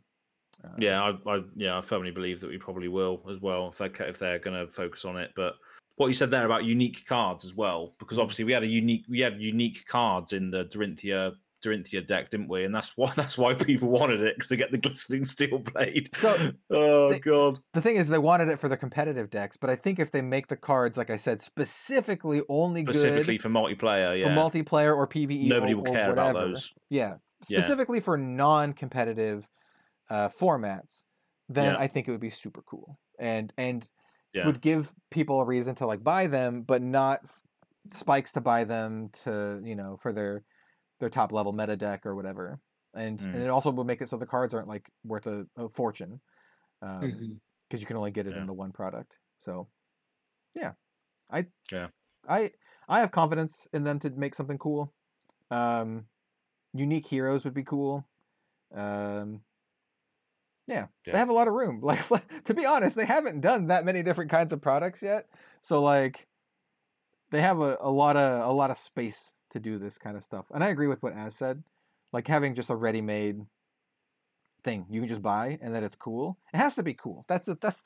Uh, 0.63 0.69
Yeah, 0.77 1.03
I, 1.03 1.31
I 1.31 1.41
yeah, 1.55 1.77
I 1.77 1.81
firmly 1.81 2.11
believe 2.11 2.39
that 2.39 2.49
we 2.49 2.57
probably 2.57 2.87
will 2.87 3.21
as 3.29 3.39
well 3.41 3.69
if 3.69 3.77
they 3.77 4.05
if 4.07 4.19
they're 4.19 4.39
going 4.39 4.65
to 4.65 4.71
focus 4.71 5.03
on 5.05 5.17
it. 5.17 5.31
But 5.35 5.55
what 5.95 6.07
you 6.07 6.13
said 6.13 6.31
there 6.31 6.45
about 6.45 6.63
unique 6.63 7.05
cards 7.05 7.43
as 7.43 7.55
well, 7.55 7.95
because 7.99 8.17
Mm. 8.17 8.21
obviously 8.21 8.45
we 8.45 8.53
had 8.53 8.63
a 8.63 8.67
unique 8.67 9.05
we 9.09 9.19
had 9.19 9.41
unique 9.41 9.85
cards 9.85 10.33
in 10.33 10.49
the 10.51 10.65
Dorinthea 10.65 11.33
Dorinthea 11.63 12.05
deck, 12.05 12.29
didn't 12.29 12.49
we? 12.49 12.63
And 12.63 12.73
that's 12.73 12.95
why 12.97 13.11
that's 13.15 13.37
why 13.37 13.53
people 13.53 13.89
wanted 13.89 14.21
it 14.21 14.41
to 14.41 14.55
get 14.55 14.71
the 14.71 14.77
glistening 14.77 15.25
steel 15.25 15.59
blade. 15.59 16.09
So, 16.15 16.51
oh 16.71 17.09
they- 17.11 17.19
god, 17.19 17.59
The 17.73 17.81
thing 17.81 17.95
is, 17.95 18.07
they 18.07 18.19
wanted 18.19 18.49
it 18.49 18.59
for 18.59 18.69
the 18.69 18.77
competitive 18.77 19.29
decks, 19.29 19.57
but 19.57 19.69
I 19.69 19.75
think 19.75 19.99
if 19.99 20.11
they 20.11 20.21
make 20.21 20.47
the 20.47 20.55
cards, 20.55 20.97
like 20.97 21.09
I 21.09 21.17
said, 21.17 21.41
specifically 21.41 22.41
only 22.49 22.81
specifically 22.83 23.37
good 23.37 23.41
for 23.41 23.49
multiplayer, 23.49 24.19
yeah, 24.19 24.35
for 24.35 24.51
multiplayer 24.51 24.95
or 24.95 25.07
PVE, 25.07 25.47
nobody 25.49 25.73
or, 25.73 25.77
will 25.77 25.91
care 25.91 26.11
about 26.11 26.33
those. 26.33 26.73
Yeah, 26.89 27.15
Yeah. 27.49 27.59
specifically 27.59 27.99
for 27.99 28.17
non-competitive 28.17 29.47
uh, 30.09 30.29
formats, 30.29 31.03
then 31.49 31.73
Yeah. 31.73 31.77
I 31.79 31.87
think 31.87 32.07
it 32.07 32.11
would 32.11 32.21
be 32.21 32.29
super 32.29 32.61
cool 32.63 32.97
and 33.19 33.53
and 33.57 33.87
Yeah, 34.33 34.45
would 34.45 34.61
give 34.61 34.91
people 35.11 35.39
a 35.39 35.45
reason 35.45 35.75
to 35.75 35.85
like 35.87 36.03
buy 36.03 36.27
them, 36.27 36.63
but 36.63 36.81
not 36.81 37.21
spikes 37.93 38.31
to 38.33 38.41
buy 38.41 38.63
them 38.63 39.09
to 39.23 39.61
you 39.63 39.75
know 39.75 39.97
for 40.01 40.13
their 40.13 40.43
their 41.03 41.09
top 41.11 41.33
level 41.33 41.53
meta 41.53 41.75
deck 41.77 42.05
or 42.05 42.15
whatever. 42.15 42.61
And 42.95 43.25
and 43.33 43.41
Mm. 43.41 43.43
it 43.43 43.49
also 43.49 43.71
would 43.71 43.87
make 43.87 44.01
it 44.01 44.09
so 44.09 44.17
the 44.17 44.25
cards 44.25 44.53
aren't 44.53 44.69
like 44.69 44.89
worth 45.03 45.27
a, 45.27 45.45
a 45.57 45.69
fortune, 45.69 46.21
because 46.81 47.01
Mhm. 47.01 47.39
you 47.71 47.85
can 47.85 47.97
only 47.97 48.11
get 48.11 48.27
it 48.27 48.35
Yeah. 48.35 48.37
in 48.37 48.47
the 48.47 48.53
one 48.53 48.71
product. 48.73 49.17
So, 49.39 49.69
yeah, 50.55 50.73
I 51.31 51.47
Yeah. 51.71 51.89
I 52.27 52.51
I 52.89 53.01
have 53.01 53.11
confidence 53.11 53.67
in 53.73 53.83
them 53.83 53.99
to 54.01 54.09
make 54.11 54.35
something 54.35 54.57
cool. 54.59 54.93
Um, 55.51 56.07
unique 56.73 57.07
heroes 57.07 57.45
would 57.45 57.53
be 57.55 57.63
cool. 57.65 58.07
Um, 58.73 59.43
yeah, 60.67 60.87
Yeah. 61.05 61.11
they 61.11 61.17
have 61.17 61.29
a 61.29 61.33
lot 61.33 61.47
of 61.47 61.53
room. 61.53 61.81
Like 62.09 62.43
to 62.45 62.53
be 62.53 62.65
honest, 62.65 62.95
they 62.95 63.05
haven't 63.05 63.41
done 63.41 63.67
that 63.67 63.85
many 63.85 64.03
different 64.03 64.31
kinds 64.31 64.53
of 64.53 64.61
products 64.61 65.01
yet. 65.01 65.27
So 65.61 65.81
like, 65.81 66.27
they 67.31 67.41
have 67.41 67.59
a, 67.59 67.77
a 67.81 67.89
lot 67.91 68.15
of 68.15 68.47
a 68.49 68.51
lot 68.53 68.71
of 68.71 68.77
space 68.77 69.33
to 69.53 69.59
do 69.59 69.77
this 69.79 69.97
kind 69.97 70.17
of 70.17 70.23
stuff. 70.23 70.45
And 70.53 70.63
I 70.63 70.69
agree 70.69 70.87
with 70.87 71.03
what 71.03 71.15
Azz 71.15 71.33
said. 71.33 71.63
Like 72.11 72.27
having 72.27 72.53
just 72.55 72.69
a 72.69 72.75
ready-made 72.75 73.41
thing 74.63 74.85
you 74.89 75.01
can 75.01 75.09
just 75.09 75.21
buy 75.21 75.57
and 75.61 75.73
that 75.75 75.83
it's 75.83 75.95
cool. 75.95 76.37
It 76.53 76.57
has 76.57 76.75
to 76.75 76.83
be 76.83 76.93
cool. 76.93 77.25
That's 77.27 77.45
the 77.45 77.57
that's 77.61 77.83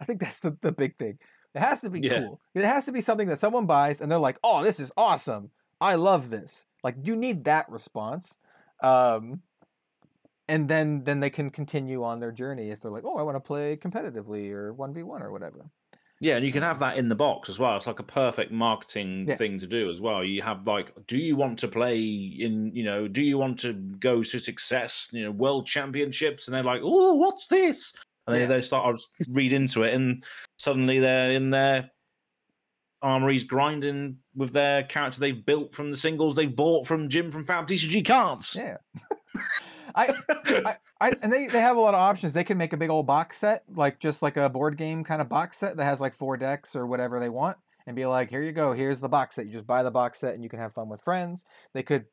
I 0.00 0.04
think 0.04 0.20
that's 0.20 0.38
the, 0.38 0.56
the 0.62 0.72
big 0.72 0.96
thing. 0.98 1.18
It 1.54 1.60
has 1.60 1.80
to 1.82 1.90
be 1.90 2.02
Yeah. 2.02 2.20
cool. 2.20 2.40
It 2.54 2.64
has 2.64 2.84
to 2.86 2.92
be 2.92 3.00
something 3.02 3.28
that 3.28 3.40
someone 3.40 3.66
buys 3.66 4.00
and 4.00 4.10
they're 4.10 4.18
like, 4.18 4.38
"Oh, 4.44 4.62
this 4.62 4.78
is 4.80 4.92
awesome. 4.96 5.50
I 5.80 5.96
love 5.96 6.30
this." 6.30 6.66
Like 6.84 6.96
you 7.02 7.16
need 7.16 7.44
that 7.44 7.68
response. 7.70 8.38
Um 8.82 9.42
and 10.48 10.68
then 10.68 11.04
then 11.04 11.20
they 11.20 11.30
can 11.30 11.50
continue 11.50 12.04
on 12.04 12.20
their 12.20 12.32
journey 12.32 12.70
if 12.70 12.80
they're 12.80 12.90
like, 12.90 13.04
"Oh, 13.04 13.16
I 13.16 13.22
want 13.22 13.36
to 13.36 13.40
play 13.40 13.76
competitively 13.76 14.50
or 14.50 14.72
1v1 14.74 15.22
or 15.22 15.30
whatever." 15.32 15.70
Yeah, 16.22 16.36
and 16.36 16.44
you 16.44 16.52
can 16.52 16.62
have 16.62 16.78
that 16.80 16.98
in 16.98 17.08
the 17.08 17.14
box 17.14 17.48
as 17.48 17.58
well. 17.58 17.76
It's 17.76 17.86
like 17.86 17.98
a 17.98 18.02
perfect 18.04 18.52
marketing 18.52 19.26
Yeah. 19.26 19.36
thing 19.36 19.58
to 19.58 19.66
do 19.66 19.88
as 19.90 20.02
well. 20.02 20.22
You 20.22 20.42
have 20.42 20.66
like, 20.66 20.92
do 21.06 21.16
you 21.16 21.34
want 21.34 21.58
to 21.60 21.68
play 21.68 21.98
in, 21.98 22.70
you 22.74 22.84
know, 22.84 23.08
do 23.08 23.22
you 23.22 23.38
want 23.38 23.58
to 23.60 23.72
go 23.72 24.22
to 24.22 24.38
success, 24.38 25.08
you 25.12 25.24
know, 25.24 25.30
world 25.30 25.66
championships? 25.66 26.46
And 26.46 26.54
they're 26.54 26.62
like, 26.62 26.82
oh, 26.84 27.14
what's 27.14 27.46
this? 27.46 27.94
And 28.26 28.36
Yeah. 28.38 28.46
they 28.46 28.60
start 28.60 28.96
to 28.98 29.30
read 29.30 29.54
into 29.54 29.82
it, 29.82 29.94
and 29.94 30.22
suddenly 30.58 30.98
they're 30.98 31.32
in 31.32 31.48
their 31.50 31.90
armories 33.02 33.44
grinding 33.44 34.18
with 34.36 34.52
their 34.52 34.82
character 34.82 35.20
they've 35.20 35.46
built 35.46 35.74
from 35.74 35.90
the 35.90 35.96
singles 35.96 36.36
they've 36.36 36.54
bought 36.54 36.86
from 36.86 37.08
Jim 37.08 37.30
from 37.30 37.46
Fab 37.46 37.66
TCG 37.66 38.04
cards. 38.04 38.54
Yeah. 38.54 38.76
I, 39.94 40.14
I, 40.28 40.76
I 41.00 41.12
and 41.22 41.32
they, 41.32 41.46
they 41.46 41.60
have 41.60 41.76
a 41.76 41.80
lot 41.80 41.94
of 41.94 42.00
options. 42.00 42.32
They 42.32 42.44
can 42.44 42.58
make 42.58 42.72
a 42.72 42.76
big 42.76 42.90
old 42.90 43.06
box 43.06 43.38
set, 43.38 43.64
like 43.74 43.98
just 43.98 44.22
like 44.22 44.36
a 44.36 44.48
board 44.48 44.76
game 44.76 45.04
kind 45.04 45.20
of 45.20 45.28
box 45.28 45.58
set 45.58 45.76
that 45.76 45.84
has 45.84 46.00
like 46.00 46.16
four 46.16 46.36
decks 46.36 46.76
or 46.76 46.86
whatever 46.86 47.20
they 47.20 47.28
want, 47.28 47.56
and 47.86 47.96
be 47.96 48.06
like, 48.06 48.30
here 48.30 48.42
you 48.42 48.52
go, 48.52 48.72
here's 48.72 49.00
the 49.00 49.08
box 49.08 49.36
set. 49.36 49.46
You 49.46 49.52
just 49.52 49.66
buy 49.66 49.82
the 49.82 49.90
box 49.90 50.20
set 50.20 50.34
and 50.34 50.42
you 50.42 50.50
can 50.50 50.58
have 50.58 50.74
fun 50.74 50.88
with 50.88 51.02
friends. 51.02 51.44
They 51.72 51.82
could 51.82 52.06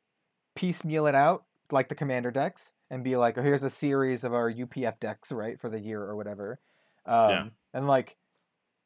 piecemeal 0.54 1.06
it 1.06 1.14
out 1.14 1.44
like 1.70 1.88
the 1.88 1.94
commander 1.94 2.30
decks 2.30 2.72
and 2.90 3.04
be 3.04 3.16
like, 3.16 3.36
oh, 3.38 3.42
here's 3.42 3.62
a 3.62 3.70
series 3.70 4.24
of 4.24 4.32
our 4.32 4.52
UPF 4.52 4.98
decks, 5.00 5.30
right, 5.30 5.60
for 5.60 5.68
the 5.68 5.78
year 5.78 6.02
or 6.02 6.16
whatever. 6.16 6.58
Um, 7.06 7.30
Yeah. 7.30 7.44
And 7.74 7.86
like 7.86 8.16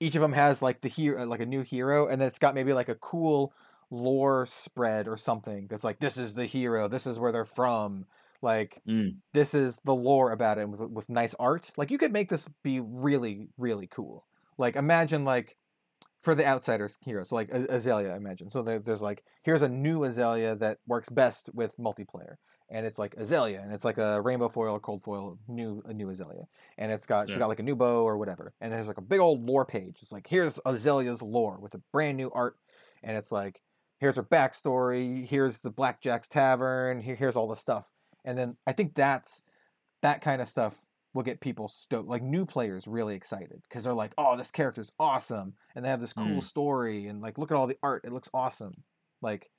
each 0.00 0.16
of 0.16 0.22
them 0.22 0.32
has 0.32 0.60
like 0.60 0.80
the 0.80 0.88
hero, 0.88 1.24
like 1.24 1.40
a 1.40 1.46
new 1.46 1.62
hero, 1.62 2.08
and 2.08 2.20
then 2.20 2.28
it's 2.28 2.38
got 2.38 2.54
maybe 2.54 2.72
like 2.72 2.88
a 2.88 2.96
cool 2.96 3.52
lore 3.90 4.46
spread 4.46 5.06
or 5.06 5.16
something 5.16 5.68
that's 5.68 5.84
like, 5.84 6.00
this 6.00 6.16
is 6.18 6.34
the 6.34 6.46
hero, 6.46 6.88
this 6.88 7.06
is 7.06 7.18
where 7.18 7.30
they're 7.30 7.44
from, 7.44 8.06
like 8.42 8.82
Mm. 8.88 9.16
this 9.32 9.54
is 9.54 9.78
the 9.84 9.94
lore 9.94 10.32
about 10.32 10.58
it 10.58 10.68
with, 10.68 10.80
with 10.90 11.08
nice 11.08 11.34
art. 11.38 11.70
Like 11.76 11.90
you 11.90 11.98
could 11.98 12.12
make 12.12 12.28
this 12.28 12.48
be 12.62 12.80
really, 12.80 13.48
really 13.56 13.86
cool. 13.86 14.26
Like 14.58 14.76
imagine 14.76 15.24
like 15.24 15.56
for 16.22 16.34
the 16.36 16.46
outsiders 16.46 16.96
hero, 17.00 17.24
so 17.24 17.34
like 17.34 17.50
Azalea, 17.50 18.12
I 18.12 18.16
imagine. 18.16 18.50
So 18.50 18.62
there, 18.62 18.78
there's 18.78 19.02
like 19.02 19.24
here's 19.42 19.62
a 19.62 19.68
new 19.68 20.04
Azalea 20.04 20.54
that 20.56 20.78
works 20.86 21.08
best 21.08 21.50
with 21.52 21.76
multiplayer, 21.78 22.36
and 22.70 22.86
it's 22.86 22.98
like 22.98 23.14
Azalea, 23.16 23.60
and 23.60 23.72
it's 23.72 23.84
like 23.84 23.98
a 23.98 24.20
rainbow 24.22 24.48
foil 24.48 24.74
or 24.76 24.80
cold 24.80 25.02
foil 25.02 25.36
new 25.48 25.82
a 25.84 25.92
new 25.92 26.10
Azalea, 26.10 26.44
and 26.78 26.92
it's 26.92 27.06
got 27.06 27.26
she's 27.28 27.34
Yeah. 27.36 27.40
got 27.40 27.48
like 27.48 27.58
a 27.60 27.64
new 27.64 27.74
bow 27.74 28.04
or 28.04 28.18
whatever, 28.18 28.54
and 28.60 28.72
there's 28.72 28.86
like 28.86 28.98
a 28.98 29.02
big 29.02 29.18
old 29.18 29.44
lore 29.44 29.64
page. 29.66 29.98
It's 30.00 30.12
like 30.12 30.26
here's 30.28 30.60
Azalea's 30.64 31.22
lore 31.22 31.58
with 31.60 31.74
a 31.74 31.80
brand 31.92 32.16
new 32.18 32.30
art, 32.30 32.56
and 33.02 33.16
it's 33.16 33.32
like 33.32 33.60
here's 33.98 34.14
her 34.16 34.22
backstory, 34.22 35.26
here's 35.26 35.58
the 35.58 35.70
Blackjack's 35.70 36.28
Tavern, 36.28 37.00
here, 37.00 37.14
here's 37.16 37.36
all 37.36 37.48
the 37.48 37.56
stuff, 37.56 37.86
and 38.24 38.36
then 38.38 38.56
I 38.66 38.72
think 38.72 38.94
that's 38.94 39.42
that 40.02 40.22
kind 40.22 40.40
of 40.42 40.48
stuff 40.48 40.74
will 41.14 41.22
get 41.22 41.40
people 41.40 41.68
stoked, 41.68 42.08
like 42.08 42.22
new 42.22 42.46
players 42.46 42.86
really 42.86 43.14
excited 43.14 43.60
because 43.68 43.84
they're 43.84 43.92
like, 43.92 44.12
oh, 44.16 44.36
this 44.36 44.50
character's 44.50 44.90
awesome, 44.98 45.54
and 45.74 45.84
they 45.84 45.88
have 45.90 46.00
this 46.00 46.12
cool 46.14 46.40
Mm. 46.40 46.44
story, 46.44 47.06
and 47.08 47.20
like 47.20 47.38
look 47.38 47.50
at 47.50 47.56
all 47.56 47.66
the 47.66 47.78
art, 47.82 48.04
it 48.04 48.12
looks 48.12 48.30
awesome. 48.32 48.82
Like, 49.20 49.50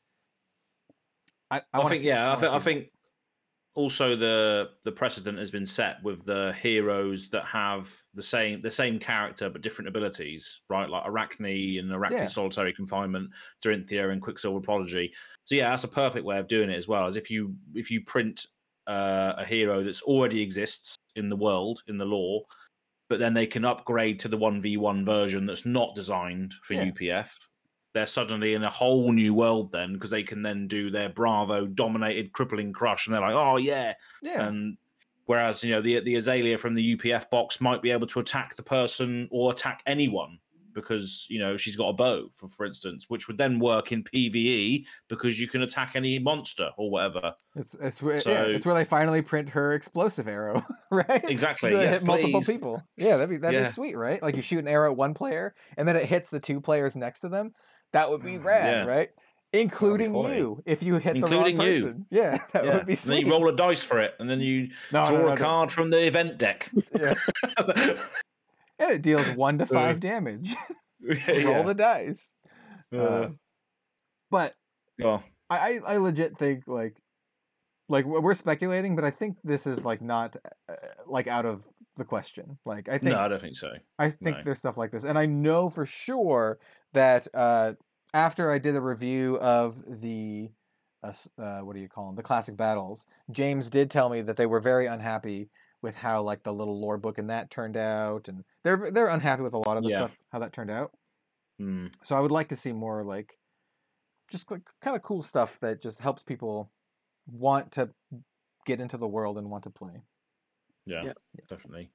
I, 1.52 1.58
I, 1.74 1.82
I, 1.82 1.88
think 1.88 2.02
see- 2.02 2.08
yeah, 2.08 2.24
I, 2.26 2.28
wanna 2.30 2.40
think 2.40 2.54
I 2.54 2.60
think 2.60 2.88
also 3.76 4.16
the 4.16 4.70
the 4.84 4.92
precedent 4.92 5.38
has 5.40 5.50
been 5.52 5.66
set 5.66 6.02
with 6.04 6.24
the 6.26 6.54
heroes 6.62 7.30
that 7.30 7.44
have 7.46 7.92
the 8.14 8.22
same 8.24 8.60
the 8.62 8.70
same 8.72 9.00
character 9.00 9.50
but 9.50 9.62
different 9.62 9.88
abilities, 9.88 10.62
right? 10.70 10.90
Like 10.90 11.04
Arakni 11.06 11.80
and 11.80 11.90
Arakni 11.92 12.12
Yeah. 12.12 12.26
Solitary 12.26 12.74
Confinement, 12.74 13.30
Dorinthea 13.64 14.12
and 14.12 14.22
Quicksilver 14.22 14.60
Prodigy. 14.60 15.14
So 15.46 15.56
yeah, 15.56 15.70
that's 15.70 15.84
a 15.84 15.88
perfect 15.88 16.26
way 16.26 16.38
of 16.40 16.48
doing 16.48 16.70
it 16.70 16.78
as 16.78 16.88
well. 16.88 17.06
As 17.08 17.16
if 17.18 17.30
you 17.30 17.56
if 17.76 17.90
you 17.92 18.02
print 18.04 18.48
uh, 18.88 19.34
a 19.38 19.46
hero 19.46 19.84
that's 19.84 20.02
already 20.02 20.42
exists 20.42 20.96
in 21.16 21.30
the 21.30 21.36
world 21.36 21.82
in 21.88 21.98
the 21.98 22.06
law, 22.06 22.42
but 23.10 23.20
then 23.20 23.34
they 23.34 23.48
can 23.48 23.66
upgrade 23.66 24.20
to 24.20 24.28
the 24.28 24.38
one 24.38 24.62
v 24.62 24.78
one 24.78 25.06
version 25.06 25.46
that's 25.46 25.66
not 25.66 25.96
designed 25.96 26.54
for 26.64 26.74
Yeah. 26.74 26.86
UPF 26.86 27.32
they're 27.94 28.08
suddenly 28.08 28.56
in 28.56 28.64
a 28.64 28.70
whole 28.70 29.12
new 29.12 29.36
world 29.36 29.72
then 29.72 29.94
because 29.94 30.10
they 30.10 30.24
can 30.24 30.42
then 30.42 30.68
do 30.68 30.90
their 30.90 31.10
Bravo 31.10 31.68
dominated 31.68 32.34
crippling 32.34 32.74
crush 32.74 33.06
and 33.06 33.14
they're 33.14 33.22
like, 33.22 33.36
oh 33.36 33.58
yeah, 33.58 33.94
yeah, 34.24 34.48
and 34.48 34.78
Whereas 35.26 35.64
you 35.64 35.72
know 35.72 35.82
the 35.82 36.02
the 36.02 36.16
Azalea 36.16 36.58
from 36.58 36.74
the 36.74 36.96
UPF 36.96 37.30
box 37.30 37.62
might 37.62 37.82
be 37.82 37.92
able 37.92 38.08
to 38.08 38.20
attack 38.20 38.56
the 38.56 38.64
person 38.64 39.28
or 39.32 39.52
attack 39.52 39.82
anyone 39.86 40.38
because 40.74 41.26
you 41.30 41.40
know 41.40 41.56
she's 41.58 41.76
got 41.76 41.88
a 41.90 41.94
bow, 41.94 42.28
for 42.34 42.48
for 42.48 42.66
instance, 42.66 43.06
which 43.10 43.28
would 43.28 43.38
then 43.38 43.60
work 43.60 43.92
in 43.92 44.04
PVE 44.04 44.86
because 45.10 45.40
you 45.40 45.48
can 45.48 45.62
attack 45.62 45.94
any 45.96 46.20
monster 46.20 46.70
or 46.78 46.90
whatever. 46.90 47.34
It's 47.56 47.76
it's 47.82 48.02
where, 48.02 48.16
yeah, 48.26 48.44
it's 48.44 48.66
where 48.66 48.76
they 48.76 48.86
finally 48.86 49.22
print 49.22 49.50
her 49.50 49.74
explosive 49.74 50.28
arrow, 50.28 50.66
right? 50.92 51.24
Exactly. 51.30 51.72
To 51.72 51.82
yes, 51.82 51.96
hit 51.98 52.04
multiple 52.04 52.40
please. 52.42 52.48
people. 52.48 52.84
Yeah, 52.98 53.18
that'd 53.18 53.30
be 53.30 53.38
that'd 53.38 53.60
Yeah. 53.60 53.68
be 53.68 53.74
sweet, 53.74 53.96
right? 53.96 54.22
Like 54.22 54.36
you 54.36 54.42
shoot 54.42 54.60
an 54.60 54.68
arrow 54.68 54.92
at 54.92 54.98
one 54.98 55.14
player 55.14 55.54
and 55.78 55.88
then 55.88 55.96
it 55.96 56.06
hits 56.06 56.30
the 56.30 56.40
two 56.40 56.60
players 56.62 56.96
next 56.96 57.20
to 57.22 57.30
them. 57.30 57.54
That 57.92 58.10
would 58.10 58.24
be 58.24 58.38
rad, 58.40 58.74
Mm, 58.74 58.86
Yeah. 58.88 58.92
right? 58.92 59.10
Including 59.56 60.16
you, 60.16 60.64
if 60.66 60.82
you 60.82 60.96
hit 60.96 61.16
Including 61.16 61.58
the 61.58 61.64
wrong 61.64 61.72
you. 61.74 61.84
person. 61.86 62.06
Yeah, 62.10 62.40
that 62.54 62.66
Yeah. 62.66 62.78
would 62.78 62.88
be 62.88 62.94
And 62.94 63.02
then 63.04 63.18
you 63.20 63.30
roll 63.30 63.48
a 63.50 63.56
dice 63.56 63.84
for 63.84 64.00
it, 64.00 64.16
and 64.20 64.28
then 64.28 64.40
you 64.40 64.70
no, 64.92 65.04
no, 65.04 65.10
draw 65.10 65.18
no, 65.20 65.28
a 65.28 65.30
no. 65.30 65.36
card 65.36 65.72
from 65.72 65.92
the 65.92 66.04
event 66.08 66.40
deck. 66.40 66.72
Yeah. 67.00 67.14
And 68.80 68.92
it 68.92 69.02
deals 69.02 69.28
one 69.36 69.58
to 69.60 69.66
five 69.66 70.00
damage. 70.00 70.56
Roll 71.46 71.64
the 71.64 71.76
dice. 71.76 72.26
Uh, 72.92 73.30
but 74.30 74.56
oh, 75.04 75.22
I, 75.50 75.80
I 75.86 75.98
legit 75.98 76.38
think 76.38 76.64
like 76.68 76.96
like 77.90 78.06
we're 78.06 78.22
we're 78.22 78.34
speculating, 78.34 78.96
but 78.96 79.06
I 79.06 79.12
think 79.12 79.38
this 79.44 79.68
is 79.68 79.84
like 79.84 80.02
not 80.02 80.36
uh, 80.70 80.76
like 81.06 81.28
out 81.28 81.46
of 81.46 81.64
the 81.98 82.06
question. 82.06 82.58
Like 82.66 82.90
I 82.90 82.94
think 82.98 83.16
no, 83.16 83.20
I 83.20 83.28
don't 83.28 83.42
think 83.42 83.56
so. 83.56 83.72
I 84.00 84.10
think 84.10 84.38
no. 84.38 84.44
there's 84.44 84.60
stuff 84.60 84.78
like 84.78 84.92
this, 84.92 85.04
and 85.04 85.18
I 85.18 85.26
know 85.26 85.70
for 85.70 85.86
sure 85.86 86.60
that 86.94 87.28
uh, 87.34 87.74
after 88.14 88.52
I 88.52 88.60
did 88.60 88.76
a 88.76 88.82
review 88.82 89.38
of 89.40 89.76
the 89.88 90.50
uh, 91.04 91.14
uh, 91.42 91.60
what 91.60 91.76
do 91.76 91.82
you 91.82 91.90
call 91.90 92.08
them, 92.08 92.16
the 92.16 92.24
classic 92.24 92.56
battles, 92.56 93.06
James 93.32 93.70
did 93.70 93.92
tell 93.92 94.10
me 94.10 94.22
that 94.22 94.38
they 94.38 94.46
were 94.46 94.62
very 94.62 94.88
unhappy 94.88 95.50
with 95.84 95.96
how 95.96 96.24
like 96.24 96.44
the 96.44 96.54
little 96.54 96.80
lore 96.80 96.98
book 96.98 97.18
and 97.20 97.30
that 97.30 97.52
turned 97.52 97.78
out, 97.78 98.28
and 98.30 98.44
they're 98.64 98.92
they're 98.92 99.10
unhappy 99.10 99.44
with 99.44 99.54
a 99.54 99.58
lot 99.58 99.78
of 99.78 99.84
the 99.84 99.90
Yeah. 99.90 100.06
stuff 100.08 100.18
how 100.32 100.40
that 100.40 100.54
turned 100.54 100.72
out. 100.72 100.92
Hmm. 101.60 101.88
So 102.04 102.16
I 102.16 102.20
would 102.20 102.32
like 102.32 102.50
to 102.50 102.56
see 102.56 102.72
more 102.74 103.04
like 103.04 103.38
just 104.30 104.50
like 104.52 104.62
kind 104.82 104.96
of 104.96 105.04
cool 105.04 105.22
stuff 105.22 105.60
that 105.60 105.82
just 105.82 106.00
helps 106.00 106.24
people 106.24 106.72
want 107.28 107.72
to 107.74 107.90
get 108.66 108.80
into 108.82 108.98
the 108.98 109.08
world 109.08 109.38
and 109.38 109.50
want 109.50 109.64
to 109.66 109.70
play. 109.70 110.02
Yeah, 110.86 111.04
Yep. 111.04 111.18
definitely. 111.48 111.92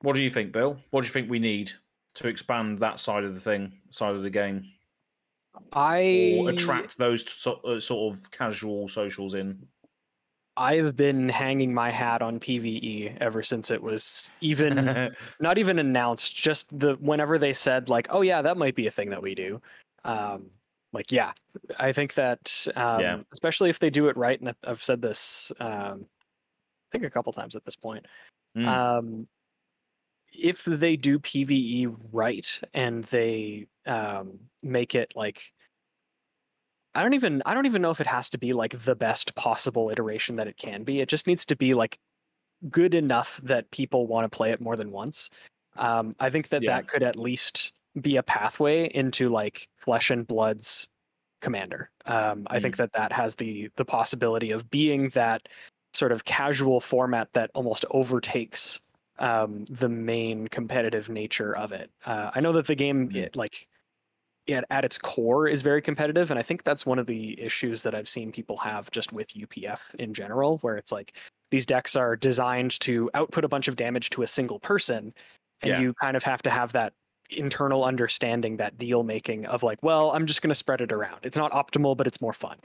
What 0.00 0.14
do 0.14 0.22
you 0.22 0.30
think, 0.30 0.52
Bill? 0.52 0.78
What 0.90 1.02
do 1.02 1.06
you 1.06 1.12
think 1.12 1.30
we 1.30 1.38
need 1.38 1.72
to 2.14 2.28
expand 2.28 2.78
that 2.78 2.98
side 2.98 3.24
of 3.24 3.34
the 3.34 3.40
thing, 3.40 3.80
side 3.90 4.14
of 4.14 4.22
the 4.22 4.30
game, 4.30 4.64
I 5.72 6.36
or 6.38 6.48
attract 6.50 6.98
those 6.98 7.30
so, 7.30 7.54
uh, 7.62 7.80
sort 7.80 8.14
of 8.14 8.30
casual 8.30 8.88
socials 8.88 9.34
in? 9.34 9.68
I've 10.56 10.96
been 10.96 11.28
hanging 11.28 11.72
my 11.74 11.90
hat 11.90 12.22
on 12.22 12.40
PVE 12.40 13.16
ever 13.20 13.42
since 13.42 13.70
it 13.70 13.82
was 13.82 14.32
even 14.40 15.14
not 15.40 15.58
even 15.58 15.78
announced. 15.78 16.34
Just 16.34 16.78
the 16.78 16.94
whenever 16.96 17.38
they 17.38 17.52
said 17.52 17.88
like, 17.88 18.06
"Oh 18.10 18.22
yeah, 18.22 18.42
that 18.42 18.56
might 18.56 18.74
be 18.74 18.86
a 18.86 18.90
thing 18.90 19.10
that 19.10 19.22
we 19.22 19.34
do." 19.34 19.60
Um, 20.04 20.50
like, 20.92 21.12
yeah, 21.12 21.32
I 21.78 21.92
think 21.92 22.14
that 22.14 22.66
um, 22.76 23.00
Yeah. 23.00 23.20
especially 23.32 23.70
if 23.70 23.78
they 23.78 23.90
do 23.90 24.08
it 24.08 24.16
right, 24.16 24.40
and 24.40 24.54
I've- 24.64 24.82
said 24.82 25.02
this, 25.02 25.52
um, 25.60 26.06
I 26.06 26.92
think 26.92 27.04
a 27.04 27.10
couple 27.10 27.32
times 27.32 27.54
at 27.56 27.64
this 27.64 27.76
point. 27.76 28.06
Mm. 28.56 28.66
Um, 28.66 29.26
if 30.32 30.64
they 30.64 30.96
do 30.96 31.18
PVE 31.18 31.94
right 32.12 32.60
and 32.74 33.04
they 33.04 33.66
um, 33.86 34.38
make 34.62 34.94
it 34.94 35.12
like 35.16 35.52
I 36.96 37.02
don't 37.02 37.14
even 37.14 37.42
I 37.46 37.54
don't 37.54 37.66
even 37.66 37.82
know 37.82 37.90
if 37.90 38.00
it 38.00 38.06
has 38.06 38.30
to 38.30 38.38
be 38.38 38.52
like 38.52 38.78
the 38.84 38.96
best 38.96 39.34
possible 39.34 39.90
iteration 39.90 40.36
that 40.36 40.48
it 40.48 40.56
can 40.56 40.82
be. 40.84 41.00
It 41.00 41.08
just 41.08 41.26
needs 41.26 41.44
to 41.46 41.56
be 41.56 41.74
like 41.74 41.98
good 42.70 42.94
enough 42.94 43.38
that 43.38 43.70
people 43.72 44.06
want 44.06 44.30
to 44.30 44.36
play 44.36 44.52
it 44.52 44.60
more 44.60 44.76
than 44.76 44.90
once. 44.92 45.30
Um, 45.76 46.16
I 46.20 46.30
think 46.30 46.48
that 46.50 46.64
Yeah. 46.64 46.72
that 46.76 46.88
could 46.88 47.02
at 47.02 47.16
least 47.16 47.72
be 48.00 48.16
a 48.16 48.22
pathway 48.24 48.86
into 48.94 49.28
like 49.28 49.68
Flesh 49.76 50.10
and 50.10 50.26
Blood's 50.26 50.88
commander. 51.40 51.90
Um, 52.06 52.46
I 52.50 52.60
think 52.60 52.76
that 52.78 52.92
that 52.94 53.12
has 53.12 53.36
the 53.36 53.70
the 53.76 53.84
possibility 53.84 54.50
of 54.52 54.70
being 54.70 55.10
that 55.10 55.48
sort 55.94 56.12
of 56.12 56.24
casual 56.24 56.80
format 56.80 57.32
that 57.34 57.50
almost 57.54 57.84
overtakes 57.90 58.80
um, 59.18 59.64
the 59.66 59.88
main 59.88 60.48
competitive 60.48 61.08
nature 61.08 61.56
of 61.56 61.72
it. 61.72 61.90
Uh, 62.06 62.30
I 62.34 62.40
know 62.40 62.52
that 62.52 62.66
the 62.66 62.74
game, 62.74 63.10
it, 63.14 63.34
like, 63.36 63.68
it, 64.46 64.64
at 64.70 64.84
its 64.84 64.98
core, 64.98 65.48
is 65.48 65.62
very 65.62 65.82
competitive, 65.82 66.30
and 66.30 66.38
I 66.38 66.42
think 66.42 66.64
that's 66.64 66.86
one 66.86 66.98
of 66.98 67.06
the 67.06 67.40
issues 67.40 67.82
that 67.82 67.94
I've 67.94 68.08
seen 68.08 68.32
people 68.32 68.56
have 68.58 68.90
just 68.90 69.12
with 69.12 69.28
UPF 69.28 69.94
in 69.96 70.14
general, 70.14 70.58
where 70.58 70.76
it's 70.76 70.92
like 70.92 71.18
these 71.50 71.66
decks 71.66 71.96
are 71.96 72.16
designed 72.16 72.78
to 72.80 73.10
output 73.14 73.44
a 73.44 73.48
bunch 73.48 73.68
of 73.68 73.76
damage 73.76 74.10
to 74.10 74.22
a 74.22 74.26
single 74.26 74.58
person, 74.60 75.12
and 75.62 75.70
Yeah. 75.70 75.80
you 75.80 75.94
kind 75.94 76.16
of 76.16 76.22
have 76.22 76.42
to 76.42 76.50
have 76.50 76.72
that 76.72 76.92
internal 77.30 77.84
understanding, 77.84 78.56
that 78.58 78.78
deal 78.78 79.02
making 79.02 79.46
of 79.46 79.62
like, 79.62 79.82
well, 79.82 80.12
I'm 80.12 80.26
just 80.26 80.42
going 80.42 80.50
to 80.50 80.54
spread 80.54 80.80
it 80.80 80.92
around. 80.92 81.20
It's 81.24 81.36
not 81.36 81.50
optimal, 81.52 81.96
but 81.96 82.06
it's 82.06 82.20
more 82.20 82.32
fun. 82.32 82.58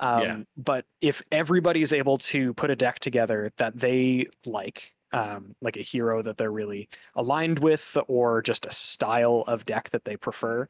Um, 0.00 0.22
Yeah. 0.22 0.36
But 0.56 0.86
if 1.02 1.22
everybody's 1.30 1.92
able 1.92 2.16
to 2.18 2.54
put 2.54 2.70
a 2.70 2.76
deck 2.76 3.00
together 3.00 3.50
that 3.58 3.78
they 3.78 4.26
like, 4.46 4.94
um, 5.12 5.54
like 5.60 5.76
a 5.76 5.82
hero 5.82 6.22
that 6.22 6.38
they're 6.38 6.52
really 6.52 6.88
aligned 7.16 7.58
with, 7.58 7.96
or 8.08 8.40
just 8.40 8.64
a 8.64 8.70
style 8.70 9.44
of 9.46 9.66
deck 9.66 9.90
that 9.90 10.04
they 10.04 10.16
prefer, 10.16 10.68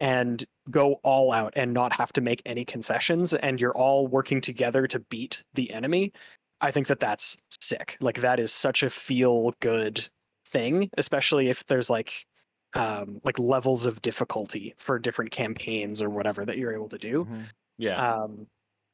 and 0.00 0.44
go 0.70 0.94
all 1.04 1.32
out 1.32 1.52
and 1.56 1.72
not 1.74 1.92
have 1.92 2.12
to 2.14 2.20
make 2.20 2.42
any 2.46 2.64
concessions, 2.64 3.34
and 3.34 3.60
you're 3.60 3.76
all 3.76 4.06
working 4.06 4.40
together 4.40 4.86
to 4.86 5.00
beat 5.00 5.44
the 5.54 5.70
enemy, 5.72 6.12
I 6.60 6.70
think 6.70 6.86
that 6.88 7.00
that's 7.00 7.36
sick. 7.60 7.96
Like 8.00 8.20
that 8.20 8.40
is 8.40 8.52
such 8.52 8.82
a 8.82 8.90
feel 8.90 9.52
good 9.60 10.08
thing, 10.46 10.90
especially 10.98 11.48
if 11.48 11.66
there's 11.66 11.90
like 11.90 12.26
um 12.74 13.20
like 13.24 13.38
levels 13.38 13.84
of 13.86 14.00
difficulty 14.02 14.74
for 14.78 14.98
different 14.98 15.32
campaigns 15.32 16.00
or 16.00 16.08
whatever 16.08 16.44
that 16.44 16.56
you're 16.56 16.72
able 16.72 16.88
to 16.88 16.98
do 16.98 17.24
Mhm. 17.24 17.48
yeah, 17.78 18.22
um, 18.22 18.46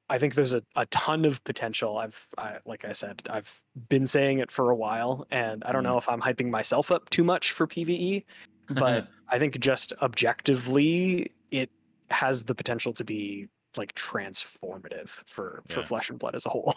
I 0.09 0.19
think 0.19 0.35
there's 0.35 0.55
a, 0.55 0.63
a 0.77 0.87
ton 0.87 1.25
of 1.25 1.43
potential. 1.45 1.99
I've, 1.99 2.29
I, 2.39 2.59
like 2.65 2.85
I 2.85 2.93
said, 2.93 3.23
I've 3.29 3.61
been 3.89 4.07
saying 4.07 4.39
it 4.39 4.51
for 4.53 4.71
a 4.71 4.77
while, 4.77 5.27
and 5.31 5.65
I 5.65 5.73
don't 5.73 5.83
know 5.83 5.99
if 5.99 6.09
I'm 6.09 6.21
hyping 6.21 6.49
myself 6.51 6.93
up 6.93 7.11
too 7.11 7.25
much 7.25 7.53
for 7.53 7.67
PVE, 7.67 8.25
but 8.69 9.09
I 9.29 9.39
think 9.39 9.59
just 9.61 9.93
objectively, 10.03 11.33
it 11.51 11.71
has 12.11 12.45
the 12.45 12.55
potential 12.55 12.93
to 12.95 13.05
be 13.05 13.49
like 13.77 13.95
transformative 13.95 15.09
for 15.27 15.62
for 15.69 15.81
Yeah. 15.81 15.87
Flesh 15.87 16.11
and 16.11 16.19
Blood 16.19 16.35
as 16.35 16.47
a 16.47 16.49
whole. 16.51 16.75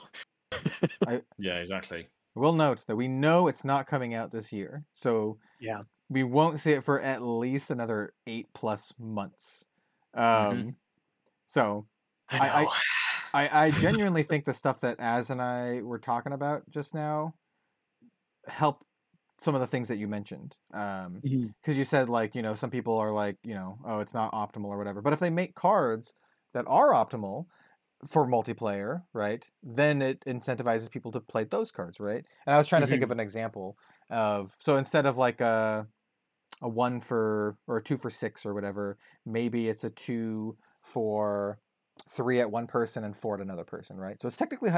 yeah, 1.38 1.56
exactly. 1.56 2.08
We'll 2.36 2.54
note 2.54 2.86
that 2.88 2.96
we 2.96 3.08
know 3.08 3.48
it's 3.48 3.64
not 3.64 3.88
coming 3.88 4.14
out 4.14 4.32
this 4.32 4.52
year, 4.52 4.84
so 4.94 5.38
Yeah. 5.60 5.82
we 6.10 6.24
won't 6.24 6.60
see 6.60 6.72
it 6.74 6.84
for 6.84 7.02
at 7.02 7.22
least 7.22 7.72
another 7.72 8.14
eight 8.28 8.48
plus 8.54 8.94
months. 9.00 9.66
Um, 10.14 10.24
Mhm. 10.24 10.76
So 11.48 11.88
I- 12.30 12.64
know. 12.64 12.72
I, 13.34 13.66
I 13.66 13.72
genuinely 13.82 14.24
think 14.24 14.46
the 14.46 14.54
stuff 14.54 14.80
that 14.82 14.98
Azz 15.00 15.30
and 15.30 15.42
I 15.42 15.82
were 15.84 16.00
talking 16.00 16.34
about 16.34 16.64
just 16.72 16.94
now 16.96 17.36
help 18.48 18.84
some 19.40 19.56
of 19.56 19.62
the 19.62 19.68
things 19.68 19.88
that 19.88 19.98
you 19.98 20.08
mentioned. 20.08 20.56
Um, 20.74 21.24
Mhm. 21.24 21.54
because 21.62 21.78
you 21.78 21.84
said 21.84 22.10
like 22.10 22.36
you 22.36 22.42
know 22.42 22.56
some 22.56 22.70
people 22.70 22.98
are 22.98 23.12
like 23.12 23.38
you 23.44 23.54
know 23.54 23.78
oh 23.86 24.00
it's 24.00 24.14
not 24.14 24.32
optimal 24.32 24.68
or 24.68 24.78
whatever 24.78 25.02
but 25.02 25.12
if 25.12 25.20
they 25.20 25.30
make 25.30 25.56
cards 25.56 26.14
that 26.54 26.64
are 26.68 26.92
optimal 26.94 27.48
for 28.08 28.26
multiplayer 28.28 29.04
right 29.14 29.50
then 29.64 30.02
it 30.02 30.22
incentivizes 30.26 30.90
people 30.90 31.12
to 31.12 31.20
play 31.20 31.44
those 31.44 31.72
cards 31.72 32.00
right 32.00 32.26
and 32.46 32.56
i 32.56 32.58
was 32.58 32.68
trying 32.68 32.82
to 32.82 32.88
think 32.88 33.04
of 33.04 33.12
an 33.12 33.20
example 33.20 33.78
of 34.10 34.56
so 34.62 34.78
instead 34.78 35.06
of 35.06 35.18
like 35.18 35.42
a 35.42 35.88
a 36.62 36.70
one 36.70 37.00
for 37.02 37.58
or 37.68 37.78
a 37.78 37.84
two 37.84 37.98
for 37.98 38.10
six 38.10 38.46
or 38.46 38.54
whatever 38.54 38.98
maybe 39.26 39.70
it's 39.70 39.84
a 39.84 39.90
two 39.90 40.58
for 40.82 41.60
three 42.10 42.40
at 42.40 42.50
one 42.50 42.68
person 42.68 43.04
and 43.04 43.16
four 43.18 43.36
at 43.36 43.42
another 43.42 43.64
person 43.64 43.98
right 43.98 44.22
so 44.22 44.28
it's 44.28 44.38
technically 44.38 44.72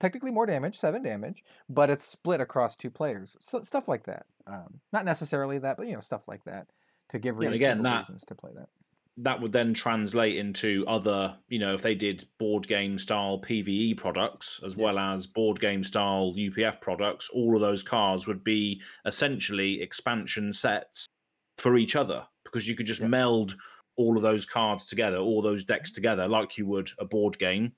technically 0.00 0.30
more 0.30 0.46
damage 0.46 0.78
seven 0.78 1.02
damage 1.02 1.42
but 1.68 1.90
it's 1.90 2.04
split 2.06 2.40
across 2.40 2.76
two 2.76 2.90
players 2.90 3.36
so, 3.40 3.60
stuff 3.62 3.88
like 3.88 4.04
that 4.04 4.26
um, 4.46 4.80
not 4.92 5.04
necessarily 5.04 5.58
that 5.58 5.76
but 5.76 5.86
you 5.86 5.94
know 5.94 6.00
stuff 6.00 6.22
like 6.28 6.44
that 6.44 6.66
to 7.08 7.18
give 7.18 7.40
Yeah, 7.40 7.50
again, 7.50 7.82
that- 7.82 8.00
reasons 8.00 8.24
to 8.26 8.34
play 8.34 8.50
that 8.54 8.68
that 9.18 9.40
would 9.40 9.50
then 9.52 9.72
translate 9.72 10.36
into 10.36 10.84
other, 10.86 11.34
you 11.48 11.58
know, 11.58 11.72
if 11.72 11.80
they 11.80 11.94
did 11.94 12.22
board 12.38 12.68
game 12.68 12.98
style 12.98 13.40
PVE 13.40 13.96
products 13.96 14.60
as 14.62 14.76
Yeah. 14.76 14.84
well 14.84 14.98
as 14.98 15.26
board 15.26 15.58
game 15.58 15.82
style 15.82 16.34
UPF 16.36 16.82
products, 16.82 17.30
all 17.30 17.54
of 17.54 17.62
those 17.62 17.82
cards 17.82 18.26
would 18.26 18.44
be 18.44 18.82
essentially 19.06 19.80
expansion 19.80 20.52
sets 20.52 21.06
for 21.56 21.78
each 21.78 21.96
other 21.96 22.26
because 22.44 22.68
you 22.68 22.74
could 22.76 22.84
just 22.84 23.00
Yeah. 23.00 23.06
meld 23.08 23.56
all 23.96 24.16
of 24.16 24.22
those 24.22 24.46
cards 24.46 24.86
together, 24.86 25.18
all 25.18 25.42
those 25.42 25.64
decks 25.64 25.90
together, 25.90 26.28
like 26.28 26.58
you 26.58 26.66
would 26.66 26.90
a 26.98 27.04
board 27.04 27.38
game, 27.38 27.72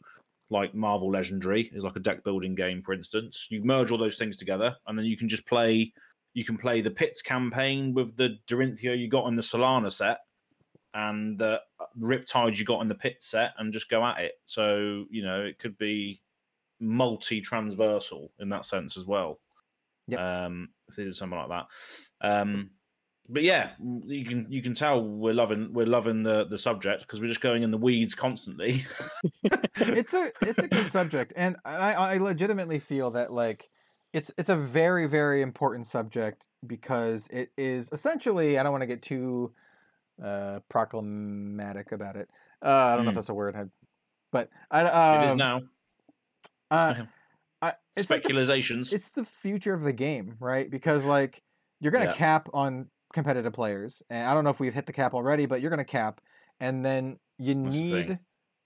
like 0.50 0.74
Marvel 0.74 1.10
Legendary 1.10 1.70
is 1.72 1.84
like 1.84 1.96
a 1.96 2.00
deck 2.00 2.24
building 2.24 2.54
game, 2.54 2.82
for 2.82 2.92
instance. 2.92 3.46
You 3.50 3.62
merge 3.64 3.90
all 3.90 3.98
those 3.98 4.18
things 4.18 4.36
together, 4.36 4.74
and 4.86 4.98
then 4.98 5.06
you 5.06 5.16
can 5.16 5.28
just 5.28 5.46
play. 5.46 5.92
You 6.34 6.44
can 6.44 6.58
play 6.58 6.80
the 6.80 6.90
Pits 6.90 7.22
campaign 7.22 7.94
with 7.94 8.16
the 8.16 8.38
Dorinthea 8.46 8.96
you 8.96 9.08
got 9.08 9.26
in 9.26 9.36
the 9.36 9.42
Solana 9.42 9.90
set, 9.90 10.18
and 10.94 11.38
the 11.38 11.60
Riptide 12.00 12.56
you 12.56 12.64
got 12.64 12.82
in 12.82 12.88
the 12.88 12.94
Pit 12.94 13.16
set, 13.20 13.52
and 13.58 13.72
just 13.72 13.90
go 13.90 14.04
at 14.04 14.20
it. 14.20 14.34
So 14.46 15.06
you 15.10 15.22
know 15.22 15.42
it 15.42 15.58
could 15.58 15.76
be 15.78 16.20
multi-transversal 16.80 18.30
in 18.38 18.48
that 18.50 18.64
sense 18.64 18.96
as 18.96 19.04
well. 19.04 19.40
Yep. 20.06 20.20
Um, 20.20 20.68
if 20.88 20.96
they 20.96 21.04
did 21.04 21.14
something 21.14 21.38
like 21.38 21.48
that. 21.48 21.66
Um, 22.20 22.70
but 23.28 23.42
yeah, 23.42 23.72
you 24.06 24.24
can 24.24 24.46
you 24.50 24.62
can 24.62 24.74
tell 24.74 25.02
we're 25.02 25.34
loving 25.34 25.72
we're 25.72 25.86
loving 25.86 26.22
the 26.22 26.46
the 26.46 26.58
subject 26.58 27.02
because 27.02 27.20
we're 27.20 27.28
just 27.28 27.40
going 27.40 27.62
in 27.62 27.70
the 27.70 27.76
weeds 27.78 28.14
constantly. 28.14 28.84
it's 29.80 30.14
a 30.14 30.32
it's 30.42 30.62
a 30.62 30.68
good 30.68 30.90
subject, 30.90 31.32
and 31.36 31.56
I 31.64 31.92
I 31.92 32.16
legitimately 32.18 32.78
feel 32.78 33.10
that 33.12 33.32
like 33.32 33.68
it's 34.12 34.30
it's 34.38 34.50
a 34.50 34.56
very 34.56 35.06
very 35.06 35.42
important 35.42 35.86
subject 35.86 36.46
because 36.66 37.28
it 37.30 37.50
is 37.56 37.88
essentially 37.92 38.58
I 38.58 38.62
don't 38.62 38.72
want 38.72 38.82
to 38.82 38.86
get 38.86 39.02
too 39.02 39.52
uh 40.22 40.60
proclamatic 40.70 41.92
about 41.92 42.16
it. 42.16 42.28
Uh, 42.64 42.68
I 42.68 42.96
don't 42.96 43.04
know 43.04 43.10
if 43.10 43.14
Mm. 43.14 43.18
that's 43.18 43.28
a 43.28 43.34
word, 43.34 43.70
but 44.32 44.50
I 44.70 44.82
um, 44.84 45.22
it 45.22 45.26
is 45.26 45.36
now 45.36 45.62
Uh, 46.70 46.94
I, 47.62 47.74
it's 47.96 48.10
like 48.10 48.22
the 48.22 48.28
speculations. 48.28 48.92
it's 48.92 49.10
the 49.10 49.24
future 49.24 49.74
of 49.74 49.82
the 49.82 49.92
game, 49.92 50.36
right? 50.40 50.70
Because 50.70 51.04
like 51.04 51.42
you're 51.80 51.92
gonna 51.92 52.06
Yeah. 52.06 52.14
cap 52.14 52.48
on 52.52 52.88
competitive 53.12 53.52
players, 53.52 54.02
and 54.10 54.26
I 54.28 54.34
don't 54.34 54.44
know 54.44 54.50
if 54.50 54.60
we've 54.60 54.74
hit 54.74 54.86
the 54.86 54.92
cap 54.92 55.14
already, 55.14 55.46
but 55.46 55.60
you're 55.60 55.70
gonna 55.70 55.84
cap, 55.84 56.20
and 56.60 56.84
then 56.84 57.18
you 57.38 57.54
That's 57.62 57.84
the 57.88 58.12
need 58.12 58.18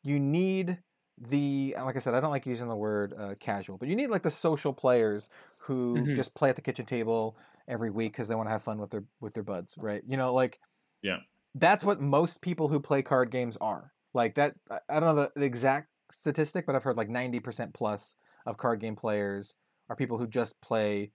you 0.03 0.19
need 0.19 0.83
the 1.19 1.75
like 1.79 1.97
I 1.97 1.99
said, 2.01 2.15
I 2.15 2.21
don't 2.21 2.31
like 2.31 2.47
using 2.47 2.69
the 2.69 2.77
word 2.77 3.15
uh, 3.17 3.35
casual, 3.41 3.79
but 3.79 3.89
you 3.89 3.97
need 3.97 4.09
like 4.11 4.23
the 4.23 4.31
social 4.31 4.73
players 4.73 5.29
who 5.59 6.09
Mm-hmm. 6.09 6.11
Mhm. 6.13 6.17
just 6.17 6.35
play 6.35 6.51
at 6.51 6.57
the 6.57 6.63
kitchen 6.63 6.87
table 6.87 7.37
every 7.69 7.91
week 7.91 8.13
because 8.13 8.29
they 8.29 8.35
want 8.35 8.49
to 8.49 8.53
have 8.53 8.63
fun 8.65 8.79
with 8.79 8.91
their 8.91 9.05
with 9.21 9.35
their 9.35 9.43
buds, 9.45 9.77
right? 9.79 10.03
You 10.07 10.17
know, 10.17 10.33
like 10.35 10.59
Yeah. 11.03 11.21
that's 11.55 11.85
what 11.85 12.01
most 12.01 12.41
people 12.41 12.69
who 12.69 12.81
play 12.81 13.03
card 13.03 13.31
games 13.31 13.57
are. 13.59 13.93
Like 14.15 14.35
that, 14.37 14.57
I- 14.71 14.81
I 14.89 15.01
don't 15.01 15.15
know 15.17 15.23
the, 15.23 15.33
the 15.41 15.47
exact 15.47 15.89
statistic, 16.11 16.67
but 16.67 16.75
I've 16.77 16.83
heard 16.83 16.97
like 16.97 17.09
ninety 17.09 17.41
percent 17.41 17.75
plus 17.75 18.15
of 18.47 18.57
card 18.57 18.81
game 18.81 18.97
players 18.97 19.55
are 19.89 19.97
people 19.97 20.19
who 20.19 20.27
just 20.27 20.61
play 20.61 21.13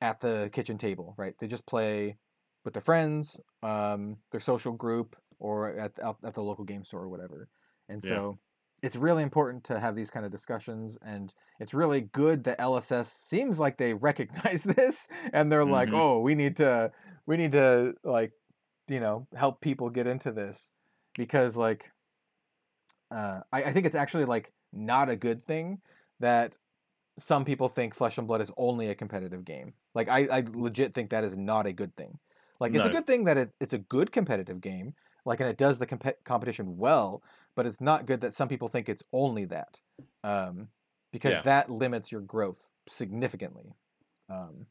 at 0.00 0.20
the 0.20 0.50
kitchen 0.52 0.78
table, 0.78 1.14
right? 1.18 1.34
They 1.38 1.46
just 1.48 1.66
play 1.66 2.18
with 2.64 2.74
their 2.74 2.82
friends, 2.82 3.40
um, 3.62 4.18
their 4.30 4.40
social 4.40 4.72
group, 4.72 5.16
or 5.38 5.78
at 5.78 5.98
at 5.98 6.34
the 6.34 6.42
local 6.42 6.64
game 6.64 6.84
store 6.84 7.02
or 7.02 7.08
whatever. 7.08 7.48
And 7.88 8.02
Yeah. 8.02 8.20
so 8.20 8.38
it's 8.82 8.96
really 8.96 9.22
important 9.22 9.64
to 9.64 9.78
have 9.80 9.94
these 9.96 10.10
kind 10.10 10.24
of 10.24 10.32
discussions, 10.32 10.98
and 11.02 11.34
it's 11.58 11.74
really 11.74 12.02
good 12.02 12.44
that 12.44 12.60
LSS 12.60 13.12
seems 13.12 13.58
like 13.58 13.76
they 13.78 13.94
recognize 14.10 14.62
this, 14.62 15.08
and 15.32 15.50
they're 15.50 15.64
like, 15.64 15.90
Mhm. 15.90 15.92
"Oh, 15.92 16.20
we 16.20 16.34
need 16.34 16.56
to, 16.58 16.92
we 17.26 17.36
need 17.36 17.52
to 17.52 17.94
like, 18.04 18.32
you 18.88 19.00
know, 19.00 19.28
help 19.34 19.60
people 19.60 19.90
get 19.90 20.06
into 20.06 20.32
this," 20.32 20.70
because 21.16 21.56
like, 21.56 21.90
uh, 23.10 23.40
I, 23.52 23.64
I 23.64 23.72
think 23.72 23.86
it's 23.86 23.96
actually 23.96 24.24
like 24.24 24.52
not 24.72 25.08
a 25.08 25.16
good 25.16 25.46
thing 25.46 25.80
that 26.20 26.54
some 27.18 27.44
people 27.44 27.68
think 27.68 27.94
Flesh 27.94 28.18
and 28.18 28.28
Blood 28.28 28.42
is 28.42 28.52
only 28.56 28.88
a 28.88 28.94
competitive 28.94 29.44
game. 29.44 29.74
Like 29.94 30.08
I, 30.08 30.26
I 30.26 30.44
legit 30.52 30.94
think 30.94 31.10
that 31.10 31.24
is 31.24 31.36
not 31.36 31.66
a 31.66 31.72
good 31.74 31.96
thing. 31.96 32.18
Like 32.60 32.74
it's 32.74 32.86
a 32.86 32.90
good 32.90 33.06
thing 33.06 33.24
that 33.24 33.36
it, 33.36 33.54
it's 33.60 33.72
a 33.72 33.78
good 33.78 34.12
competitive 34.12 34.60
game, 34.60 34.94
like 35.24 35.40
and 35.40 35.48
it 35.48 35.58
does 35.58 35.78
the 35.78 35.86
comp- 35.86 36.24
competition 36.24 36.76
well, 36.76 37.24
but 37.56 37.66
it's 37.66 37.80
not 37.80 38.06
good 38.06 38.20
that 38.22 38.34
some 38.34 38.48
people 38.48 38.68
think 38.68 38.88
it's 38.88 39.02
only 39.12 39.46
that, 39.46 39.80
um, 40.24 40.68
because 41.12 41.40
Yeah. 41.40 41.42
that 41.42 41.70
limits 41.70 42.12
your 42.12 42.20
growth 42.20 42.68
significantly. 42.88 43.74
Um, 44.28 44.66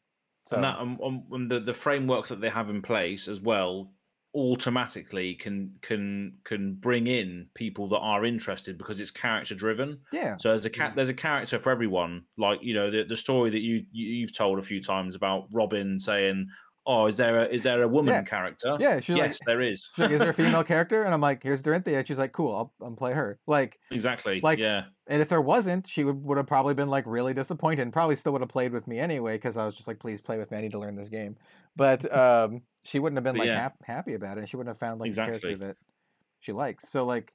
so 0.46 0.56
and 0.56 0.64
that 0.64 0.78
um, 0.80 1.00
um, 1.02 1.48
the 1.48 1.60
the 1.60 1.74
framework 1.74 2.28
that 2.28 2.42
they 2.42 2.50
have 2.50 2.70
in 2.70 2.82
place 2.82 3.28
as 3.28 3.40
well 3.40 3.94
automatically 4.36 5.34
can 5.36 5.76
can 5.82 6.38
can 6.44 6.76
bring 6.76 7.08
in 7.08 7.50
people 7.56 7.88
that 7.88 7.98
are 8.00 8.26
interested 8.26 8.78
because 8.78 9.00
it's 9.00 9.10
character 9.12 9.56
driven 9.56 10.00
yeah, 10.12 10.38
so 10.38 10.50
there's 10.50 10.66
a 10.66 10.70
cat 10.70 10.96
there's 10.96 11.10
a 11.10 11.14
character 11.16 11.58
for 11.58 11.72
everyone 11.72 12.24
like 12.38 12.62
you 12.62 12.74
know 12.74 12.92
the, 12.92 13.04
the 13.04 13.18
story 13.18 13.50
that 13.50 13.62
you, 13.62 13.84
you 13.92 14.08
you've 14.08 14.36
told 14.36 14.60
a 14.60 14.64
few 14.64 14.80
times 14.82 15.16
about 15.16 15.48
robin 15.52 15.98
saying 15.98 16.48
oh 16.92 17.06
is 17.06 17.18
there 17.18 17.38
a 17.40 17.46
is 17.46 17.64
there 17.64 17.82
a 17.84 17.88
woman 17.88 18.14
Yeah. 18.14 18.24
character 18.24 18.76
yeah. 18.80 19.00
She's 19.00 19.16
yes 19.16 19.40
like, 19.42 19.46
there 19.46 19.62
is 19.62 19.88
she's 19.96 20.02
like, 20.04 20.12
is 20.12 20.20
there 20.20 20.32
a 20.32 20.34
female 20.44 20.64
character? 20.64 21.04
And 21.04 21.14
I'm 21.14 21.22
like, 21.22 21.44
here's 21.44 21.62
Dorinthea. 21.62 22.00
And 22.00 22.08
she's 22.08 22.18
like, 22.20 22.32
cool, 22.34 22.54
I'll, 22.56 22.74
I'll 22.82 22.96
play 22.96 23.14
her. 23.14 23.40
Like, 23.48 23.80
exactly 23.92 24.42
Like, 24.42 24.58
yeah 24.60 24.86
And 25.08 25.22
if 25.22 25.30
there 25.30 25.40
wasn't, 25.42 25.88
she 25.88 26.04
would, 26.04 26.22
would 26.24 26.38
have 26.38 26.48
probably 26.48 26.74
been 26.74 26.90
like 26.90 27.06
really 27.06 27.34
disappointed 27.36 27.84
and 27.84 27.94
probably 27.94 28.16
still 28.16 28.32
would 28.34 28.42
have 28.42 28.50
played 28.50 28.74
with 28.74 28.88
me 28.88 28.98
anyway 29.00 29.36
because 29.38 29.56
I 29.56 29.66
was 29.66 29.76
just 29.76 29.88
like, 29.88 30.00
please 30.00 30.20
play 30.20 30.38
with 30.40 30.50
me. 30.52 30.58
I 30.58 30.62
need 30.62 30.72
to 30.72 30.80
learn 30.80 30.96
this 30.96 31.10
game. 31.10 31.38
But 31.76 32.12
um, 32.26 32.64
she 32.84 32.98
wouldn't 33.00 33.18
have 33.18 33.24
been 33.24 33.36
But 33.36 33.42
like 33.42 33.48
yeah. 33.48 33.60
hap- 33.60 33.84
happy 33.86 34.16
about 34.16 34.38
it. 34.38 34.42
And 34.42 34.50
she 34.50 34.58
wouldn't 34.58 34.74
have 34.76 34.80
found 34.80 35.00
like 35.00 35.08
a 35.08 35.10
Exactly. 35.10 35.40
character 35.42 35.68
that 35.68 35.78
she 36.40 36.52
likes. 36.54 36.90
So 36.90 37.06
like, 37.06 37.34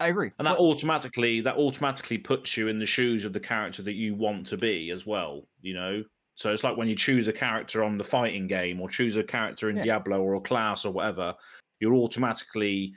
I 0.00 0.08
agree. 0.08 0.32
and 0.38 0.46
that 0.48 0.58
automatically 0.58 1.42
that 1.42 1.56
automatically 1.56 2.18
puts 2.18 2.56
you 2.56 2.66
in 2.68 2.78
the 2.80 2.86
shoes 2.86 3.24
of 3.24 3.32
the 3.32 3.40
character 3.40 3.82
that 3.82 3.92
you 3.92 4.14
want 4.16 4.46
to 4.46 4.56
be 4.56 4.90
as 4.90 5.06
well 5.06 5.42
you 5.60 5.74
know 5.74 6.02
so 6.34 6.52
it's 6.52 6.64
like 6.64 6.76
when 6.76 6.88
you 6.88 6.94
choose 6.96 7.28
a 7.28 7.32
character 7.32 7.84
on 7.84 7.98
the 7.98 8.04
fighting 8.04 8.46
game 8.46 8.80
or 8.80 8.88
choose 8.88 9.16
a 9.16 9.22
character 9.22 9.68
in 9.70 9.76
Yeah. 9.76 9.82
diablo 9.82 10.20
or 10.22 10.34
a 10.34 10.40
class 10.40 10.84
or 10.84 10.92
whatever 10.92 11.34
you're 11.80 11.94
automatically 11.94 12.94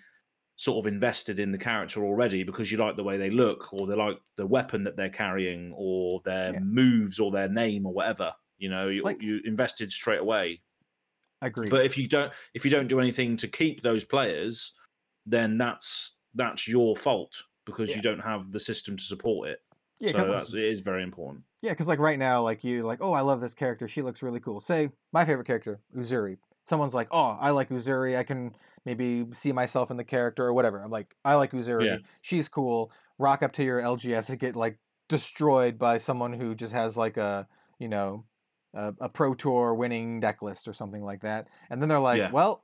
sort 0.57 0.77
of 0.85 0.87
invested 0.91 1.39
in 1.39 1.51
the 1.51 1.57
character 1.57 2.05
already 2.05 2.43
because 2.43 2.71
you 2.71 2.77
like 2.77 2.95
the 2.95 3.03
way 3.03 3.17
they 3.17 3.29
look 3.29 3.73
or 3.73 3.87
they 3.87 3.95
like 3.95 4.17
the 4.37 4.45
weapon 4.47 4.83
that 4.83 4.95
they're 4.95 5.09
carrying 5.09 5.73
or 5.75 6.21
their 6.23 6.53
Yeah. 6.53 6.59
moves 6.59 7.19
or 7.19 7.29
their 7.31 7.49
name 7.49 7.85
or 7.85 7.93
whatever 7.93 8.31
you 8.57 8.69
know 8.69 8.87
you, 8.87 9.03
Like- 9.03 9.21
you 9.21 9.41
invested 9.45 9.91
straight 9.91 10.21
away 10.21 10.61
Agreed. 11.41 11.69
but 11.69 11.83
if 11.85 11.97
you 11.97 12.07
don't 12.07 12.31
if 12.53 12.63
you 12.63 12.71
don't 12.71 12.87
do 12.87 12.99
anything 13.01 13.35
to 13.37 13.47
keep 13.47 13.81
those 13.81 14.05
players 14.05 14.73
then 15.25 15.57
that's 15.57 16.17
that's 16.35 16.67
your 16.67 16.95
fault 16.95 17.43
because 17.65 17.89
Yeah. 17.89 17.97
you 17.97 18.01
don't 18.01 18.19
have 18.19 18.51
the 18.53 18.59
system 18.59 18.95
to 18.95 19.03
support 19.03 19.49
it 19.49 19.59
yeah, 19.99 20.09
so 20.11 20.27
that's 20.31 20.53
it 20.53 20.63
is 20.63 20.79
very 20.79 21.03
important 21.03 21.43
Yeah, 21.65 21.71
because 21.71 21.87
like 21.87 21.97
right 21.97 22.19
now, 22.19 22.43
like 22.43 22.63
you 22.63 22.83
like, 22.83 22.99
oh, 23.01 23.13
I 23.13 23.21
love 23.21 23.41
this 23.41 23.55
character. 23.55 23.87
She 23.87 24.03
looks 24.03 24.21
really 24.21 24.39
cool. 24.39 24.61
Say 24.61 24.89
my 25.11 25.25
favorite 25.25 25.47
character, 25.47 25.79
Uzuri. 25.97 26.37
Someone's 26.63 26.93
like, 26.93 27.07
oh, 27.09 27.37
I 27.41 27.49
like 27.49 27.69
Uzuri. 27.69 28.15
I 28.15 28.21
can 28.23 28.55
maybe 28.85 29.25
see 29.33 29.51
myself 29.51 29.89
in 29.89 29.97
the 29.97 30.03
character 30.03 30.45
or 30.45 30.53
whatever. 30.53 30.83
I'm 30.83 30.91
like, 30.91 31.15
I 31.25 31.33
like 31.33 31.53
Uzuri. 31.53 31.85
Yeah. 31.87 31.97
She's 32.21 32.47
cool. 32.47 32.91
Rock 33.17 33.41
up 33.41 33.51
to 33.53 33.63
your 33.63 33.81
LGS 33.81 34.29
and 34.29 34.37
get 34.39 34.55
like 34.55 34.77
destroyed 35.09 35.79
by 35.79 35.97
someone 35.97 36.33
who 36.33 36.53
just 36.53 36.71
has 36.71 36.95
like 36.95 37.17
a 37.17 37.47
you 37.79 37.87
know 37.87 38.25
a, 38.75 38.93
a 39.01 39.09
pro 39.09 39.33
tour 39.33 39.73
winning 39.73 40.19
deck 40.19 40.43
list 40.43 40.67
or 40.67 40.73
something 40.73 41.03
like 41.03 41.21
that. 41.21 41.47
And 41.71 41.81
then 41.81 41.89
they're 41.89 41.97
like, 41.97 42.19
Yeah. 42.19 42.29
well, 42.31 42.63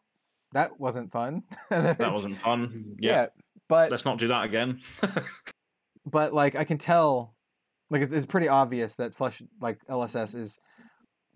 that 0.53 0.80
wasn't 0.80 1.11
fun. 1.11 1.41
That 1.72 2.14
wasn't 2.14 2.38
fun 2.38 2.98
yeah, 2.99 3.11
yeah, 3.11 3.26
but 3.68 3.90
let's 3.90 4.06
not 4.06 4.19
do 4.19 4.28
that 4.28 4.45
again 4.45 4.80
but 6.06 6.34
like 6.36 6.56
I 6.56 6.65
can 6.65 6.78
tell, 6.78 7.34
like 7.91 8.01
it's, 8.01 8.13
it's 8.13 8.26
pretty 8.26 8.47
obvious 8.47 8.95
that 8.95 9.13
Flush 9.13 9.43
like 9.61 9.80
LSS 9.88 10.34
is 10.34 10.59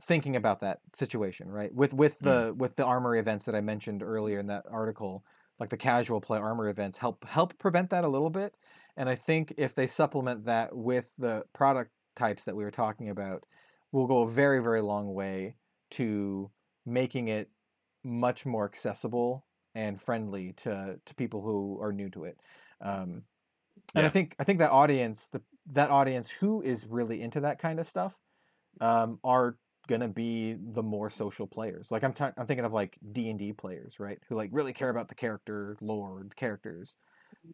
thinking 0.03 0.37
about 0.37 0.61
that 0.61 0.79
situation, 0.93 1.49
right? 1.49 1.73
With 1.73 1.93
with 1.93 2.17
the 2.19 2.55
with 2.57 2.75
the 2.77 2.85
armory 2.85 3.19
events 3.19 3.45
that 3.45 3.55
I 3.55 3.61
mentioned 3.61 4.01
earlier 4.01 4.39
in 4.39 4.47
that 4.47 4.63
article, 4.71 5.23
like 5.59 5.69
the 5.69 5.77
casual 5.77 6.21
play 6.21 6.39
armor 6.39 6.69
events 6.69 6.97
help 6.97 7.23
help 7.25 7.57
prevent 7.59 7.89
that 7.91 8.05
a 8.05 8.07
little 8.07 8.29
bit. 8.29 8.55
And 8.97 9.09
I 9.09 9.15
think 9.15 9.53
if 9.57 9.75
they 9.75 9.87
supplement 9.87 10.45
that 10.45 10.75
with 10.75 11.11
the 11.17 11.43
product 11.53 11.91
types 12.15 12.45
that 12.45 12.55
we 12.55 12.63
were 12.63 12.71
talking 12.71 13.09
about, 13.09 13.43
will 13.91 14.07
go 14.07 14.23
a 14.23 14.31
very 14.31 14.63
very 14.63 14.81
long 14.81 15.13
way 15.13 15.57
to 15.91 16.49
making 16.85 17.27
it 17.27 17.49
much 18.03 18.45
more 18.45 18.65
accessible 18.65 19.45
and 19.75 20.01
friendly 20.01 20.53
to 20.63 20.99
to 21.05 21.15
people 21.15 21.41
who 21.41 21.77
are 21.81 21.91
new 21.91 22.09
to 22.11 22.23
it. 22.23 22.37
Um, 22.79 23.23
and 23.93 24.05
I 24.05 24.09
think 24.09 24.35
I 24.39 24.45
think 24.45 24.59
that 24.59 24.71
audience, 24.71 25.27
the 25.33 25.41
that 25.67 25.89
audience 25.91 26.29
who 26.29 26.61
is 26.61 26.85
really 26.85 27.21
into 27.21 27.41
that 27.41 27.59
kind 27.59 27.79
of 27.79 27.87
stuff, 27.87 28.15
um, 28.81 29.19
are 29.23 29.59
gonna 29.87 30.07
be 30.09 30.53
the 30.55 30.83
more 30.83 31.09
social 31.09 31.47
players. 31.47 31.91
Like 31.91 32.03
I'm 32.03 32.13
i 32.19 32.33
I'm 32.37 32.47
thinking 32.47 32.65
of 32.65 32.73
like 32.73 32.97
D 33.13 33.29
and 33.29 33.39
D 33.39 33.53
players, 33.53 33.99
right? 33.99 34.19
Who 34.29 34.35
like 34.35 34.49
really 34.53 34.73
care 34.73 34.89
about 34.89 35.09
the 35.09 35.15
character 35.15 35.77
lore, 35.81 36.23
the 36.27 36.35
characters. 36.35 36.97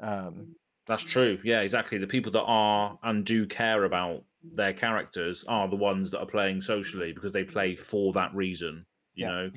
Um, 0.02 0.50
that's 0.88 1.04
true 1.04 1.40
yeah 1.44 1.62
exactly 1.62 1.98
the 1.98 2.08
people 2.08 2.32
that 2.32 2.44
are 2.44 2.98
and 3.04 3.26
do 3.26 3.46
care 3.46 3.84
about 3.84 4.24
their 4.54 4.74
characters 4.74 5.44
are 5.46 5.68
the 5.68 5.76
ones 5.76 6.12
that 6.12 6.20
are 6.20 6.26
playing 6.26 6.60
socially 6.60 7.14
because 7.14 7.34
they 7.34 7.44
play 7.44 7.76
for 7.76 8.12
that 8.14 8.34
reason 8.34 8.86
you 9.14 9.26
Yeah. 9.26 9.28
know 9.28 9.52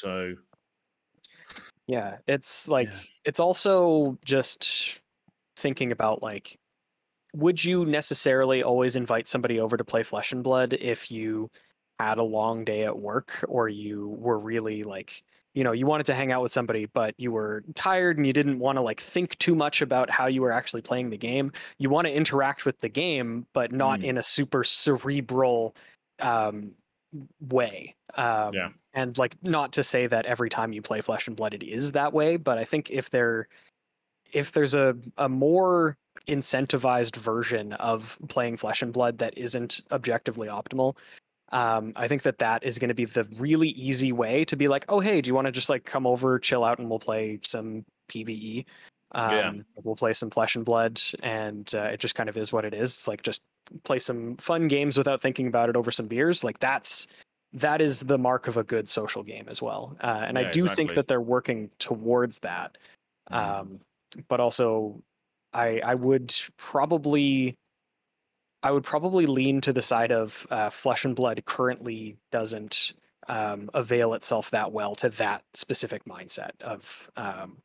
so 0.00 0.34
Yeah, 1.86 2.18
it's 2.26 2.68
like 2.68 2.92
Yeah. 2.92 3.00
it's 3.24 3.40
also 3.40 4.18
just 4.24 5.00
thinking 5.56 5.92
about 5.92 6.22
like 6.22 6.60
would 7.34 7.64
you 7.64 7.84
necessarily 7.86 8.62
always 8.62 8.96
invite 8.96 9.26
somebody 9.26 9.58
over 9.60 9.76
to 9.76 9.84
play 9.84 10.02
Flesh 10.02 10.32
and 10.32 10.42
Blood 10.44 10.74
if 10.74 11.10
you 11.10 11.50
had 11.98 12.18
a 12.18 12.22
long 12.22 12.64
day 12.64 12.84
at 12.84 12.98
work 12.98 13.44
or 13.48 13.68
you 13.68 14.08
were 14.18 14.38
really 14.38 14.82
like 14.82 15.22
you 15.54 15.62
know 15.62 15.72
you 15.72 15.86
wanted 15.86 16.06
to 16.06 16.14
hang 16.14 16.32
out 16.32 16.42
with 16.42 16.50
somebody 16.50 16.86
but 16.86 17.14
you 17.18 17.30
were 17.30 17.62
tired 17.74 18.16
and 18.16 18.26
you 18.26 18.32
didn't 18.32 18.58
want 18.58 18.76
to 18.76 18.82
like 18.82 19.00
think 19.00 19.38
too 19.38 19.54
much 19.54 19.82
about 19.82 20.10
how 20.10 20.26
you 20.26 20.42
were 20.42 20.50
actually 20.50 20.80
playing 20.82 21.10
the 21.10 21.16
game 21.18 21.52
you 21.78 21.88
want 21.90 22.06
to 22.06 22.12
interact 22.12 22.64
with 22.64 22.80
the 22.80 22.88
game 22.88 23.46
but 23.52 23.70
not 23.70 24.00
Mm. 24.00 24.04
in 24.04 24.16
a 24.18 24.22
super 24.22 24.64
cerebral 24.64 25.76
um 26.20 26.74
way 27.40 27.94
um 28.14 28.54
Yeah. 28.54 28.70
and 28.94 29.16
like 29.18 29.36
not 29.42 29.72
to 29.74 29.82
say 29.82 30.06
that 30.06 30.24
every 30.26 30.48
time 30.48 30.72
you 30.72 30.80
play 30.82 31.02
flesh 31.02 31.28
and 31.28 31.36
blood 31.36 31.54
it 31.54 31.62
is 31.62 31.92
that 31.92 32.12
way 32.12 32.36
but 32.36 32.56
i 32.58 32.64
think 32.64 32.90
if 32.90 33.10
they're 33.10 33.46
if 34.32 34.52
there's 34.52 34.74
a 34.74 34.96
a 35.18 35.28
more 35.28 35.96
incentivized 36.28 37.16
version 37.16 37.72
of 37.74 38.18
playing 38.28 38.56
Flesh 38.56 38.82
and 38.82 38.92
Blood 38.92 39.18
that 39.18 39.36
isn't 39.36 39.80
objectively 39.90 40.48
optimal, 40.48 40.96
um, 41.50 41.92
I 41.96 42.08
think 42.08 42.22
that 42.22 42.38
that 42.38 42.64
is 42.64 42.78
going 42.78 42.88
to 42.88 42.94
be 42.94 43.04
the 43.04 43.24
really 43.38 43.68
easy 43.70 44.12
way 44.12 44.44
to 44.46 44.56
be 44.56 44.68
like, 44.68 44.84
oh 44.88 45.00
hey, 45.00 45.20
do 45.20 45.28
you 45.28 45.34
want 45.34 45.46
to 45.46 45.52
just 45.52 45.68
like 45.68 45.84
come 45.84 46.06
over, 46.06 46.38
chill 46.38 46.64
out, 46.64 46.78
and 46.78 46.88
we'll 46.88 46.98
play 46.98 47.38
some 47.42 47.84
PVE. 48.08 48.64
Um, 49.12 49.30
Yeah. 49.30 49.52
We'll 49.84 49.96
play 49.96 50.12
some 50.14 50.30
Flesh 50.30 50.56
and 50.56 50.64
Blood, 50.64 51.00
and 51.22 51.70
uh, 51.74 51.82
it 51.84 52.00
just 52.00 52.14
kind 52.14 52.28
of 52.28 52.36
is 52.36 52.52
what 52.52 52.64
it 52.64 52.74
is. 52.74 52.90
It's 52.90 53.08
like 53.08 53.22
just 53.22 53.42
play 53.84 53.98
some 53.98 54.36
fun 54.38 54.68
games 54.68 54.96
without 54.98 55.20
thinking 55.20 55.46
about 55.46 55.68
it 55.68 55.76
over 55.76 55.90
some 55.90 56.08
beers. 56.08 56.42
Like 56.44 56.58
that's 56.60 57.06
that 57.52 57.80
is 57.82 58.00
the 58.00 58.18
mark 58.18 58.48
of 58.48 58.56
a 58.56 58.64
good 58.64 58.88
social 58.88 59.22
game 59.22 59.46
as 59.48 59.60
well. 59.60 59.96
Uh, 60.00 60.22
and 60.24 60.38
I 60.38 60.42
Yeah, 60.42 60.50
do 60.52 60.68
think 60.68 60.94
that 60.94 61.08
they're 61.08 61.20
working 61.20 61.70
towards 61.78 62.38
that. 62.40 62.78
Mhm. 63.30 63.36
Um, 63.36 63.80
but 64.28 64.40
also, 64.40 65.02
I 65.52 65.80
I 65.84 65.94
would 65.94 66.34
probably 66.56 67.56
I 68.62 68.70
would 68.70 68.84
probably 68.84 69.26
lean 69.26 69.60
to 69.62 69.72
the 69.72 69.82
side 69.82 70.12
of 70.12 70.46
uh, 70.50 70.70
Flesh 70.70 71.04
and 71.04 71.16
Blood 71.16 71.42
currently 71.44 72.16
doesn't 72.30 72.92
um, 73.28 73.70
avail 73.74 74.14
itself 74.14 74.50
that 74.50 74.72
well 74.72 74.94
to 74.96 75.08
that 75.10 75.42
specific 75.54 76.04
mindset 76.04 76.50
of 76.60 77.10
um, 77.16 77.58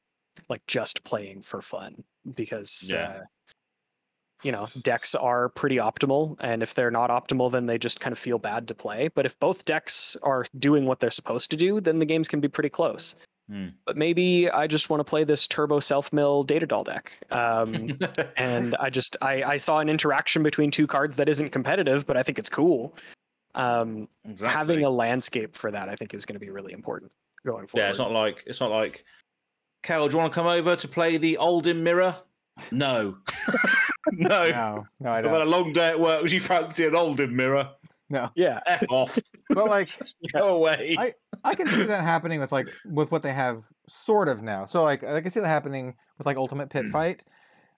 like 0.50 0.66
just 0.68 1.04
playing 1.04 1.42
for 1.42 1.62
fun 1.62 2.04
because 2.36 2.92
Yeah. 2.94 3.00
uh, 3.06 3.22
you 4.44 4.52
know 4.52 4.68
decks 4.84 5.16
are 5.16 5.50
pretty 5.50 5.78
optimal 5.78 6.36
and 6.40 6.62
if 6.62 6.74
they're 6.76 6.92
not 6.92 7.10
optimal 7.10 7.52
then 7.52 7.66
they 7.66 7.78
just 7.80 8.00
kind 8.00 8.12
of 8.14 8.20
feel 8.20 8.38
bad 8.38 8.68
to 8.68 8.76
play 8.76 9.08
but 9.16 9.26
if 9.26 9.40
both 9.40 9.66
decks 9.66 10.16
are 10.22 10.46
doing 10.60 10.86
what 10.86 11.00
they're 11.00 11.10
supposed 11.10 11.50
to 11.50 11.58
do 11.58 11.80
then 11.82 11.98
the 11.98 12.06
games 12.06 12.28
can 12.28 12.40
be 12.40 12.48
pretty 12.48 12.70
close 12.70 13.16
Hmm. 13.50 13.68
but 13.86 13.96
maybe 13.96 14.50
i 14.52 14.68
just 14.68 14.90
want 14.90 15.00
to 15.00 15.06
play 15.06 15.24
this 15.24 15.48
turbo 15.48 15.80
self 15.80 16.12
mill 16.12 16.44
data 16.44 16.66
doll 16.66 16.84
deck 16.84 17.14
um, 17.32 17.98
and 18.38 18.76
I 18.76 18.90
just 18.90 19.18
I, 19.22 19.44
I 19.44 19.58
saw 19.58 19.80
an 19.80 19.90
interaction 19.90 20.44
between 20.44 20.72
two 20.72 20.88
cards 20.88 21.16
that 21.18 21.30
isn't 21.30 21.50
competitive, 21.52 22.06
but 22.06 22.18
I 22.18 22.24
think 22.24 22.40
it's 22.40 22.50
cool. 22.50 22.96
Um, 23.56 24.08
exactly. 24.26 24.58
Having 24.58 24.86
a 24.86 24.90
landscape 24.90 25.56
for 25.56 25.72
that, 25.72 25.90
I 25.90 25.96
think, 25.96 26.14
is 26.14 26.26
going 26.26 26.36
to 26.36 26.40
be 26.40 26.50
really 26.50 26.74
important 26.74 27.14
going 27.46 27.68
forward. 27.68 27.84
yeah, 27.84 27.90
it's 27.90 28.00
not 28.00 28.12
like 28.12 28.44
it's 28.46 28.60
not 28.60 28.72
like. 28.72 29.04
Carol. 29.84 30.08
do 30.08 30.14
you 30.14 30.20
want 30.20 30.34
to 30.34 30.36
come 30.36 30.48
over 30.48 30.76
to 30.76 30.88
play 30.88 31.18
the 31.18 31.38
Olden 31.38 31.84
Mirror? 31.84 32.16
No, 32.72 33.18
no. 34.12 34.50
No, 34.50 34.86
no, 35.00 35.10
I 35.10 35.20
I've 35.20 35.26
had 35.26 35.42
a 35.42 35.46
long 35.46 35.72
day 35.72 35.90
at 35.90 36.00
work. 36.00 36.22
Would 36.22 36.32
you 36.32 36.40
fancy 36.42 36.86
an 36.86 36.96
Olden 36.96 37.36
Mirror? 37.36 37.70
No, 38.10 38.30
yeah, 38.36 38.62
F 38.66 38.84
off. 38.90 39.18
but 39.50 39.68
like 39.68 39.90
Go 40.34 40.56
away. 40.56 40.96
I- 40.98 41.14
I 41.44 41.56
can 41.56 41.68
see 41.68 41.84
that 41.84 42.04
happening 42.04 42.40
with 42.40 42.52
like 42.52 42.68
with 42.86 43.12
what 43.12 43.22
they 43.22 43.34
have 43.34 43.64
sort 43.90 44.28
of 44.28 44.42
now. 44.42 44.66
So 44.66 44.84
like 44.84 45.04
I 45.04 45.22
can 45.22 45.32
see 45.32 45.40
that 45.40 45.48
happening 45.48 45.94
with 46.18 46.26
like 46.26 46.38
Ultimate 46.38 46.70
Pit 46.70 46.86
Fight. 46.92 47.24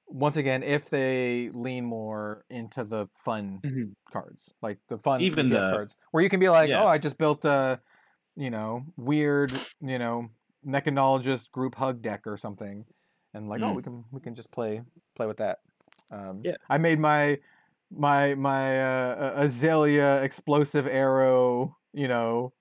Once 0.07 0.37
again, 0.37 0.63
if 0.63 0.89
they 0.89 1.49
lean 1.53 1.85
more 1.85 2.43
into 2.49 2.83
the 2.83 3.07
fun 3.25 3.59
Mhm. 3.63 3.91
cards, 4.11 4.51
like 4.61 4.79
the 4.89 4.97
fun 4.99 5.21
Even 5.21 5.49
the- 5.49 5.57
cards, 5.71 5.95
where 6.11 6.23
you 6.23 6.29
can 6.29 6.39
be 6.39 6.49
like, 6.49 6.69
Yeah. 6.69 6.83
oh, 6.83 6.87
I 6.87 6.97
just 6.97 7.17
built 7.19 7.43
a, 7.45 7.79
you 8.35 8.49
know, 8.49 8.83
weird, 8.97 9.51
you 9.81 9.99
know, 9.99 10.29
mechanologist 10.65 11.51
group 11.51 11.75
hug 11.75 12.01
deck 12.01 12.21
or 12.25 12.37
something, 12.37 12.85
and 13.33 13.49
like, 13.49 13.61
oh, 13.61 13.65
Mm. 13.71 13.75
we 13.75 13.83
can 13.83 14.03
we 14.11 14.19
can 14.21 14.35
just 14.35 14.51
play 14.51 14.81
play 15.15 15.27
with 15.27 15.37
that. 15.37 15.59
Um, 16.11 16.41
Yeah. 16.43 16.55
I 16.69 16.77
made 16.77 16.97
my 16.99 17.37
my 17.91 18.35
my 18.35 18.81
uh, 18.81 19.33
Azalea 19.37 20.21
explosive 20.23 20.87
arrow, 20.87 21.75
you 21.93 22.07
know, 22.07 22.53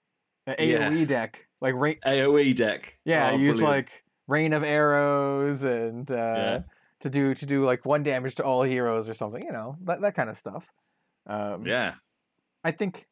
a 0.46 0.52
Yeah. 0.64 0.88
AOE 0.90 1.06
deck, 1.06 1.46
like 1.60 1.74
rain. 1.74 1.98
AOE 2.06 2.54
deck. 2.54 2.98
Yeah, 3.04 3.30
Oh, 3.32 3.36
use 3.36 3.56
brilliant. 3.56 3.76
like 3.88 4.04
rain 4.26 4.52
of 4.52 4.62
arrows 4.62 5.64
and 5.64 6.10
uh, 6.10 6.14
Yeah. 6.14 6.58
to 7.00 7.10
do 7.10 7.34
to 7.34 7.46
do 7.46 7.64
like 7.64 7.84
one 7.84 8.02
damage 8.02 8.34
to 8.36 8.44
all 8.44 8.62
heroes 8.62 9.08
or 9.08 9.14
something. 9.14 9.42
You 9.42 9.52
know 9.52 9.76
that 9.84 10.00
that 10.00 10.14
kind 10.14 10.30
of 10.30 10.36
stuff. 10.38 10.66
Um, 11.26 11.66
Yeah. 11.66 11.94
I 12.64 12.70
think 12.72 13.06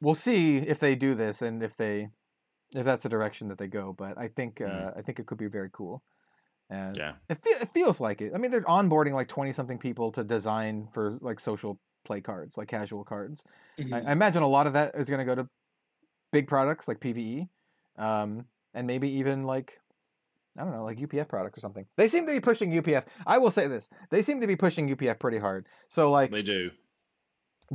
we'll 0.00 0.14
see 0.14 0.58
if 0.58 0.78
they 0.78 0.94
do 0.94 1.14
this 1.14 1.42
and 1.42 1.62
if 1.62 1.76
they 1.76 2.08
if 2.74 2.84
that's 2.84 3.02
the 3.02 3.08
direction 3.08 3.48
that 3.48 3.58
they 3.58 3.66
go. 3.68 3.92
But 3.96 4.18
I 4.18 4.28
think 4.28 4.60
uh, 4.60 4.64
Mm. 4.64 4.98
I 4.98 5.02
think 5.02 5.18
it 5.20 5.26
could 5.26 5.38
be 5.38 5.46
very 5.48 5.70
cool. 5.72 6.02
And 6.70 6.96
Yeah. 6.96 7.14
it, 7.28 7.38
fe- 7.42 7.62
it 7.62 7.70
feels 7.72 8.00
like 8.00 8.20
it. 8.20 8.32
I 8.34 8.38
mean, 8.38 8.50
they're 8.50 8.62
onboarding 8.62 9.12
like 9.12 9.28
twenty 9.28 9.52
something 9.52 9.78
people 9.78 10.12
to 10.12 10.24
design 10.24 10.88
for 10.92 11.16
like 11.20 11.40
social 11.40 11.80
play 12.04 12.20
cards, 12.20 12.56
like 12.56 12.68
casual 12.68 13.04
cards. 13.04 13.42
Mm-hmm. 13.78 13.94
I, 13.94 14.00
I 14.02 14.12
imagine 14.12 14.42
a 14.42 14.48
lot 14.48 14.66
of 14.66 14.74
that 14.74 14.94
is 14.94 15.08
going 15.08 15.18
to 15.20 15.24
go 15.24 15.34
to 15.34 15.48
big 16.32 16.46
products 16.46 16.86
like 16.88 17.00
PVE, 17.00 17.48
um, 17.96 18.44
and 18.74 18.86
maybe 18.86 19.08
even 19.12 19.44
like 19.44 19.78
I 20.58 20.62
don't 20.64 20.72
know, 20.72 20.84
like 20.84 20.98
UPF 20.98 21.28
products 21.28 21.56
or 21.58 21.60
something. 21.60 21.86
They 21.96 22.08
seem 22.08 22.26
to 22.26 22.32
be 22.32 22.40
pushing 22.40 22.70
UPF. 22.72 23.04
I 23.26 23.38
will 23.38 23.50
say 23.50 23.66
this: 23.68 23.88
they 24.10 24.22
seem 24.22 24.40
to 24.40 24.46
be 24.46 24.56
pushing 24.56 24.94
UPF 24.94 25.18
pretty 25.18 25.38
hard. 25.38 25.66
So 25.88 26.10
like 26.10 26.30
They 26.32 26.42
do. 26.42 26.70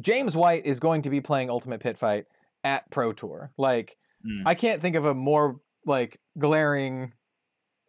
James 0.01 0.35
White 0.35 0.65
is 0.65 0.79
going 0.79 1.03
to 1.03 1.09
be 1.09 1.21
playing 1.21 1.49
Ultimate 1.49 1.79
Pit 1.79 1.97
Fight 1.97 2.25
at 2.63 2.89
Pro 2.91 3.11
Tour. 3.13 3.51
Like 3.57 3.97
Mm. 4.25 4.43
I 4.45 4.55
can't 4.55 4.81
think 4.81 4.95
of 4.95 5.03
a 5.03 5.13
more 5.13 5.59
like 5.85 6.17
glaring, 6.39 7.11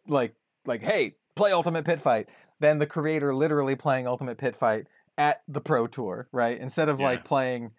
like 0.05 0.35
like 0.65 0.81
hey, 0.81 1.15
play 1.35 1.51
Ultimate 1.51 1.85
Pit 1.85 2.01
Fight 2.01 2.29
than 2.59 2.77
the 2.77 2.85
creator 2.87 3.33
literally 3.33 3.75
playing 3.75 4.07
Ultimate 4.07 4.37
Pit 4.37 4.55
Fight 4.55 4.87
at 5.17 5.41
the 5.47 5.61
Pro 5.61 5.87
Tour, 5.87 6.27
right? 6.31 6.59
Instead 6.59 6.89
of 6.89 6.99
Yeah. 6.99 7.05
like 7.07 7.25
playing, 7.25 7.71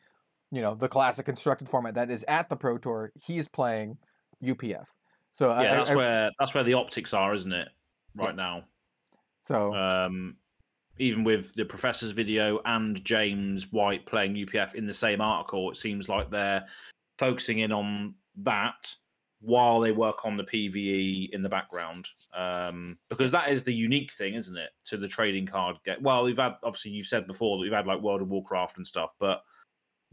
you 0.50 0.62
know, 0.62 0.74
the 0.74 0.88
classic 0.88 1.26
constructed 1.26 1.68
format 1.68 1.94
that 1.94 2.10
is 2.10 2.24
at 2.28 2.48
the 2.48 2.56
Pro 2.56 2.78
Tour, 2.78 3.12
he's 3.14 3.48
playing 3.48 3.98
UPF. 4.42 4.86
So 5.32 5.48
Yeah, 5.48 5.72
I, 5.72 5.76
that's 5.76 5.90
I- 5.90 5.94
where 5.96 6.30
that's 6.38 6.54
where 6.54 6.64
the 6.64 6.74
optics 6.74 7.12
are, 7.14 7.32
isn't 7.34 7.52
it? 7.52 7.68
Right 8.14 8.30
Yeah. 8.30 8.36
now. 8.36 8.64
so 9.42 9.74
Um, 9.74 10.36
even 10.98 11.22
with 11.24 11.52
the 11.54 11.64
professor's 11.64 12.10
video 12.12 12.60
and 12.64 13.04
James 13.04 13.70
White 13.70 14.06
playing 14.06 14.34
UPF 14.34 14.74
in 14.74 14.86
the 14.86 14.94
same 14.94 15.20
article, 15.20 15.70
it 15.70 15.76
seems 15.76 16.08
like 16.08 16.30
they're 16.30 16.66
focusing 17.18 17.58
in 17.60 17.70
on 17.70 18.14
that 18.38 18.94
while 19.40 19.80
they 19.80 19.92
work 19.92 20.24
on 20.24 20.36
the 20.36 20.44
PVE 20.44 21.30
in 21.32 21.42
the 21.42 21.48
background. 21.48 22.08
Um, 22.34 22.98
because 23.08 23.32
that 23.32 23.50
is 23.50 23.62
the 23.64 23.74
unique 23.74 24.10
thing, 24.12 24.34
isn't 24.34 24.56
it, 24.56 24.70
to 24.86 24.96
the 24.96 25.08
trading 25.08 25.46
card 25.46 25.76
game? 25.84 25.98
well, 26.02 26.24
we've 26.24 26.38
had 26.38 26.54
obviously 26.62 26.92
you've 26.92 27.06
said 27.06 27.26
before 27.26 27.56
that 27.56 27.62
we've 27.62 27.72
had 27.72 27.86
like 27.86 28.00
World 28.00 28.22
of 28.22 28.28
Warcraft 28.28 28.76
and 28.78 28.86
stuff, 28.86 29.14
but 29.18 29.42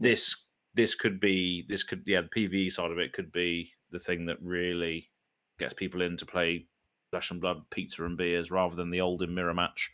this 0.00 0.44
this 0.74 0.94
could 0.94 1.20
be 1.20 1.64
this 1.68 1.82
could 1.82 2.02
yeah, 2.06 2.22
the 2.22 2.28
PVE 2.28 2.70
side 2.70 2.90
of 2.90 2.98
it 2.98 3.12
could 3.12 3.32
be 3.32 3.72
the 3.90 3.98
thing 3.98 4.26
that 4.26 4.42
really 4.42 5.10
gets 5.58 5.72
people 5.74 6.02
in 6.02 6.16
to 6.16 6.26
play 6.26 6.66
flesh 7.10 7.30
and 7.30 7.40
blood 7.40 7.62
pizza 7.70 8.04
and 8.04 8.16
beers 8.16 8.50
rather 8.50 8.74
than 8.74 8.90
the 8.90 9.00
olden 9.00 9.34
mirror 9.34 9.54
match. 9.54 9.90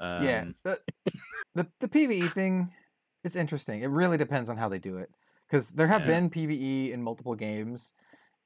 Um, 0.00 0.22
yeah, 0.22 0.44
the, 0.64 0.80
the 1.54 1.66
the 1.80 1.88
PVE 1.88 2.32
thing, 2.32 2.72
it's 3.24 3.36
interesting. 3.36 3.82
It 3.82 3.86
really 3.88 4.16
depends 4.18 4.50
on 4.50 4.56
how 4.56 4.68
they 4.68 4.78
do 4.78 4.96
it, 4.98 5.10
because 5.46 5.70
there 5.70 5.86
have 5.88 6.02
Yeah. 6.02 6.06
been 6.06 6.30
PVE 6.30 6.92
in 6.92 7.02
multiple 7.02 7.34
games, 7.34 7.92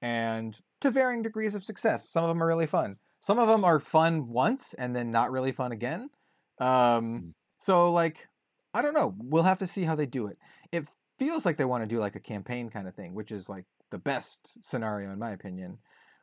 and 0.03 0.59
to 0.81 0.91
varying 0.91 1.23
degrees 1.23 1.55
of 1.55 1.65
success. 1.65 2.09
Some 2.09 2.25
of 2.25 2.29
them 2.29 2.43
are 2.43 2.47
really 2.47 2.67
fun. 2.67 2.97
Some 3.21 3.39
of 3.39 3.49
them 3.49 3.65
are 3.65 3.79
fun 3.81 4.29
once 4.29 4.75
and 4.79 4.95
then 4.97 5.11
not 5.11 5.31
really 5.31 5.53
fun 5.53 5.73
again. 5.73 6.11
Um, 6.59 6.67
Mm. 6.69 7.33
so 7.59 7.93
like, 7.93 8.27
I 8.73 8.83
don't 8.83 8.95
know. 8.95 9.15
We'll 9.19 9.43
have 9.43 9.59
to 9.59 9.67
see 9.67 9.85
how 9.85 9.95
they 9.95 10.07
do 10.07 10.27
it. 10.29 10.39
It 10.73 10.87
feels 11.19 11.45
like 11.45 11.57
they 11.57 11.65
want 11.65 11.83
to 11.83 11.89
do 11.89 11.99
like 11.99 12.17
a 12.17 12.21
campaign 12.21 12.71
kind 12.71 12.89
of 12.89 12.95
thing, 12.95 13.15
which 13.15 13.31
is 13.31 13.49
like 13.49 13.65
the 13.91 13.99
best 13.99 14.39
scenario 14.63 15.11
in 15.13 15.19
my 15.19 15.33
opinion. 15.33 15.79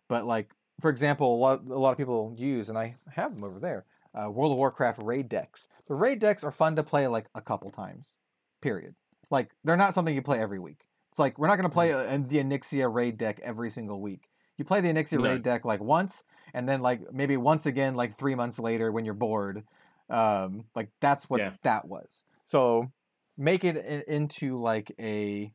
But 0.08 0.26
like, 0.26 0.49
for 0.82 0.90
example, 0.90 1.36
a 1.36 1.38
lot, 1.38 1.62
a 1.70 1.78
lot 1.78 1.91
of 1.91 1.98
people 1.98 2.34
use, 2.38 2.70
and 2.70 2.78
I 2.78 2.95
have 3.14 3.34
them 3.34 3.44
over 3.44 3.60
there 3.60 3.86
uh, 4.16 4.30
World 4.32 4.52
of 4.54 4.58
Warcraft 4.58 4.99
raid 5.04 5.30
decks. 5.30 5.68
The 5.88 5.95
raid 5.95 6.20
decks 6.20 6.44
are 6.44 6.52
fun 6.52 6.76
to 6.78 6.84
play 6.84 7.08
like 7.08 7.28
a 7.36 7.41
couple 7.41 7.70
times, 7.72 8.16
period. 8.62 8.95
Like 9.30 9.52
they're 9.64 9.78
not 9.78 9.94
something 9.94 10.16
you 10.16 10.22
play 10.22 10.40
every 10.40 10.60
week. 10.60 10.86
It's 11.18 11.19
like 11.19 11.39
we're 11.39 11.48
not 11.48 11.56
going 11.56 11.68
to 11.68 11.73
play 11.73 11.89
a, 11.89 12.03
the 12.19 12.38
Onyxia 12.38 12.94
raid 12.94 13.18
deck 13.18 13.39
every 13.44 13.72
single 13.72 13.99
week. 13.99 14.30
You 14.60 14.65
play 14.65 14.81
the 14.81 14.89
Onyxia 14.89 15.14
No. 15.19 15.31
raid 15.31 15.41
deck 15.41 15.65
like 15.65 15.81
once, 15.81 16.23
and 16.53 16.69
then 16.69 16.84
like 16.84 17.11
maybe 17.11 17.38
once 17.38 17.65
again 17.65 17.95
like 17.95 18.15
three 18.15 18.35
months 18.35 18.60
later 18.60 18.91
when 18.91 19.03
you're 19.03 19.15
bored. 19.15 19.64
Um, 20.11 20.65
like 20.76 20.89
that's 21.02 21.27
what 21.27 21.39
Yeah. 21.39 21.53
that 21.64 21.88
was. 21.88 22.23
So 22.45 22.91
make 23.35 23.64
it 23.64 24.06
into 24.07 24.61
like 24.61 24.91
a 24.99 25.52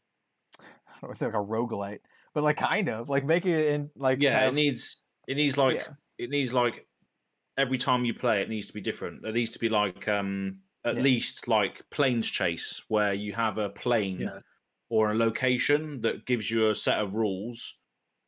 I 0.58 0.92
don't 1.00 1.02
want 1.04 1.14
to 1.14 1.18
say 1.20 1.26
like 1.26 1.34
a 1.36 1.38
roguelite, 1.38 2.00
but 2.34 2.42
like 2.42 2.56
kind 2.56 2.88
of 2.88 3.08
like 3.08 3.24
make 3.24 3.46
it 3.46 3.68
in 3.72 3.88
like 3.94 4.20
yeah, 4.20 4.40
have- 4.40 4.52
it 4.54 4.56
needs 4.56 4.96
it 5.28 5.36
needs 5.36 5.56
like 5.56 5.76
Yeah. 5.76 5.92
it 6.18 6.30
needs 6.30 6.52
like 6.52 6.88
every 7.56 7.78
time 7.78 8.04
you 8.04 8.14
play 8.14 8.42
it 8.42 8.48
needs 8.48 8.66
to 8.66 8.72
be 8.72 8.80
different. 8.80 9.24
It 9.24 9.32
needs 9.32 9.50
to 9.50 9.60
be 9.60 9.68
like 9.68 10.08
um 10.08 10.56
at 10.84 10.96
Yeah. 10.96 11.02
least 11.02 11.46
like 11.46 11.88
Planechase 11.90 12.82
where 12.88 13.14
you 13.14 13.32
have 13.34 13.58
a 13.58 13.68
plane 13.68 14.18
Yeah. 14.22 14.38
Or 14.92 15.10
a 15.10 15.14
location 15.14 16.02
that 16.02 16.26
gives 16.26 16.50
you 16.50 16.68
a 16.68 16.74
set 16.74 16.98
of 16.98 17.14
rules 17.14 17.78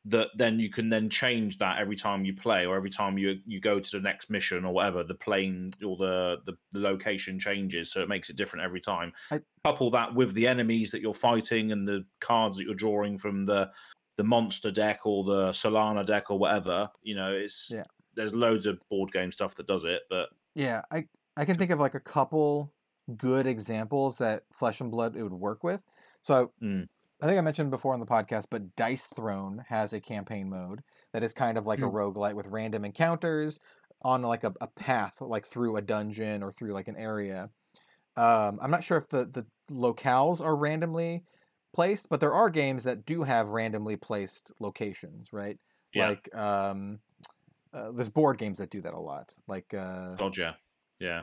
that 0.07 0.29
then 0.37 0.59
you 0.59 0.71
can 0.71 0.89
then 0.89 1.11
change 1.11 1.59
that 1.59 1.79
every 1.79 1.97
time 1.97 2.25
you 2.25 2.35
play 2.35 2.65
or 2.65 2.75
every 2.75 2.89
time 2.91 3.17
you 3.19 3.37
you 3.47 3.61
go 3.61 3.79
to 3.79 3.91
the 3.97 4.01
next 4.03 4.31
mission 4.31 4.65
or 4.65 4.73
whatever 4.73 5.05
the 5.05 5.15
plane 5.15 5.71
or 5.87 5.97
the 5.99 6.37
the, 6.47 6.55
the 6.73 6.81
location 6.81 7.39
changes 7.39 7.93
so 7.93 8.03
it 8.03 8.09
makes 8.09 8.29
it 8.31 8.37
different 8.37 8.65
every 8.65 8.81
time 8.81 9.13
I- 9.31 9.41
couple 9.65 9.91
that 9.91 10.15
with 10.15 10.33
the 10.35 10.47
enemies 10.47 10.91
that 10.91 11.01
you're 11.03 11.15
fighting 11.15 11.73
and 11.73 11.87
the 11.89 12.05
cards 12.21 12.57
that 12.59 12.65
you're 12.65 12.75
drawing 12.75 13.17
from 13.19 13.45
the 13.45 13.71
the 14.17 14.25
monster 14.25 14.71
deck 14.71 15.05
or 15.07 15.25
the 15.25 15.49
solana 15.51 16.05
deck 16.05 16.31
or 16.31 16.39
whatever 16.39 16.89
you 17.03 17.15
know 17.15 17.33
it's 17.33 17.71
Yeah. 17.75 17.83
there's 18.15 18.35
loads 18.35 18.65
of 18.67 18.79
board 18.91 19.11
game 19.13 19.33
stuff 19.33 19.55
that 19.57 19.67
does 19.67 19.85
it, 19.85 20.03
but 20.09 20.29
Yeah, 20.55 20.81
I 20.91 21.05
I 21.37 21.45
can 21.47 21.57
think 21.57 21.71
of 21.73 21.81
like 21.81 21.95
a 21.95 22.01
couple 22.01 22.73
good 23.17 23.47
examples 23.47 24.17
that 24.19 24.45
Flesh 24.53 24.81
and 24.81 24.91
Blood 24.91 25.17
it 25.17 25.23
would 25.23 25.33
work 25.33 25.65
with. 25.65 25.81
So 26.25 26.53
Mm. 26.61 26.89
I 27.23 27.27
think 27.27 27.39
I 27.39 27.43
mentioned 27.43 27.71
before 27.71 27.95
on 27.95 28.01
the 28.01 28.07
podcast, 28.07 28.47
but 28.51 28.75
Dice 28.77 29.07
Throne 29.07 29.65
has 29.69 29.93
a 29.93 30.01
campaign 30.01 30.51
mode 30.51 30.83
that 31.13 31.23
is 31.23 31.33
kind 31.33 31.57
of 31.57 31.65
like 31.67 31.79
a 31.79 31.83
Mm. 31.83 31.93
roguelite 31.93 32.35
with 32.35 32.47
random 32.49 32.85
encounters 32.85 33.61
on 34.03 34.23
like 34.23 34.45
a, 34.45 34.53
a 34.61 34.67
path, 34.67 35.15
like 35.21 35.47
through 35.47 35.77
a 35.77 35.83
dungeon 35.83 36.43
or 36.43 36.53
through 36.53 36.73
like 36.73 36.89
an 36.89 36.97
area. 36.97 37.51
Um, 38.17 38.59
I'm 38.63 38.71
not 38.71 38.85
sure 38.85 38.99
if 38.99 39.09
the, 39.09 39.27
the 39.27 39.47
locales 39.71 40.41
are 40.41 40.57
randomly 40.57 41.25
placed, 41.75 42.09
but 42.09 42.21
there 42.21 42.35
are 42.35 42.51
games 42.51 42.85
that 42.85 43.07
do 43.07 43.23
have 43.23 43.49
randomly 43.49 43.97
placed 43.97 44.51
locations, 44.61 45.33
right? 45.33 45.59
Yeah. 45.93 46.09
Like 46.11 46.35
um, 46.35 47.01
uh, 47.73 47.93
there's 47.93 48.09
board 48.09 48.39
games 48.39 48.59
that 48.59 48.71
do 48.71 48.83
that 48.83 48.95
a 48.95 49.01
lot. 49.01 49.35
Like 49.49 49.73
uh, 49.75 50.17
yeah, 50.39 50.55
yeah, 51.01 51.23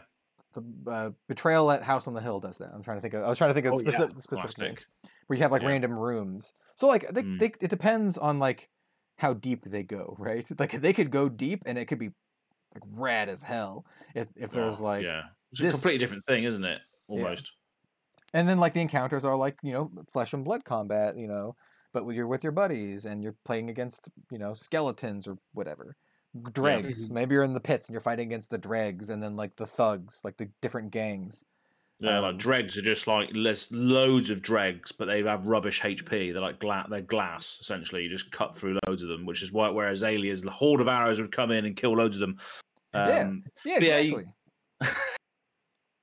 the 0.53 0.91
uh, 0.91 1.09
Betrayal 1.27 1.71
at 1.71 1.83
House 1.83 2.07
on 2.07 2.13
the 2.13 2.21
Hill 2.21 2.39
does 2.39 2.57
that. 2.57 2.69
I'm 2.73 2.83
trying 2.83 2.97
to 2.97 3.01
think 3.01 3.13
of. 3.13 3.23
I 3.23 3.29
was 3.29 3.37
trying 3.37 3.49
to 3.49 3.53
think 3.53 3.65
of 3.67 3.73
Oh, 3.73 3.79
yeah. 3.79 3.91
specific, 3.91 4.21
specific 4.21 4.41
names 4.43 4.55
classic. 4.79 4.85
where 5.27 5.37
you 5.37 5.43
have 5.43 5.51
like 5.51 5.61
Yeah. 5.61 5.69
random 5.69 5.93
rooms. 5.97 6.53
So 6.75 6.87
like 6.87 7.09
they, 7.13 7.23
Mm. 7.23 7.39
they, 7.39 7.51
it 7.61 7.69
depends 7.69 8.17
on 8.17 8.39
like 8.39 8.69
how 9.17 9.33
deep 9.33 9.63
they 9.65 9.83
go, 9.83 10.15
right? 10.19 10.45
Like 10.59 10.81
they 10.81 10.93
could 10.93 11.11
go 11.11 11.29
deep 11.29 11.63
and 11.65 11.77
it 11.77 11.85
could 11.85 11.99
be 11.99 12.11
like 12.73 12.83
rad 12.91 13.29
as 13.29 13.41
hell 13.43 13.85
if 14.15 14.27
if 14.35 14.51
there's 14.51 14.79
Oh, 14.79 14.83
like 14.83 15.03
yeah, 15.03 15.23
it's 15.51 15.61
this- 15.61 15.69
a 15.69 15.77
completely 15.77 15.99
different 15.99 16.23
thing, 16.25 16.43
isn't 16.43 16.63
it? 16.63 16.81
Almost. 17.07 17.51
and 18.33 18.47
then 18.47 18.59
like 18.59 18.73
the 18.73 18.79
encounters 18.81 19.25
are 19.25 19.35
like 19.35 19.57
you 19.63 19.73
know 19.73 19.91
flesh 20.11 20.33
and 20.33 20.43
blood 20.45 20.63
combat, 20.63 21.17
you 21.17 21.27
know, 21.27 21.55
but 21.93 22.05
when 22.05 22.15
you're 22.15 22.27
with 22.27 22.43
your 22.43 22.53
buddies 22.53 23.05
and 23.05 23.21
you're 23.21 23.35
playing 23.45 23.69
against 23.69 24.07
you 24.31 24.37
know 24.37 24.53
skeletons 24.53 25.27
or 25.27 25.37
whatever. 25.53 25.95
Dregs. 26.53 27.07
Mhm. 27.07 27.11
Maybe 27.11 27.33
you're 27.35 27.43
in 27.43 27.53
the 27.53 27.59
pits 27.59 27.87
and 27.87 27.93
you're 27.93 28.01
fighting 28.01 28.27
against 28.27 28.49
the 28.49 28.57
dregs 28.57 29.09
and 29.09 29.21
then 29.21 29.35
like 29.35 29.55
the 29.57 29.65
thugs, 29.67 30.21
like 30.23 30.37
the 30.37 30.49
different 30.61 30.91
gangs. 30.91 31.43
Yeah, 31.99 32.17
Um, 32.17 32.23
like 32.23 32.37
dregs 32.37 32.77
are 32.77 32.81
just 32.81 33.05
like 33.05 33.29
there's 33.33 33.71
loads 33.71 34.29
of 34.29 34.41
dregs, 34.41 34.91
but 34.91 35.05
they 35.05 35.21
have 35.23 35.45
rubbish 35.45 35.81
HP. 35.81 36.31
They're 36.31 36.41
like 36.41 36.59
gla- 36.59 36.87
they're 36.89 37.01
glass 37.01 37.59
essentially. 37.61 38.03
You 38.03 38.09
just 38.09 38.31
cut 38.31 38.55
through 38.55 38.79
loads 38.87 39.03
of 39.03 39.09
them, 39.09 39.25
which 39.25 39.43
is 39.43 39.51
why 39.51 39.69
whereas 39.69 40.03
aliens, 40.03 40.41
the 40.41 40.49
horde 40.51 40.81
of 40.81 40.87
arrows 40.87 41.19
would 41.19 41.31
come 41.31 41.51
in 41.51 41.65
and 41.65 41.75
kill 41.75 41.95
loads 41.97 42.15
of 42.15 42.21
them. 42.21 42.37
Yeah. 42.93 43.19
Um, 43.19 43.43
Yeah, 43.65 43.79
Yeah, 43.79 43.97
you- 43.99 44.17
exactly. 44.17 44.33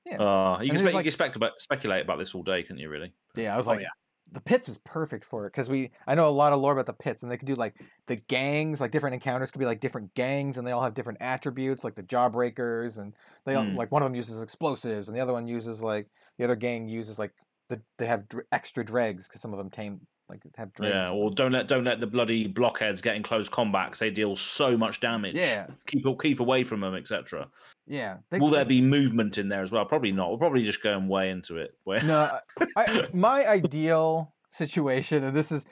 Yeah. 0.05 0.17
uh, 0.23 0.59
you 0.61 0.69
can, 0.69 0.79
spe- 0.79 0.93
you 0.93 1.03
can 1.03 1.11
spec- 1.11 1.35
speculate 1.59 2.03
about 2.03 2.17
this 2.17 2.33
all 2.33 2.41
day, 2.43 2.63
can't 2.63 2.79
you? 2.79 2.89
Really? 2.89 3.13
Yeah, 3.35 3.53
I 3.53 3.57
was 3.57 3.67
Oh, 3.67 3.71
like, 3.71 3.81
yeah. 3.81 3.89
The 4.31 4.41
pits 4.41 4.69
is 4.69 4.77
perfect 4.79 5.25
for 5.25 5.45
it 5.45 5.51
because 5.51 5.69
we 5.69 5.91
I 6.07 6.15
know 6.15 6.27
a 6.27 6.31
lot 6.31 6.53
of 6.53 6.59
lore 6.59 6.73
about 6.73 6.85
the 6.85 6.93
pits, 6.93 7.23
and 7.23 7.31
they 7.31 7.37
could 7.37 7.47
do 7.47 7.55
like 7.55 7.75
the 8.07 8.17
gangs, 8.17 8.79
like 8.79 8.91
different 8.91 9.13
encounters 9.15 9.51
could 9.51 9.59
be 9.59 9.65
like 9.65 9.79
different 9.81 10.13
gangs, 10.13 10.57
and 10.57 10.65
they 10.67 10.71
all 10.71 10.83
have 10.83 10.93
different 10.93 11.21
attributes, 11.21 11.83
like 11.83 11.95
the 11.95 12.03
jawbreakers, 12.03 12.97
and 12.97 13.15
they 13.45 13.55
all 13.55 13.65
Mm. 13.65 13.75
like 13.75 13.91
one 13.91 14.01
of 14.01 14.05
them 14.07 14.15
uses 14.15 14.41
explosives, 14.41 15.07
and 15.07 15.17
the 15.17 15.21
other 15.21 15.33
one 15.33 15.47
uses 15.47 15.81
like 15.81 16.07
the 16.37 16.43
other 16.43 16.55
gang 16.55 16.87
uses 16.87 17.17
like 17.19 17.33
the 17.69 17.81
they 17.97 18.05
have 18.07 18.27
dr- 18.29 18.45
extra 18.51 18.83
dregs 18.85 19.27
because 19.27 19.41
some 19.41 19.53
of 19.53 19.57
them 19.57 19.69
tame 19.69 20.01
like 20.29 20.41
have. 20.57 20.71
Yeah. 20.81 21.09
Or 21.09 21.31
don't 21.31 21.51
let 21.51 21.67
don't 21.67 21.83
let 21.83 21.99
the 21.99 22.07
bloody 22.07 22.47
blockheads 22.47 23.01
get 23.01 23.15
in 23.15 23.23
close 23.23 23.49
combat 23.49 23.87
'cause 23.91 23.99
they 23.99 24.09
deal 24.11 24.35
so 24.35 24.77
much 24.77 24.99
damage. 24.99 25.35
yeah, 25.35 25.67
Keep 25.87 26.05
keep 26.21 26.39
away 26.39 26.63
from 26.63 26.81
them, 26.81 26.95
etc. 26.95 27.47
yeah. 27.87 28.17
Will 28.31 28.49
there 28.49 28.65
be 28.65 28.81
movement 28.81 29.37
in 29.37 29.49
there 29.49 29.61
as 29.61 29.71
well? 29.71 29.85
Probably 29.85 30.11
not. 30.11 30.31
We're 30.31 30.37
probably 30.37 30.63
just 30.63 30.83
going 30.83 31.07
way 31.07 31.29
into 31.31 31.57
it. 31.57 31.75
Where 31.83 32.01
No, 32.03 32.39
I, 32.77 33.07
my 33.13 33.47
ideal 33.47 34.33
situation, 34.51 35.23
and 35.23 35.35
this 35.35 35.51
is 35.51 35.65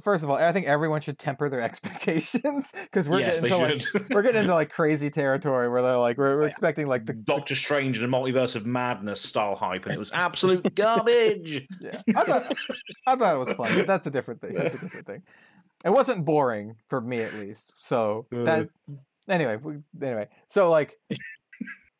first 0.00 0.24
of 0.24 0.30
all, 0.30 0.36
I 0.36 0.52
think 0.52 0.66
everyone 0.66 1.00
should 1.00 1.18
temper 1.18 1.48
their 1.48 1.60
expectations 1.70 2.72
because 2.74 3.08
we're 3.08 3.20
yes, 3.20 3.40
getting 3.40 3.58
they 3.58 3.76
to 3.76 3.96
like 3.98 4.10
we're 4.10 4.22
getting 4.22 4.42
into 4.42 4.54
like 4.54 4.70
crazy 4.70 5.10
territory 5.10 5.68
where 5.68 5.82
they're 5.82 5.96
like 5.96 6.18
we're, 6.18 6.36
we're 6.36 6.42
yeah. 6.42 6.50
expecting 6.50 6.86
like 6.86 7.06
the 7.06 7.12
Doctor 7.12 7.54
Strange 7.54 7.98
and 7.98 8.12
the 8.12 8.16
Multiverse 8.16 8.56
of 8.56 8.66
Madness 8.66 9.20
style 9.20 9.54
hype, 9.54 9.86
and 9.86 9.94
it 9.94 9.98
was 9.98 10.10
absolute 10.12 10.74
garbage. 10.74 11.66
yeah. 11.80 12.00
I 12.16 12.24
thought 12.24 12.52
I 13.06 13.16
thought 13.16 13.34
it 13.34 13.38
was 13.38 13.52
fun, 13.52 13.74
but 13.76 13.86
that's 13.86 14.06
a 14.06 14.10
different 14.10 14.40
thing. 14.40 14.54
That's 14.54 14.76
a 14.76 14.80
different 14.80 15.06
thing. 15.06 15.22
It 15.84 15.90
wasn't 15.90 16.24
boring 16.24 16.76
for 16.88 17.00
me 17.00 17.20
at 17.20 17.34
least. 17.34 17.72
So 17.78 18.26
uh. 18.34 18.44
that 18.44 18.68
anyway, 19.28 19.58
anyway. 20.00 20.28
So 20.48 20.70
like 20.70 20.98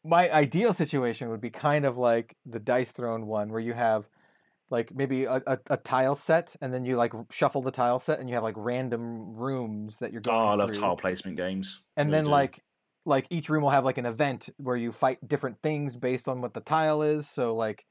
my 0.05 0.31
ideal 0.33 0.73
situation 0.73 1.29
would 1.31 1.41
be 1.41 1.51
kind 1.51 1.85
of 1.85 1.97
like 1.97 2.37
the 2.45 2.59
Dice 2.59 2.91
Throne 2.91 3.27
one 3.27 3.51
where 3.51 3.61
you 3.61 3.73
have 3.73 4.09
like 4.73 4.93
maybe 4.95 5.25
a, 5.25 5.41
a, 5.47 5.59
a 5.71 5.77
tile 5.77 6.17
set 6.17 6.57
and 6.61 6.73
then 6.75 6.85
you 6.85 6.97
like 6.97 7.13
shuffle 7.31 7.63
the 7.63 7.71
tile 7.71 7.99
set 8.01 8.19
and 8.19 8.29
you 8.29 8.35
have 8.35 8.43
like 8.43 8.55
random 8.57 9.35
rooms 9.37 9.99
that 10.01 10.11
you're 10.13 10.21
gonna. 10.23 10.37
Oh, 10.39 10.47
I 10.49 10.55
love 10.57 10.71
through. 10.71 10.81
tile 10.83 10.97
placement 10.97 11.37
games. 11.37 11.83
and 11.97 12.09
Really 12.09 12.19
then 12.19 12.25
do. 12.25 12.31
like 12.31 12.63
like 13.05 13.27
each 13.31 13.49
room 13.49 13.63
will 13.63 13.71
have 13.71 13.85
like 13.85 13.99
an 13.99 14.07
event 14.07 14.49
where 14.57 14.77
you 14.77 14.91
fight 14.91 15.19
different 15.29 15.59
things 15.63 15.97
based 15.97 16.27
on 16.29 16.41
what 16.41 16.55
the 16.55 16.61
tile 16.61 17.03
is 17.03 17.29
so 17.29 17.55
like 17.55 17.85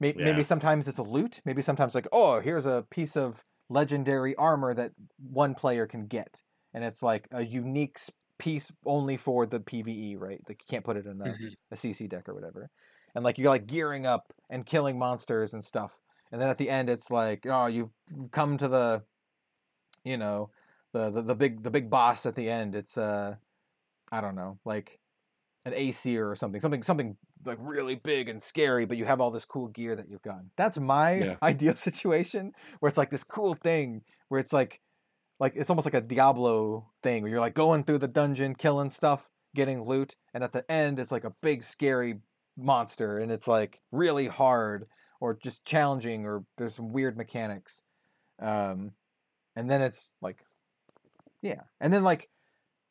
may- 0.00 0.14
Yeah. 0.16 0.24
maybe 0.26 0.42
sometimes 0.42 0.86
it's 0.88 0.98
a 0.98 1.02
loot 1.02 1.40
maybe 1.44 1.62
sometimes 1.62 1.94
like 1.94 2.06
oh 2.12 2.40
here's 2.40 2.66
a 2.66 2.84
piece 2.90 3.16
of 3.16 3.42
legendary 3.70 4.34
armor 4.36 4.74
that 4.74 4.92
one 5.30 5.54
player 5.54 5.86
can 5.86 6.06
get 6.06 6.40
and 6.74 6.84
it's 6.84 7.02
like 7.02 7.26
a 7.32 7.44
unique 7.44 7.98
piece 8.38 8.70
only 8.84 9.16
for 9.16 9.46
the 9.46 9.60
pve 9.60 10.16
right 10.20 10.40
like 10.48 10.60
you 10.60 10.66
can't 10.68 10.84
put 10.84 10.96
it 10.96 11.06
in 11.06 11.20
a, 11.22 11.24
Mhm. 11.24 11.52
a 11.72 11.76
cc 11.76 12.08
deck 12.10 12.28
or 12.28 12.34
whatever 12.34 12.68
and 13.14 13.24
like 13.24 13.38
you're 13.38 13.48
like 13.50 13.66
gearing 13.66 14.04
up 14.04 14.32
and 14.50 14.66
killing 14.66 14.98
monsters 14.98 15.54
and 15.54 15.64
stuff 15.64 15.92
and 16.32 16.40
then 16.40 16.48
at 16.48 16.58
the 16.58 16.68
end 16.70 16.88
it's 16.90 17.10
like 17.10 17.46
oh 17.48 17.66
you've 17.66 17.90
come 18.32 18.56
to 18.58 18.68
the 18.68 19.02
you 20.04 20.16
know 20.16 20.50
the 20.92 21.10
the, 21.10 21.22
the 21.22 21.34
big 21.34 21.62
the 21.62 21.70
big 21.70 21.90
boss 21.90 22.26
at 22.26 22.34
the 22.34 22.48
end 22.48 22.74
it's 22.74 22.96
uh 22.96 23.34
i 24.12 24.20
don't 24.20 24.34
know 24.34 24.58
like 24.64 24.98
an 25.64 25.72
acer 25.74 26.30
or 26.30 26.36
something 26.36 26.60
something 26.60 26.82
something 26.82 27.16
like 27.44 27.58
really 27.60 27.96
big 27.96 28.28
and 28.28 28.42
scary 28.42 28.84
but 28.86 28.96
you 28.96 29.04
have 29.04 29.20
all 29.20 29.30
this 29.30 29.44
cool 29.44 29.68
gear 29.68 29.94
that 29.96 30.08
you've 30.08 30.22
gotten 30.22 30.50
that's 30.56 30.78
my 30.78 31.14
Yeah. 31.14 31.36
ideal 31.42 31.76
situation 31.76 32.52
where 32.80 32.88
it's 32.88 32.98
like 32.98 33.10
this 33.10 33.24
cool 33.24 33.54
thing 33.54 34.02
where 34.28 34.40
it's 34.40 34.52
like 34.52 34.80
like 35.38 35.52
it's 35.56 35.68
almost 35.70 35.84
like 35.86 35.94
a 35.94 36.00
diablo 36.00 36.88
thing 37.02 37.22
where 37.22 37.30
you're 37.30 37.40
like 37.40 37.54
going 37.54 37.84
through 37.84 37.98
the 37.98 38.08
dungeon 38.08 38.54
killing 38.54 38.90
stuff 38.90 39.28
getting 39.54 39.84
loot 39.84 40.16
and 40.34 40.42
at 40.44 40.52
the 40.52 40.70
end 40.70 40.98
it's 40.98 41.12
like 41.12 41.24
a 41.24 41.32
big 41.42 41.62
scary 41.62 42.20
monster 42.56 43.18
and 43.18 43.30
it's 43.30 43.46
like 43.46 43.80
really 43.92 44.26
hard 44.28 44.86
or 45.20 45.34
just 45.34 45.64
challenging 45.64 46.26
or 46.26 46.44
there's 46.58 46.74
some 46.74 46.92
weird 46.92 47.16
mechanics 47.16 47.82
um 48.40 48.92
and 49.54 49.70
then 49.70 49.80
it's 49.82 50.10
like 50.20 50.38
yeah 51.42 51.62
and 51.80 51.92
then 51.92 52.04
like 52.04 52.28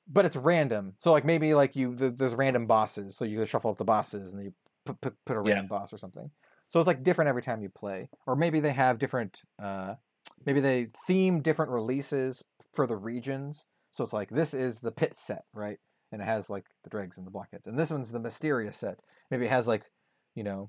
but 0.08 0.26
it's 0.26 0.36
random 0.36 0.94
so 1.00 1.12
like 1.12 1.26
maybe 1.26 1.54
like 1.54 1.76
you 1.76 1.96
th- 1.96 2.14
there's 2.18 2.36
random 2.36 2.66
bosses 2.68 3.16
so 3.16 3.26
you 3.26 3.46
shuffle 3.46 3.72
up 3.72 3.78
the 3.78 3.84
bosses 3.84 4.30
and 4.30 4.40
then 4.40 4.46
you 4.46 4.54
put, 4.86 5.00
put, 5.02 5.14
put 5.26 5.38
a 5.38 5.42
Yeah. 5.42 5.54
random 5.56 5.68
boss 5.68 5.92
or 5.94 5.98
something 5.98 6.30
so 6.70 6.80
it's 6.80 6.88
like 6.88 7.04
different 7.04 7.28
every 7.30 7.42
time 7.42 7.62
you 7.62 7.70
play 7.70 8.10
or 8.26 8.36
maybe 8.36 8.60
they 8.60 8.74
have 8.74 8.98
different 9.00 9.42
uh 9.62 9.96
maybe 10.46 10.60
they 10.60 10.88
theme 11.08 11.42
different 11.42 11.72
releases 11.72 12.44
for 12.74 12.88
the 12.88 12.96
regions 12.96 13.66
so 13.92 14.04
it's 14.04 14.14
like 14.14 14.30
this 14.30 14.54
is 14.54 14.80
the 14.80 14.92
pit 14.92 15.14
set 15.18 15.44
right 15.54 15.78
and 16.12 16.22
it 16.22 16.26
has 16.26 16.50
like 16.50 16.66
the 16.84 16.90
dregs 16.90 17.18
and 17.18 17.26
the 17.26 17.32
blockheads 17.32 17.68
and 17.68 17.78
this 17.78 17.90
one's 17.92 18.12
the 18.12 18.20
mysterious 18.20 18.78
set 18.78 19.00
maybe 19.32 19.46
it 19.46 19.52
has 19.52 19.68
like 19.68 19.84
you 20.36 20.44
know 20.44 20.68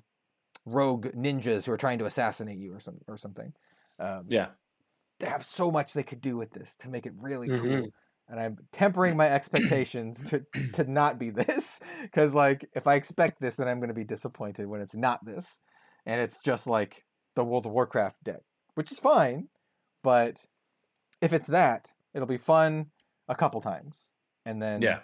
rogue 0.67 1.07
ninjas 1.15 1.65
who 1.65 1.73
are 1.73 1.77
trying 1.77 1.99
to 1.99 2.07
assassinate 2.07 2.59
you 2.59 2.75
or 2.75 2.81
some 2.81 2.99
or 3.09 3.17
something 3.17 3.53
um, 3.99 4.27
yeah, 4.29 4.49
they 5.21 5.27
have 5.27 5.45
so 5.45 5.71
much 5.71 5.93
they 5.95 6.03
could 6.03 6.21
do 6.21 6.37
with 6.37 6.51
this 6.51 6.75
to 6.81 6.89
make 6.89 7.07
it 7.07 7.13
really 7.19 7.49
cool 7.49 7.61
Mhm. 7.61 7.91
and 8.29 8.41
i'm 8.41 8.57
tempering 8.73 9.17
my 9.17 9.29
expectations 9.31 10.29
to 10.29 10.45
to 10.75 10.85
not 10.85 11.19
be 11.19 11.31
this 11.43 11.81
because 12.03 12.35
like 12.35 12.69
if 12.75 12.87
i 12.87 12.95
expect 12.97 13.41
this 13.41 13.55
then 13.55 13.69
i'm 13.69 13.79
going 13.79 13.89
to 13.89 13.95
be 13.95 14.05
disappointed 14.05 14.67
when 14.67 14.81
it's 14.81 14.95
not 14.95 15.25
this 15.25 15.59
and 16.05 16.21
it's 16.21 16.41
just 16.41 16.67
like 16.67 17.05
the 17.37 17.45
world 17.45 17.67
of 17.67 17.73
warcraft 17.73 18.23
deck 18.25 18.43
which 18.75 18.93
is 18.93 18.99
fine 18.99 19.49
but 20.03 20.37
if 21.21 21.33
it's 21.33 21.47
that 21.49 21.93
it'll 22.15 22.27
be 22.27 22.37
fun 22.39 22.87
a 23.29 23.35
couple 23.35 23.61
times 23.61 24.11
and 24.45 24.61
then 24.61 24.83
yeah. 24.83 25.01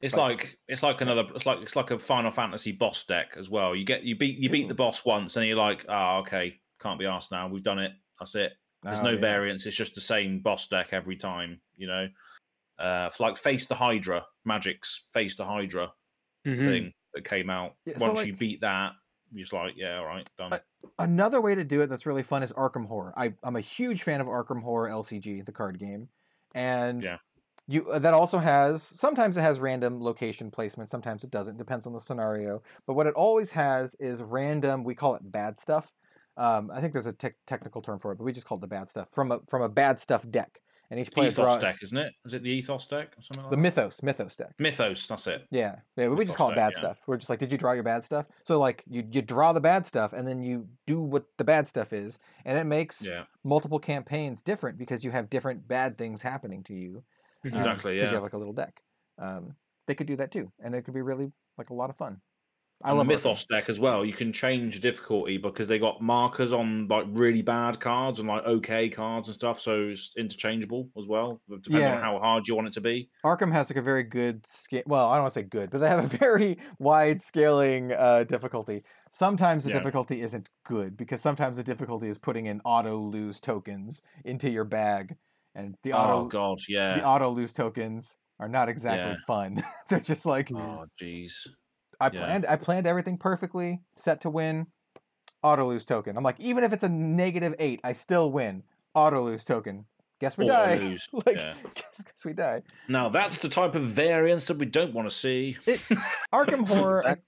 It's 0.00 0.14
Like- 0.16 0.38
like 0.42 0.58
it's 0.68 0.82
like 0.82 1.00
another 1.00 1.24
it's 1.34 1.46
like 1.46 1.60
it's 1.62 1.74
like 1.76 1.90
a 1.90 1.98
Final 1.98 2.30
Fantasy 2.30 2.72
boss 2.72 3.04
deck 3.04 3.34
as 3.36 3.48
well. 3.48 3.74
You 3.74 3.84
get 3.84 4.02
you 4.02 4.16
beat 4.16 4.36
you 4.38 4.50
beat 4.50 4.68
the 4.68 4.74
boss 4.74 5.04
once 5.04 5.36
and 5.36 5.46
you're 5.46 5.56
like, 5.56 5.84
oh 5.88 6.18
okay, 6.18 6.60
can't 6.80 6.98
be 6.98 7.06
asked 7.06 7.32
now. 7.32 7.48
We've 7.48 7.62
done 7.62 7.78
it. 7.78 7.92
That's 8.18 8.34
it. 8.34 8.52
There's 8.82 9.00
Oh, 9.00 9.04
no 9.04 9.10
yeah. 9.12 9.20
variance. 9.20 9.64
It's 9.66 9.76
just 9.76 9.94
the 9.94 10.00
same 10.02 10.40
boss 10.40 10.68
deck 10.68 10.88
every 10.92 11.16
time. 11.16 11.60
You 11.76 11.86
know, 11.86 12.08
uh, 12.78 13.06
it's 13.10 13.20
like 13.20 13.36
Face 13.38 13.66
the 13.66 13.74
Hydra, 13.74 14.24
Magic's 14.44 15.06
Face 15.12 15.34
the 15.36 15.44
Hydra 15.46 15.90
Mhm. 16.46 16.64
thing 16.64 16.92
that 17.14 17.24
came 17.24 17.48
out. 17.50 17.74
Yeah, 17.86 17.96
so, 17.98 18.06
Once 18.08 18.18
like- 18.18 18.26
you 18.26 18.36
beat 18.36 18.60
that, 18.60 18.92
you're 19.32 19.40
just 19.42 19.52
like, 19.54 19.74
yeah, 19.76 19.96
all 19.98 20.04
right, 20.06 20.28
done. 20.38 20.52
I- 20.52 20.60
Another 20.98 21.40
way 21.40 21.54
to 21.54 21.64
do 21.64 21.80
it 21.80 21.88
that's 21.88 22.06
really 22.06 22.22
fun 22.22 22.42
is 22.44 22.52
Arkham 22.52 22.86
Horror. 22.86 23.12
I, 23.16 23.34
I'm 23.42 23.56
a 23.56 23.60
huge 23.60 24.02
fan 24.04 24.20
of 24.20 24.28
Arkham 24.28 24.62
Horror 24.62 24.88
LCG, 24.88 25.40
the 25.44 25.50
card 25.52 25.78
game, 25.80 26.08
and 26.54 27.02
Yeah. 27.02 27.16
You 27.66 27.90
uh, 27.90 27.98
that 27.98 28.14
also 28.14 28.38
has 28.38 28.82
sometimes 28.82 29.36
it 29.36 29.42
has 29.42 29.60
random 29.60 30.00
location 30.02 30.50
placement, 30.50 30.90
sometimes 30.90 31.24
it 31.24 31.30
doesn't. 31.30 31.56
Depends 31.58 31.86
on 31.86 31.92
the 31.92 32.00
scenario. 32.00 32.62
But 32.86 32.94
what 32.94 33.06
it 33.06 33.14
always 33.14 33.50
has 33.52 33.94
is 34.00 34.22
random. 34.22 34.84
We 34.84 34.94
call 34.94 35.14
it 35.16 35.30
bad 35.30 35.58
stuff. 35.60 35.92
Um, 36.36 36.70
I 36.70 36.80
think 36.80 36.92
there's 36.92 37.06
a 37.06 37.12
tech 37.12 37.34
technical 37.46 37.82
term 37.82 37.98
for 37.98 38.12
it, 38.12 38.16
but 38.18 38.24
we 38.24 38.32
just 38.32 38.46
call 38.46 38.58
it 38.58 38.60
the 38.60 38.66
bad 38.66 38.90
stuff 38.90 39.08
from 39.12 39.32
a 39.32 39.40
from 39.48 39.62
a 39.62 39.68
bad 39.68 39.98
stuff 40.00 40.24
deck. 40.30 40.60
and 40.90 41.00
each 41.00 41.12
player 41.12 41.30
Ethos 41.30 41.32
draws 41.32 41.58
deck, 41.58 41.78
isn't 41.82 41.98
it? 41.98 42.14
Is 42.24 42.34
it 42.34 42.42
the 42.42 42.50
Ethos 42.50 42.86
deck 42.86 43.14
or 43.18 43.22
something 43.22 43.44
like 43.44 43.50
the 43.50 43.56
that? 43.56 43.56
Mythos 43.56 44.02
Mythos 44.02 44.36
deck. 44.36 44.54
Mythos, 44.58 45.08
that's 45.08 45.26
it. 45.28 45.48
Yeah, 45.50 45.76
yeah. 45.96 46.08
We 46.08 46.24
just 46.24 46.36
call 46.36 46.50
it 46.50 46.54
bad 46.56 46.74
yeah. 46.74 46.78
stuff. 46.78 46.98
We're 47.06 47.16
just 47.18 47.30
like, 47.30 47.38
did 47.38 47.52
you 47.52 47.58
draw 47.58 47.72
your 47.72 47.84
bad 47.84 48.04
stuff? 48.04 48.26
So 48.44 48.58
like, 48.58 48.82
you 48.88 49.04
you 49.12 49.22
draw 49.22 49.52
the 49.52 49.60
bad 49.60 49.86
stuff, 49.86 50.12
and 50.12 50.26
then 50.26 50.42
you 50.42 50.68
do 50.86 51.00
what 51.00 51.26
the 51.38 51.44
bad 51.44 51.68
stuff 51.68 51.92
is, 51.92 52.18
and 52.44 52.58
it 52.58 52.64
makes 52.64 53.10
Yeah, 53.10 53.24
multiple 53.44 53.78
campaigns 53.78 54.42
different 54.42 54.78
because 54.78 55.04
you 55.04 55.12
have 55.12 55.30
different 55.30 55.66
bad 55.68 55.98
things 55.98 56.22
happening 56.22 56.64
to 56.64 56.74
you. 56.74 57.04
Um, 57.52 57.58
exactly. 57.58 57.96
Yeah. 57.98 58.08
you 58.08 58.14
have 58.14 58.22
like 58.22 58.32
a 58.34 58.38
little 58.38 58.52
deck. 58.54 58.80
Um, 59.18 59.54
they 59.86 59.94
could 59.94 60.06
do 60.06 60.16
that 60.16 60.32
too, 60.32 60.50
and 60.62 60.74
it 60.74 60.82
could 60.84 60.94
be 60.94 61.02
really 61.02 61.30
like 61.58 61.70
a 61.70 61.74
lot 61.74 61.90
of 61.90 61.96
fun. 61.96 62.20
I 62.84 62.90
and 62.90 62.98
love 62.98 63.06
Arkham. 63.06 63.10
Mythos 63.10 63.46
deck 63.46 63.70
as 63.70 63.80
well. 63.80 64.04
You 64.04 64.12
can 64.12 64.34
change 64.34 64.82
difficulty 64.82 65.38
because 65.38 65.66
they 65.66 65.78
got 65.78 66.02
markers 66.02 66.52
on 66.52 66.86
like 66.88 67.06
really 67.08 67.40
bad 67.40 67.80
cards 67.80 68.18
and 68.18 68.28
like 68.28 68.44
okay 68.44 68.90
cards 68.90 69.28
and 69.28 69.34
stuff, 69.34 69.58
so 69.58 69.88
it's 69.88 70.12
interchangeable 70.18 70.90
as 70.98 71.06
well, 71.06 71.40
depending 71.48 71.80
Yeah. 71.80 71.96
on 71.96 72.02
how 72.02 72.18
hard 72.18 72.46
you 72.46 72.54
want 72.54 72.66
it 72.68 72.74
to 72.74 72.82
be. 72.82 73.08
Arkham 73.24 73.50
has 73.50 73.70
like 73.70 73.78
a 73.78 73.82
very 73.82 74.02
good 74.02 74.44
scale. 74.46 74.82
Well, 74.86 75.08
I 75.08 75.14
don't 75.14 75.22
want 75.22 75.32
to 75.34 75.40
say 75.40 75.44
good, 75.44 75.70
but 75.70 75.78
they 75.78 75.88
have 75.88 76.04
a 76.04 76.18
very 76.18 76.58
wide 76.78 77.22
scaling 77.22 77.92
uh, 77.92 78.24
difficulty. 78.24 78.84
Sometimes 79.10 79.64
the 79.64 79.70
Yeah. 79.70 79.78
difficulty 79.78 80.20
isn't 80.20 80.50
good 80.66 80.98
because 80.98 81.22
sometimes 81.22 81.56
the 81.56 81.64
difficulty 81.64 82.08
is 82.08 82.18
putting 82.18 82.44
in 82.44 82.60
auto 82.66 82.98
lose 82.98 83.40
tokens 83.40 84.02
into 84.26 84.50
your 84.50 84.64
bag, 84.64 85.16
and 85.56 85.74
the 85.82 85.92
Oh 85.92 85.96
auto 85.98 86.24
god, 86.28 86.58
yeah. 86.68 86.98
the 86.98 87.04
auto 87.04 87.30
lose 87.30 87.52
tokens 87.52 88.14
are 88.38 88.48
not 88.48 88.68
exactly 88.68 89.10
Yeah. 89.12 89.16
fun. 89.26 89.64
They're 89.88 90.00
just 90.00 90.26
like 90.26 90.50
Oh 90.52 90.84
jeez. 91.00 91.32
I 92.00 92.06
yeah. 92.06 92.10
planned 92.20 92.46
I 92.46 92.56
planned 92.56 92.86
everything 92.86 93.16
perfectly, 93.18 93.80
set 93.96 94.20
to 94.20 94.30
win, 94.30 94.66
auto 95.42 95.66
lose 95.68 95.84
token. 95.84 96.16
I'm 96.16 96.22
like, 96.24 96.38
even 96.38 96.62
if 96.62 96.72
it's 96.72 96.84
a 96.84 96.88
negative 96.88 97.54
eight, 97.58 97.80
I 97.82 97.94
still 97.94 98.30
win. 98.30 98.62
Auto 98.94 99.24
lose 99.24 99.44
token. 99.44 99.86
Guess 100.20 100.38
we 100.38 100.44
Auto 100.46 100.52
die. 100.52 100.76
lose, 100.76 101.08
like 101.26 101.36
yeah. 101.36 101.54
guess, 101.74 102.02
guess 102.04 102.24
we 102.24 102.32
die. 102.32 102.62
Now 102.88 103.08
that's 103.08 103.40
the 103.42 103.48
type 103.48 103.74
of 103.74 103.82
variance 103.84 104.46
that 104.46 104.58
we 104.58 104.66
don't 104.66 104.94
want 104.94 105.08
to 105.08 105.14
see. 105.14 105.56
It, 105.66 105.80
Arkham 106.32 106.66
Horror. 106.68 107.18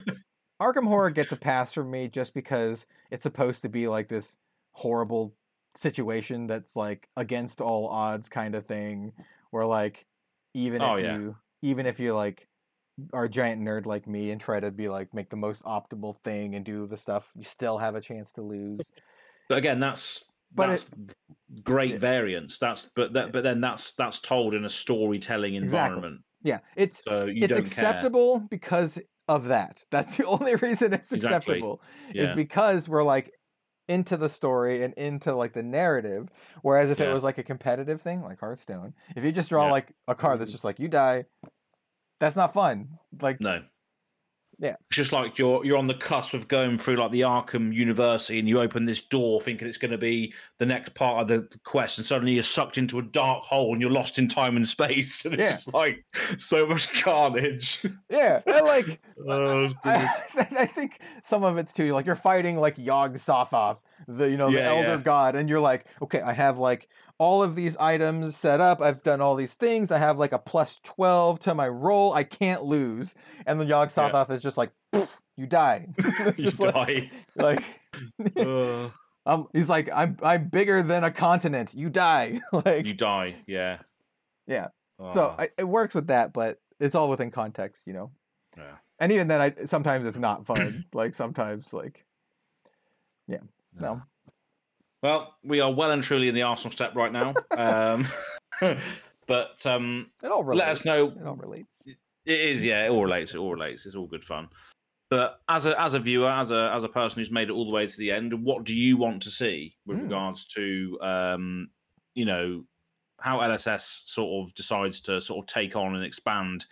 Arkham 0.61 0.87
Horror 0.87 1.09
gets 1.11 1.31
a 1.31 1.37
pass 1.37 1.71
from 1.73 1.89
me 1.89 2.07
just 2.07 2.33
because 2.33 2.85
it's 3.11 3.23
supposed 3.23 3.61
to 3.61 3.69
be 3.69 3.87
like 3.87 4.07
this 4.09 4.35
horrible 4.73 5.33
situation 5.75 6.47
that's 6.47 6.75
like 6.75 7.09
against 7.17 7.61
all 7.61 7.87
odds 7.87 8.29
kind 8.29 8.55
of 8.55 8.65
thing 8.65 9.13
where 9.51 9.65
like 9.65 10.07
even 10.53 10.81
Oh, 10.81 10.95
if 10.95 10.97
yeah. 10.97 11.19
you 11.19 11.37
even 11.61 11.85
if 11.85 11.99
you 11.99 12.15
like 12.15 12.47
are 13.13 13.25
a 13.25 13.29
giant 13.29 13.61
nerd 13.61 13.85
like 13.85 14.07
me 14.07 14.31
and 14.31 14.41
try 14.41 14.59
to 14.59 14.71
be 14.71 14.89
like 14.89 15.13
make 15.13 15.29
the 15.29 15.35
most 15.37 15.63
optimal 15.63 16.17
thing 16.23 16.55
and 16.55 16.65
do 16.65 16.87
the 16.87 16.97
stuff 16.97 17.31
you 17.35 17.43
still 17.45 17.77
have 17.77 17.95
a 17.95 18.01
chance 18.01 18.33
to 18.33 18.41
lose 18.43 18.91
But 19.47 19.57
again, 19.57 19.79
that's 19.79 20.25
But 20.55 20.67
that's 20.69 20.89
great 21.63 21.93
Yeah. 21.93 21.99
variance. 21.99 22.59
That's 22.59 22.89
but 22.95 23.13
that 23.13 23.31
but 23.31 23.43
then 23.43 23.61
that's 23.61 23.93
that's 23.93 24.19
told 24.19 24.55
in 24.55 24.65
a 24.65 24.69
storytelling 24.69 25.55
Exactly. 25.61 26.03
environment. 26.03 26.21
yeah 26.41 26.59
it's 26.75 27.03
So 27.07 27.25
you 27.25 27.41
it's 27.41 27.57
acceptable 27.57 28.39
because 28.49 28.99
of 29.27 29.45
that 29.45 29.83
that's 29.91 30.17
the 30.17 30.25
only 30.27 30.55
reason 30.55 30.93
it's 30.93 31.11
Exactly. 31.11 31.67
acceptable 31.67 31.81
care. 32.13 32.15
is 32.17 32.33
because 32.33 32.87
we're 32.89 33.03
like 33.03 33.33
into 33.89 34.15
the 34.15 34.29
story 34.29 34.83
and 34.83 34.93
into 34.93 35.33
like 35.35 35.53
the 35.53 35.63
narrative. 35.63 36.29
Whereas 36.61 36.91
if 36.91 36.99
it 36.99 37.11
was 37.11 37.23
like 37.23 37.39
a 37.39 37.43
competitive 37.43 38.01
thing, 38.01 38.21
like 38.21 38.39
Hearthstone, 38.39 38.93
if 39.15 39.23
you 39.25 39.31
just 39.31 39.49
draw 39.49 39.65
Yeah. 39.65 39.71
like 39.71 39.93
a 40.07 40.15
card 40.15 40.39
that's 40.39 40.49
mm-hmm. 40.49 40.53
just 40.53 40.63
like 40.63 40.79
you 40.79 40.87
die, 40.87 41.25
that's 42.19 42.35
not 42.35 42.53
fun. 42.53 42.99
Like 43.19 43.41
No. 43.41 43.63
Yeah. 44.61 44.75
It's 44.89 44.97
just 44.97 45.13
like 45.13 45.37
you're 45.37 45.63
you're 45.65 45.77
on 45.77 45.87
the 45.87 45.93
cusp 45.93 46.33
of 46.33 46.49
going 46.49 46.77
through 46.77 46.95
like 46.97 47.11
the 47.11 47.21
Arkham 47.21 47.73
University 47.73 48.39
and 48.39 48.47
you 48.47 48.59
open 48.59 48.85
this 48.85 48.99
door 48.99 49.39
thinking 49.39 49.67
it's 49.67 49.77
going 49.77 49.91
to 49.91 49.97
be 49.97 50.33
the 50.57 50.65
next 50.65 50.95
part 50.95 51.21
of 51.21 51.27
the 51.29 51.57
quest 51.63 51.97
and 51.97 52.05
suddenly 52.05 52.33
you're 52.33 52.43
sucked 52.43 52.77
into 52.77 52.99
a 52.99 53.01
dark 53.03 53.43
hole 53.43 53.71
and 53.71 53.81
you're 53.81 53.89
lost 53.89 54.19
in 54.19 54.27
time 54.27 54.57
and 54.57 54.67
space 54.67 55.23
and 55.25 55.35
it's 55.35 55.43
Yeah. 55.43 55.51
just 55.53 55.73
like 55.73 56.03
so 56.37 56.65
much 56.67 56.91
carnage. 57.01 57.85
yeah, 58.09 58.41
and 58.45 58.65
like 58.65 58.99
Oh, 59.27 59.69
brilliant. 59.83 60.11
I, 60.35 60.47
I 60.51 60.65
think 60.65 60.99
some 61.23 61.43
of 61.43 61.57
it's 61.57 61.73
too 61.73 61.93
like 61.93 62.05
you're 62.05 62.15
fighting 62.15 62.57
like 62.57 62.77
Yog 62.77 63.15
Sothoth, 63.17 63.79
the 64.07 64.29
you 64.29 64.37
know 64.37 64.51
the 64.51 64.59
Yeah, 64.59 64.65
elder 64.65 64.95
yeah. 64.95 64.97
god, 64.97 65.35
and 65.35 65.49
you're 65.49 65.59
like, 65.59 65.85
okay, 66.01 66.21
I 66.21 66.33
have 66.33 66.57
like 66.57 66.89
all 67.19 67.43
of 67.43 67.53
these 67.53 67.77
items 67.77 68.35
set 68.35 68.59
up. 68.61 68.81
I've 68.81 69.03
done 69.03 69.21
all 69.21 69.35
these 69.35 69.53
things. 69.53 69.91
I 69.91 69.99
have 69.99 70.17
like 70.17 70.31
a 70.31 70.39
plus 70.39 70.79
twelve 70.83 71.39
to 71.41 71.53
my 71.53 71.67
roll. 71.67 72.13
I 72.13 72.23
can't 72.23 72.63
lose. 72.63 73.13
And 73.45 73.59
the 73.59 73.65
Yog 73.65 73.91
Yeah. 73.95 74.09
Sothoth 74.09 74.31
is 74.31 74.41
just 74.41 74.57
like, 74.57 74.71
you 75.37 75.45
die. 75.45 75.87
You 76.37 76.49
like, 76.59 76.73
die. 76.73 77.11
like 77.35 77.63
Uh, 78.35 78.89
um, 79.27 79.47
he's 79.53 79.69
like, 79.69 79.89
I'm 79.93 80.17
I'm 80.23 80.47
bigger 80.49 80.81
than 80.81 81.03
a 81.03 81.11
continent. 81.11 81.73
You 81.75 81.89
die. 81.89 82.41
like 82.51 82.85
you 82.85 82.93
die. 82.93 83.35
Yeah. 83.45 83.79
Yeah. 84.47 84.69
so 85.13 85.35
Ah, 85.37 85.41
I, 85.43 85.49
it 85.57 85.65
works 85.65 85.93
with 85.93 86.07
that, 86.07 86.33
but 86.33 86.59
it's 86.79 86.95
all 86.95 87.09
within 87.09 87.29
context, 87.31 87.85
you 87.85 87.93
know. 87.93 88.11
yeah. 88.57 88.77
And 89.01 89.11
even 89.11 89.27
then, 89.27 89.39
I 89.41 89.53
sometimes 89.65 90.05
it's 90.05 90.17
not 90.17 90.45
fun. 90.45 90.85
like 90.93 91.15
sometimes, 91.15 91.71
like 91.73 92.05
yeah, 93.27 93.39
no. 93.79 94.01
Well, 95.01 95.35
we 95.43 95.59
are 95.61 95.71
well 95.71 95.91
and 95.91 96.03
truly 96.03 96.27
in 96.27 96.35
the 96.35 96.41
Arsenal 96.41 96.71
step 96.71 96.95
right 96.95 97.11
now. 97.11 97.33
um, 97.57 98.05
but 99.27 99.65
um, 99.65 100.09
It 100.23 100.27
all 100.31 100.43
relates. 100.43 100.59
Let 100.65 100.69
us 100.71 100.85
know- 100.85 101.07
It 101.07 101.25
all 101.25 101.35
relates. 101.35 101.87
It 101.87 101.97
is, 102.39 102.63
yeah. 102.65 102.85
It 102.85 102.89
all 102.89 103.03
relates. 103.03 103.33
It 103.33 103.37
all 103.37 103.51
relates. 103.53 103.85
It's 103.85 103.95
all 103.95 104.07
good 104.07 104.23
fun. 104.23 104.49
But 105.09 105.41
as 105.49 105.65
a 105.65 105.79
as 105.81 105.95
a 105.95 105.99
viewer, 105.99 106.29
as 106.29 106.51
a 106.51 106.71
as 106.75 106.83
a 106.83 106.89
person 106.89 107.19
who's 107.19 107.31
made 107.31 107.49
it 107.49 107.53
all 107.53 107.65
the 107.65 107.73
way 107.73 107.87
to 107.87 107.97
the 107.97 108.11
end, 108.11 108.31
what 108.43 108.63
do 108.65 108.75
you 108.75 108.95
want 108.97 109.23
to 109.23 109.31
see 109.31 109.75
with 109.87 109.97
Hmm. 109.97 110.03
regards 110.03 110.45
to 110.47 110.99
um, 111.01 111.69
you 112.13 112.25
know 112.25 112.63
how 113.19 113.39
LSS 113.39 114.03
sort 114.07 114.47
of 114.47 114.53
decides 114.53 115.01
to 115.01 115.19
sort 115.19 115.39
of 115.43 115.47
take 115.47 115.75
on 115.75 115.95
and 115.95 116.03
expand 116.05 116.65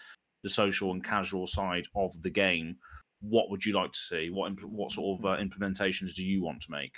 the 0.43 0.49
social 0.49 0.91
and 0.91 1.03
casual 1.03 1.47
side 1.47 1.85
of 1.95 2.21
the 2.21 2.29
game? 2.29 2.75
What 3.21 3.49
would 3.49 3.65
you 3.65 3.73
like 3.73 3.93
to 3.93 3.99
see? 3.99 4.29
What 4.29 4.51
what 4.63 4.91
sort 4.91 5.17
of 5.19 5.25
uh, 5.25 5.37
implementations 5.41 6.13
do 6.13 6.23
you 6.23 6.43
want 6.43 6.61
to 6.61 6.71
make? 6.71 6.95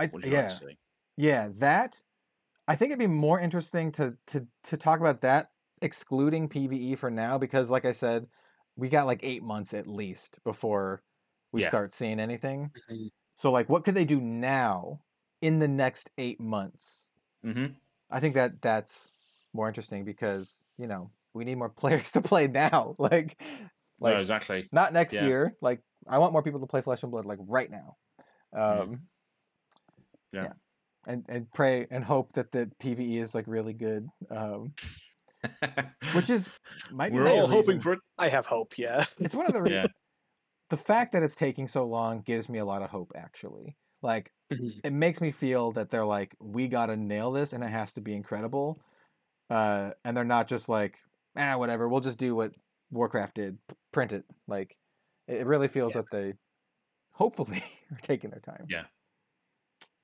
I 0.00 0.10
yeah 0.24 0.58
like 0.62 0.78
yeah 1.16 1.48
that. 1.58 2.00
I 2.68 2.76
think 2.76 2.90
it'd 2.90 2.98
be 3.00 3.06
more 3.08 3.40
interesting 3.40 3.92
to 3.92 4.16
to 4.28 4.46
to 4.64 4.76
talk 4.76 5.00
about 5.00 5.22
that 5.22 5.52
excluding 5.82 6.48
PVE 6.48 6.96
for 6.96 7.10
now 7.10 7.38
because, 7.38 7.70
like 7.70 7.84
I 7.84 7.92
said, 7.92 8.28
we 8.76 8.88
got 8.88 9.06
like 9.06 9.20
eight 9.22 9.42
months 9.42 9.74
at 9.74 9.86
least 9.86 10.40
before 10.44 11.02
we 11.52 11.62
Yeah. 11.62 11.68
start 11.68 11.94
seeing 11.94 12.20
anything. 12.20 12.70
Mhm. 12.76 13.10
So 13.36 13.50
like, 13.52 13.68
what 13.68 13.84
could 13.84 13.94
they 13.94 14.04
do 14.04 14.20
now 14.20 15.02
in 15.42 15.58
the 15.58 15.68
next 15.68 16.10
eight 16.18 16.40
months? 16.40 17.08
hmm 17.42 17.80
I 18.10 18.20
think 18.20 18.34
that 18.34 18.60
that's 18.60 19.14
more 19.52 19.68
interesting 19.68 20.04
because 20.04 20.64
you 20.78 20.86
know 20.86 21.10
we 21.34 21.44
need 21.44 21.56
more 21.56 21.68
players 21.82 22.12
to 22.12 22.20
play 22.22 22.46
now. 22.46 22.96
Like, 22.98 23.40
like 24.00 24.14
no, 24.14 24.20
exactly. 24.20 24.68
not 24.72 24.92
next 24.92 25.14
yeah. 25.14 25.26
year. 25.26 25.56
Like 25.60 25.82
I 26.08 26.18
want 26.18 26.32
more 26.32 26.42
people 26.42 26.60
to 26.60 26.66
play 26.66 26.82
Flesh 26.82 27.02
and 27.02 27.12
Blood 27.12 27.26
like 27.26 27.38
right 27.42 27.70
now. 27.70 27.96
Um, 28.56 29.08
Mhm. 30.34 30.44
Yeah. 30.44 30.52
And 31.06 31.26
and 31.28 31.52
pray 31.52 31.86
and 31.90 32.04
hope 32.04 32.32
that 32.34 32.52
the 32.52 32.70
PVE 32.80 33.18
is 33.22 33.34
like 33.34 33.46
really 33.48 33.72
good. 33.74 34.08
Um, 34.30 34.74
which 36.14 36.30
is 36.30 36.48
might 36.90 37.14
be 37.16 37.18
We're 37.18 37.24
my 37.24 37.30
all 37.30 37.48
hoping 37.48 37.80
for 37.80 37.94
it. 37.94 38.00
I 38.18 38.28
have 38.28 38.46
hope. 38.46 38.78
Yeah. 38.78 39.04
It's 39.18 39.34
one 39.34 39.46
of 39.46 39.52
the 39.54 39.62
re- 39.62 39.72
Yeah. 39.72 39.86
the 40.70 40.76
fact 40.78 41.12
that 41.12 41.22
it's 41.22 41.36
taking 41.36 41.68
so 41.68 41.84
long 41.86 42.22
gives 42.22 42.48
me 42.48 42.58
a 42.58 42.64
lot 42.64 42.82
of 42.82 42.90
hope 42.90 43.12
actually. 43.16 43.76
Like 44.02 44.32
Mhm. 44.52 44.80
it 44.84 44.92
makes 44.92 45.20
me 45.20 45.32
feel 45.32 45.72
that 45.72 45.90
they're 45.90 46.06
like, 46.06 46.36
we 46.40 46.68
gotta 46.68 46.96
nail 46.96 47.32
this 47.32 47.52
and 47.54 47.64
it 47.64 47.70
has 47.70 47.92
to 47.94 48.00
be 48.02 48.14
incredible. 48.14 48.82
Uh, 49.50 49.92
and 50.04 50.16
they're 50.16 50.24
not 50.24 50.48
just 50.48 50.68
like, 50.68 50.98
ah, 51.36 51.56
whatever, 51.58 51.88
we'll 51.88 52.00
just 52.00 52.18
do 52.18 52.34
what 52.36 52.54
Warcraft 52.90 53.34
did, 53.36 53.58
p- 53.68 53.76
print 53.92 54.12
it. 54.12 54.24
Like, 54.48 54.76
it 55.28 55.40
it 55.42 55.46
really 55.46 55.68
feels 55.68 55.94
Yeah. 55.94 56.02
that 56.02 56.10
they, 56.10 56.34
hopefully, 57.12 57.64
are 57.92 57.98
taking 58.02 58.30
their 58.30 58.40
time. 58.40 58.66
Yeah. 58.68 58.86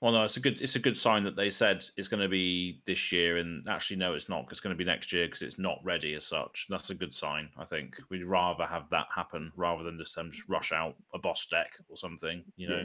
Well, 0.00 0.12
no, 0.12 0.24
it's 0.24 0.36
a 0.36 0.40
good 0.40 0.60
it's 0.60 0.76
a 0.76 0.80
good 0.80 0.98
sign 0.98 1.24
that 1.24 1.36
they 1.36 1.48
said 1.48 1.82
it's 1.96 2.08
going 2.08 2.22
to 2.22 2.28
be 2.28 2.82
this 2.84 3.10
year, 3.12 3.38
and 3.38 3.66
actually, 3.66 3.96
no, 3.96 4.12
it's 4.14 4.28
not. 4.28 4.46
It's 4.50 4.60
going 4.60 4.74
to 4.74 4.78
be 4.78 4.84
next 4.84 5.10
year 5.12 5.26
because 5.26 5.40
it's 5.42 5.58
not 5.58 5.78
ready 5.82 6.14
as 6.14 6.26
such. 6.26 6.66
That's 6.68 6.90
a 6.90 6.94
good 6.94 7.12
sign. 7.12 7.48
I 7.56 7.64
think 7.64 7.98
we'd 8.10 8.24
rather 8.24 8.66
have 8.66 8.90
that 8.90 9.06
happen 9.14 9.50
rather 9.56 9.84
than 9.84 9.96
just 9.98 10.14
them 10.14 10.30
just 10.30 10.48
rush 10.48 10.72
out 10.72 10.96
a 11.14 11.18
boss 11.18 11.46
deck 11.46 11.72
or 11.88 11.96
something. 11.96 12.44
You 12.56 12.68
know, 12.68 12.84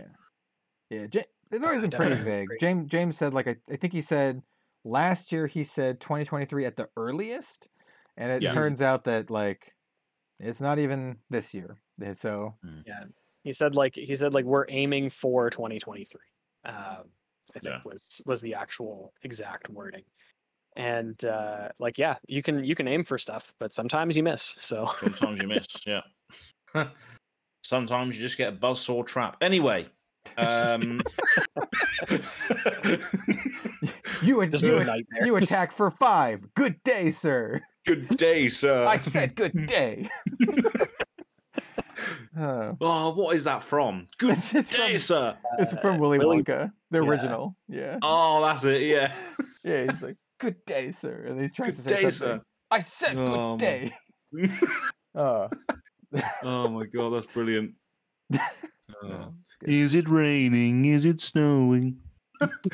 Yeah. 0.89 0.99
Yeah. 1.01 1.07
Ja- 1.11 1.21
they've 1.49 1.63
always 1.63 1.81
been 1.81 1.91
pretty 1.91 2.15
vague. 2.15 2.47
James 2.61 2.89
James 2.89 3.17
said 3.17 3.33
like 3.33 3.47
I, 3.47 3.57
I 3.69 3.75
think 3.75 3.91
he 3.91 4.01
said 4.01 4.41
last 4.85 5.33
year 5.33 5.47
he 5.47 5.65
said 5.65 5.99
2023 5.99 6.65
at 6.65 6.77
the 6.77 6.88
earliest, 6.95 7.67
and 8.15 8.31
it 8.31 8.41
Yeah. 8.41 8.53
turns 8.53 8.81
out 8.81 9.03
that 9.03 9.29
like 9.29 9.73
it's 10.39 10.61
not 10.61 10.79
even 10.79 11.17
this 11.29 11.53
year. 11.53 11.77
So 12.15 12.55
hmm. 12.63 12.79
yeah, 12.88 13.03
He 13.43 13.51
said 13.51 13.75
like 13.75 13.95
he 13.95 14.15
said 14.15 14.33
like 14.33 14.45
we're 14.45 14.65
aiming 14.69 15.09
for 15.09 15.49
2023. 15.49 16.19
Um, 16.65 17.09
I 17.55 17.59
think 17.59 17.65
Yeah. 17.65 17.81
was 17.83 18.21
was 18.25 18.41
the 18.41 18.55
actual 18.55 19.13
exact 19.23 19.69
wording. 19.69 20.03
And 20.75 21.23
uh, 21.25 21.69
like 21.79 21.97
yeah, 21.97 22.15
you 22.27 22.41
can 22.41 22.63
you 22.63 22.75
can 22.75 22.88
aim 22.88 23.03
for 23.03 23.17
stuff, 23.17 23.53
but 23.59 23.73
sometimes 23.73 24.15
you 24.15 24.23
miss. 24.23 24.55
So 24.59 24.89
sometimes 24.99 25.41
you 25.41 25.47
miss. 25.47 25.67
Yeah. 25.85 26.01
sometimes 27.63 28.17
you 28.17 28.23
just 28.23 28.38
get 28.38 28.53
a 28.53 28.55
buzzsaw 28.55 29.05
trap. 29.05 29.38
Anyway, 29.41 29.88
Um, 30.38 31.03
You, 34.21 34.45
Just 34.47 34.63
you, 34.63 34.77
a 34.77 35.03
you 35.25 35.35
attack 35.38 35.75
for 35.75 35.89
five. 35.91 36.45
Good 36.55 36.81
day, 36.83 37.09
sir. 37.11 37.61
good 37.88 38.07
day, 38.17 38.47
sir. 38.49 38.85
I 38.85 38.97
said 38.97 39.35
good 39.35 39.65
day. 39.67 40.07
Oh. 42.39 42.77
Oh, 42.79 43.09
what 43.13 43.35
is 43.35 43.43
that 43.43 43.61
from? 43.63 44.07
Good 44.17 44.31
It's, 44.37 44.53
it's 44.55 44.69
day, 44.69 44.91
from, 44.91 44.99
sir. 44.99 45.37
it's 45.59 45.73
from 45.81 45.99
Willy 45.99 46.17
Willy- 46.17 46.43
Wonka, 46.43 46.71
the 46.89 47.01
yeah. 47.01 47.07
original. 47.09 47.55
Yeah. 47.67 47.97
Oh, 48.01 48.41
that's 48.41 48.63
it. 48.63 48.81
Yeah. 48.83 49.13
Yeah, 49.63 49.91
he's 49.91 50.01
like, 50.01 50.15
good 50.39 50.55
day, 50.65 50.91
sir. 50.91 51.25
And 51.27 51.39
he's 51.39 51.51
trying 51.51 51.69
Good 51.69 51.75
to 51.75 51.81
say 51.83 51.89
"Good 51.89 52.01
day, 52.01 52.09
something. 52.09 52.39
sir. 52.39 52.43
I 52.71 52.79
said 52.79 53.15
good 53.15 53.29
Oh, 53.37 53.51
my- 53.51 53.57
day. 53.57 53.93
Oh, 55.13 55.49
oh 56.43 56.67
my 56.69 56.85
god, 56.87 57.11
that's 57.11 57.27
brilliant. 57.27 57.73
Oh. 59.03 59.33
Is 59.63 59.93
it 59.93 60.09
raining? 60.09 60.85
Is 60.85 61.05
it 61.05 61.21
snowing? 61.21 61.97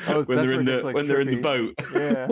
Oh, 0.06 0.22
when 0.24 0.38
they're 0.38 0.52
in 0.58 0.64
the 0.64 0.80
like, 0.82 0.94
when 0.94 1.06
they're 1.08 1.20
in 1.20 1.26
the 1.28 1.40
boat. 1.42 1.74
Yeah, 1.94 2.28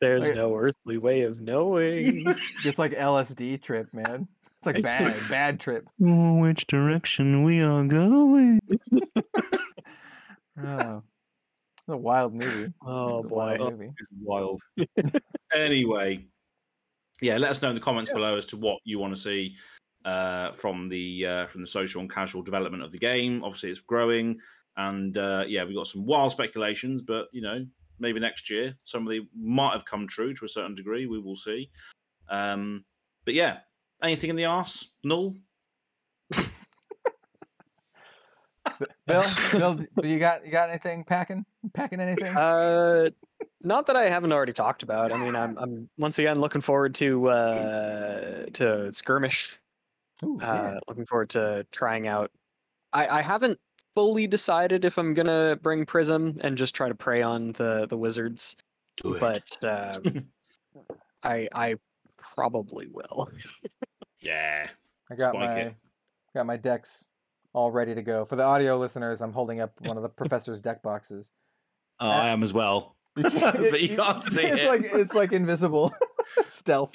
There's 0.00 0.26
Like- 0.26 0.36
no 0.36 0.54
earthly 0.54 0.98
way 0.98 1.22
of 1.22 1.40
knowing. 1.40 2.24
just 2.62 2.78
like 2.78 2.92
LSD 2.92 3.60
trip, 3.62 3.88
man. 3.92 4.28
It's 4.66 4.74
like 4.74 4.82
bad, 4.82 5.16
bad 5.30 5.60
trip. 5.60 5.88
Which 5.98 6.66
direction 6.66 7.44
we 7.44 7.62
are 7.62 7.84
going? 7.84 8.60
Oh, 10.58 11.02
it's 11.76 11.88
a 11.88 11.96
wild 11.98 12.32
movie. 12.32 12.72
Oh 12.80 13.18
It's 13.18 13.30
a 13.30 13.34
wild 13.34 13.58
boy. 13.58 13.70
movie. 13.72 13.92
It's 13.98 14.08
wild. 14.22 14.62
anyway, 15.54 16.24
yeah, 17.20 17.36
let 17.36 17.50
us 17.50 17.60
know 17.60 17.68
in 17.68 17.74
the 17.74 17.80
comments 17.82 18.10
below 18.10 18.38
as 18.38 18.46
to 18.46 18.56
what 18.56 18.78
you 18.84 18.98
want 18.98 19.14
to 19.14 19.20
see 19.20 19.54
uh, 20.06 20.52
from 20.52 20.88
the 20.88 21.26
uh, 21.26 21.46
from 21.48 21.60
the 21.60 21.66
social 21.66 22.00
and 22.00 22.10
casual 22.10 22.40
development 22.40 22.82
of 22.82 22.90
the 22.90 22.96
game. 22.96 23.44
Obviously, 23.44 23.68
it's 23.68 23.80
growing, 23.80 24.38
and 24.78 25.18
uh, 25.18 25.44
yeah, 25.46 25.62
we've 25.62 25.76
got 25.76 25.88
some 25.88 26.06
wild 26.06 26.32
speculations, 26.32 27.02
but 27.02 27.26
you 27.32 27.42
know, 27.42 27.62
maybe 27.98 28.18
next 28.18 28.48
year 28.48 28.74
some 28.82 29.06
of 29.06 29.12
them 29.12 29.28
might 29.38 29.74
have 29.74 29.84
come 29.84 30.08
true 30.08 30.32
to 30.32 30.46
a 30.46 30.48
certain 30.48 30.74
degree. 30.74 31.04
We 31.04 31.18
will 31.20 31.36
see. 31.36 31.68
Um, 32.30 32.86
but 33.26 33.34
yeah, 33.34 33.58
anything 34.02 34.30
in 34.30 34.36
the 34.36 34.44
arse? 34.46 34.88
Null. 35.04 35.34
Bill, 39.06 39.24
Bill, 39.52 39.74
do 39.74 40.08
you 40.08 40.18
got 40.18 40.44
you 40.44 40.52
got 40.52 40.68
anything 40.68 41.04
packing? 41.04 41.44
Packing 41.72 42.00
anything? 42.00 42.36
Uh, 42.36 43.10
not 43.62 43.86
that 43.86 43.96
I 43.96 44.08
haven't 44.08 44.32
already 44.32 44.52
talked 44.52 44.82
about. 44.82 45.12
I 45.12 45.16
mean, 45.16 45.36
I'm 45.36 45.56
I'm 45.58 45.88
once 45.98 46.18
again 46.18 46.40
looking 46.40 46.60
forward 46.60 46.94
to 46.96 47.28
uh 47.28 48.46
to 48.54 48.92
skirmish. 48.92 49.58
Ooh, 50.24 50.38
yeah. 50.40 50.52
Uh, 50.52 50.80
looking 50.88 51.06
forward 51.06 51.30
to 51.30 51.66
trying 51.72 52.06
out. 52.06 52.30
I 52.92 53.08
I 53.08 53.22
haven't 53.22 53.58
fully 53.94 54.26
decided 54.26 54.84
if 54.84 54.98
I'm 54.98 55.14
gonna 55.14 55.58
bring 55.62 55.86
Prism 55.86 56.38
and 56.42 56.56
just 56.58 56.74
try 56.74 56.88
to 56.88 56.94
prey 56.94 57.22
on 57.22 57.52
the 57.52 57.86
the 57.86 57.96
wizards, 57.96 58.56
but 59.02 59.56
um, 59.64 60.26
I 61.22 61.48
I 61.54 61.76
probably 62.34 62.86
will. 62.92 63.28
yeah, 64.20 64.68
I 65.10 65.14
got 65.14 65.32
spike 65.32 65.48
my 65.48 65.56
it. 65.56 65.74
got 66.34 66.46
my 66.46 66.56
decks 66.56 67.06
all 67.52 67.70
ready 67.70 67.94
to 67.94 68.02
go. 68.02 68.24
For 68.24 68.36
the 68.36 68.42
audio 68.42 68.76
listeners, 68.76 69.20
I'm 69.20 69.32
holding 69.32 69.60
up 69.60 69.72
one 69.84 69.96
of 69.96 70.02
the 70.02 70.08
professor's 70.20 70.60
deck 70.60 70.82
boxes. 70.82 71.30
oh, 72.00 72.08
I 72.08 72.28
am 72.28 72.42
as 72.42 72.52
well. 72.52 72.96
But 73.16 73.80
you 73.80 73.96
can't 73.96 74.22
see 74.22 74.42
it's 74.44 74.62
it. 74.62 74.66
like 74.66 74.84
it's 74.84 75.14
like 75.14 75.32
invisible 75.32 75.94
stealth. 76.52 76.90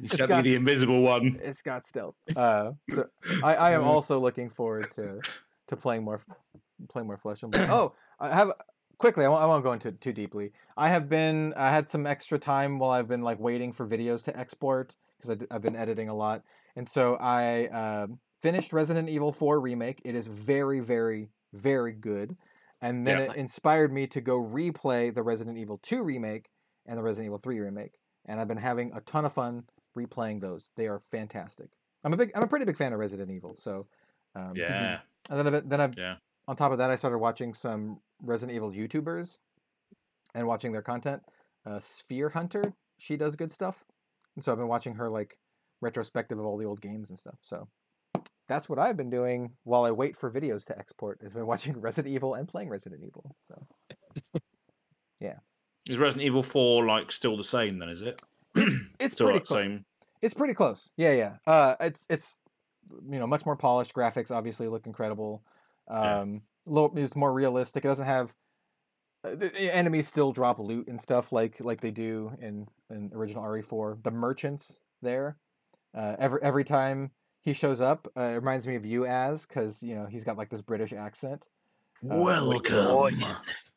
You 0.00 0.08
sent 0.08 0.30
me 0.30 0.40
the 0.40 0.54
invisible 0.54 1.02
one. 1.02 1.38
It's 1.42 1.60
got 1.60 1.86
stealth. 1.86 2.14
Uh, 2.34 2.72
so 2.90 3.06
I, 3.44 3.56
I 3.56 3.70
am 3.72 3.84
also 3.84 4.18
looking 4.18 4.48
forward 4.48 4.90
to 4.92 5.20
to 5.68 5.76
playing 5.76 6.02
more 6.04 6.22
playing 6.88 7.06
more 7.08 7.18
Flesh 7.18 7.42
and 7.42 7.52
Blood. 7.52 7.68
Oh, 7.68 7.92
I 8.18 8.34
have 8.34 8.52
quickly. 8.98 9.24
I 9.24 9.28
won't, 9.28 9.42
I 9.42 9.46
won't 9.46 9.64
go 9.64 9.72
into 9.72 9.88
it 9.88 10.00
too 10.00 10.12
deeply. 10.12 10.52
I 10.76 10.88
have 10.88 11.08
been 11.08 11.54
I 11.54 11.70
had 11.70 11.90
some 11.90 12.06
extra 12.06 12.38
time 12.38 12.78
while 12.78 12.90
I've 12.90 13.08
been 13.08 13.22
like 13.22 13.38
waiting 13.38 13.72
for 13.72 13.86
videos 13.86 14.24
to 14.24 14.36
export 14.38 14.96
because 15.20 15.44
I've 15.50 15.62
been 15.62 15.76
editing 15.76 16.08
a 16.08 16.14
lot, 16.14 16.44
and 16.76 16.88
so 16.88 17.16
I 17.16 17.66
um 17.68 18.20
finished 18.42 18.72
Resident 18.72 19.08
Evil 19.08 19.32
4 19.32 19.60
remake. 19.60 20.02
It 20.04 20.14
is 20.14 20.26
very 20.26 20.80
very 20.80 21.30
very 21.52 21.92
good, 21.92 22.36
and 22.80 23.06
then 23.06 23.18
Yeah. 23.18 23.20
it 23.20 23.34
inspired 23.34 23.92
me 23.92 24.06
to 24.08 24.20
go 24.20 24.38
replay 24.38 25.14
the 25.14 25.22
Resident 25.22 25.58
Evil 25.58 25.78
2 25.78 26.02
remake 26.02 26.50
and 26.86 26.98
the 26.98 27.02
Resident 27.02 27.26
Evil 27.26 27.38
3 27.38 27.58
remake, 27.60 27.98
and 28.26 28.40
I've 28.40 28.48
been 28.48 28.56
having 28.58 28.92
a 28.94 29.00
ton 29.00 29.24
of 29.24 29.32
fun 29.32 29.64
replaying 29.96 30.40
those. 30.40 30.70
They 30.76 30.86
are 30.86 31.00
fantastic. 31.10 31.70
I'm 32.04 32.12
a 32.12 32.16
big, 32.16 32.30
I'm 32.34 32.42
a 32.42 32.46
pretty 32.48 32.64
big 32.66 32.76
fan 32.76 32.92
of 32.92 32.98
Resident 32.98 33.30
Evil. 33.30 33.56
So, 33.56 33.88
um, 34.34 34.62
Yeah, 34.68 35.02
And 35.28 35.38
then, 35.46 35.54
I've, 35.54 35.68
then 35.68 35.80
I've, 35.80 35.96
Yeah. 35.96 36.18
on 36.48 36.56
top 36.56 36.72
of 36.72 36.78
that, 36.78 36.90
I 36.90 36.96
started 36.96 37.18
watching 37.18 37.54
some 37.54 38.00
Resident 38.22 38.56
Evil 38.56 38.72
YouTubers, 38.72 39.36
and 40.34 40.46
watching 40.46 40.72
their 40.72 40.82
content. 40.82 41.22
Uh, 41.64 41.80
Sphere 41.80 42.28
Hunter, 42.30 42.74
she 42.98 43.16
does 43.16 43.36
good 43.36 43.52
stuff, 43.52 43.84
and 44.36 44.44
so 44.44 44.52
I've 44.52 44.58
been 44.58 44.68
watching 44.68 44.94
her 44.94 45.08
like 45.10 45.38
retrospective 45.80 46.38
of 46.38 46.44
all 46.46 46.56
the 46.56 46.64
old 46.64 46.80
games 46.80 47.10
and 47.10 47.18
stuff. 47.18 47.38
So. 47.42 47.68
That's 48.48 48.68
what 48.68 48.78
I've 48.78 48.96
been 48.96 49.10
doing 49.10 49.50
while 49.64 49.82
I 49.82 49.90
wait 49.90 50.16
for 50.16 50.30
videos 50.30 50.64
to 50.66 50.78
export. 50.78 51.18
Is 51.20 51.32
been 51.32 51.46
watching 51.48 51.80
Resident 51.80 52.14
Evil 52.14 52.34
and 52.34 52.46
playing 52.46 52.68
Resident 52.68 53.02
Evil. 53.04 53.34
So 53.42 54.40
yeah, 55.18 55.38
is 55.88 55.98
Resident 55.98 56.26
Evil 56.26 56.44
Four 56.44 56.86
like 56.86 57.10
still 57.10 57.36
the 57.36 57.42
same? 57.42 57.80
Then 57.80 57.88
is 57.88 58.02
it? 58.02 58.20
it's 59.00 59.14
Still 59.16 59.30
pretty 59.30 59.44
close. 59.44 59.58
same. 59.58 59.84
It's 60.22 60.32
pretty 60.32 60.54
close. 60.54 60.92
Yeah, 60.96 61.12
yeah. 61.12 61.32
Uh, 61.44 61.74
it's 61.80 62.00
it's 62.08 62.34
you 63.10 63.18
know 63.18 63.26
much 63.26 63.44
more 63.44 63.56
polished. 63.56 63.92
Graphics 63.92 64.30
obviously 64.30 64.68
look 64.68 64.86
incredible. 64.86 65.42
Yeah. 65.90 66.20
Um, 66.20 66.42
little 66.66 66.92
it's 66.96 67.16
more 67.16 67.32
realistic. 67.32 67.84
It 67.84 67.88
doesn't 67.88 68.04
have 68.06 68.34
uh, 69.24 69.30
the 69.30 69.48
the 69.48 69.74
enemies 69.74 70.08
still 70.08 70.32
drop 70.32 70.58
loot 70.58 70.88
and 70.88 71.00
stuff 71.00 71.32
like 71.32 71.56
like 71.60 71.80
they 71.80 71.90
do 71.90 72.32
in 72.40 72.68
in 72.90 73.10
original 73.14 73.42
RE4. 73.44 74.02
The 74.02 74.10
merchants 74.10 74.80
there, 75.02 75.36
uh, 75.96 76.16
every 76.18 76.40
every 76.42 76.64
time 76.64 77.10
he 77.40 77.52
shows 77.52 77.80
up, 77.80 78.10
uh, 78.16 78.22
it 78.22 78.34
reminds 78.34 78.66
me 78.66 78.76
of 78.76 78.84
you 78.84 79.06
as 79.06 79.46
because 79.46 79.82
you 79.82 79.94
know 79.94 80.06
he's 80.06 80.24
got 80.24 80.36
like 80.36 80.50
this 80.50 80.62
British 80.62 80.92
accent. 80.92 81.44
Uh, 82.04 82.16
Welcome. 82.20 83.22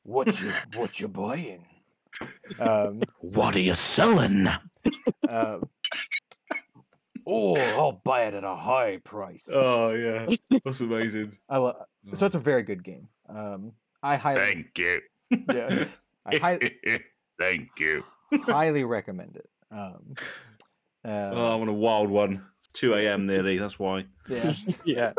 What 0.03 0.39
you 0.41 0.51
what 0.75 0.99
you 0.99 1.07
buying? 1.07 1.65
Um, 2.59 3.01
What 3.21 3.55
are 3.55 3.61
you 3.61 3.75
selling? 3.75 4.47
uh, 5.29 5.59
oh, 7.29 7.55
I'll 7.77 8.01
buy 8.03 8.23
it 8.25 8.33
at 8.33 8.43
a 8.43 8.55
high 8.55 8.97
price. 9.03 9.47
Oh 9.51 9.91
yeah, 9.91 10.27
that's 10.65 10.81
amazing. 10.81 11.37
I 11.49 11.57
lo- 11.57 11.75
so 12.15 12.25
it's 12.25 12.35
a 12.35 12.39
very 12.39 12.63
good 12.63 12.83
game. 12.83 13.07
Um, 13.27 13.73
I 14.01 14.15
highly, 14.15 14.41
thank 14.45 14.77
you. 14.77 15.01
yeah, 15.53 15.85
I 16.25 16.37
hi- 16.37 16.99
Thank 17.39 17.69
you. 17.79 18.03
highly 18.33 18.83
recommend 18.83 19.37
it. 19.37 19.49
Um, 19.71 20.13
uh, 21.05 21.31
Oh, 21.33 21.55
I'm 21.55 21.61
on 21.61 21.67
a 21.69 21.73
wild 21.73 22.09
one. 22.09 22.43
2 22.73 22.93
a.m. 22.95 23.25
nearly. 23.25 23.57
That's 23.57 23.79
why. 23.79 24.05
yeah. 24.29 24.53
yeah, 24.85 25.13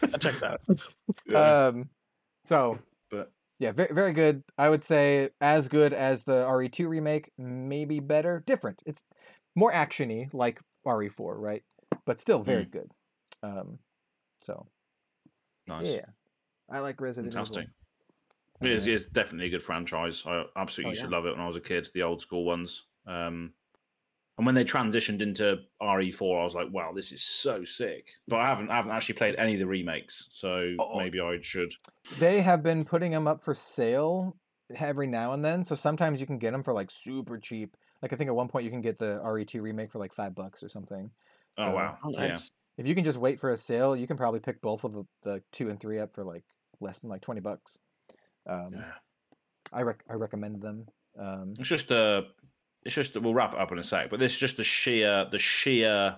that 0.00 0.20
checks 0.20 0.42
out. 0.42 0.60
Um, 1.34 1.88
so, 2.46 2.78
But- 3.10 3.32
yeah, 3.58 3.72
very 3.72 3.92
very 3.92 4.12
good. 4.12 4.42
I 4.56 4.68
would 4.68 4.84
say 4.84 5.30
as 5.40 5.68
good 5.68 5.92
as 5.92 6.22
the 6.24 6.44
RE2 6.44 6.88
remake, 6.88 7.32
maybe 7.36 8.00
better. 8.00 8.42
Different. 8.46 8.80
It's 8.86 9.02
more 9.56 9.72
actiony, 9.72 10.32
like 10.32 10.60
RE4, 10.86 11.36
right? 11.38 11.62
But 12.06 12.20
still 12.20 12.42
very 12.42 12.64
good. 12.64 12.90
Um, 13.42 13.78
so 14.44 14.66
Nice. 15.66 15.96
yeah, 15.96 16.06
I 16.70 16.80
like 16.80 17.00
Resident 17.00 17.32
Fantastic. 17.32 17.64
Evil. 17.64 17.70
It 18.62 18.70
is, 18.76 18.86
it's 18.86 19.06
definitely 19.06 19.46
a 19.46 19.50
good 19.50 19.62
franchise. 19.62 20.24
I 20.26 20.44
absolutely 20.56 20.90
Oh, 20.90 20.92
used 20.92 21.04
to 21.04 21.08
love 21.10 21.26
it 21.26 21.32
when 21.32 21.40
I 21.40 21.46
was 21.46 21.56
a 21.56 21.60
kid, 21.60 21.88
the 21.94 22.02
old 22.02 22.20
school 22.20 22.44
ones. 22.44 22.84
Um, 23.06 23.54
and 24.36 24.46
when 24.46 24.54
they 24.54 24.64
transitioned 24.64 25.22
into 25.22 25.58
RE4, 25.80 26.40
I 26.40 26.44
was 26.44 26.54
like, 26.54 26.68
wow, 26.70 26.92
this 26.94 27.12
is 27.12 27.22
so 27.22 27.64
sick. 27.64 28.08
But 28.28 28.40
I 28.40 28.48
haven't 28.48 28.70
I 28.70 28.76
haven't 28.76 28.92
actually 28.92 29.16
played 29.16 29.36
any 29.36 29.54
of 29.54 29.58
the 29.58 29.66
remakes, 29.66 30.28
so 30.30 30.74
Oh. 30.78 30.96
maybe 30.98 31.20
I 31.20 31.38
should. 31.40 31.72
They 32.18 32.40
have 32.40 32.62
been 32.62 32.84
putting 32.84 33.12
them 33.12 33.28
up 33.28 33.42
for 33.44 33.54
sale 33.54 34.36
every 34.74 35.06
now 35.06 35.32
and 35.32 35.44
then. 35.44 35.64
So 35.64 35.74
sometimes 35.74 36.20
you 36.20 36.26
can 36.26 36.38
get 36.38 36.52
them 36.52 36.62
for 36.62 36.72
like 36.72 36.90
super 36.90 37.38
cheap. 37.38 37.76
Like 38.02 38.12
I 38.12 38.16
think 38.16 38.28
at 38.28 38.34
one 38.34 38.48
point 38.48 38.64
you 38.64 38.70
can 38.70 38.80
get 38.80 38.98
the 38.98 39.20
RE2 39.24 39.60
remake 39.60 39.92
for 39.92 39.98
like 39.98 40.14
five 40.14 40.34
bucks 40.34 40.62
or 40.62 40.68
something. 40.68 41.10
Oh 41.58 41.66
So, 41.66 41.74
wow. 41.74 41.98
Oh, 42.04 42.10
Yeah. 42.10 42.36
If 42.78 42.86
you 42.86 42.94
can 42.94 43.04
just 43.04 43.18
wait 43.18 43.38
for 43.38 43.52
a 43.52 43.58
sale, 43.58 43.94
you 43.94 44.06
can 44.06 44.16
probably 44.16 44.40
pick 44.40 44.62
both 44.62 44.84
of 44.84 44.92
the, 44.94 45.04
the 45.22 45.42
two 45.52 45.68
and 45.68 45.78
three 45.78 45.98
up 45.98 46.14
for 46.14 46.24
like 46.24 46.44
less 46.80 46.98
than 47.00 47.10
like 47.10 47.20
twenty 47.20 47.40
bucks. 47.40 47.76
Um, 48.48 48.68
Yeah. 48.72 48.92
I 49.72 49.82
rec- 49.82 50.04
I 50.08 50.14
recommend 50.14 50.62
them. 50.62 50.86
Um, 51.18 51.54
It's 51.58 51.68
just 51.68 51.90
a. 51.90 52.26
It's 52.84 52.94
just 52.94 53.12
that 53.12 53.20
we'll 53.20 53.34
wrap 53.34 53.52
it 53.52 53.60
up 53.60 53.70
in 53.72 53.78
a 53.78 53.82
sec, 53.82 54.08
but 54.08 54.18
this 54.18 54.32
is 54.32 54.38
just 54.38 54.56
the 54.56 54.64
sheer 54.64 55.26
the 55.30 55.38
sheer 55.38 56.16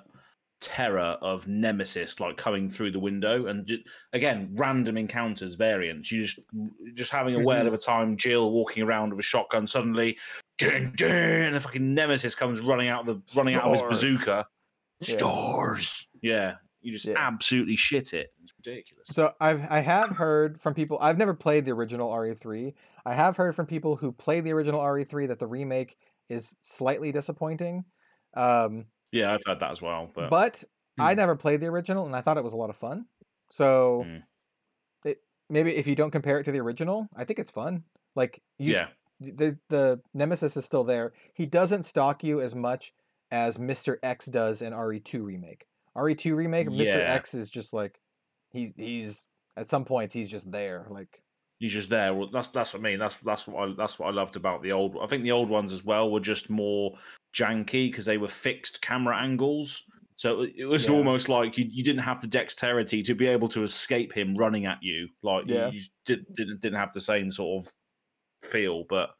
terror 0.62 1.18
of 1.20 1.47
Nemesis 1.48 2.20
like 2.20 2.36
coming 2.39 2.68
through 2.68 2.93
the 2.93 2.98
window 2.98 3.47
and 3.47 3.66
ju- 3.66 3.82
again 4.14 4.48
random 4.55 4.97
encounters 4.97 5.55
variants. 5.55 6.10
You 6.10 6.22
just 6.22 6.40
just 6.94 7.10
having 7.12 7.34
a 7.34 7.40
word 7.40 7.66
of 7.66 7.74
a 7.74 7.78
time. 7.78 8.16
Jill 8.16 8.51
walking 8.52 8.82
around 8.82 9.10
with 9.10 9.18
a 9.18 9.22
shotgun 9.22 9.66
suddenly, 9.66 10.16
dun, 10.59 10.93
dun, 10.97 11.10
and 11.10 11.56
a 11.56 11.60
fucking 11.60 11.93
Nemesis 11.94 12.34
comes 12.34 12.60
running 12.60 12.89
out 12.89 13.06
of 13.09 13.16
the 13.16 13.36
running 13.39 13.56
out 13.56 13.64
of 13.64 13.72
his 13.72 13.82
bazooka. 13.82 14.47
Yeah. 15.01 15.16
Stars. 15.16 16.06
Yeah, 16.22 16.55
You 16.80 16.93
just 16.93 17.06
Yeah. 17.06 17.14
absolutely 17.16 17.74
shit 17.76 18.14
it. 18.14 18.32
It's 18.43 18.52
ridiculous. 18.64 19.09
So 19.09 19.32
I've 19.40 19.62
I 19.68 19.80
have 19.80 20.10
heard 20.10 20.60
from 20.60 20.74
people. 20.74 20.98
I've 21.01 21.18
never 21.18 21.34
played 21.34 21.64
the 21.64 21.72
original 21.72 22.09
RE3. 22.10 22.72
I 23.05 23.14
have 23.14 23.36
heard 23.36 23.56
from 23.56 23.66
people 23.66 23.97
who 23.97 24.12
played 24.12 24.44
the 24.44 24.52
original 24.52 24.80
RE3 24.80 25.26
that 25.28 25.40
the 25.40 25.47
remake 25.47 25.97
is 26.28 26.55
slightly 26.62 27.10
disappointing. 27.10 27.84
Um, 28.34 28.86
yeah, 29.12 29.32
I've 29.32 29.43
heard 29.47 29.60
that 29.60 29.70
as 29.70 29.82
well. 29.82 30.10
But, 30.14 30.30
but 30.30 30.64
I 30.98 31.12
Hmm. 31.12 31.16
never 31.16 31.36
played 31.36 31.60
the 31.60 31.66
original, 31.66 32.06
and 32.06 32.14
I 32.16 32.20
thought 32.20 32.36
it 32.39 32.44
was 32.44 32.52
a 32.52 32.56
lot 32.56 32.70
of 32.70 32.76
fun. 32.76 33.06
So 33.51 34.05
Hmm. 34.05 34.18
it 35.05 35.22
maybe 35.48 35.74
if 35.76 35.86
you 35.86 35.94
don't 35.94 36.10
compare 36.10 36.40
it 36.40 36.44
to 36.44 36.52
the 36.52 36.60
original, 36.60 37.09
I 37.16 37.24
think 37.24 37.39
it's 37.39 37.51
fun. 37.51 37.84
Like 38.14 38.43
you, 38.59 38.72
yeah, 38.72 38.90
the 39.20 39.59
the 39.68 40.02
nemesis 40.14 40.56
is 40.56 40.64
still 40.64 40.84
there. 40.84 41.12
He 41.34 41.47
doesn't 41.47 41.84
stalk 41.84 42.24
you 42.24 42.40
as 42.40 42.55
much 42.55 42.93
as 43.30 43.59
Mr. 43.59 43.98
X 44.02 44.26
does 44.26 44.62
in 44.62 44.72
RE2 44.72 45.22
remake. 45.22 45.66
RE2 45.97 46.34
remake, 46.36 46.68
Mr. 46.68 46.97
Yeah. 46.97 47.14
X 47.14 47.34
is 47.34 47.51
just 47.51 47.72
like 47.72 48.01
he 48.51 48.72
he's 48.76 49.26
at 49.56 49.70
some 49.70 49.84
points 49.84 50.14
he's 50.14 50.28
just 50.28 50.51
there. 50.51 50.86
Like 50.90 51.21
he's 51.62 51.72
just 51.72 51.89
there. 51.90 52.12
Well, 52.12 52.28
that's 52.30 52.48
that's 52.48 52.74
what 52.74 52.80
I 52.80 52.82
mean. 52.82 52.98
That's 52.98 53.16
that's 53.16 53.47
what 53.47 53.68
I, 53.68 53.72
that's 53.76 53.98
what 53.98 54.09
I 54.09 54.10
loved 54.10 54.36
about 54.36 54.62
the 54.62 54.72
old. 54.72 54.97
I 55.01 55.06
think 55.06 55.22
the 55.22 55.30
old 55.32 55.48
ones 55.48 55.72
as 55.72 55.84
well 55.84 56.10
were 56.10 56.20
just 56.20 56.51
more 56.51 56.93
janky 57.34 57.90
because 57.90 58.05
they 58.05 58.18
were 58.18 58.28
fixed 58.28 58.82
camera 58.82 59.16
angles. 59.16 59.84
So 60.16 60.43
it- 60.43 60.64
was 60.66 60.89
Yeah. 60.89 60.94
almost 60.97 61.28
like 61.28 61.56
you, 61.56 61.66
you 61.70 61.82
didn't 61.82 62.02
have 62.02 62.20
the 62.20 62.26
dexterity 62.26 63.02
to 63.02 63.14
be 63.14 63.26
able 63.26 63.48
to 63.48 63.62
escape 63.62 64.12
him 64.12 64.36
running 64.36 64.66
at 64.66 64.82
you. 64.82 65.09
Like 65.22 65.47
you- 65.47 65.55
Yeah. 65.55 65.66
you, 65.66 65.72
just 65.78 65.93
did, 66.05 66.26
didn't 66.34 66.60
didn't 66.60 66.78
have 66.78 66.93
the 66.93 67.01
same 67.01 67.30
sort 67.30 67.64
of 67.64 67.72
feel. 68.51 68.84
But 68.89 69.10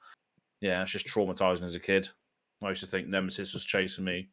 yeah, 0.61 0.83
it's 0.83 0.91
just 0.93 1.07
traumatizing 1.07 1.63
as 1.63 1.75
a 1.77 1.81
kid. 1.81 2.09
I 2.63 2.69
used 2.69 2.83
to 2.83 2.87
think 2.87 3.09
Nemesis 3.09 3.55
was 3.55 3.65
chasing 3.65 4.05
me. 4.05 4.29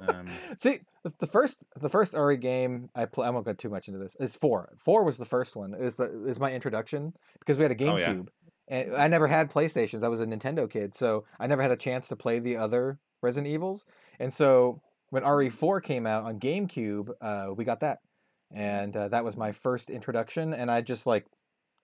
Um, 0.00 0.28
See, 0.58 0.80
the, 1.18 1.26
first 1.26 1.58
the 1.80 1.88
first 1.88 2.14
RE 2.14 2.36
game 2.36 2.90
I 2.94 3.04
play. 3.04 3.26
I 3.26 3.30
won't 3.30 3.44
go 3.44 3.52
too 3.52 3.68
much 3.68 3.88
into 3.88 4.00
this. 4.00 4.16
Is 4.20 4.34
four. 4.34 4.76
Four 4.84 5.04
was 5.04 5.16
the 5.16 5.24
first 5.24 5.56
one. 5.56 5.74
Is 5.74 5.96
the 5.96 6.26
is 6.26 6.40
my 6.40 6.52
introduction 6.52 7.12
because 7.38 7.58
we 7.58 7.62
had 7.62 7.72
a 7.72 7.90
Oh, 7.90 7.96
yeah. 7.96 8.12
GameCube, 8.12 8.28
and 8.68 8.96
I 8.96 9.08
never 9.08 9.28
had 9.28 9.50
PlayStations. 9.50 10.02
I 10.02 10.08
was 10.08 10.20
a 10.20 10.26
Nintendo 10.26 10.70
kid, 10.70 10.94
so 10.94 11.24
I 11.38 11.46
never 11.46 11.62
had 11.62 11.70
a 11.70 11.76
chance 11.76 12.08
to 12.08 12.16
play 12.16 12.38
the 12.38 12.56
other 12.56 12.98
Resident 13.22 13.52
Evils. 13.52 13.84
And 14.18 14.32
so 14.32 14.80
when 15.10 15.22
RE4 15.22 15.82
came 15.82 16.06
out 16.06 16.24
on 16.24 16.40
GameCube, 16.40 17.10
uh, 17.20 17.52
we 17.54 17.64
got 17.64 17.80
that, 17.80 17.98
and 18.52 18.96
uh, 18.96 19.08
that 19.08 19.24
was 19.24 19.36
my 19.36 19.52
first 19.52 19.90
introduction, 19.90 20.54
and 20.54 20.70
I 20.70 20.80
just 20.80 21.06
like 21.06 21.26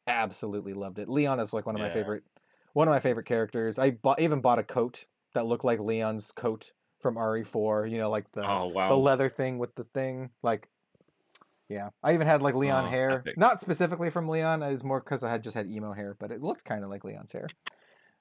absolutely 0.07 0.75
loved 0.75 0.99
it. 0.99 1.09
Leon 1.09 1.41
is 1.41 1.53
like 1.53 1.67
one 1.67 1.77
of 1.77 1.81
my 1.81 1.93
favorite 1.93 2.25
one 2.73 2.89
of 2.89 2.93
my 2.93 3.01
favorite 3.01 3.27
characters. 3.27 3.79
I 3.79 3.91
bought, 3.91 4.21
even 4.21 4.41
bought 4.41 4.59
a 4.59 4.65
coat 4.65 5.05
that 5.35 5.47
looked 5.47 5.65
like 5.65 5.81
Leon's 5.81 6.31
coat 6.33 6.71
from 7.01 7.17
RE4. 7.17 7.91
You 7.91 7.99
know, 7.99 8.11
like 8.11 8.31
the 8.33 8.49
oh 8.49 8.69
wow! 8.69 8.89
the 8.89 8.97
leather 8.97 9.29
thing 9.29 9.59
with 9.59 9.75
the 9.75 9.85
thing. 9.85 10.31
Like, 10.43 10.69
yeah, 11.69 11.91
I 12.03 12.15
even 12.15 12.27
had 12.27 12.43
like 12.43 12.55
Leon 12.55 12.87
Oh, 12.87 12.89
hair, 12.89 13.11
epic. 13.11 13.39
not 13.39 13.61
specifically 13.61 14.11
from 14.11 14.29
Leon. 14.29 14.63
It 14.63 14.73
was 14.73 14.83
more 14.85 15.01
because 15.01 15.23
I 15.23 15.31
had 15.31 15.43
just 15.43 15.55
had 15.57 15.71
emo 15.71 15.93
hair, 15.93 16.17
but 16.19 16.31
it 16.31 16.43
looked 16.43 16.65
kind 16.65 16.85
of 16.85 16.91
like 16.91 17.05
Leon's 17.05 17.33
hair. 17.33 17.49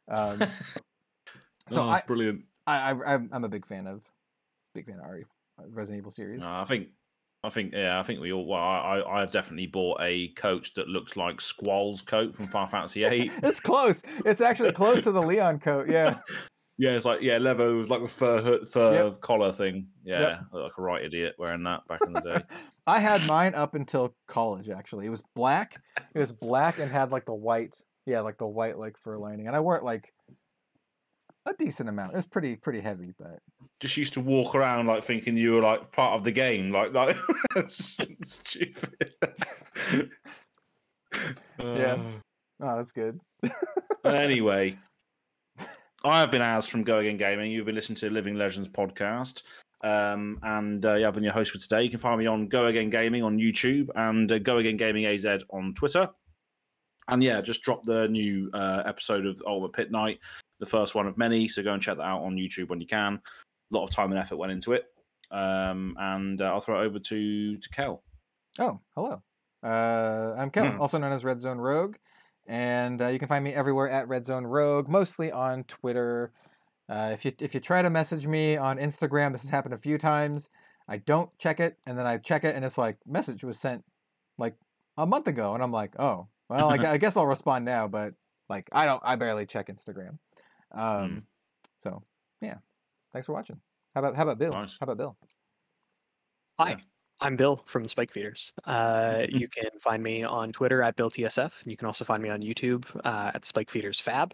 Um, 0.10 0.40
so 1.70 1.84
oh, 1.84 1.90
I, 1.90 2.02
brilliant. 2.06 2.44
I, 2.68 2.92
I 2.92 3.14
I'm 3.14 3.30
I'm 3.32 3.44
a 3.44 3.50
big 3.50 3.66
fan 3.68 3.88
of, 3.88 4.02
big 4.74 4.86
fan 4.86 5.00
of 5.04 5.10
RE 5.10 5.24
Resident 5.70 6.00
Evil 6.00 6.12
series. 6.12 6.42
No, 6.42 6.50
I 6.50 6.64
think, 6.66 6.88
I 7.44 7.50
think, 7.50 7.74
yeah, 7.74 8.00
I 8.00 8.04
think 8.04 8.20
we 8.22 8.32
all. 8.32 8.46
Well, 8.46 8.62
I, 8.62 9.00
I, 9.00 9.22
I've 9.22 9.32
definitely 9.32 9.68
bought 9.68 10.00
a 10.02 10.30
coat 10.30 10.72
that 10.76 10.88
looks 10.88 11.16
like 11.16 11.42
Squall's 11.42 12.02
coat 12.02 12.36
from 12.36 12.48
Final 12.48 12.68
Fantasy 12.68 13.04
VIII. 13.10 13.32
it's 13.44 13.60
close. 13.60 14.02
It's 14.26 14.42
actually 14.42 14.72
close 14.72 15.04
to 15.04 15.12
the 15.12 15.22
Leon 15.22 15.60
coat. 15.60 15.90
Yeah. 15.90 16.20
yeah, 16.80 16.92
it's 16.92 17.04
like 17.06 17.22
yeah, 17.22 17.38
leather 17.38 17.76
was 17.76 17.90
like 17.90 18.02
a 18.02 18.08
fur 18.08 18.42
hood, 18.42 18.68
fur 18.68 18.94
Yep. 19.10 19.22
collar 19.22 19.52
thing. 19.52 19.88
Yeah, 20.04 20.40
look 20.54 20.64
like 20.64 20.78
a 20.78 20.82
right 20.82 21.04
idiot 21.06 21.36
wearing 21.38 21.64
that 21.64 21.86
back 21.88 22.00
in 22.08 22.14
the 22.14 22.22
day. 22.22 22.42
I 22.88 23.00
had 23.00 23.28
mine 23.28 23.54
up 23.54 23.76
until 23.76 24.16
college. 24.28 24.70
Actually, 24.70 25.06
it 25.06 25.10
was 25.10 25.22
black. 25.36 25.80
It 26.16 26.20
was 26.20 26.32
black 26.32 26.80
and 26.80 26.90
had 26.90 27.12
like 27.12 27.26
the 27.26 27.34
white, 27.36 27.78
yeah, 28.06 28.22
like 28.22 28.38
the 28.38 28.48
white 28.48 28.80
like 28.80 28.98
fur 28.98 29.18
lining, 29.18 29.48
and 29.48 29.56
I 29.56 29.60
wore 29.60 29.76
it 29.76 29.84
like 29.84 30.12
a 31.46 31.54
decent 31.54 31.90
amount. 31.90 32.14
It 32.14 32.16
was 32.16 32.28
pretty 32.28 32.56
pretty 32.56 32.80
heavy, 32.80 33.14
but 33.20 33.40
Just 33.82 33.98
used 33.98 34.14
to 34.14 34.22
walk 34.22 34.56
around 34.56 34.88
like 34.88 35.04
thinking 35.04 35.36
you 35.38 35.52
were 35.54 35.62
like 35.62 35.92
part 35.92 36.14
of 36.16 36.24
the 36.24 36.32
game, 36.32 36.72
like 36.72 36.94
like 36.94 37.18
stupid. 37.70 39.12
Yeah. 41.60 41.98
Oh, 42.62 42.78
that's 42.78 42.92
good. 42.92 43.20
anyway, 44.06 44.78
I 46.04 46.20
have 46.22 46.32
been 46.32 46.42
Azz 46.42 46.68
from 46.68 46.84
Go 46.84 47.00
Again 47.00 47.18
Gaming. 47.18 47.52
You've 47.52 47.66
been 47.66 47.76
listening 47.76 47.98
to 47.98 48.10
Living 48.10 48.36
Legends 48.36 48.70
podcast. 48.70 49.44
Um, 49.84 50.40
and 50.44 50.86
uh, 50.86 50.96
yeah, 50.96 51.08
I've 51.08 51.14
been 51.14 51.24
your 51.24 51.34
host 51.34 51.52
for 51.52 51.58
today. 51.58 51.84
You 51.84 51.90
can 51.90 52.00
find 52.00 52.20
me 52.20 52.26
on 52.26 52.48
Go 52.48 52.68
Again 52.68 52.90
Gaming 52.90 53.24
on 53.24 53.38
YouTube 53.38 53.90
and 53.96 54.32
uh, 54.32 54.40
Go 54.40 54.58
Again 54.60 54.78
Gaming 54.78 55.06
AZ 55.06 55.26
on 55.50 55.74
Twitter. 55.74 56.10
And 57.10 57.24
yeah, 57.24 57.42
just 57.42 57.64
dropped 57.64 57.86
the 57.86 58.08
new 58.08 58.50
uh, 58.54 58.84
episode 58.86 59.26
of 59.26 59.42
Ultimate 59.46 59.74
Pit 59.74 59.90
Fight, 59.92 60.20
the 60.60 60.66
first 60.66 60.96
one 60.96 61.08
of 61.08 61.18
many. 61.18 61.48
So 61.48 61.64
go 61.64 61.74
and 61.74 61.82
check 61.82 61.98
that 61.98 62.04
out 62.04 62.22
on 62.24 62.36
YouTube 62.36 62.70
when 62.70 62.80
you 62.80 62.88
can. 62.88 63.16
A 63.72 63.76
lot 63.76 63.84
of 63.84 63.90
time 63.90 64.12
and 64.12 64.20
effort 64.20 64.38
went 64.38 64.52
into 64.52 64.74
it. 64.74 64.86
Um, 65.32 65.96
and 66.00 66.42
uh, 66.42 66.46
I'll 66.46 66.60
throw 66.62 66.82
it 66.82 66.86
over 66.86 67.00
to 67.00 67.58
to 67.58 67.70
Kel. 67.70 68.04
Oh, 68.58 68.80
hello. 68.96 69.22
Uh, 69.64 70.36
I'm 70.38 70.50
Kel, 70.50 70.72
Hmm. 70.72 70.82
also 70.82 70.98
known 70.98 71.12
as 71.12 71.24
Red 71.26 71.42
Zone 71.42 71.58
Rogue, 71.58 71.96
and 72.50 73.00
uh, 73.00 73.08
you 73.08 73.20
can 73.20 73.28
find 73.28 73.44
me 73.44 73.54
everywhere 73.54 73.90
at 73.90 74.08
Red 74.08 74.26
Zone 74.26 74.46
Rogue, 74.46 74.90
mostly 74.90 75.32
on 75.32 75.64
Twitter. 75.66 76.32
Uh, 76.90 77.12
if 77.14 77.24
you 77.24 77.32
if 77.40 77.54
you 77.54 77.60
try 77.60 77.84
to 77.84 77.90
message 77.92 78.26
me 78.26 78.58
on 78.58 78.78
Instagram, 78.78 79.32
this 79.32 79.44
has 79.44 79.52
happened 79.52 79.76
a 79.76 79.78
few 79.78 80.00
times. 80.00 80.50
I 80.90 80.98
don't 80.98 81.30
check 81.38 81.60
it, 81.60 81.78
and 81.86 81.98
then 81.98 82.08
I 82.08 82.18
check 82.18 82.44
it, 82.44 82.56
and 82.56 82.66
it's 82.66 82.78
like 82.78 82.98
message 83.06 83.44
was 83.44 83.60
sent 83.60 83.84
like 84.40 84.56
a 84.98 85.06
month 85.06 85.28
ago, 85.28 85.54
and 85.54 85.62
I'm 85.62 85.72
like, 85.72 85.94
oh, 86.00 86.28
well, 86.50 86.70
I, 86.70 86.94
I 86.94 86.98
guess 86.98 87.16
I'll 87.16 87.28
respond 87.28 87.64
now, 87.66 87.88
but 87.88 88.16
like 88.50 88.68
I 88.72 88.86
don't, 88.86 89.02
I 89.06 89.16
barely 89.16 89.46
check 89.46 89.68
Instagram. 89.68 90.18
Um, 90.76 91.24
so 91.78 92.02
yeah, 92.42 92.56
thanks 93.14 93.28
for 93.28 93.34
watching. 93.34 93.60
How 93.94 94.00
about 94.00 94.16
how 94.16 94.24
about 94.24 94.40
Bill? 94.40 94.54
Nice. 94.54 94.76
How 94.80 94.86
about 94.86 94.98
Bill? 94.98 95.18
Hi, 96.60 96.78
I'm 97.22 97.36
Bill 97.36 97.58
from 97.66 97.84
the 97.84 97.90
Spike 97.90 98.12
Feeders. 98.12 98.54
Uh, 98.66 99.26
you 99.30 99.48
can 99.50 99.70
find 99.80 100.02
me 100.02 100.24
on 100.24 100.52
Twitter 100.52 100.82
at 100.82 100.96
BillTSF. 100.96 101.62
and 101.64 101.72
You 101.72 101.76
can 101.78 101.86
also 101.88 102.06
find 102.06 102.24
me 102.24 102.30
on 102.30 102.42
YouTube 102.42 102.86
uh, 103.04 103.32
at 103.34 103.46
Spike 103.46 103.70
Feeders 103.70 104.00
Fab. 104.00 104.34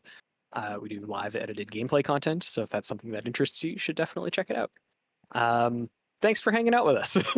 Uh, 0.53 0.77
we 0.81 0.89
do 0.89 0.99
live 1.01 1.35
edited 1.35 1.69
gameplay 1.69 2.03
content, 2.03 2.43
so 2.43 2.61
if 2.61 2.69
that's 2.69 2.87
something 2.87 3.11
that 3.11 3.25
interests 3.25 3.63
you, 3.63 3.71
you 3.71 3.77
should 3.79 3.95
definitely 3.95 4.31
check 4.31 4.49
it 4.49 4.55
out. 4.55 4.71
Um, 5.31 5.89
thanks 6.21 6.39
for 6.39 6.51
hanging 6.51 6.73
out 6.73 6.85
with 6.85 6.95
us. 6.95 7.17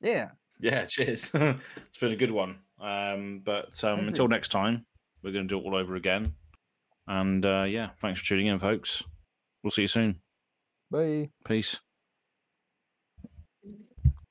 Yeah. 0.00 0.28
Yeah, 0.60 0.84
cheers. 0.86 1.30
it's 1.34 1.98
been 2.00 2.12
a 2.12 2.16
good 2.16 2.30
one. 2.30 2.58
Um, 2.80 3.40
but 3.44 3.82
um, 3.82 3.94
Agreed. 3.94 4.08
until 4.08 4.28
next 4.28 4.48
time, 4.48 4.86
we're 5.22 5.32
going 5.32 5.48
to 5.48 5.54
do 5.54 5.58
it 5.58 5.64
all 5.64 5.74
over 5.74 5.96
again. 5.96 6.34
And 7.08 7.44
uh, 7.44 7.64
yeah, 7.68 7.90
thanks 8.00 8.20
for 8.20 8.26
tuning 8.26 8.46
in, 8.46 8.60
folks. 8.60 9.02
We'll 9.62 9.72
see 9.72 9.82
you 9.82 9.88
soon. 9.88 10.20
Bye. 10.90 11.30
Peace. 11.44 11.80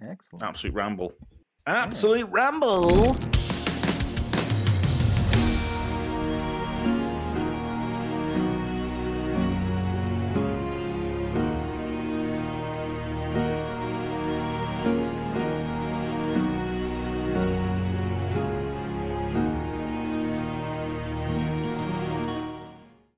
Excellent. 0.01 0.43
Absolute 0.43 0.73
ramble. 0.73 1.13
Absolute 1.65 2.29
ramble. 2.29 3.15